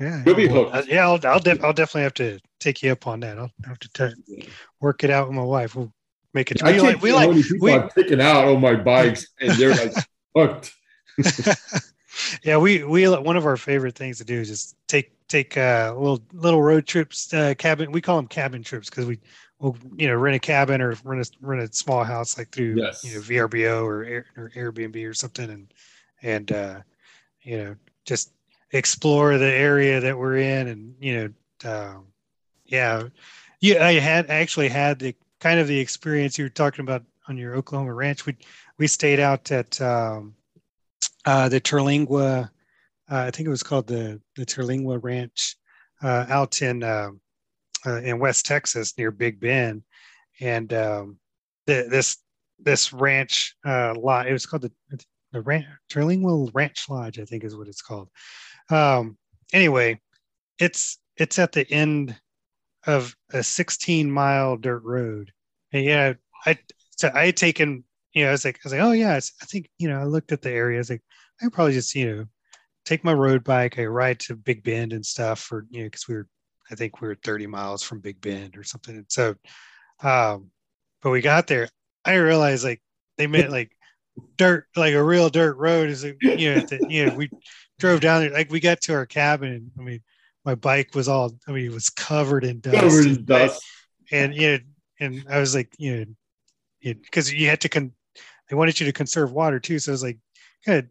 yeah, 0.00 0.22
you'll 0.24 0.34
be 0.34 0.48
hooked. 0.48 0.74
Uh, 0.74 0.82
yeah, 0.88 1.04
I'll 1.04 1.20
I'll, 1.24 1.42
I'll 1.62 1.72
definitely 1.74 2.02
have 2.02 2.14
to 2.14 2.40
take 2.58 2.82
you 2.82 2.90
up 2.90 3.06
on 3.06 3.20
that. 3.20 3.38
I'll 3.38 3.50
have 3.66 3.78
to 3.80 4.14
t- 4.14 4.48
work 4.80 5.04
it 5.04 5.10
out 5.10 5.28
with 5.28 5.36
my 5.36 5.42
wife. 5.42 5.76
We'll 5.76 5.92
make 6.32 6.50
it. 6.50 6.62
I 6.62 6.72
we 6.72 6.80
like 6.80 7.02
we 7.02 7.12
like 7.12 7.30
we 7.60 7.72
are 7.72 7.90
picking 7.90 8.20
out 8.20 8.46
on 8.46 8.62
my 8.62 8.76
bikes 8.76 9.26
and 9.40 9.52
they're 9.52 9.74
like 9.74 9.92
hooked. 10.34 10.72
yeah, 12.42 12.56
we 12.56 12.82
we 12.82 13.06
one 13.08 13.36
of 13.36 13.44
our 13.44 13.58
favorite 13.58 13.94
things 13.94 14.16
to 14.18 14.24
do 14.24 14.40
is 14.40 14.48
just 14.48 14.76
take 14.88 15.12
take 15.28 15.58
uh, 15.58 15.94
little 15.94 16.22
little 16.32 16.62
road 16.62 16.86
trips, 16.86 17.32
uh, 17.34 17.54
cabin. 17.58 17.92
We 17.92 18.00
call 18.00 18.16
them 18.16 18.26
cabin 18.26 18.62
trips 18.62 18.88
because 18.88 19.04
we 19.04 19.20
will 19.60 19.76
you 19.96 20.08
know 20.08 20.16
rent 20.16 20.36
a 20.36 20.40
cabin 20.40 20.80
or 20.80 20.94
rent 21.04 21.26
a 21.26 21.46
rent 21.46 21.62
a 21.62 21.72
small 21.72 22.02
house 22.02 22.36
like 22.36 22.50
through 22.50 22.74
yes. 22.76 23.04
you 23.04 23.14
know 23.14 23.20
VRBO 23.20 23.84
or, 23.84 24.04
Air, 24.04 24.26
or 24.36 24.50
Airbnb 24.56 25.08
or 25.08 25.14
something, 25.14 25.50
and 25.50 25.72
and 26.22 26.52
uh, 26.52 26.80
you 27.42 27.58
know 27.58 27.76
just 28.04 28.32
explore 28.72 29.38
the 29.38 29.52
area 29.52 30.00
that 30.00 30.16
we're 30.16 30.38
in 30.38 30.68
and 30.68 30.94
you 31.00 31.34
know 31.62 31.70
um, 31.70 32.06
yeah 32.66 33.04
yeah 33.60 33.84
i 33.84 33.92
had 33.94 34.30
actually 34.30 34.68
had 34.68 34.98
the 34.98 35.14
kind 35.40 35.58
of 35.58 35.66
the 35.66 35.78
experience 35.78 36.38
you 36.38 36.44
were 36.44 36.50
talking 36.50 36.82
about 36.82 37.02
on 37.28 37.36
your 37.36 37.54
oklahoma 37.56 37.92
ranch 37.92 38.26
we 38.26 38.36
we 38.78 38.86
stayed 38.86 39.18
out 39.18 39.50
at 39.50 39.80
um, 39.80 40.34
uh, 41.24 41.48
the 41.48 41.60
terlingua 41.60 42.44
uh, 43.10 43.16
i 43.16 43.30
think 43.30 43.46
it 43.46 43.50
was 43.50 43.62
called 43.62 43.86
the 43.86 44.20
the 44.36 44.46
terlingua 44.46 45.02
ranch 45.02 45.56
uh, 46.02 46.26
out 46.28 46.62
in 46.62 46.82
um, 46.84 47.20
uh, 47.86 48.00
in 48.02 48.18
west 48.18 48.46
texas 48.46 48.96
near 48.98 49.10
big 49.10 49.40
bend 49.40 49.82
and 50.40 50.72
um, 50.72 51.18
this 51.66 52.18
this 52.58 52.92
ranch 52.92 53.54
uh, 53.66 53.94
lot 53.98 54.26
it 54.26 54.32
was 54.32 54.46
called 54.46 54.62
the 54.62 54.72
the 55.32 55.40
ranch 55.42 55.66
terlingua 55.90 56.50
ranch 56.54 56.88
lodge 56.88 57.18
i 57.18 57.24
think 57.24 57.44
is 57.44 57.56
what 57.56 57.68
it's 57.68 57.82
called 57.82 58.08
um, 58.70 59.16
anyway, 59.52 60.00
it's 60.58 60.98
it's 61.16 61.38
at 61.38 61.52
the 61.52 61.70
end 61.70 62.18
of 62.86 63.14
a 63.32 63.42
16 63.42 64.10
mile 64.10 64.56
dirt 64.56 64.82
road. 64.84 65.32
And 65.72 65.84
yeah, 65.84 66.14
I 66.46 66.58
so 66.96 67.10
I 67.14 67.26
had 67.26 67.36
taken, 67.36 67.84
you 68.12 68.24
know, 68.24 68.30
I 68.30 68.32
was 68.32 68.44
like, 68.44 68.56
I 68.56 68.60
was 68.64 68.72
like, 68.72 68.82
oh 68.82 68.92
yeah, 68.92 69.14
I 69.16 69.44
think, 69.46 69.68
you 69.78 69.88
know, 69.88 69.98
I 69.98 70.04
looked 70.04 70.32
at 70.32 70.42
the 70.42 70.50
area. 70.50 70.78
I 70.78 70.80
was 70.80 70.90
like, 70.90 71.02
I 71.42 71.48
probably 71.48 71.74
just, 71.74 71.94
you 71.94 72.16
know, 72.16 72.24
take 72.84 73.04
my 73.04 73.12
road 73.12 73.44
bike, 73.44 73.78
I 73.78 73.84
ride 73.86 74.20
to 74.20 74.36
Big 74.36 74.62
Bend 74.62 74.92
and 74.92 75.04
stuff, 75.04 75.50
or 75.52 75.66
you 75.70 75.80
know, 75.82 75.86
because 75.86 76.08
we 76.08 76.14
were, 76.16 76.28
I 76.70 76.74
think 76.74 77.00
we 77.00 77.08
were 77.08 77.16
30 77.16 77.46
miles 77.46 77.82
from 77.82 78.00
Big 78.00 78.20
Bend 78.20 78.56
or 78.56 78.64
something. 78.64 78.96
And 78.96 79.06
so, 79.08 79.34
um, 80.02 80.50
but 81.02 81.10
we 81.10 81.20
got 81.20 81.46
there. 81.46 81.68
I 82.04 82.14
realized 82.14 82.64
like 82.64 82.80
they 83.18 83.26
meant 83.26 83.50
like 83.50 83.72
dirt, 84.36 84.66
like 84.76 84.94
a 84.94 85.02
real 85.02 85.28
dirt 85.28 85.56
road 85.56 85.90
is, 85.90 86.04
like, 86.04 86.18
you 86.22 86.54
know, 86.54 86.60
the, 86.60 86.86
you 86.88 87.06
know, 87.06 87.14
we 87.14 87.30
drove 87.78 88.00
down 88.00 88.22
there. 88.22 88.30
Like 88.30 88.50
we 88.50 88.60
got 88.60 88.80
to 88.82 88.94
our 88.94 89.06
cabin, 89.06 89.52
and 89.52 89.70
I 89.78 89.82
mean, 89.82 90.00
my 90.44 90.54
bike 90.54 90.94
was 90.94 91.08
all. 91.08 91.32
I 91.48 91.52
mean, 91.52 91.66
it 91.66 91.72
was 91.72 91.90
covered 91.90 92.44
in 92.44 92.60
dust. 92.60 92.76
Covered 92.76 93.06
in 93.06 93.24
dust. 93.24 93.62
And 94.12 94.34
you 94.34 94.52
know, 94.52 94.58
and 95.00 95.24
I 95.28 95.38
was 95.38 95.54
like, 95.54 95.72
you 95.78 96.06
know, 96.84 96.94
because 97.04 97.32
you 97.32 97.48
had 97.48 97.60
to 97.62 97.68
con. 97.68 97.92
They 98.48 98.56
wanted 98.56 98.80
you 98.80 98.86
to 98.86 98.92
conserve 98.92 99.32
water 99.32 99.60
too, 99.60 99.78
so 99.78 99.92
I 99.92 99.94
was 99.94 100.02
like, 100.02 100.18
good. 100.66 100.90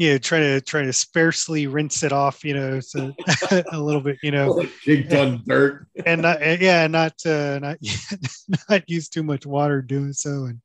You 0.00 0.12
know, 0.12 0.18
trying 0.18 0.40
to 0.40 0.62
trying 0.62 0.86
to 0.86 0.94
sparsely 0.94 1.66
rinse 1.66 2.02
it 2.02 2.10
off, 2.10 2.42
you 2.42 2.54
know, 2.54 2.80
so 2.80 3.12
a 3.70 3.78
little 3.78 4.00
bit, 4.00 4.16
you 4.22 4.30
know, 4.30 4.64
big 4.86 5.10
ton 5.10 5.42
dirt. 5.46 5.86
and 6.06 6.22
not, 6.22 6.40
yeah, 6.40 6.86
not 6.86 7.12
uh, 7.26 7.58
not 7.58 7.76
not 8.70 8.88
use 8.88 9.10
too 9.10 9.22
much 9.22 9.44
water 9.44 9.82
doing 9.82 10.14
so. 10.14 10.46
And 10.46 10.62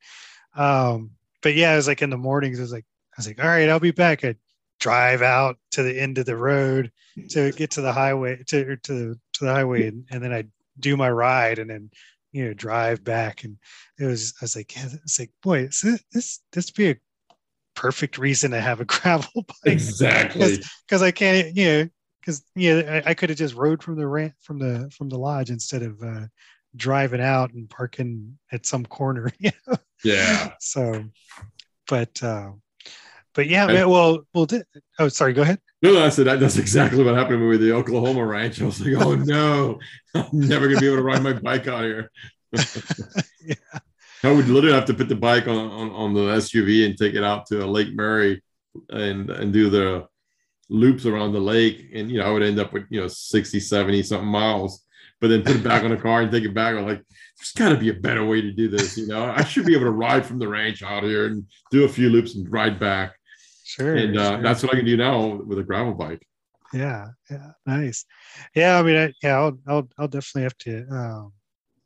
um, 0.55 1.11
but 1.43 1.53
yeah, 1.53 1.73
it 1.73 1.75
was 1.75 1.87
like 1.89 2.01
in 2.01 2.11
the 2.11 2.17
mornings. 2.17 2.59
I 2.59 2.61
was 2.61 2.71
like, 2.71 2.85
I 3.11 3.15
was 3.17 3.27
like, 3.27 3.43
all 3.43 3.49
right, 3.49 3.67
I'll 3.67 3.81
be 3.81 3.91
back. 3.91 4.23
I 4.23 4.35
drive 4.79 5.21
out 5.21 5.57
to 5.71 5.83
the 5.83 5.99
end 5.99 6.17
of 6.17 6.25
the 6.25 6.37
road 6.37 6.89
to 7.31 7.51
get 7.51 7.71
to 7.71 7.81
the 7.81 7.91
highway 7.91 8.41
to 8.47 8.77
to 8.77 9.15
to 9.33 9.43
the 9.43 9.53
highway, 9.53 9.89
and, 9.89 10.05
and 10.11 10.23
then 10.23 10.31
I 10.31 10.45
do 10.79 10.95
my 10.95 11.11
ride, 11.11 11.59
and 11.59 11.69
then 11.69 11.91
you 12.31 12.45
know 12.45 12.53
drive 12.53 13.03
back. 13.03 13.43
And 13.43 13.57
it 13.99 14.05
was 14.05 14.33
I 14.39 14.45
was 14.45 14.55
like, 14.55 14.73
yeah, 14.77 14.87
it's 14.93 15.19
like, 15.19 15.31
boy, 15.43 15.63
this 15.63 15.83
this 16.13 16.39
this 16.53 16.71
be 16.71 16.91
a 16.91 16.95
perfect 17.75 18.17
reason 18.17 18.51
to 18.51 18.61
have 18.61 18.79
a 18.81 18.85
gravel 18.85 19.43
bike. 19.47 19.73
Exactly. 19.73 20.59
Because 20.87 21.01
I 21.01 21.11
can't, 21.11 21.55
you 21.55 21.65
know, 21.65 21.89
because 22.19 22.43
you 22.55 22.81
know, 22.81 22.91
I, 22.91 23.11
I 23.11 23.13
could 23.13 23.29
have 23.29 23.37
just 23.37 23.55
rode 23.55 23.83
from 23.83 23.97
the 23.97 24.07
rant 24.07 24.33
from 24.41 24.59
the 24.59 24.89
from 24.95 25.09
the 25.09 25.17
lodge 25.17 25.51
instead 25.51 25.83
of 25.83 26.01
uh, 26.01 26.25
driving 26.75 27.21
out 27.21 27.53
and 27.53 27.69
parking 27.69 28.37
at 28.51 28.65
some 28.65 28.85
corner. 28.85 29.31
You 29.39 29.51
know? 29.67 29.77
Yeah. 30.03 30.53
So, 30.59 31.05
but 31.87 32.21
uh, 32.23 32.51
but 33.33 33.47
yeah, 33.47 33.67
man, 33.67 33.89
well, 33.89 34.19
well, 34.33 34.47
oh, 34.99 35.07
sorry, 35.09 35.33
go 35.33 35.41
ahead. 35.41 35.59
No, 35.81 36.03
I 36.03 36.09
said 36.09 36.25
that, 36.25 36.39
that's 36.39 36.57
exactly 36.57 37.03
what 37.03 37.15
happened 37.15 37.47
with 37.47 37.61
the 37.61 37.73
Oklahoma 37.73 38.25
ranch. 38.25 38.61
I 38.61 38.65
was 38.65 38.79
like, 38.79 38.95
oh 39.05 39.15
no, 39.15 39.79
I'm 40.15 40.27
never 40.31 40.67
gonna 40.67 40.79
be 40.79 40.87
able 40.87 40.97
to 40.97 41.03
ride 41.03 41.21
my 41.21 41.33
bike 41.33 41.67
out 41.67 41.83
here. 41.83 42.11
yeah. 43.41 43.55
I 44.25 44.31
would 44.31 44.47
literally 44.47 44.75
have 44.75 44.85
to 44.85 44.93
put 44.93 45.09
the 45.09 45.15
bike 45.15 45.47
on, 45.47 45.57
on, 45.57 45.91
on 45.91 46.13
the 46.13 46.21
SUV 46.21 46.85
and 46.85 46.97
take 46.97 47.13
it 47.13 47.23
out 47.23 47.45
to 47.47 47.65
Lake 47.65 47.93
Murray 47.93 48.41
and 48.89 49.29
and 49.29 49.53
do 49.53 49.69
the 49.69 50.07
loops 50.69 51.05
around 51.05 51.33
the 51.33 51.39
lake. 51.39 51.89
And 51.93 52.09
you 52.09 52.19
know, 52.19 52.25
I 52.25 52.31
would 52.31 52.43
end 52.43 52.59
up 52.59 52.73
with 52.73 52.85
you 52.89 53.01
know 53.01 53.07
60, 53.07 53.59
70 53.59 54.03
something 54.03 54.27
miles, 54.27 54.83
but 55.21 55.29
then 55.29 55.43
put 55.43 55.55
it 55.55 55.63
back 55.63 55.83
on 55.83 55.91
the 55.91 55.97
car 55.97 56.21
and 56.21 56.31
take 56.31 56.43
it 56.43 56.53
back. 56.53 56.75
I'm 56.75 56.85
like, 56.85 57.03
there's 57.37 57.51
gotta 57.55 57.77
be 57.77 57.89
a 57.89 57.93
better 57.93 58.25
way 58.25 58.41
to 58.41 58.51
do 58.51 58.67
this. 58.67 58.97
You 58.97 59.07
know, 59.07 59.25
I 59.25 59.43
should 59.43 59.65
be 59.65 59.73
able 59.73 59.85
to 59.85 59.91
ride 59.91 60.25
from 60.25 60.39
the 60.39 60.47
ranch 60.47 60.83
out 60.83 61.03
here 61.03 61.27
and 61.27 61.45
do 61.71 61.85
a 61.85 61.89
few 61.89 62.09
loops 62.09 62.35
and 62.35 62.51
ride 62.51 62.79
back. 62.79 63.15
Sure. 63.63 63.95
And 63.95 64.17
uh, 64.17 64.31
sure. 64.31 64.41
that's 64.41 64.63
what 64.63 64.73
I 64.73 64.77
can 64.77 64.85
do 64.85 64.97
now 64.97 65.41
with 65.45 65.59
a 65.59 65.63
gravel 65.63 65.93
bike. 65.93 66.25
Yeah. 66.73 67.07
Yeah. 67.29 67.51
Nice. 67.65 68.05
Yeah. 68.53 68.79
I 68.79 68.83
mean, 68.83 68.95
I, 68.95 69.13
yeah, 69.23 69.37
I'll, 69.37 69.57
I'll, 69.67 69.89
I'll 69.97 70.07
definitely 70.07 70.43
have 70.43 70.57
to, 70.59 70.85
um, 70.91 71.33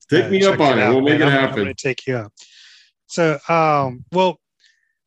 Take 0.10 0.26
uh, 0.26 0.30
me 0.30 0.46
up 0.46 0.60
on 0.60 0.80
it. 0.80 0.82
out, 0.82 0.94
We'll 0.94 1.04
make 1.04 1.20
it 1.20 1.24
I'm- 1.24 1.50
I'm 1.50 1.56
going 1.56 1.68
to 1.68 1.74
take 1.74 2.08
you 2.08 2.18
up. 2.18 2.34
So, 3.08 3.40
um, 3.48 4.06
well, 4.12 4.40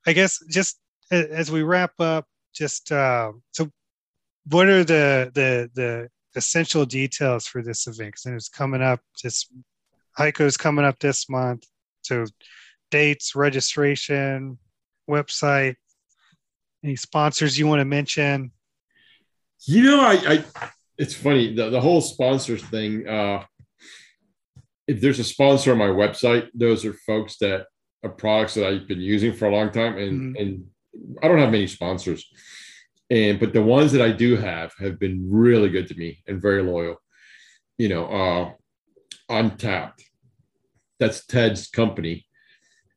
I 0.06 0.12
guess 0.12 0.38
just 0.48 0.78
as 1.10 1.50
we 1.50 1.62
wrap 1.62 1.92
up, 2.00 2.26
just 2.54 2.90
uh, 2.90 3.32
so 3.52 3.70
what 4.48 4.68
are 4.68 4.84
the 4.84 5.30
the 5.34 5.70
the 5.74 6.08
essential 6.34 6.84
details 6.84 7.46
for 7.46 7.62
this 7.62 7.86
event? 7.86 8.14
Because 8.14 8.26
it's 8.26 8.48
coming 8.48 8.82
up. 8.82 9.00
This 9.22 9.46
is 10.18 10.56
coming 10.56 10.84
up 10.84 10.98
this 10.98 11.28
month. 11.28 11.64
So, 12.02 12.24
dates, 12.90 13.36
registration, 13.36 14.58
website, 15.08 15.76
any 16.84 16.96
sponsors 16.96 17.58
you 17.58 17.66
want 17.66 17.80
to 17.80 17.84
mention? 17.84 18.50
You 19.64 19.84
know, 19.84 20.00
I, 20.00 20.12
I 20.12 20.44
it's 20.98 21.14
funny 21.14 21.54
the, 21.54 21.70
the 21.70 21.80
whole 21.80 22.00
sponsors 22.00 22.64
thing. 22.64 23.06
Uh, 23.06 23.44
if 24.92 25.00
there's 25.00 25.18
a 25.18 25.24
sponsor 25.24 25.72
on 25.72 25.78
my 25.78 25.86
website, 25.86 26.48
those 26.54 26.84
are 26.84 26.92
folks 26.92 27.38
that 27.38 27.66
are 28.04 28.10
products 28.10 28.54
that 28.54 28.66
I've 28.66 28.88
been 28.88 29.00
using 29.00 29.32
for 29.32 29.46
a 29.46 29.54
long 29.54 29.70
time, 29.70 29.96
and 29.96 30.36
and 30.36 30.64
I 31.22 31.28
don't 31.28 31.38
have 31.38 31.50
many 31.50 31.66
sponsors, 31.66 32.28
and 33.08 33.40
but 33.40 33.52
the 33.52 33.62
ones 33.62 33.92
that 33.92 34.02
I 34.02 34.12
do 34.12 34.36
have 34.36 34.72
have 34.78 34.98
been 34.98 35.30
really 35.30 35.70
good 35.70 35.88
to 35.88 35.94
me 35.94 36.22
and 36.26 36.42
very 36.42 36.62
loyal. 36.62 36.96
You 37.78 37.88
know, 37.88 38.04
uh, 38.06 38.50
Untapped, 39.28 40.04
that's 41.00 41.24
Ted's 41.26 41.68
company. 41.68 42.26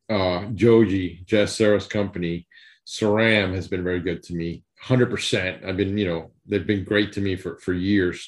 Uh, 0.08 0.46
Joji, 0.54 1.22
Jess 1.24 1.56
Cerra's 1.56 1.86
company, 1.86 2.46
SRAM 2.86 3.54
has 3.54 3.68
been 3.68 3.82
very 3.82 4.00
good 4.00 4.22
to 4.24 4.34
me. 4.34 4.64
Hundred 4.78 5.10
percent. 5.10 5.64
I've 5.64 5.78
been, 5.78 5.96
you 5.96 6.06
know, 6.06 6.30
they've 6.46 6.66
been 6.66 6.84
great 6.84 7.12
to 7.14 7.20
me 7.20 7.36
for 7.36 7.58
for 7.58 7.72
years. 7.72 8.18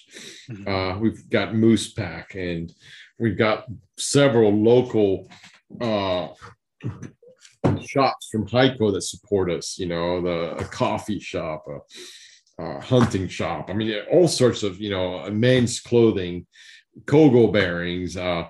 Mhm. 0.48 0.66
Uh, 0.66 0.98
we've 0.98 1.28
got 1.28 1.54
Moose 1.54 1.92
Pack, 1.92 2.34
and 2.34 2.72
we've 3.18 3.38
got 3.38 3.66
several 3.96 4.50
local 4.52 5.28
uh, 5.80 6.28
shops 7.84 8.28
from 8.30 8.46
Hico 8.46 8.92
that 8.92 9.02
support 9.02 9.50
us. 9.50 9.78
You 9.78 9.86
know, 9.86 10.22
the 10.22 10.56
a 10.56 10.64
coffee 10.64 11.20
shop, 11.20 11.66
a, 11.68 12.62
a 12.62 12.80
hunting 12.80 13.28
shop. 13.28 13.70
I 13.70 13.74
mean, 13.74 13.94
all 14.10 14.28
sorts 14.28 14.62
of 14.62 14.80
you 14.80 14.90
know 14.90 15.28
men's 15.30 15.80
clothing, 15.80 16.46
Kogel 17.06 17.52
bearings, 17.52 18.16
uh, 18.16 18.46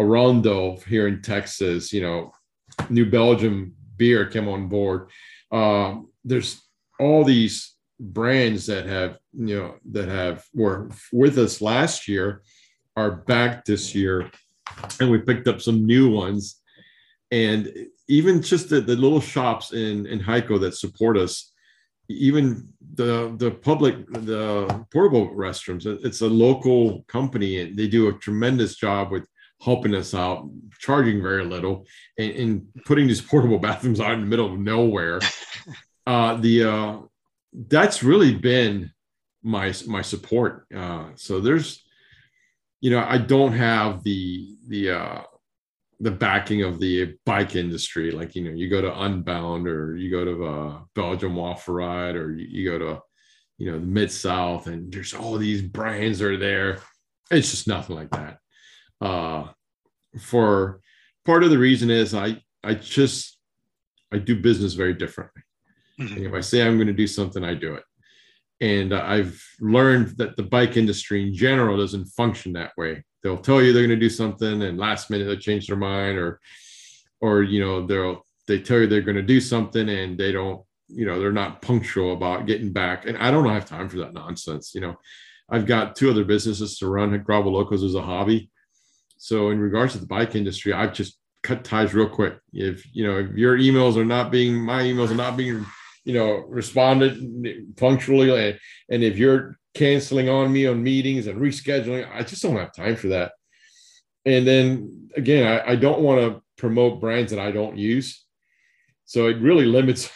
Arondo 0.00 0.82
here 0.84 1.08
in 1.08 1.22
Texas. 1.22 1.92
You 1.92 2.02
know, 2.02 2.32
New 2.90 3.06
Belgium 3.10 3.74
beer 3.96 4.26
came 4.26 4.48
on 4.48 4.68
board. 4.68 5.10
Uh, 5.50 5.96
there's 6.24 6.60
all 7.00 7.24
these 7.24 7.74
brands 8.00 8.66
that 8.66 8.86
have 8.86 9.18
you 9.32 9.56
know 9.56 9.74
that 9.90 10.08
have 10.08 10.44
were 10.54 10.88
with 11.12 11.38
us 11.38 11.60
last 11.60 12.06
year 12.06 12.42
are 12.98 13.12
back 13.32 13.64
this 13.64 13.94
year 13.94 14.30
and 15.00 15.10
we 15.10 15.18
picked 15.18 15.48
up 15.48 15.60
some 15.60 15.86
new 15.86 16.10
ones. 16.10 16.60
And 17.30 17.72
even 18.08 18.42
just 18.42 18.70
the, 18.70 18.80
the 18.80 18.96
little 18.96 19.20
shops 19.20 19.72
in 19.72 20.06
in 20.06 20.18
Hico 20.18 20.60
that 20.60 20.74
support 20.74 21.16
us 21.16 21.52
even 22.08 22.66
the 22.94 23.34
the 23.36 23.50
public 23.50 23.94
the 24.30 24.84
portable 24.90 25.28
restrooms 25.34 25.84
it's 26.06 26.22
a 26.22 26.26
local 26.26 27.04
company 27.06 27.60
and 27.60 27.76
they 27.76 27.86
do 27.86 28.08
a 28.08 28.18
tremendous 28.18 28.76
job 28.76 29.10
with 29.10 29.26
helping 29.60 29.94
us 29.94 30.14
out 30.14 30.48
charging 30.78 31.22
very 31.22 31.44
little 31.44 31.84
and, 32.18 32.32
and 32.32 32.66
putting 32.86 33.06
these 33.06 33.20
portable 33.20 33.58
bathrooms 33.66 34.00
out 34.00 34.14
in 34.14 34.20
the 34.20 34.26
middle 34.26 34.52
of 34.52 34.58
nowhere. 34.58 35.20
Uh 36.06 36.36
the 36.36 36.64
uh 36.64 36.96
that's 37.52 38.02
really 38.02 38.34
been 38.34 38.90
my 39.42 39.74
my 39.86 40.00
support. 40.00 40.64
Uh 40.74 41.08
so 41.16 41.38
there's 41.38 41.84
you 42.80 42.90
know 42.90 43.04
i 43.08 43.18
don't 43.18 43.52
have 43.52 44.02
the 44.04 44.56
the 44.68 44.90
uh 44.90 45.22
the 46.00 46.10
backing 46.10 46.62
of 46.62 46.78
the 46.78 47.14
bike 47.26 47.56
industry 47.56 48.10
like 48.10 48.34
you 48.36 48.44
know 48.44 48.50
you 48.50 48.68
go 48.70 48.80
to 48.80 49.00
unbound 49.02 49.66
or 49.66 49.96
you 49.96 50.10
go 50.10 50.24
to 50.24 50.44
uh 50.44 50.80
belgium 50.94 51.34
waffle 51.34 51.74
ride 51.74 52.14
or 52.16 52.32
you, 52.32 52.46
you 52.48 52.70
go 52.70 52.78
to 52.78 53.00
you 53.58 53.70
know 53.70 53.78
the 53.78 53.86
mid 53.86 54.10
south 54.12 54.66
and 54.68 54.92
there's 54.92 55.14
all 55.14 55.36
these 55.36 55.62
brands 55.62 56.22
are 56.22 56.36
there 56.36 56.78
it's 57.30 57.50
just 57.50 57.66
nothing 57.66 57.96
like 57.96 58.10
that 58.10 58.38
uh 59.00 59.44
for 60.20 60.80
part 61.24 61.42
of 61.42 61.50
the 61.50 61.58
reason 61.58 61.90
is 61.90 62.14
i 62.14 62.40
i 62.62 62.74
just 62.74 63.38
i 64.12 64.18
do 64.18 64.40
business 64.40 64.74
very 64.74 64.94
differently 64.94 65.42
Mhm. 66.00 66.16
and 66.16 66.26
if 66.26 66.32
I 66.32 66.40
say 66.42 66.64
I'm 66.64 66.76
going 66.76 66.86
to 66.86 66.92
do 66.92 67.08
something, 67.08 67.42
I 67.42 67.54
do 67.54 67.74
it. 67.74 67.82
And 68.60 68.92
I've 68.92 69.40
learned 69.60 70.16
that 70.18 70.36
the 70.36 70.42
bike 70.42 70.76
industry 70.76 71.22
in 71.22 71.34
general 71.34 71.76
doesn't 71.76 72.06
function 72.06 72.52
that 72.54 72.72
way. 72.76 73.04
They'll 73.22 73.38
tell 73.38 73.62
you 73.62 73.72
they're 73.72 73.86
going 73.86 73.98
to 73.98 74.06
do 74.06 74.10
something, 74.10 74.62
and 74.62 74.78
last 74.78 75.10
minute 75.10 75.26
they'll 75.26 75.36
change 75.36 75.66
their 75.66 75.76
mind, 75.76 76.18
or, 76.18 76.40
or 77.20 77.42
you 77.42 77.60
know, 77.60 77.86
they'll 77.86 78.24
they 78.46 78.60
tell 78.60 78.78
you 78.78 78.86
they're 78.86 79.02
going 79.02 79.16
to 79.16 79.22
do 79.22 79.40
something, 79.40 79.88
and 79.88 80.18
they 80.18 80.32
don't, 80.32 80.62
you 80.88 81.06
know, 81.06 81.20
they're 81.20 81.32
not 81.32 81.62
punctual 81.62 82.14
about 82.14 82.46
getting 82.46 82.72
back. 82.72 83.06
And 83.06 83.18
I 83.18 83.30
don't 83.30 83.48
have 83.48 83.66
time 83.66 83.88
for 83.88 83.98
that 83.98 84.14
nonsense. 84.14 84.74
You 84.74 84.80
know, 84.80 84.96
I've 85.50 85.66
got 85.66 85.96
two 85.96 86.10
other 86.10 86.24
businesses 86.24 86.78
to 86.78 86.88
run. 86.88 87.16
Gravel 87.22 87.52
Locos 87.52 87.82
is 87.82 87.94
a 87.94 88.02
hobby. 88.02 88.50
So 89.18 89.50
in 89.50 89.58
regards 89.58 89.92
to 89.92 89.98
the 89.98 90.06
bike 90.06 90.34
industry, 90.34 90.72
I've 90.72 90.94
just 90.94 91.18
cut 91.42 91.64
ties 91.64 91.94
real 91.94 92.08
quick. 92.08 92.38
If 92.52 92.84
you 92.94 93.06
know, 93.06 93.18
if 93.18 93.36
your 93.36 93.58
emails 93.58 93.96
are 93.96 94.04
not 94.04 94.30
being 94.30 94.60
my 94.60 94.82
emails 94.82 95.10
are 95.10 95.16
not 95.16 95.36
being 95.36 95.64
you 96.08 96.14
know 96.14 96.38
responded 96.48 97.76
punctually. 97.76 98.30
And, 98.30 98.58
and 98.88 99.04
if 99.04 99.18
you're 99.18 99.58
canceling 99.74 100.30
on 100.30 100.50
me 100.50 100.66
on 100.66 100.82
meetings 100.82 101.26
and 101.26 101.38
rescheduling 101.38 102.08
i 102.12 102.22
just 102.22 102.42
don't 102.42 102.56
have 102.56 102.72
time 102.72 102.96
for 102.96 103.08
that. 103.08 103.32
And 104.24 104.46
then 104.46 105.10
again 105.14 105.46
i, 105.46 105.72
I 105.72 105.76
don't 105.76 106.00
want 106.00 106.20
to 106.20 106.42
promote 106.56 107.00
brands 107.00 107.30
that 107.30 107.40
i 107.40 107.52
don't 107.52 107.76
use. 107.76 108.24
So 109.04 109.28
it 109.28 109.38
really 109.40 109.64
limits 109.64 110.10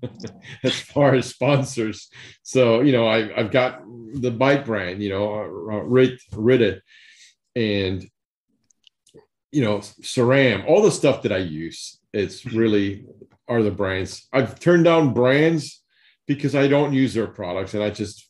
as 0.64 0.80
far 0.80 1.14
as 1.14 1.26
sponsors. 1.26 2.08
So 2.42 2.82
you 2.82 2.92
know 2.92 3.06
I, 3.06 3.18
i've 3.34 3.50
got 3.50 3.80
the 4.14 4.30
bike 4.30 4.66
brand 4.66 5.02
you 5.02 5.08
know 5.08 5.24
Ritte 5.24 6.82
and 7.56 8.06
you 9.50 9.64
know 9.64 9.78
SRAM 9.78 10.66
all 10.68 10.82
the 10.82 10.90
stuff 10.90 11.22
that 11.22 11.32
i 11.32 11.38
use 11.38 11.98
it's 12.12 12.44
really 12.46 13.06
are 13.52 13.62
the 13.62 13.70
brands. 13.70 14.26
I've 14.32 14.58
turned 14.58 14.84
down 14.84 15.12
brands 15.12 15.82
because 16.26 16.54
I 16.54 16.68
don't 16.68 16.92
use 16.92 17.14
their 17.14 17.26
products 17.26 17.74
and 17.74 17.82
I 17.82 17.90
just 17.90 18.28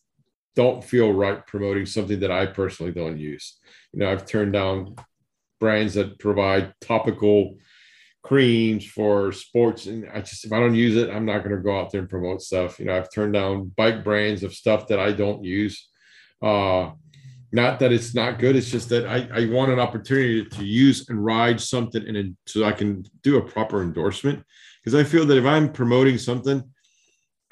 don't 0.57 0.83
feel 0.83 1.13
right 1.13 1.47
promoting 1.47 1.87
something 1.87 2.21
that 2.21 2.31
I 2.31 2.47
personally 2.47 2.93
don't 2.93 3.19
use. 3.19 3.59
You 3.93 4.01
know, 4.01 4.11
I've 4.11 4.27
turned 4.27 4.53
down 4.53 4.97
brands 5.61 5.95
that 5.95 6.19
provide 6.19 6.75
topical 6.81 7.57
creams 8.23 8.85
for 8.87 9.33
sports 9.33 9.87
and 9.87 10.09
i 10.15 10.21
just 10.21 10.45
if 10.45 10.53
i 10.53 10.61
don't 10.61 10.77
use 10.77 10.97
it 10.97 11.11
i'm 11.11 11.25
not 11.25 11.39
going 11.39 11.55
to 11.55 11.63
go 11.63 11.77
out 11.79 11.91
there 11.91 12.01
and 12.01 12.11
promote 12.11 12.41
stuff 12.41 12.79
you 12.79 12.85
know 12.85 12.97
i've 12.97 13.13
turned 13.13 13.33
down 13.33 13.71
bike 13.77 14.05
brands 14.05 14.45
of 14.45 14.55
stuff 14.55 14.87
that 14.87 15.01
i 15.01 15.11
don't 15.11 15.43
use 15.43 15.89
uh 16.41 16.91
not 17.51 17.81
that 17.81 17.93
it's 17.93 18.15
not 18.15 18.39
good 18.39 18.55
it's 18.55 18.71
just 18.71 18.89
that 18.89 19.07
i, 19.07 19.29
I 19.35 19.47
want 19.51 19.73
an 19.73 19.81
opportunity 19.81 20.45
to 20.45 20.65
use 20.65 21.09
and 21.09 21.25
ride 21.25 21.61
something 21.61 22.07
and 22.07 22.37
so 22.47 22.65
i 22.65 22.73
can 22.73 23.05
do 23.23 23.39
a 23.39 23.43
proper 23.43 23.83
endorsement 23.83 24.45
because 24.83 24.99
i 24.99 25.05
feel 25.05 25.25
that 25.25 25.39
if 25.39 25.45
i'm 25.45 25.73
promoting 25.73 26.19
something 26.19 26.63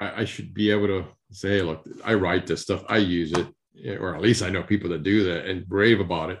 I, 0.01 0.21
I 0.21 0.25
should 0.25 0.53
be 0.53 0.71
able 0.71 0.87
to 0.87 1.05
say 1.31 1.57
hey 1.57 1.61
look 1.61 1.87
i 2.03 2.13
write 2.13 2.47
this 2.47 2.61
stuff. 2.61 2.83
I 2.89 2.97
use 2.97 3.31
it. 3.31 3.47
Or 3.99 4.15
at 4.15 4.21
least 4.21 4.43
i 4.43 4.49
know 4.49 4.63
people 4.63 4.89
that 4.89 5.03
do 5.03 5.23
that 5.25 5.45
and 5.45 5.67
brave 5.67 5.99
about 6.01 6.31
it. 6.31 6.39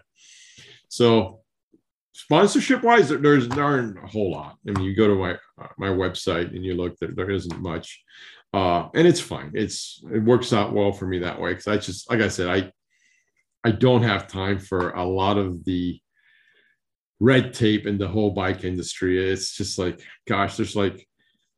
So 0.89 1.41
sponsorship 2.13 2.83
wise 2.83 3.09
there's 3.09 3.47
there 3.47 3.63
aren't 3.63 4.03
a 4.03 4.07
whole 4.07 4.31
lot. 4.31 4.57
I 4.67 4.71
mean 4.71 4.83
you 4.83 4.95
go 4.95 5.07
to 5.07 5.15
my 5.15 5.37
my 5.77 5.87
website 5.87 6.53
and 6.53 6.65
you 6.65 6.75
look 6.75 6.97
there, 6.97 7.11
there 7.15 7.31
isn't 7.31 7.61
much. 7.61 8.03
Uh 8.53 8.89
and 8.93 9.07
it's 9.07 9.21
fine. 9.21 9.51
It's 9.53 10.03
it 10.13 10.23
works 10.23 10.51
out 10.51 10.73
well 10.73 10.91
for 10.91 11.05
me 11.07 11.19
that 11.19 11.39
way 11.39 11.51
because 11.51 11.67
i 11.67 11.77
just 11.77 12.09
like 12.09 12.19
i 12.21 12.27
said 12.27 12.49
i 12.49 12.71
i 13.63 13.71
don't 13.71 14.03
have 14.03 14.27
time 14.27 14.59
for 14.59 14.91
a 14.91 15.05
lot 15.05 15.37
of 15.37 15.63
the 15.63 15.99
red 17.21 17.53
tape 17.53 17.85
in 17.85 17.97
the 17.97 18.07
whole 18.07 18.31
bike 18.31 18.63
industry 18.63 19.31
it's 19.31 19.55
just 19.55 19.77
like 19.77 20.01
gosh 20.27 20.57
there's 20.57 20.75
like 20.75 21.07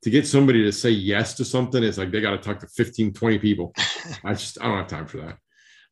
to 0.04 0.10
get 0.10 0.28
somebody 0.28 0.62
to 0.62 0.72
say 0.72 0.90
yes 0.90 1.34
to 1.34 1.46
something 1.46 1.82
it's 1.84 1.98
like 1.98 2.12
they 2.12 2.20
got 2.20 2.32
to 2.32 2.38
talk 2.38 2.60
to 2.60 2.68
15 2.68 3.14
20 3.14 3.40
people 3.40 3.74
i 4.26 4.34
just 4.34 4.62
i 4.62 4.66
don't 4.66 4.78
have 4.78 4.88
time 4.88 5.08
for 5.08 5.18
that 5.18 5.38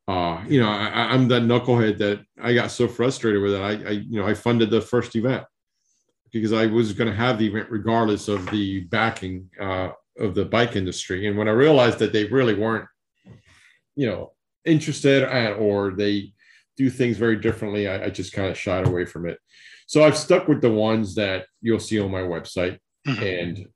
uh, 0.08 0.44
you 0.48 0.60
know, 0.60 0.68
I, 0.68 1.14
am 1.14 1.28
that 1.30 1.44
knucklehead 1.44 1.98
that 2.00 2.22
I 2.42 2.54
got 2.54 2.72
so 2.72 2.88
frustrated 2.88 3.42
with 3.42 3.54
it. 3.54 3.62
I, 3.62 3.70
I, 3.70 3.92
you 3.92 4.20
know, 4.20 4.28
I 4.28 4.34
funded 4.34 4.70
the 4.70 4.82
first 4.82 5.16
event 5.16 5.46
because 6.34 6.52
I 6.52 6.66
was 6.66 6.92
going 6.92 7.10
to 7.10 7.16
have 7.16 7.38
the 7.38 7.48
event 7.48 7.70
regardless 7.70 8.28
of 8.28 8.50
the 8.50 8.82
backing 8.82 9.50
uh, 9.60 9.90
of 10.18 10.36
the 10.36 10.46
bike 10.46 10.76
industry. 10.76 11.28
And 11.28 11.38
when 11.38 11.48
I 11.48 11.52
realized 11.52 12.00
that 12.00 12.14
they 12.14 12.26
really 12.26 12.56
weren't, 12.56 12.88
you 13.96 14.08
know, 14.08 14.34
interested 14.66 15.24
and 15.24 15.56
or 15.56 15.92
they 15.92 16.34
do 16.82 16.90
things 16.90 17.18
very 17.18 17.36
differently, 17.36 17.88
I, 17.88 18.06
I 18.06 18.10
just 18.10 18.34
kind 18.34 18.50
of 18.50 18.58
shied 18.58 18.88
away 18.88 19.06
from 19.06 19.28
it. 19.28 19.38
So 19.88 20.04
I've 20.04 20.18
stuck 20.18 20.48
with 20.48 20.62
the 20.62 20.72
ones 20.72 21.16
that 21.16 21.46
you'll 21.62 21.80
see 21.80 22.00
on 22.00 22.12
my 22.12 22.22
website, 22.22 22.80
mm-hmm. 23.08 23.24
and 23.24 23.68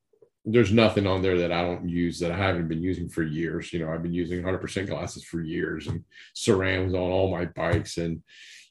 there's 0.46 0.72
nothing 0.72 1.06
on 1.06 1.22
there 1.22 1.38
that 1.40 1.52
I 1.52 1.62
don't 1.62 1.88
use 1.88 2.20
that 2.20 2.32
I 2.32 2.38
haven't 2.38 2.68
been 2.68 2.82
using 2.82 3.10
for 3.10 3.24
years. 3.24 3.74
You 3.74 3.80
know, 3.80 3.92
I've 3.92 4.04
been 4.04 4.14
using 4.14 4.42
100% 4.42 4.88
glasses 4.88 5.24
for 5.24 5.42
years 5.42 5.88
and 5.88 6.04
cerams 6.34 6.94
on 6.94 7.12
all 7.12 7.32
my 7.32 7.46
bikes 7.46 7.98
and, 7.98 8.22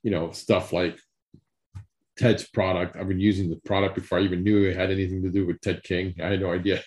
you 0.02 0.10
know, 0.10 0.30
stuff 0.30 0.72
like 0.72 0.98
Ted's 2.16 2.46
product. 2.46 2.96
I've 2.96 3.08
been 3.08 3.20
using 3.20 3.50
the 3.50 3.56
product 3.64 3.96
before 3.96 4.18
I 4.18 4.22
even 4.22 4.44
knew 4.44 4.64
it 4.64 4.76
had 4.76 4.90
anything 4.90 5.22
to 5.22 5.30
do 5.30 5.46
with 5.46 5.60
Ted 5.60 5.82
King. 5.82 6.14
I 6.22 6.28
had 6.28 6.40
no 6.40 6.52
idea. 6.52 6.82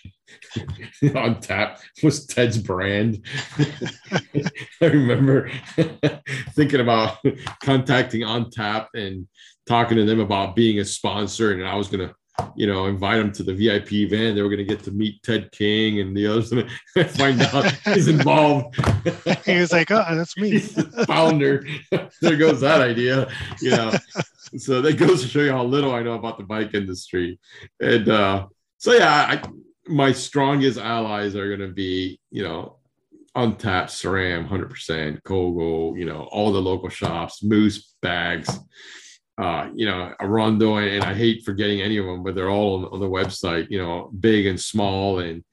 on 1.16 1.40
tap 1.40 1.80
was 2.04 2.26
Ted's 2.26 2.58
brand. 2.58 3.26
I 4.82 4.86
remember 4.86 5.52
thinking 6.52 6.82
about 6.82 7.18
contacting 7.62 8.24
on 8.24 8.50
tap 8.50 8.90
and 8.94 9.28
talking 9.68 9.98
to 9.98 10.06
them 10.06 10.20
about 10.20 10.56
being 10.56 10.80
a 10.80 10.86
sponsor, 10.86 11.52
and 11.52 11.68
I 11.68 11.76
was 11.76 11.88
going 11.88 12.08
to 12.08 12.16
you 12.56 12.68
know, 12.68 12.88
invite 12.88 13.20
him 13.20 13.32
to 13.34 13.44
the 13.44 13.54
VIP 13.54 13.94
event. 13.94 14.36
They 14.36 14.42
were 14.42 14.50
going 14.50 14.58
to 14.58 14.64
get 14.66 14.84
to 14.84 14.92
meet 14.92 15.22
Ted 15.24 15.52
King 15.52 16.00
and 16.00 16.16
the 16.16 16.28
others. 16.28 16.50
Find 17.18 17.42
out 17.42 17.72
he's 17.86 18.08
involved. 18.18 18.76
he 19.46 19.60
was 19.60 19.72
like, 19.72 19.92
"Oh, 19.92 20.04
that's 20.16 20.38
me." 20.38 20.60
founder. 20.60 21.66
there 22.22 22.36
goes 22.36 22.62
that 22.62 22.82
idea. 22.82 23.30
You 23.62 23.72
know, 23.72 23.94
so 24.58 24.82
that 24.82 24.98
goes 24.98 25.22
to 25.22 25.28
show 25.28 25.42
you 25.42 25.52
how 25.52 25.64
little 25.64 25.94
I 25.94 26.04
know 26.04 26.14
about 26.14 26.38
the 26.38 26.46
bike 26.46 26.74
industry. 26.74 27.40
And 27.80 28.10
uh, 28.10 28.48
so, 28.78 28.94
yeah, 28.94 29.42
I, 29.44 29.50
my 29.88 30.12
strongest 30.12 30.80
allies 30.80 31.36
are 31.36 31.48
going 31.48 31.68
to 31.68 31.74
be, 31.74 32.20
you 32.32 32.44
know, 32.44 32.78
Untapped, 33.36 33.92
SRAM, 33.92 34.50
100%, 34.50 35.22
Kogel, 35.22 35.96
you 35.96 36.06
know, 36.06 36.28
all 36.32 36.52
the 36.52 36.60
local 36.60 36.90
shops, 36.90 37.44
Moose 37.44 37.94
bags 38.02 38.50
uh, 39.38 39.70
you 39.76 39.86
know, 39.86 40.14
Arondo, 40.20 40.82
and, 40.82 40.96
and 40.96 41.04
I 41.04 41.14
hate 41.14 41.46
forgetting 41.46 41.82
any 41.82 41.98
of 41.98 42.06
them, 42.06 42.24
but 42.24 42.34
they're 42.34 42.50
all 42.50 42.86
on, 42.86 42.94
on 42.94 43.00
the 43.00 43.10
website, 43.10 43.68
you 43.70 43.78
know, 43.78 44.10
big 44.20 44.48
and 44.48 44.60
small. 44.60 45.20
And 45.20 45.44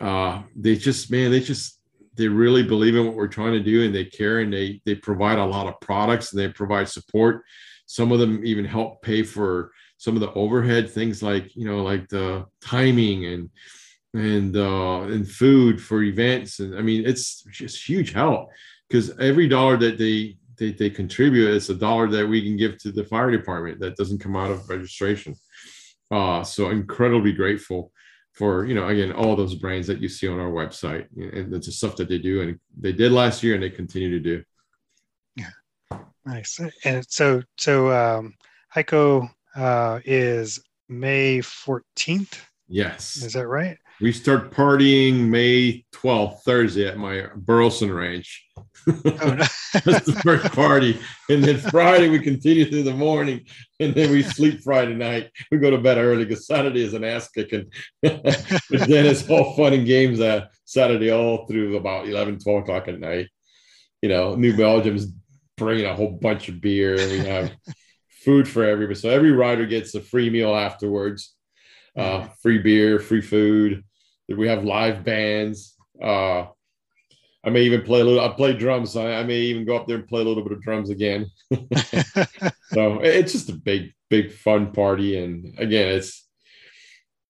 uh, 0.00 0.42
they 0.54 0.76
just, 0.76 1.10
man, 1.10 1.30
they 1.30 1.40
just, 1.40 1.80
they 2.14 2.28
really 2.28 2.62
believe 2.62 2.94
in 2.94 3.06
what 3.06 3.14
we're 3.14 3.28
trying 3.28 3.52
to 3.52 3.62
do 3.62 3.84
and 3.84 3.94
they 3.94 4.04
care 4.04 4.40
and 4.40 4.52
they, 4.52 4.80
they 4.84 4.94
provide 4.94 5.38
a 5.38 5.44
lot 5.44 5.66
of 5.66 5.80
products 5.80 6.32
and 6.32 6.40
they 6.40 6.48
provide 6.48 6.88
support. 6.88 7.42
Some 7.86 8.12
of 8.12 8.18
them 8.18 8.44
even 8.44 8.64
help 8.64 9.00
pay 9.02 9.22
for 9.22 9.72
some 9.96 10.14
of 10.14 10.20
the 10.20 10.32
overhead 10.32 10.90
things 10.90 11.22
like, 11.22 11.54
you 11.56 11.64
know, 11.64 11.82
like 11.82 12.08
the 12.08 12.44
timing 12.60 13.24
and, 13.26 13.50
and, 14.12 14.56
uh, 14.56 15.02
and 15.02 15.28
food 15.28 15.80
for 15.80 16.02
events. 16.02 16.60
And 16.60 16.74
I 16.76 16.82
mean, 16.82 17.06
it's 17.06 17.42
just 17.50 17.88
huge 17.88 18.12
help 18.12 18.50
because 18.88 19.18
every 19.18 19.48
dollar 19.48 19.78
that 19.78 19.96
they, 19.96 20.36
they, 20.58 20.72
they 20.72 20.90
contribute 20.90 21.54
it's 21.54 21.68
a 21.68 21.74
dollar 21.74 22.08
that 22.08 22.26
we 22.26 22.42
can 22.42 22.56
give 22.56 22.78
to 22.78 22.92
the 22.92 23.04
fire 23.04 23.30
department 23.30 23.80
that 23.80 23.96
doesn't 23.96 24.20
come 24.20 24.36
out 24.36 24.50
of 24.50 24.68
registration 24.68 25.34
uh, 26.10 26.42
so 26.42 26.70
incredibly 26.70 27.32
grateful 27.32 27.92
for 28.32 28.66
you 28.66 28.74
know 28.74 28.88
again 28.88 29.12
all 29.12 29.34
those 29.34 29.54
brands 29.54 29.86
that 29.86 30.00
you 30.00 30.08
see 30.08 30.28
on 30.28 30.38
our 30.38 30.50
website 30.50 31.06
and 31.16 31.52
the 31.52 31.62
stuff 31.62 31.96
that 31.96 32.08
they 32.08 32.18
do 32.18 32.42
and 32.42 32.58
they 32.78 32.92
did 32.92 33.12
last 33.12 33.42
year 33.42 33.54
and 33.54 33.62
they 33.62 33.70
continue 33.70 34.10
to 34.10 34.20
do 34.20 34.42
yeah 35.36 35.98
nice 36.24 36.60
and 36.84 37.04
so 37.08 37.42
so 37.56 37.90
um 37.92 38.34
Hico 38.76 39.30
uh, 39.54 40.00
is 40.04 40.62
May 40.88 41.38
14th. 41.38 42.40
Yes. 42.68 43.16
Is 43.16 43.32
that 43.32 43.46
right? 43.46 43.78
We 44.00 44.12
start 44.12 44.50
partying 44.50 45.28
May 45.28 45.84
12th, 45.94 46.40
Thursday 46.42 46.86
at 46.86 46.98
my 46.98 47.28
Burleson 47.34 47.92
ranch. 47.92 48.45
Oh, 48.88 49.34
no. 49.34 49.44
That's 49.84 50.06
the 50.06 50.20
first 50.22 50.52
party. 50.52 50.98
And 51.28 51.42
then 51.42 51.58
Friday, 51.70 52.08
we 52.08 52.18
continue 52.18 52.68
through 52.68 52.84
the 52.84 52.94
morning. 52.94 53.44
And 53.80 53.94
then 53.94 54.10
we 54.10 54.22
sleep 54.22 54.62
Friday 54.62 54.94
night. 54.94 55.30
We 55.50 55.58
go 55.58 55.70
to 55.70 55.78
bed 55.78 55.98
early 55.98 56.24
because 56.24 56.46
Saturday 56.46 56.84
is 56.84 56.94
an 56.94 57.04
ass 57.04 57.28
kicking. 57.28 57.70
but 58.02 58.22
then 58.70 59.06
it's 59.06 59.28
all 59.28 59.56
fun 59.56 59.74
and 59.74 59.86
games 59.86 60.20
uh, 60.20 60.46
Saturday 60.64 61.10
all 61.10 61.46
through 61.46 61.76
about 61.76 62.08
11, 62.08 62.38
12 62.38 62.62
o'clock 62.62 62.88
at 62.88 63.00
night. 63.00 63.28
You 64.02 64.08
know, 64.08 64.34
New 64.34 64.56
Belgium's 64.56 65.06
bringing 65.56 65.86
a 65.86 65.94
whole 65.94 66.12
bunch 66.12 66.48
of 66.48 66.60
beer. 66.60 66.98
And 66.98 67.10
we 67.10 67.18
have 67.18 67.52
food 68.08 68.48
for 68.48 68.64
everybody. 68.64 68.98
So 68.98 69.10
every 69.10 69.32
rider 69.32 69.66
gets 69.66 69.94
a 69.94 70.00
free 70.00 70.30
meal 70.30 70.54
afterwards. 70.54 71.34
Uh, 71.96 72.28
free 72.42 72.58
beer, 72.58 72.98
free 72.98 73.22
food. 73.22 73.82
We 74.28 74.48
have 74.48 74.64
live 74.64 75.04
bands. 75.04 75.74
Uh, 76.02 76.46
I 77.46 77.50
may 77.50 77.62
even 77.62 77.82
play 77.82 78.00
a 78.00 78.04
little. 78.04 78.20
I 78.20 78.28
play 78.28 78.54
drums, 78.54 78.92
so 78.92 79.06
I, 79.06 79.20
I, 79.20 79.22
may 79.22 79.36
even 79.36 79.64
go 79.64 79.76
up 79.76 79.86
there 79.86 79.96
and 79.96 80.08
play 80.08 80.20
a 80.20 80.24
little 80.24 80.42
bit 80.42 80.52
of 80.52 80.62
drums 80.62 80.90
again. 80.90 81.30
so 81.52 82.98
it's 83.00 83.32
just 83.32 83.48
a 83.48 83.52
big, 83.52 83.94
big 84.10 84.32
fun 84.32 84.72
party, 84.72 85.22
and 85.22 85.56
again, 85.58 85.94
it's 85.94 86.26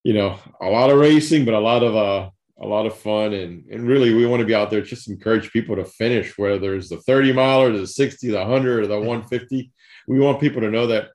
you 0.05 0.15
know 0.15 0.39
a 0.63 0.71
lot 0.71 0.89
of 0.89 0.99
racing, 0.99 1.45
but 1.45 1.53
a 1.53 1.61
lot 1.61 1.83
of 1.83 1.95
uh, 1.95 2.31
a 2.59 2.67
lot 2.67 2.87
of 2.87 2.97
fun, 2.97 3.35
and 3.35 3.67
and 3.71 3.87
really 3.87 4.15
we 4.15 4.25
want 4.25 4.41
to 4.41 4.47
be 4.47 4.55
out 4.55 4.71
there 4.71 4.81
just 4.81 5.11
encourage 5.11 5.53
people 5.53 5.77
to 5.77 5.85
finish, 5.85 6.39
whether 6.39 6.75
it's 6.75 6.89
the 6.89 6.97
thirty 7.03 7.31
mile 7.31 7.61
or 7.61 7.73
the 7.77 7.87
sixty, 7.87 8.31
the 8.31 8.43
hundred, 8.43 8.85
or 8.85 8.87
the 8.87 8.99
one 8.99 9.23
fifty. 9.23 9.71
We 10.09 10.19
want 10.19 10.41
people 10.41 10.63
to 10.63 10.71
know 10.71 10.87
that 10.87 11.11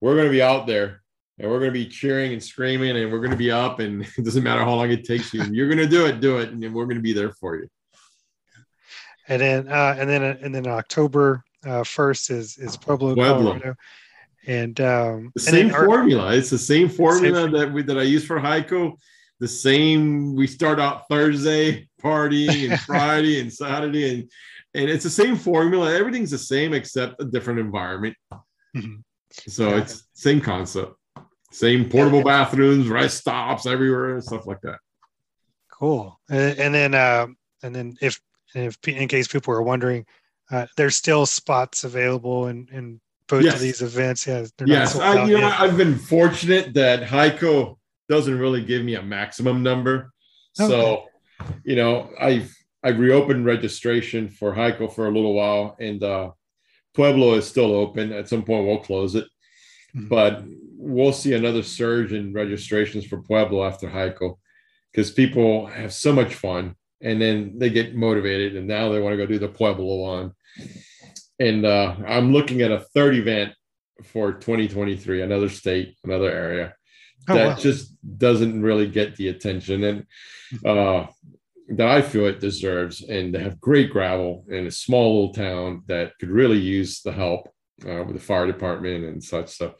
we're 0.00 0.14
going 0.14 0.26
to 0.26 0.30
be 0.30 0.42
out 0.42 0.68
there 0.68 1.02
and 1.40 1.50
we're 1.50 1.58
going 1.58 1.72
to 1.72 1.78
be 1.78 1.86
cheering 1.86 2.32
and 2.32 2.42
screaming 2.42 2.96
and 2.96 3.10
we're 3.10 3.18
going 3.18 3.30
to 3.30 3.36
be 3.36 3.50
up 3.50 3.80
and 3.80 4.02
it 4.18 4.24
doesn't 4.24 4.44
matter 4.44 4.62
how 4.62 4.74
long 4.74 4.90
it 4.90 5.04
takes 5.04 5.32
you 5.32 5.42
you're 5.50 5.68
going 5.68 5.78
to 5.78 5.88
do 5.88 6.06
it 6.06 6.20
do 6.20 6.38
it 6.38 6.50
and 6.50 6.74
we're 6.74 6.84
going 6.84 6.96
to 6.96 7.02
be 7.02 7.14
there 7.14 7.32
for 7.32 7.56
you 7.56 7.66
and 9.28 9.40
then 9.40 9.68
uh, 9.68 9.96
and 9.98 10.08
then 10.08 10.22
and 10.22 10.54
then 10.54 10.66
October 10.66 11.44
uh, 11.64 11.84
first 11.84 12.30
is 12.30 12.56
is 12.58 12.76
Pueblo, 12.76 13.14
Pueblo. 13.14 13.52
Colorado, 13.52 13.74
and 14.46 14.80
um, 14.80 15.32
the 15.34 15.40
same 15.40 15.70
formula. 15.70 16.26
Our, 16.26 16.34
it's 16.34 16.50
the 16.50 16.58
same 16.58 16.88
formula 16.88 17.44
same, 17.44 17.52
that 17.52 17.72
we 17.72 17.82
that 17.82 17.98
I 17.98 18.02
use 18.02 18.24
for 18.24 18.38
Hico. 18.38 18.98
The 19.40 19.48
same. 19.48 20.34
We 20.34 20.46
start 20.46 20.78
out 20.78 21.08
Thursday 21.08 21.88
partying 22.02 22.70
and 22.70 22.80
Friday 22.86 23.40
and 23.40 23.52
Saturday, 23.52 24.14
and 24.14 24.30
and 24.74 24.90
it's 24.90 25.04
the 25.04 25.10
same 25.10 25.36
formula. 25.36 25.94
Everything's 25.94 26.30
the 26.30 26.38
same 26.38 26.74
except 26.74 27.20
a 27.20 27.24
different 27.24 27.60
environment. 27.60 28.16
Mm-hmm. 28.76 28.96
So 29.48 29.70
yeah. 29.70 29.78
it's 29.78 30.04
same 30.14 30.40
concept. 30.40 30.94
Same 31.50 31.88
portable 31.88 32.18
yeah. 32.18 32.24
bathrooms, 32.24 32.88
rest 32.88 33.18
stops 33.18 33.64
everywhere, 33.64 34.14
and 34.14 34.24
stuff 34.24 34.46
like 34.46 34.60
that. 34.62 34.78
Cool. 35.70 36.18
And, 36.28 36.58
and 36.58 36.74
then, 36.74 36.94
uh, 36.94 37.26
and 37.62 37.74
then 37.74 37.96
if 38.00 38.20
and 38.54 38.66
if 38.66 38.78
in 38.88 39.08
case 39.08 39.28
people 39.28 39.54
are 39.54 39.62
wondering, 39.62 40.06
uh, 40.50 40.66
there's 40.76 40.96
still 40.96 41.26
spots 41.26 41.84
available 41.84 42.48
in, 42.48 42.68
in 42.72 43.00
both 43.28 43.44
yes. 43.44 43.54
of 43.54 43.60
these 43.60 43.82
events. 43.82 44.26
Yeah, 44.26 44.46
yes, 44.66 44.96
I, 44.96 45.24
you 45.24 45.38
know, 45.38 45.48
I've 45.48 45.76
been 45.76 45.96
fortunate 45.96 46.74
that 46.74 47.02
Hico 47.02 47.78
doesn't 48.08 48.38
really 48.38 48.64
give 48.64 48.84
me 48.84 48.94
a 48.96 49.02
maximum 49.02 49.62
number. 49.62 50.12
Okay. 50.60 50.68
So, 50.68 51.04
you 51.64 51.76
know, 51.76 52.10
I've 52.20 52.54
I've 52.82 52.98
reopened 52.98 53.46
registration 53.46 54.28
for 54.28 54.54
Hico 54.54 54.92
for 54.92 55.08
a 55.08 55.10
little 55.10 55.34
while, 55.34 55.76
and 55.80 56.02
uh, 56.02 56.32
Pueblo 56.94 57.34
is 57.34 57.46
still 57.46 57.74
open. 57.74 58.12
At 58.12 58.28
some 58.28 58.42
point, 58.42 58.66
we'll 58.66 58.78
close 58.78 59.14
it. 59.14 59.26
Mhm. 59.96 60.08
but 60.08 60.42
we'll 60.76 61.12
see 61.12 61.34
another 61.34 61.62
surge 61.62 62.12
in 62.12 62.32
registrations 62.32 63.04
for 63.06 63.22
Pueblo 63.22 63.64
after 63.64 63.88
Hico 63.88 64.38
because 64.90 65.12
people 65.12 65.66
have 65.66 65.92
so 65.92 66.12
much 66.12 66.34
fun 66.34 66.74
and 67.04 67.20
then 67.20 67.58
they 67.58 67.70
get 67.70 67.94
motivated 67.94 68.56
and 68.56 68.66
now 68.66 68.90
they 68.90 69.00
want 69.00 69.12
to 69.12 69.16
go 69.16 69.26
do 69.26 69.38
the 69.38 69.48
Pueblo 69.48 69.96
one. 69.96 70.32
And 71.38 71.64
uh, 71.66 71.96
I'm 72.06 72.32
looking 72.32 72.62
at 72.62 72.72
a 72.72 72.80
third 72.80 73.14
event 73.14 73.52
for 74.04 74.32
2023, 74.32 75.22
another 75.22 75.48
state, 75.48 75.96
another 76.04 76.30
area 76.30 76.74
Oh, 77.28 77.34
that 77.34 77.46
wow. 77.46 77.54
just 77.56 77.94
doesn't 78.18 78.62
really 78.62 78.86
get 78.86 79.16
the 79.16 79.28
attention 79.28 79.84
and 79.84 80.06
uh, 80.64 81.06
that 81.70 81.88
I 81.88 82.02
feel 82.02 82.26
it 82.26 82.40
deserves. 82.40 83.02
And 83.02 83.34
they 83.34 83.42
have 83.42 83.60
great 83.60 83.90
gravel 83.90 84.44
in 84.50 84.66
a 84.66 84.70
small 84.70 85.14
little 85.14 85.34
town 85.34 85.82
that 85.86 86.12
could 86.20 86.28
really 86.28 86.58
use 86.58 87.00
the 87.00 87.12
help 87.12 87.48
uh, 87.88 88.04
with 88.04 88.14
the 88.14 88.22
fire 88.22 88.46
department 88.46 89.04
and 89.04 89.24
such. 89.24 89.56
So 89.56 89.74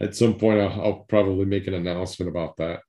at 0.00 0.16
some 0.16 0.34
point, 0.34 0.60
I'll, 0.60 0.82
I'll 0.82 1.04
probably 1.08 1.44
make 1.44 1.68
an 1.68 1.74
announcement 1.74 2.30
about 2.30 2.56
that. 2.56 2.80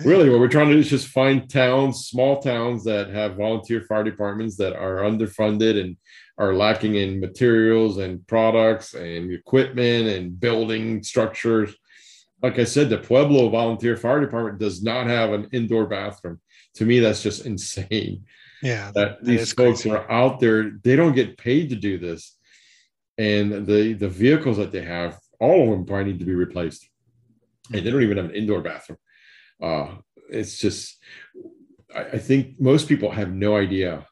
Really, 0.00 0.30
what 0.30 0.40
we're 0.40 0.48
trying 0.48 0.68
to 0.68 0.74
do 0.74 0.80
is 0.80 0.88
just 0.88 1.08
find 1.08 1.48
towns, 1.48 2.06
small 2.06 2.40
towns 2.40 2.84
that 2.84 3.10
have 3.10 3.36
volunteer 3.36 3.82
fire 3.82 4.02
departments 4.04 4.56
that 4.56 4.74
are 4.74 4.98
underfunded 5.02 5.78
and 5.80 5.96
are 6.38 6.54
lacking 6.54 6.94
in 6.94 7.20
materials 7.20 7.98
and 7.98 8.26
products 8.26 8.94
and 8.94 9.30
equipment 9.30 10.08
and 10.08 10.40
building 10.40 11.02
structures. 11.02 11.74
Like 12.42 12.58
I 12.58 12.64
said, 12.64 12.88
the 12.88 12.98
Pueblo 12.98 13.50
Volunteer 13.50 13.96
Fire 13.96 14.20
Department 14.20 14.58
does 14.58 14.82
not 14.82 15.06
have 15.06 15.32
an 15.32 15.48
indoor 15.52 15.86
bathroom. 15.86 16.40
To 16.76 16.86
me, 16.86 16.98
that's 16.98 17.22
just 17.22 17.44
insane 17.44 18.24
Yeah. 18.62 18.90
that 18.94 19.18
that 19.20 19.24
these 19.24 19.52
folks 19.52 19.82
crazy. 19.82 19.90
are 19.94 20.10
out 20.10 20.40
there. 20.40 20.70
They 20.82 20.96
don't 20.96 21.14
get 21.14 21.36
paid 21.36 21.68
to 21.68 21.76
do 21.76 21.98
this, 21.98 22.36
and 23.18 23.66
the 23.66 23.92
the 23.92 24.08
vehicles 24.08 24.56
that 24.56 24.72
they 24.72 24.82
have, 24.82 25.18
all 25.38 25.64
of 25.64 25.70
them 25.70 25.84
probably 25.84 26.12
need 26.12 26.18
to 26.20 26.24
be 26.24 26.34
replaced, 26.34 26.88
and 27.72 27.84
they 27.86 27.90
don't 27.90 28.02
even 28.02 28.16
have 28.16 28.30
an 28.30 28.34
indoor 28.34 28.62
bathroom. 28.62 28.98
Uh, 29.62 29.94
it's 30.28 30.58
just, 30.58 30.98
I, 31.94 32.02
I 32.04 32.18
think 32.18 32.60
most 32.60 32.88
people 32.88 33.10
have 33.10 33.32
no 33.32 33.56
idea 33.56 34.06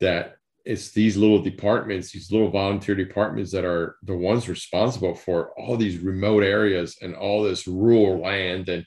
that 0.00 0.36
it's 0.64 0.92
these 0.92 1.16
little 1.16 1.40
departments, 1.42 2.12
these 2.12 2.30
little 2.30 2.50
volunteer 2.50 2.94
departments 2.94 3.50
that 3.52 3.64
are 3.64 3.96
the 4.02 4.16
ones 4.16 4.48
responsible 4.48 5.14
for 5.14 5.52
all 5.58 5.76
these 5.76 5.98
remote 5.98 6.42
areas 6.42 6.96
and 7.00 7.14
all 7.14 7.42
this 7.42 7.66
rural 7.66 8.20
land 8.20 8.68
and 8.68 8.84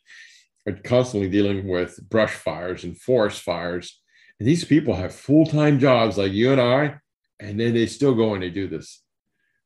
are 0.67 0.73
constantly 0.73 1.29
dealing 1.29 1.67
with 1.67 1.99
brush 2.09 2.33
fires 2.33 2.83
and 2.83 2.97
forest 2.97 3.41
fires. 3.41 4.01
And 4.39 4.47
these 4.47 4.63
people 4.63 4.93
have 4.93 5.13
full 5.13 5.45
time 5.45 5.79
jobs 5.79 6.17
like 6.17 6.31
you 6.31 6.51
and 6.51 6.61
I, 6.61 6.95
and 7.39 7.59
then 7.59 7.73
they 7.73 7.87
still 7.87 8.13
go 8.13 8.33
and 8.33 8.43
they 8.43 8.49
do 8.49 8.67
this. 8.67 9.01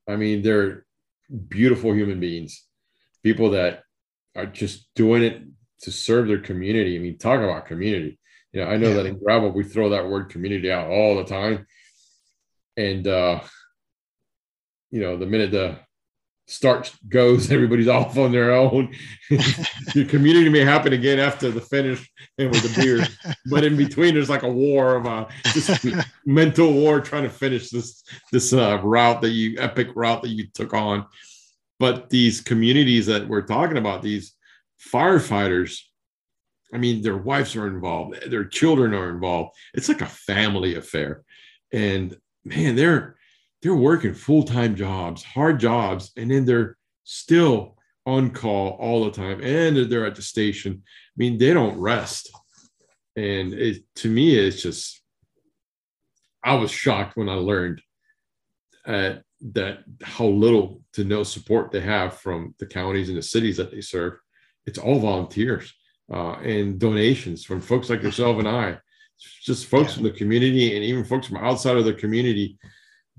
I 0.08 0.16
mean, 0.16 0.42
they're 0.42 0.86
beautiful 1.48 1.94
human 1.94 2.20
beings, 2.20 2.64
people 3.24 3.52
that 3.52 3.84
are 4.36 4.46
just 4.46 4.90
doing 4.96 5.24
it 5.24 5.42
to 5.82 5.92
serve 5.92 6.28
their 6.28 6.40
community. 6.40 6.96
I 6.96 7.00
mean, 7.00 7.18
talk 7.18 7.40
about 7.42 7.66
community. 7.66 8.20
You 8.54 8.62
know, 8.62 8.68
I 8.72 8.78
know 8.78 8.90
Yeah. 8.90 8.94
that 8.96 9.06
in 9.06 9.20
gravel 9.20 9.52
we 9.52 9.64
throw 9.64 9.90
that 9.90 10.08
word 10.08 10.30
community 10.30 10.72
out 10.72 10.88
all 10.90 11.18
the 11.18 11.26
time, 11.26 11.66
and 12.76 13.08
uh, 13.08 13.42
you 14.92 15.02
know, 15.02 15.18
the 15.18 15.26
minute 15.26 15.52
the 15.52 15.78
start 16.48 16.94
goes, 17.10 17.52
everybody's 17.52 17.90
off 17.90 18.18
on 18.18 18.32
their 18.32 18.54
own. 18.54 18.96
Your 19.94 20.06
community 20.06 20.50
may 20.50 20.62
happen 20.64 20.94
again 20.94 21.20
after 21.20 21.52
the 21.52 21.60
finish 21.62 22.10
and 22.38 22.50
with 22.50 22.64
the 22.64 22.82
beer, 22.82 23.06
but 23.50 23.66
in 23.66 23.76
between, 23.76 24.14
there's 24.14 24.30
like 24.30 24.44
a 24.44 24.50
war 24.52 24.96
of 24.96 25.06
uh, 25.06 25.26
just 25.48 25.86
mental 26.26 26.72
war 26.72 27.02
trying 27.02 27.24
to 27.24 27.30
finish 27.30 27.70
this 27.70 28.04
this 28.32 28.54
uh, 28.54 28.80
route 28.82 29.22
that 29.22 29.32
you 29.32 29.58
epic 29.60 29.90
route 29.96 30.22
that 30.22 30.30
you 30.30 30.48
took 30.54 30.74
on. 30.74 31.06
But 31.80 32.10
these 32.10 32.42
communities 32.42 33.06
that 33.06 33.28
we're 33.28 33.44
talking 33.46 33.78
about, 33.78 34.02
these 34.02 34.34
firefighters, 34.80 35.80
I 36.74 36.78
mean, 36.78 37.02
their 37.02 37.18
wives 37.18 37.56
are 37.56 37.68
involved, 37.68 38.30
their 38.30 38.46
children 38.46 38.94
are 38.94 39.10
involved. 39.10 39.56
It's 39.74 39.90
like 39.90 40.02
a 40.02 40.08
family 40.08 40.76
affair, 40.76 41.24
and 41.72 42.16
man, 42.44 42.76
they're 42.76 43.18
they're 43.62 43.76
working 43.76 44.14
full 44.14 44.44
time 44.44 44.76
jobs, 44.76 45.24
hard 45.24 45.60
jobs, 45.60 46.12
and 46.18 46.30
then 46.30 46.46
they're 46.46 46.78
still 47.04 47.78
on 48.06 48.32
call 48.32 48.72
all 48.80 49.06
the 49.06 49.12
time, 49.12 49.42
and 49.42 49.90
they're 49.92 50.06
at 50.06 50.16
the 50.16 50.22
station. 50.22 50.84
I 50.84 51.16
mean, 51.18 51.38
they 51.38 51.54
don't 51.54 51.80
rest, 51.80 52.32
and 53.16 53.54
it 53.54 53.84
to 53.96 54.10
me, 54.10 54.36
it's 54.36 54.62
just 54.62 55.02
I 56.44 56.56
was 56.56 56.72
shocked 56.72 57.18
when 57.18 57.30
I 57.30 57.34
learned 57.34 57.82
uh, 58.86 59.16
that 59.54 59.80
how 60.02 60.26
little 60.26 60.82
to 60.94 61.04
no 61.04 61.24
support 61.24 61.72
they 61.72 61.82
have 61.82 62.18
from 62.18 62.56
the 62.60 62.66
counties 62.66 63.10
and 63.10 63.18
the 63.18 63.22
cities 63.22 63.58
that 63.58 63.72
they 63.72 63.82
serve. 63.82 64.14
It's 64.68 64.78
all 64.78 65.00
volunteers 65.00 65.74
uh, 66.14 66.34
and 66.34 66.78
donations 66.80 67.44
from 67.44 67.62
folks 67.62 67.90
like 67.90 68.04
yourself 68.04 68.38
and 68.38 68.48
I, 68.48 68.78
just 69.44 69.66
folks 69.66 69.90
Yeah. 69.90 69.96
from 69.96 70.04
the 70.04 70.12
community 70.12 70.76
and 70.76 70.84
even 70.84 71.04
folks 71.04 71.28
from 71.28 71.38
outside 71.38 71.78
of 71.78 71.86
the 71.86 71.94
community 71.94 72.60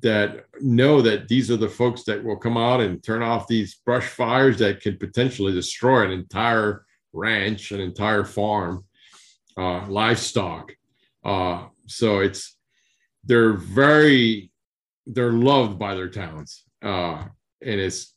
that 0.00 0.44
know 0.60 1.02
that 1.02 1.26
these 1.26 1.50
are 1.50 1.56
the 1.56 1.68
folks 1.68 2.04
that 2.04 2.22
will 2.22 2.36
come 2.36 2.56
out 2.56 2.80
and 2.80 3.02
turn 3.02 3.22
off 3.22 3.48
these 3.48 3.80
brush 3.84 4.06
fires 4.06 4.58
that 4.58 4.80
can 4.80 4.96
potentially 4.96 5.52
destroy 5.52 6.04
an 6.04 6.12
entire 6.12 6.84
ranch, 7.12 7.72
an 7.72 7.80
entire 7.80 8.24
farm, 8.24 8.84
uh, 9.56 9.84
livestock. 9.88 10.72
Uh, 11.24 11.64
so 11.86 12.20
it's 12.20 12.56
they're 13.24 13.54
very 13.54 14.52
they're 15.06 15.32
loved 15.32 15.78
by 15.78 15.94
their 15.94 16.08
towns, 16.08 16.64
uh, 16.82 17.24
and 17.62 17.80
it's 17.80 18.14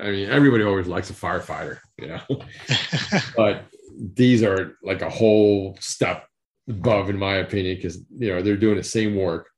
I 0.00 0.10
mean 0.10 0.28
everybody 0.30 0.62
always 0.62 0.86
likes 0.86 1.10
a 1.10 1.14
firefighter, 1.14 1.78
you 1.98 2.08
know, 2.08 2.20
but 3.36 3.64
these 3.96 4.42
are 4.42 4.76
like 4.82 5.02
a 5.02 5.10
whole 5.10 5.76
step 5.80 6.26
above, 6.68 7.10
in 7.10 7.18
my 7.18 7.36
opinion, 7.36 7.76
because 7.76 7.98
you 8.18 8.28
know 8.34 8.42
they're 8.42 8.56
doing 8.56 8.76
the 8.76 8.82
same 8.84 9.14
work 9.16 9.48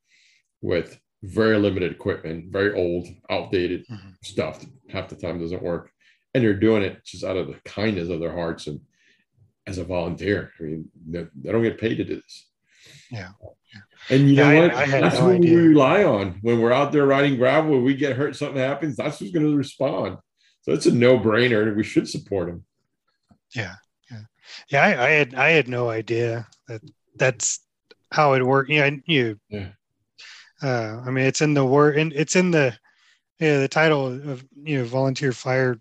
with 0.63 0.99
very 1.23 1.59
limited 1.59 1.93
equipment, 1.93 2.53
very 2.53 2.75
old, 2.75 3.07
outdated 3.31 3.87
Mhm. 3.89 4.15
stuff. 4.23 4.65
Half 4.91 5.09
the 5.09 5.17
time 5.17 5.41
doesn't 5.41 5.63
work, 5.63 5.91
and 6.35 6.45
they're 6.45 6.55
doing 6.55 6.83
it 6.83 7.05
just 7.05 7.25
out 7.25 7.37
of 7.37 7.47
the 7.49 7.59
kindness 7.65 8.09
of 8.11 8.21
their 8.21 8.33
hearts 8.33 8.67
and 8.67 8.81
as 9.67 9.79
a 9.79 9.85
volunteer. 9.85 10.53
I 10.61 10.63
mean, 10.63 10.89
they, 11.09 11.27
they 11.43 11.51
don't 11.53 11.63
get 11.63 11.81
paid 11.81 11.97
to 11.97 12.05
do 12.05 12.17
this. 12.17 12.49
Yeah. 13.11 13.31
And 14.11 14.29
you 14.29 14.37
Yeah, 14.37 14.51
know 14.53 14.57
I- 14.57 14.61
what? 14.69 14.75
I 14.75 14.87
had 14.87 15.03
that's 15.03 15.19
no 15.19 15.27
what 15.27 15.35
idea. 15.37 15.57
we 15.57 15.69
rely 15.69 16.05
on 16.05 16.39
when 16.43 16.61
we're 16.61 16.73
out 16.73 16.93
there 16.93 17.07
riding 17.07 17.37
gravel. 17.37 17.73
When 17.73 17.83
we 17.85 17.95
get 17.97 18.17
hurt, 18.17 18.37
something 18.37 18.59
happens. 18.59 18.95
That's 18.97 19.19
who's 19.19 19.33
going 19.33 19.47
to 19.51 19.57
respond. 19.57 20.19
So 20.67 20.73
it's 20.73 20.87
a 20.87 20.93
no-brainer. 20.93 21.75
We 21.77 21.85
should 21.85 22.09
support 22.09 22.49
them. 22.49 22.65
yeah, 23.55 23.77
yeah, 24.11 24.21
yeah. 24.69 24.83
I, 24.83 25.07
I 25.07 25.11
had 25.11 25.35
I 25.35 25.49
had 25.51 25.69
no 25.69 25.89
idea 25.89 26.47
that 26.67 26.81
that's 27.17 27.61
how 28.11 28.33
it 28.35 28.45
worked. 28.45 28.69
Yeah, 28.71 28.85
I 28.85 29.01
knew. 29.07 29.39
Yeah. 29.49 29.69
Uh, 30.61 31.01
I 31.07 31.11
mean, 31.11 31.25
it's 31.25 31.41
in 31.41 31.55
the 31.55 31.65
word, 31.65 31.97
and 31.99 32.13
it's 32.13 32.35
in 32.35 32.51
the 32.51 32.77
yeah 33.39 33.61
the 33.61 33.69
title 33.69 34.07
of 34.09 34.45
you 34.65 34.79
know 34.79 34.85
volunteer 34.85 35.31
fire 35.33 35.79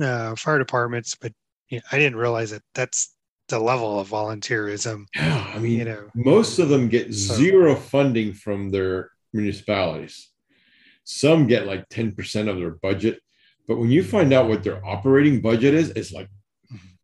uh, 0.00 0.34
fire 0.36 0.58
departments, 0.58 1.14
but 1.14 1.32
you 1.68 1.78
know, 1.78 1.82
I 1.92 1.98
didn't 1.98 2.16
realize 2.18 2.50
that 2.52 2.62
that's 2.74 3.14
the 3.48 3.58
level 3.58 4.00
of 4.00 4.08
volunteerism. 4.08 5.04
Yeah, 5.16 5.52
I 5.54 5.58
mean, 5.58 5.78
You 5.80 5.84
know, 5.84 6.08
most 6.14 6.58
of 6.58 6.70
them 6.70 6.88
get 6.88 7.12
So- 7.14 7.34
zero 7.34 7.74
funding 7.76 8.32
from 8.32 8.70
their 8.70 9.10
municipalities. 9.34 10.30
Some 11.04 11.46
get 11.46 11.66
like 11.66 11.88
10% 11.88 12.48
of 12.50 12.56
their 12.58 12.70
budget. 12.72 13.20
But 13.68 13.78
when 13.78 13.90
you 13.90 14.02
find 14.02 14.32
out 14.32 14.48
what 14.48 14.64
their 14.64 14.84
operating 14.84 15.40
budget 15.40 15.74
is, 15.74 15.90
it's 15.90 16.10
like 16.10 16.28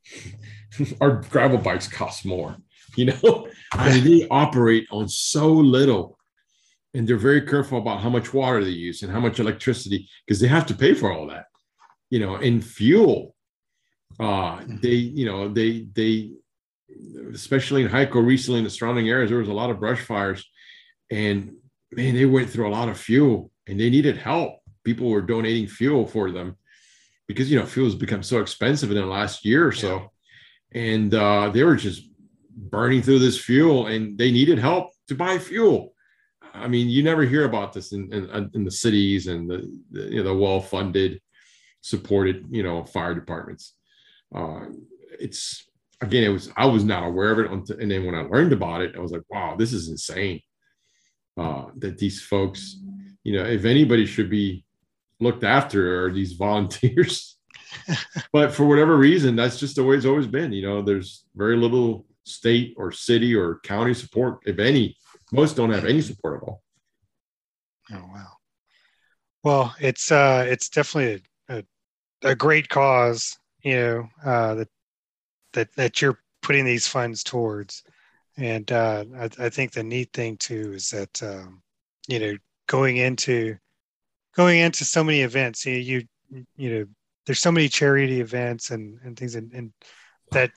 our 1.01 1.23
gravel 1.31 1.59
bikes 1.59 1.87
cost 1.87 2.25
more. 2.25 2.57
You 2.97 3.07
know, 3.07 3.49
mean, 3.91 4.05
they 4.05 4.29
operate 4.29 4.87
on 4.93 5.09
so 5.09 5.51
little 5.51 6.17
and 6.95 7.09
they're 7.09 7.17
very 7.17 7.43
careful 7.43 7.79
about 7.79 8.01
how 8.01 8.09
much 8.09 8.33
water 8.33 8.63
they 8.63 8.71
use 8.71 9.03
and 9.03 9.11
how 9.11 9.19
much 9.19 9.41
electricity 9.41 10.09
because 10.25 10.39
they 10.41 10.47
have 10.47 10.65
to 10.67 10.75
pay 10.75 10.95
for 10.95 11.13
all 11.13 11.27
that, 11.27 11.47
you 12.09 12.21
know, 12.21 12.37
and 12.37 12.65
fuel. 12.65 13.35
Uh, 14.21 14.61
they, 14.81 14.91
you 14.91 15.27
know, 15.27 15.49
they, 15.49 15.89
they, 15.93 16.31
especially 17.33 17.83
in 17.83 17.89
Hico 17.89 18.25
recently 18.25 18.59
in 18.59 18.65
the 18.65 18.71
surrounding 18.71 19.09
areas, 19.09 19.29
there 19.29 19.41
was 19.41 19.49
a 19.49 19.53
lot 19.53 19.71
of 19.71 19.81
brush 19.81 20.01
fires, 20.01 20.49
and 21.11 21.57
man, 21.91 22.15
they 22.15 22.27
went 22.27 22.49
through 22.49 22.69
a 22.69 22.71
lot 22.71 22.89
of 22.89 22.97
fuel 22.97 23.51
and 23.67 23.81
they 23.81 23.91
needed 23.91 24.17
help. 24.17 24.61
People 24.85 25.09
were 25.09 25.23
donating 25.23 25.67
fuel 25.67 26.07
for 26.07 26.31
them 26.31 26.57
because 27.27 27.51
you 27.51 27.59
know 27.59 27.67
fuel 27.67 27.87
has 27.87 27.95
become 27.95 28.23
so 28.23 28.41
expensive 28.41 28.91
in 28.91 28.97
the 28.97 29.07
last 29.07 29.45
year 29.45 29.67
or 29.67 29.73
so, 29.73 30.13
and 30.73 31.15
uh, 31.15 31.49
they 31.51 31.65
were 31.65 31.77
just 31.77 32.09
burning 32.57 33.03
through 33.03 33.19
this 33.19 33.39
fuel, 33.39 33.87
and 33.87 34.17
they 34.19 34.31
needed 34.31 34.59
help 34.59 34.91
to 35.09 35.15
buy 35.15 35.39
fuel. 35.39 35.95
I 36.53 36.69
mean, 36.69 36.89
you 36.89 37.03
never 37.03 37.23
hear 37.23 37.45
about 37.45 37.73
this 37.73 37.93
in 37.93 38.13
in, 38.13 38.51
in 38.55 38.65
the 38.65 38.71
cities 38.71 39.27
and 39.27 39.51
the, 39.51 39.71
the 39.91 40.03
you 40.11 40.17
know 40.19 40.25
the 40.25 40.35
well-funded, 40.35 41.21
supported 41.81 42.47
you 42.51 42.63
know 42.63 42.85
fire 42.85 43.15
departments. 43.15 43.75
Uh, 44.35 44.67
it's 45.19 45.65
again, 46.01 46.25
it 46.25 46.29
was 46.29 46.51
I 46.57 46.67
was 46.67 46.85
not 46.85 47.05
aware 47.05 47.33
of 47.33 47.39
it 47.41 47.51
until, 47.51 47.79
and 47.81 47.91
then 47.91 48.05
when 48.05 48.15
I 48.15 48.23
learned 48.23 48.53
about 48.53 48.83
it, 48.83 48.95
I 48.97 49.01
was 49.01 49.13
like, 49.13 49.23
wow, 49.29 49.57
this 49.59 49.73
is 49.73 49.89
insane. 49.89 50.41
Uh, 51.37 51.67
that 51.79 51.99
these 51.99 52.23
folks, 52.23 52.77
you 53.25 53.37
know, 53.37 53.45
if 53.45 53.65
anybody 53.65 54.07
should 54.07 54.31
be 54.31 54.64
looked 55.25 55.43
after 55.45 56.05
are 56.05 56.13
these 56.13 56.35
volunteers. 56.35 57.37
but 58.33 58.53
for 58.53 58.65
whatever 58.65 58.97
reason, 58.97 59.35
that's 59.35 59.59
just 59.59 59.77
the 59.77 59.83
way 59.83 59.97
it's 59.97 60.07
always 60.07 60.29
been. 60.29 60.53
You 60.53 60.63
know, 60.63 60.83
there's 60.83 61.25
very 61.35 61.57
little 61.57 62.07
state 62.25 62.75
or 62.77 62.93
city 62.93 63.35
or 63.35 63.61
county 63.61 63.95
support, 63.95 64.41
if 64.47 64.59
any. 64.59 64.97
Most 65.33 65.57
don't 65.57 65.73
have 65.73 65.85
any 65.85 66.01
support 66.01 66.43
at 66.43 66.49
all. 66.49 66.63
Oh 67.93 68.05
wow. 68.13 68.33
Well, 69.43 69.75
it's 69.79 70.11
uh, 70.11 70.47
it's 70.49 70.69
definitely 70.69 71.23
a, 71.49 71.59
a, 71.59 72.31
a 72.31 72.35
great 72.35 72.69
cause, 72.69 73.37
you 73.63 73.77
know, 73.77 74.09
uh, 74.25 74.55
that 74.55 74.69
that 75.53 75.73
that 75.77 76.01
you're 76.01 76.21
putting 76.43 76.65
these 76.65 76.87
funds 76.87 77.23
towards, 77.23 77.83
and 78.37 78.71
uh, 78.73 79.05
I, 79.19 79.31
I 79.39 79.49
think 79.49 79.73
the 79.73 79.83
neat 79.83 80.13
thing 80.13 80.37
too 80.39 80.73
is 80.75 80.89
that 80.91 81.23
um, 81.23 81.63
you 82.09 82.19
know 82.19 82.37
going 82.67 82.97
into 82.97 83.57
going 84.37 84.61
into 84.61 84.85
so 84.85 85.05
many 85.05 85.23
events, 85.23 85.65
you 85.67 85.75
you, 85.75 86.03
you 86.57 86.71
know, 86.71 86.87
there's 87.27 87.41
so 87.41 87.53
many 87.53 87.69
charity 87.69 88.21
events 88.21 88.71
and 88.71 88.99
and 89.05 89.17
things, 89.17 89.35
and, 89.35 89.53
and 89.53 89.73
that 90.33 90.51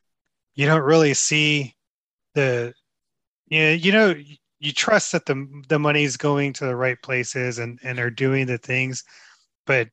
you 0.55 0.65
don't 0.65 0.83
really 0.83 1.13
see 1.13 1.75
the 2.33 2.73
you 3.47 3.61
know, 3.61 3.71
you 3.71 3.91
know 3.91 4.15
you 4.59 4.71
trust 4.71 5.11
that 5.11 5.25
the 5.25 5.47
the 5.69 5.79
money's 5.79 6.17
going 6.17 6.53
to 6.53 6.65
the 6.65 6.75
right 6.75 7.01
places 7.01 7.59
and 7.59 7.79
and 7.83 7.99
are 7.99 8.09
doing 8.09 8.45
the 8.45 8.57
things 8.57 9.03
but 9.65 9.87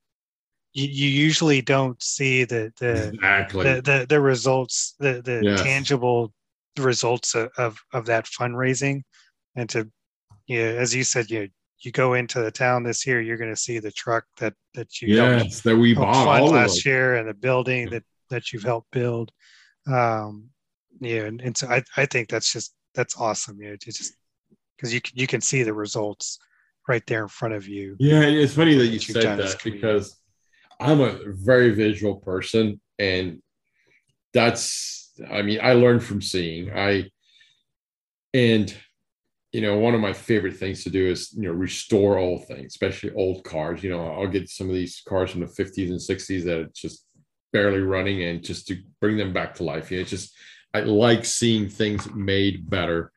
you, 0.73 0.89
you 0.89 1.09
usually 1.09 1.61
don't 1.61 2.03
see 2.03 2.45
the 2.45 2.73
the 2.81 3.09
exactly. 3.09 3.65
the, 3.65 3.83
the, 3.83 4.07
the 4.09 4.21
results 4.21 4.95
the 4.99 5.23
the 5.23 5.41
yes. 5.43 5.63
tangible 5.63 6.33
results 6.79 7.35
of, 7.35 7.51
of, 7.59 7.79
of 7.93 8.07
that 8.07 8.27
fundraising 8.27 9.03
and 9.55 9.69
to 9.69 9.89
you 10.47 10.59
know, 10.59 10.77
as 10.77 10.95
you 10.95 11.05
said 11.05 11.31
you 11.31 11.49
you 11.81 11.93
go 11.93 12.15
into 12.15 12.41
the 12.41 12.51
town 12.51 12.83
this 12.83 13.07
year 13.07 13.21
you're 13.21 13.37
going 13.37 13.51
to 13.51 13.57
see 13.57 13.79
the 13.79 13.93
truck 13.93 14.25
that 14.39 14.55
that 14.75 15.01
you 15.01 15.15
yes 15.15 15.61
that 15.61 15.77
we 15.77 15.95
bought 15.95 16.43
last 16.51 16.85
year 16.87 17.17
and 17.17 17.29
the 17.29 17.35
building 17.35 17.89
that 17.91 18.05
that 18.31 18.53
you've 18.53 18.63
helped 18.63 18.91
build 18.91 19.31
um 19.87 20.49
yeah 21.01 21.23
and, 21.23 21.41
and 21.41 21.57
so 21.57 21.69
I, 21.69 21.83
I 21.97 22.07
think 22.07 22.29
that's 22.29 22.53
just 22.53 22.75
that's 22.95 23.21
awesome 23.21 23.61
you 23.61 23.71
know 23.71 23.77
to 23.77 23.93
just 23.93 24.15
because 24.77 24.95
you 24.95 25.01
can 25.01 25.13
you 25.17 25.27
can 25.27 25.41
see 25.41 25.63
the 25.63 25.75
results 25.75 26.39
right 26.89 27.03
there 27.07 27.23
in 27.23 27.29
front 27.29 27.55
of 27.55 27.67
you. 27.67 27.97
Yeah, 27.99 28.21
it's 28.21 28.55
funny 28.55 28.75
that 28.75 28.87
you 28.89 28.99
said 28.99 29.39
that 29.39 29.57
because 29.65 30.17
I'm 30.81 31.01
a 31.01 31.19
very 31.27 31.71
visual 31.71 32.17
person, 32.17 32.81
and 32.99 33.41
that's 34.33 35.13
I 35.31 35.43
mean 35.43 35.61
I 35.63 35.75
learned 35.75 36.05
from 36.05 36.21
seeing. 36.21 36.73
I 36.73 37.11
and 38.33 38.77
you 39.55 39.61
know 39.61 39.79
one 39.79 39.95
of 39.95 40.01
my 40.01 40.13
favorite 40.13 40.57
things 40.57 40.83
to 40.85 40.91
do 40.91 41.07
is 41.07 41.33
you 41.33 41.43
know 41.43 41.53
restore 41.53 42.19
old 42.19 42.47
things, 42.47 42.73
especially 42.73 43.13
old 43.13 43.45
cars. 43.45 43.83
You 43.83 43.91
know 43.91 44.07
I'll 44.07 44.27
get 44.27 44.49
some 44.49 44.69
of 44.69 44.75
these 44.75 45.03
cars 45.09 45.31
from 45.31 45.41
the 45.41 45.47
50s 45.47 45.91
and 45.91 46.01
60s 46.01 46.45
that 46.45 46.59
are 46.59 46.71
just 46.75 47.07
barely 47.53 47.81
running, 47.81 48.23
and 48.25 48.43
just 48.43 48.67
to 48.69 48.83
bring 49.01 49.17
them 49.17 49.33
back 49.33 49.55
to 49.55 49.65
life. 49.65 49.91
You 49.91 49.99
know, 49.99 50.03
it's 50.03 50.11
just 50.11 50.37
I 50.75 50.81
like 50.81 51.25
seeing 51.25 51.69
things 51.69 52.13
made 52.13 52.69
better 52.69 53.13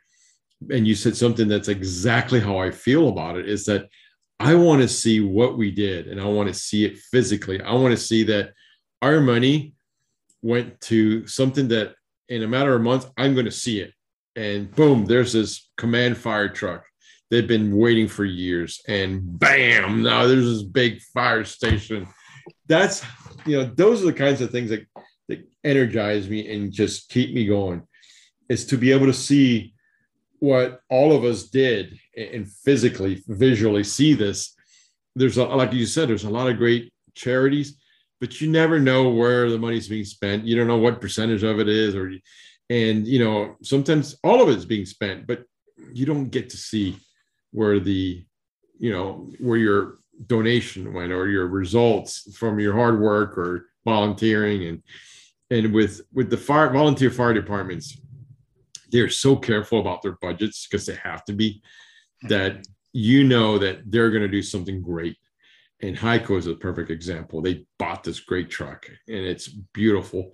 and 0.69 0.87
you 0.87 0.95
said 0.95 1.15
something 1.15 1.47
that's 1.47 1.67
exactly 1.67 2.39
how 2.39 2.57
I 2.57 2.71
feel 2.71 3.09
about 3.09 3.37
it 3.37 3.47
is 3.47 3.65
that 3.65 3.89
I 4.39 4.55
want 4.55 4.81
to 4.81 4.87
see 4.87 5.19
what 5.21 5.57
we 5.57 5.71
did 5.71 6.07
and 6.07 6.19
I 6.21 6.25
want 6.25 6.47
to 6.47 6.53
see 6.53 6.85
it 6.85 6.97
physically. 6.97 7.61
I 7.61 7.73
want 7.73 7.91
to 7.91 8.01
see 8.01 8.23
that 8.25 8.53
our 9.01 9.19
money 9.19 9.73
went 10.41 10.79
to 10.81 11.25
something 11.27 11.67
that 11.69 11.95
in 12.29 12.43
a 12.43 12.47
matter 12.47 12.75
of 12.75 12.81
months, 12.81 13.07
I'm 13.17 13.33
going 13.33 13.45
to 13.45 13.51
see 13.51 13.79
it. 13.79 13.93
And 14.37 14.73
boom, 14.73 15.05
there's 15.05 15.33
this 15.33 15.67
command 15.77 16.15
fire 16.15 16.47
truck. 16.47 16.85
They've 17.31 17.47
been 17.47 17.75
waiting 17.75 18.07
for 18.07 18.23
years. 18.23 18.81
And 18.87 19.37
bam, 19.39 20.03
now 20.03 20.27
there's 20.27 20.45
this 20.45 20.61
big 20.61 21.01
fire 21.01 21.43
station. 21.43 22.07
That's, 22.67 23.03
you 23.45 23.57
know, 23.57 23.65
those 23.65 24.03
are 24.03 24.05
the 24.05 24.13
kinds 24.13 24.39
of 24.39 24.51
things 24.51 24.69
that, 24.69 24.85
that 25.27 25.39
energize 25.63 26.29
me 26.29 26.53
and 26.53 26.71
just 26.71 27.09
keep 27.09 27.33
me 27.33 27.47
going 27.47 27.81
is 28.47 28.67
to 28.67 28.77
be 28.77 28.91
able 28.91 29.07
to 29.07 29.13
see 29.13 29.73
what 30.39 30.81
all 30.87 31.15
of 31.15 31.23
us 31.23 31.45
did 31.45 31.99
and 32.15 32.47
physically, 32.47 33.23
visually 33.27 33.83
see 33.83 34.13
this, 34.13 34.55
there's 35.15 35.37
a, 35.37 35.45
like 35.45 35.73
you 35.73 35.87
said, 35.87 36.07
there's 36.07 36.25
a 36.25 36.29
lot 36.29 36.47
of 36.47 36.57
great 36.57 36.93
charities, 37.15 37.75
but 38.21 38.39
you 38.39 38.51
never 38.51 38.79
know 38.79 39.09
where 39.09 39.49
the 39.49 39.57
money's 39.57 39.87
being 39.87 40.05
spent. 40.05 40.45
You 40.45 40.55
don't 40.55 40.67
know 40.67 40.77
what 40.77 41.01
percentage 41.01 41.41
of 41.41 41.59
it 41.59 41.67
is, 41.67 41.95
or 41.95 42.11
and 42.69 43.07
you 43.07 43.19
know 43.19 43.55
sometimes 43.61 44.15
all 44.23 44.41
of 44.41 44.49
it 44.49 44.57
is 44.57 44.65
being 44.65 44.85
spent, 44.85 45.27
but 45.27 45.43
you 45.93 46.05
don't 46.05 46.29
get 46.29 46.49
to 46.49 46.57
see 46.57 46.97
where 47.51 47.79
the 47.79 48.25
you 48.77 48.91
know 48.91 49.29
where 49.39 49.57
your 49.57 49.99
donation 50.25 50.93
went 50.93 51.11
or 51.11 51.27
your 51.27 51.47
results 51.47 52.35
from 52.35 52.59
your 52.59 52.73
hard 52.73 52.99
work 52.99 53.37
or 53.37 53.67
volunteering 53.85 54.65
and 54.65 54.83
and 55.51 55.73
with 55.73 56.01
with 56.11 56.29
the 56.29 56.37
fire 56.37 56.71
volunteer 56.71 57.11
fire 57.11 57.33
departments 57.33 57.97
they're 58.91 59.09
so 59.09 59.35
careful 59.35 59.79
about 59.79 60.01
their 60.01 60.17
budgets 60.21 60.67
because 60.67 60.85
they 60.85 60.95
have 60.95 61.23
to 61.25 61.33
be 61.33 61.61
hmm. 62.21 62.27
that 62.29 62.65
you 62.93 63.23
know 63.23 63.57
that 63.57 63.79
they're 63.85 64.09
going 64.11 64.23
to 64.23 64.27
do 64.27 64.41
something 64.41 64.81
great. 64.81 65.17
And 65.81 65.95
Hico 65.95 66.37
is 66.37 66.47
a 66.47 66.55
perfect 66.55 66.89
example. 66.89 67.41
They 67.41 67.65
bought 67.77 68.03
this 68.03 68.19
great 68.19 68.49
truck 68.49 68.89
and 69.07 69.17
it's 69.17 69.47
beautiful. 69.47 70.33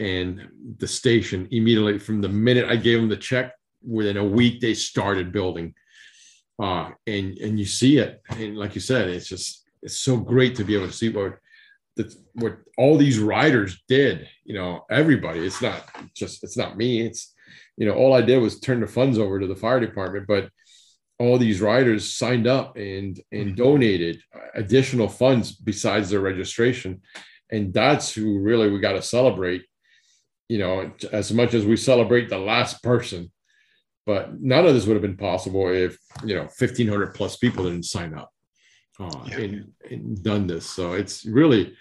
And 0.00 0.48
the 0.78 0.88
station 0.88 1.48
immediately 1.50 1.98
from 1.98 2.20
the 2.20 2.28
minute 2.28 2.68
I 2.68 2.76
gave 2.76 2.98
them 2.98 3.08
the 3.08 3.16
check, 3.16 3.52
within 3.82 4.16
a 4.16 4.24
week 4.24 4.60
they 4.60 4.74
started 4.74 5.32
building. 5.32 5.74
Uh, 6.60 6.90
and 7.06 7.36
and 7.38 7.58
you 7.58 7.64
see 7.64 7.98
it. 7.98 8.22
And 8.30 8.56
like 8.56 8.74
you 8.74 8.80
said, 8.80 9.08
it's 9.08 9.28
just 9.28 9.64
it's 9.82 9.96
so 9.96 10.16
great 10.16 10.56
to 10.56 10.64
be 10.64 10.74
able 10.74 10.86
to 10.86 10.92
see 10.92 11.10
what 11.10 11.38
that 11.96 12.14
what 12.34 12.58
all 12.76 12.96
these 12.96 13.18
riders 13.18 13.82
did. 13.88 14.28
You 14.44 14.54
know, 14.54 14.84
everybody. 14.90 15.40
It's 15.40 15.62
not 15.62 15.84
just 16.14 16.44
it's 16.44 16.56
not 16.56 16.76
me. 16.76 17.02
It's 17.02 17.34
you 17.76 17.86
know, 17.86 17.94
all 17.94 18.14
I 18.14 18.20
did 18.20 18.38
was 18.38 18.60
turn 18.60 18.80
the 18.80 18.86
funds 18.86 19.18
over 19.18 19.40
to 19.40 19.46
the 19.46 19.56
fire 19.56 19.80
department, 19.80 20.26
but 20.26 20.48
all 21.18 21.38
these 21.38 21.60
riders 21.60 22.16
signed 22.16 22.46
up 22.46 22.76
and 22.76 23.20
and 23.32 23.48
mm-hmm. 23.48 23.54
donated 23.54 24.20
additional 24.54 25.08
funds 25.08 25.52
besides 25.52 26.10
their 26.10 26.20
registration, 26.20 27.02
and 27.50 27.72
that's 27.72 28.12
who 28.12 28.40
really 28.40 28.70
we 28.70 28.80
got 28.80 28.92
to 28.92 29.02
celebrate. 29.02 29.62
You 30.48 30.58
know, 30.58 30.92
as 31.12 31.32
much 31.32 31.54
as 31.54 31.64
we 31.64 31.76
celebrate 31.76 32.28
the 32.28 32.38
last 32.38 32.82
person, 32.82 33.32
but 34.06 34.40
none 34.40 34.66
of 34.66 34.74
this 34.74 34.86
would 34.86 34.94
have 34.94 35.02
been 35.02 35.16
possible 35.16 35.68
if 35.68 35.98
you 36.24 36.34
know 36.34 36.42
1500 36.42 37.14
plus 37.14 37.36
people 37.36 37.64
didn't 37.64 37.84
sign 37.84 38.14
up 38.14 38.30
uh, 39.00 39.24
yeah. 39.26 39.38
and, 39.38 39.72
and 39.90 40.22
done 40.22 40.46
this. 40.46 40.68
So 40.68 40.92
it's 40.92 41.24
really 41.24 41.74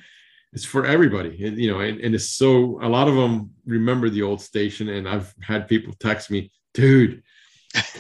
it's 0.54 0.66
for 0.66 0.86
everybody 0.86 1.44
and, 1.44 1.58
you 1.58 1.70
know 1.70 1.80
and, 1.80 2.00
and 2.00 2.16
it's 2.16 2.30
so 2.30 2.80
a 2.82 2.88
lot 2.88 3.08
of 3.08 3.16
them 3.16 3.52
remember 3.66 4.10
the 4.10 4.22
old 4.22 4.42
station 4.42 4.90
and 4.90 5.10
i've 5.10 5.34
had 5.42 5.68
people 5.68 5.94
text 6.00 6.30
me 6.30 6.52
dude 6.74 7.24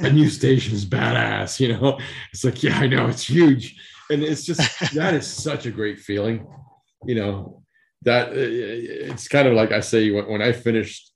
a 0.02 0.10
new 0.10 0.30
station 0.40 0.74
is 0.74 0.86
badass 0.86 1.60
you 1.60 1.76
know 1.76 2.00
it's 2.32 2.44
like 2.44 2.62
yeah 2.64 2.78
i 2.80 2.88
know 2.88 3.08
it's 3.08 3.28
huge 3.28 3.76
and 4.10 4.24
it's 4.24 4.46
just 4.46 4.62
that 4.94 5.14
is 5.14 5.28
such 5.28 5.66
a 5.66 5.72
great 5.72 6.00
feeling 6.00 6.48
you 7.06 7.16
know 7.16 7.63
that 8.04 8.30
uh, 8.30 8.34
it's 8.36 9.28
kind 9.28 9.48
of 9.48 9.54
like 9.54 9.72
i 9.72 9.80
say 9.80 10.12
when, 10.12 10.28
when 10.28 10.42
i 10.42 10.52
finished 10.52 11.12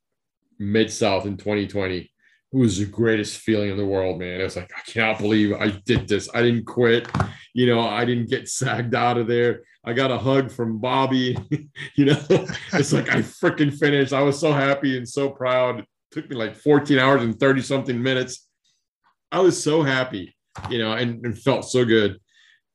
mid 0.59 0.91
south 0.91 1.25
in 1.25 1.37
2020 1.37 2.09
it 2.53 2.57
was 2.57 2.79
the 2.79 2.85
greatest 2.85 3.39
feeling 3.39 3.71
in 3.71 3.77
the 3.77 3.85
world, 3.85 4.19
man. 4.19 4.39
It 4.39 4.43
was 4.43 4.55
like, 4.55 4.71
I 4.75 4.79
cannot 4.89 5.19
believe 5.19 5.53
I 5.53 5.69
did 5.69 6.07
this. 6.07 6.29
I 6.33 6.41
didn't 6.41 6.65
quit. 6.65 7.07
You 7.53 7.67
know, 7.67 7.81
I 7.81 8.05
didn't 8.05 8.29
get 8.29 8.47
sagged 8.47 8.95
out 8.95 9.17
of 9.17 9.27
there. 9.27 9.63
I 9.83 9.93
got 9.93 10.11
a 10.11 10.17
hug 10.17 10.49
from 10.49 10.79
Bobby. 10.79 11.37
you 11.95 12.05
know, 12.05 12.21
it's 12.29 12.93
like 12.93 13.09
I 13.09 13.17
freaking 13.21 13.77
finished. 13.77 14.13
I 14.13 14.21
was 14.21 14.39
so 14.39 14.53
happy 14.53 14.97
and 14.97 15.07
so 15.07 15.29
proud. 15.29 15.79
It 15.79 15.85
took 16.11 16.29
me 16.29 16.37
like 16.37 16.55
14 16.55 16.97
hours 16.99 17.21
and 17.21 17.37
30 17.37 17.61
something 17.61 18.01
minutes. 18.01 18.47
I 19.29 19.39
was 19.39 19.61
so 19.61 19.83
happy, 19.83 20.35
you 20.69 20.77
know, 20.77 20.93
and, 20.93 21.25
and 21.25 21.37
felt 21.37 21.65
so 21.65 21.83
good. 21.83 22.17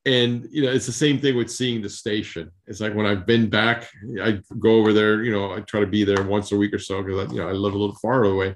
And 0.05 0.47
you 0.51 0.63
know, 0.63 0.71
it's 0.71 0.85
the 0.85 0.91
same 0.91 1.19
thing 1.19 1.37
with 1.37 1.49
seeing 1.49 1.81
the 1.81 1.89
station. 1.89 2.51
It's 2.67 2.81
like 2.81 2.93
when 2.93 3.05
I've 3.05 3.25
been 3.25 3.49
back, 3.49 3.89
I 4.21 4.39
go 4.59 4.75
over 4.75 4.91
there, 4.91 5.23
you 5.23 5.31
know, 5.31 5.53
I 5.53 5.61
try 5.61 5.79
to 5.79 5.87
be 5.87 6.03
there 6.03 6.23
once 6.23 6.51
a 6.51 6.57
week 6.57 6.73
or 6.73 6.79
so 6.79 7.01
because 7.01 7.31
you 7.31 7.39
know 7.39 7.47
I 7.47 7.53
live 7.53 7.73
a 7.73 7.77
little 7.77 7.95
far 7.95 8.25
away 8.25 8.55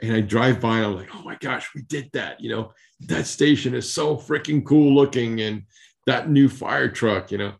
and 0.00 0.14
I 0.14 0.20
drive 0.20 0.60
by 0.60 0.78
and 0.78 0.86
I'm 0.86 0.96
like, 0.96 1.14
oh 1.14 1.22
my 1.22 1.36
gosh, 1.36 1.70
we 1.74 1.82
did 1.82 2.10
that. 2.12 2.40
You 2.40 2.50
know, 2.50 2.72
that 3.00 3.26
station 3.26 3.74
is 3.74 3.92
so 3.92 4.16
freaking 4.16 4.64
cool 4.64 4.94
looking 4.94 5.40
and 5.40 5.62
that 6.06 6.30
new 6.30 6.48
fire 6.48 6.88
truck, 6.88 7.32
you 7.32 7.38
know, 7.38 7.52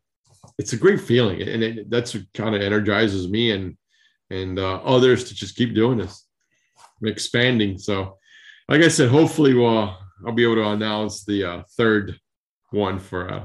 it's 0.59 0.73
a 0.73 0.77
great 0.77 1.01
feeling. 1.01 1.43
And 1.43 1.63
it, 1.63 1.91
that's 1.91 2.15
what 2.15 2.25
kind 2.35 2.55
of 2.55 2.63
energizes 2.63 3.29
me 3.29 3.51
and, 3.51 3.77
and 4.31 4.59
uh, 4.59 4.77
others 4.85 5.25
to 5.25 5.35
just 5.35 5.57
keep 5.57 5.75
doing 5.75 5.99
this, 5.99 6.25
expanding. 7.03 7.79
So, 7.79 8.19
like 8.69 8.83
I 8.83 8.89
said, 8.89 9.09
hopefully 9.09 9.55
we'll, 9.55 9.97
I'll 10.27 10.33
be 10.33 10.45
able 10.45 10.57
to 10.57 10.69
announce 10.69 11.25
the 11.25 11.45
uh, 11.45 11.63
third 11.77 12.19
one 12.70 12.99
for, 12.99 13.32
uh, 13.32 13.45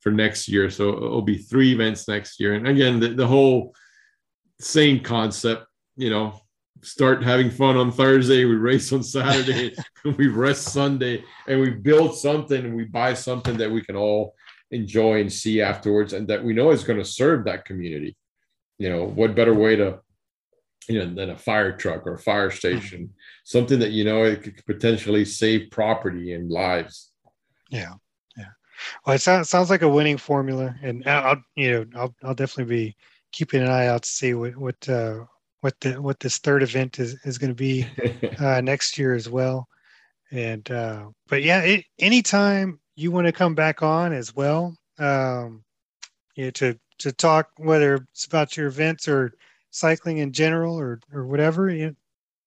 for 0.00 0.10
next 0.10 0.48
year. 0.48 0.70
So 0.70 0.90
it'll 0.90 1.22
be 1.22 1.38
three 1.38 1.72
events 1.72 2.08
next 2.08 2.38
year. 2.38 2.54
And 2.54 2.68
again, 2.68 3.00
the, 3.00 3.08
the 3.08 3.26
whole 3.26 3.74
same 4.60 5.00
concept, 5.00 5.66
you 5.96 6.10
know, 6.10 6.40
start 6.82 7.22
having 7.22 7.50
fun 7.50 7.76
on 7.76 7.90
Thursday, 7.90 8.44
we 8.44 8.54
race 8.54 8.92
on 8.92 9.02
Saturday, 9.02 9.74
we 10.16 10.28
rest 10.28 10.68
Sunday, 10.68 11.24
and 11.48 11.60
we 11.60 11.70
build 11.70 12.16
something 12.16 12.64
and 12.64 12.76
we 12.76 12.84
buy 12.84 13.14
something 13.14 13.56
that 13.56 13.70
we 13.70 13.82
can 13.82 13.96
all 13.96 14.34
enjoy 14.70 15.20
and 15.20 15.32
see 15.32 15.60
afterwards, 15.60 16.12
and 16.12 16.28
that 16.28 16.42
we 16.42 16.52
know 16.52 16.70
is 16.70 16.84
going 16.84 16.98
to 16.98 17.04
serve 17.04 17.44
that 17.44 17.64
community. 17.64 18.16
You 18.78 18.90
know, 18.90 19.04
what 19.04 19.34
better 19.34 19.54
way 19.54 19.76
to, 19.76 20.00
you 20.88 20.98
know, 20.98 21.14
than 21.14 21.30
a 21.30 21.36
fire 21.36 21.76
truck 21.76 22.06
or 22.06 22.14
a 22.14 22.18
fire 22.18 22.50
station, 22.50 23.14
something 23.44 23.78
that 23.78 23.92
you 23.92 24.04
know 24.04 24.24
it 24.24 24.42
could 24.42 24.66
potentially 24.66 25.24
save 25.24 25.70
property 25.70 26.34
and 26.34 26.50
lives. 26.50 27.10
Yeah, 27.70 27.80
yeah. 27.80 27.94
Well, 29.06 29.16
it 29.16 29.20
sounds 29.20 29.48
sounds 29.48 29.70
like 29.70 29.82
a 29.82 29.88
winning 29.88 30.18
formula, 30.18 30.74
and 30.82 31.06
I'll 31.06 31.42
you 31.54 31.72
know 31.72 31.86
I'll 32.00 32.14
I'll 32.22 32.34
definitely 32.34 32.74
be 32.74 32.96
keeping 33.32 33.62
an 33.62 33.68
eye 33.68 33.86
out 33.86 34.02
to 34.02 34.08
see 34.08 34.34
what 34.34 34.56
what 34.56 34.88
uh, 34.88 35.24
what 35.60 35.78
the 35.80 36.00
what 36.00 36.20
this 36.20 36.38
third 36.38 36.62
event 36.62 36.98
is 36.98 37.14
is 37.24 37.38
going 37.38 37.50
to 37.50 37.54
be 37.54 37.86
uh, 38.38 38.60
next 38.60 38.98
year 38.98 39.14
as 39.14 39.28
well. 39.28 39.68
And 40.30 40.68
uh, 40.70 41.06
but 41.28 41.42
yeah, 41.42 41.60
it, 41.60 41.84
anytime 41.98 42.80
you 42.96 43.10
want 43.10 43.26
to 43.26 43.32
come 43.32 43.54
back 43.54 43.82
on 43.82 44.12
as 44.12 44.34
well, 44.34 44.76
um, 44.98 45.64
you 46.34 46.44
know, 46.44 46.50
to 46.50 46.78
to 46.98 47.12
talk 47.12 47.50
whether 47.58 48.06
it's 48.12 48.24
about 48.24 48.56
your 48.56 48.66
events 48.66 49.06
or 49.08 49.34
cycling 49.70 50.18
in 50.18 50.32
general 50.32 50.78
or 50.78 51.00
or 51.12 51.26
whatever, 51.26 51.70
you, 51.70 51.94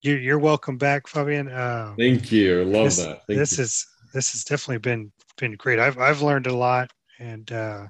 you're, 0.01 0.19
you're 0.19 0.39
welcome 0.39 0.77
back, 0.77 1.07
Fabian. 1.07 1.49
Uh, 1.49 1.93
Thank 1.97 2.31
you. 2.31 2.63
Love 2.63 2.85
this, 2.85 2.97
that. 2.97 3.27
Thank 3.27 3.39
this 3.39 3.57
you. 3.57 3.63
is 3.63 3.87
this 4.13 4.31
has 4.31 4.43
definitely 4.43 4.79
been 4.79 5.11
been 5.37 5.53
great. 5.53 5.79
I've 5.79 5.97
I've 5.97 6.21
learned 6.21 6.47
a 6.47 6.55
lot, 6.55 6.91
and 7.19 7.51
uh, 7.51 7.85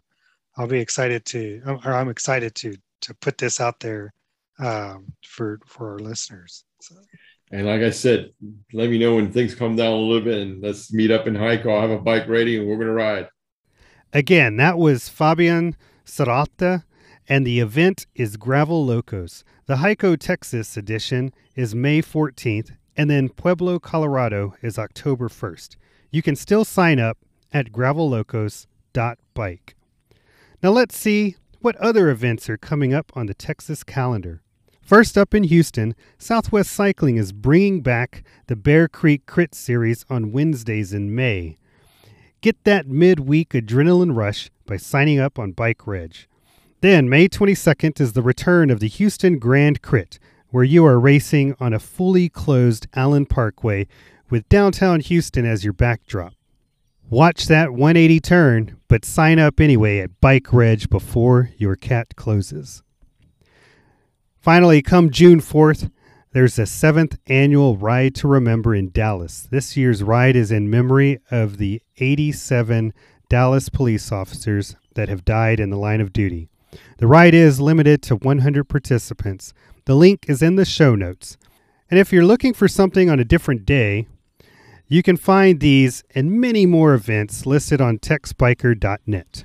I'll 0.58 0.68
be 0.68 0.80
excited 0.80 1.26
to, 1.26 1.62
or 1.86 1.94
I'm 1.94 2.10
excited 2.10 2.56
to 2.56 2.74
to 3.02 3.14
put 3.16 3.38
this 3.38 3.60
out 3.60 3.80
there 3.80 4.14
um, 4.60 5.06
for 5.26 5.60
for 5.66 5.94
our 5.94 6.00
listeners. 6.00 6.66
So, 6.82 6.96
And 7.52 7.66
like 7.66 7.82
I 7.82 7.90
said, 7.90 8.32
let 8.74 8.90
me 8.90 9.00
know 9.00 9.16
when 9.16 9.32
things 9.32 9.56
come 9.56 9.76
down 9.76 9.94
a 9.94 9.96
little 9.96 10.24
bit 10.24 10.40
and 10.40 10.62
let's 10.62 10.94
meet 10.94 11.12
up 11.12 11.28
and 11.28 11.38
hike. 11.38 11.66
I'll 11.66 11.82
have 11.82 11.90
a 11.90 12.00
bike 12.00 12.28
ready 12.28 12.58
and 12.58 12.68
we're 12.68 12.76
going 12.76 12.88
to 12.88 12.94
ride. 12.94 13.28
Again, 14.14 14.58
that 14.58 14.78
was 14.78 15.08
Fabian 15.08 15.76
Serralta, 16.06 16.84
and 17.28 17.46
the 17.46 17.60
event 17.60 18.08
is 18.16 18.38
Gravel 18.38 18.84
Locos. 18.86 19.44
The 19.68 19.76
Hico 19.78 20.18
Texas 20.18 20.76
edition 20.76 21.32
is 21.56 21.76
May 21.76 22.02
14th, 22.02 22.72
and 22.98 23.10
then 23.10 23.30
Pueblo, 23.30 23.78
Colorado 23.78 24.56
is 24.64 24.80
October 24.80 25.30
1st. 25.30 25.76
You 26.12 26.22
can 26.22 26.36
still 26.36 26.66
sign 26.66 27.00
up 27.00 27.18
at 27.54 27.72
gravellocos.bike. 27.72 29.76
Now 30.62 30.72
let's 30.72 30.98
see 30.98 31.38
what 31.62 31.78
other 31.78 32.10
events 32.10 32.50
are 32.50 32.58
coming 32.58 32.94
up 32.94 33.14
on 33.16 33.28
the 33.28 33.34
Texas 33.34 33.84
calendar. 33.84 34.42
First 34.82 35.18
up 35.18 35.34
in 35.36 35.44
Houston, 35.44 35.96
Southwest 36.18 36.72
Cycling 36.72 37.18
is 37.18 37.32
bringing 37.32 37.82
back 37.82 38.24
the 38.48 38.56
Bear 38.56 38.88
Creek 38.88 39.28
Crit 39.28 39.54
Series 39.54 40.04
on 40.10 40.32
Wednesdays 40.32 40.94
in 40.94 41.14
May. 41.14 41.58
Get 42.42 42.64
that 42.64 42.88
midweek 42.88 43.50
adrenaline 43.50 44.16
rush 44.16 44.50
by 44.66 44.78
signing 44.78 45.20
up 45.20 45.38
on 45.38 45.52
Bike 45.52 45.86
Reg. 45.86 46.16
Then, 46.82 47.10
May 47.10 47.28
22nd 47.28 48.00
is 48.00 48.14
the 48.14 48.22
return 48.22 48.72
of 48.72 48.80
the 48.80 48.88
Houston 48.88 49.38
Grand 49.38 49.82
Crit, 49.82 50.18
where 50.50 50.64
you 50.64 50.86
are 50.86 51.00
racing 51.00 51.56
on 51.60 51.74
a 51.74 51.80
fully 51.80 52.30
closed 52.30 52.88
Allen 52.96 53.26
Parkway 53.26 53.86
with 54.30 54.48
downtown 54.50 55.00
Houston 55.00 55.46
as 55.46 55.64
your 55.64 55.74
backdrop. 55.74 56.34
Watch 57.10 57.48
that 57.48 57.72
180 57.72 58.20
turn, 58.20 58.78
but 58.88 59.04
sign 59.04 59.40
up 59.40 59.60
anyway 59.60 60.00
at 60.00 60.22
Bike 60.22 60.54
Reg 60.54 60.90
before 60.90 61.50
your 61.58 61.76
cat 61.76 62.16
closes. 62.16 62.84
Finally, 64.40 64.82
come 64.82 65.10
June 65.10 65.40
4th, 65.40 65.92
there's 66.32 66.60
a 66.60 66.68
seventh 66.68 67.18
annual 67.26 67.76
Ride 67.76 68.14
to 68.16 68.28
Remember 68.28 68.76
in 68.76 68.92
Dallas. 68.92 69.48
This 69.50 69.76
year's 69.76 70.04
ride 70.04 70.36
is 70.36 70.52
in 70.52 70.70
memory 70.70 71.20
of 71.32 71.58
the 71.58 71.82
87 71.98 72.94
Dallas 73.30 73.70
police 73.70 74.12
officers 74.12 74.76
that 74.94 75.10
have 75.10 75.26
died 75.26 75.60
in 75.60 75.72
the 75.72 75.78
line 75.78 76.02
of 76.02 76.14
duty. 76.14 76.48
The 77.00 77.08
ride 77.08 77.34
is 77.34 77.60
limited 77.60 78.04
to 78.04 78.16
100 78.16 78.66
participants. 78.66 79.54
The 79.86 79.96
link 79.96 80.26
is 80.28 80.44
in 80.44 80.56
the 80.56 80.66
show 80.66 80.94
notes. 80.94 81.38
And 81.90 82.00
if 82.00 82.14
you're 82.14 82.24
looking 82.24 82.54
for 82.54 82.68
something 82.68 83.10
on 83.10 83.20
a 83.20 83.26
different 83.26 83.66
day, 83.66 84.08
you 84.90 85.04
can 85.04 85.16
find 85.16 85.60
these 85.60 86.04
and 86.16 86.42
many 86.42 86.66
more 86.66 86.96
events 86.96 87.46
listed 87.46 87.80
on 87.80 88.00
texbiker.net. 88.00 89.44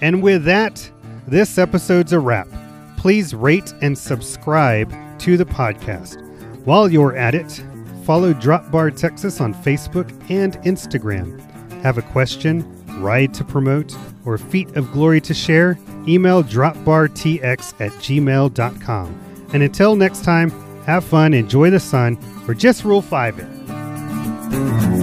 And 0.00 0.22
with 0.22 0.44
that, 0.44 0.90
this 1.28 1.58
episode's 1.58 2.12
a 2.12 2.20
wrap. 2.20 2.48
Please 2.96 3.34
rate 3.34 3.72
and 3.82 3.96
subscribe 3.96 4.92
to 5.20 5.36
the 5.36 5.44
podcast. 5.44 6.22
While 6.64 6.90
you're 6.90 7.14
at 7.14 7.34
it, 7.34 7.62
follow 8.04 8.32
Drop 8.32 8.70
Bar 8.70 8.90
Texas 8.90 9.40
on 9.40 9.54
Facebook 9.54 10.10
and 10.30 10.54
Instagram. 10.62 11.38
Have 11.82 11.98
a 11.98 12.02
question, 12.02 12.64
ride 13.00 13.34
to 13.34 13.44
promote, 13.44 13.94
or 14.24 14.38
feat 14.38 14.74
of 14.74 14.90
glory 14.90 15.20
to 15.20 15.34
share? 15.34 15.78
Email 16.08 16.42
dropbartx 16.42 17.80
at 17.80 17.92
gmail.com. 17.92 19.48
And 19.52 19.62
until 19.62 19.96
next 19.96 20.24
time, 20.24 20.50
have 20.84 21.04
fun, 21.04 21.34
enjoy 21.34 21.70
the 21.70 21.80
sun, 21.80 22.18
or 22.48 22.54
just 22.54 22.84
rule 22.84 23.02
five 23.02 23.38
it. 23.38 23.55
Thank 24.48 24.90
you. 24.90 24.95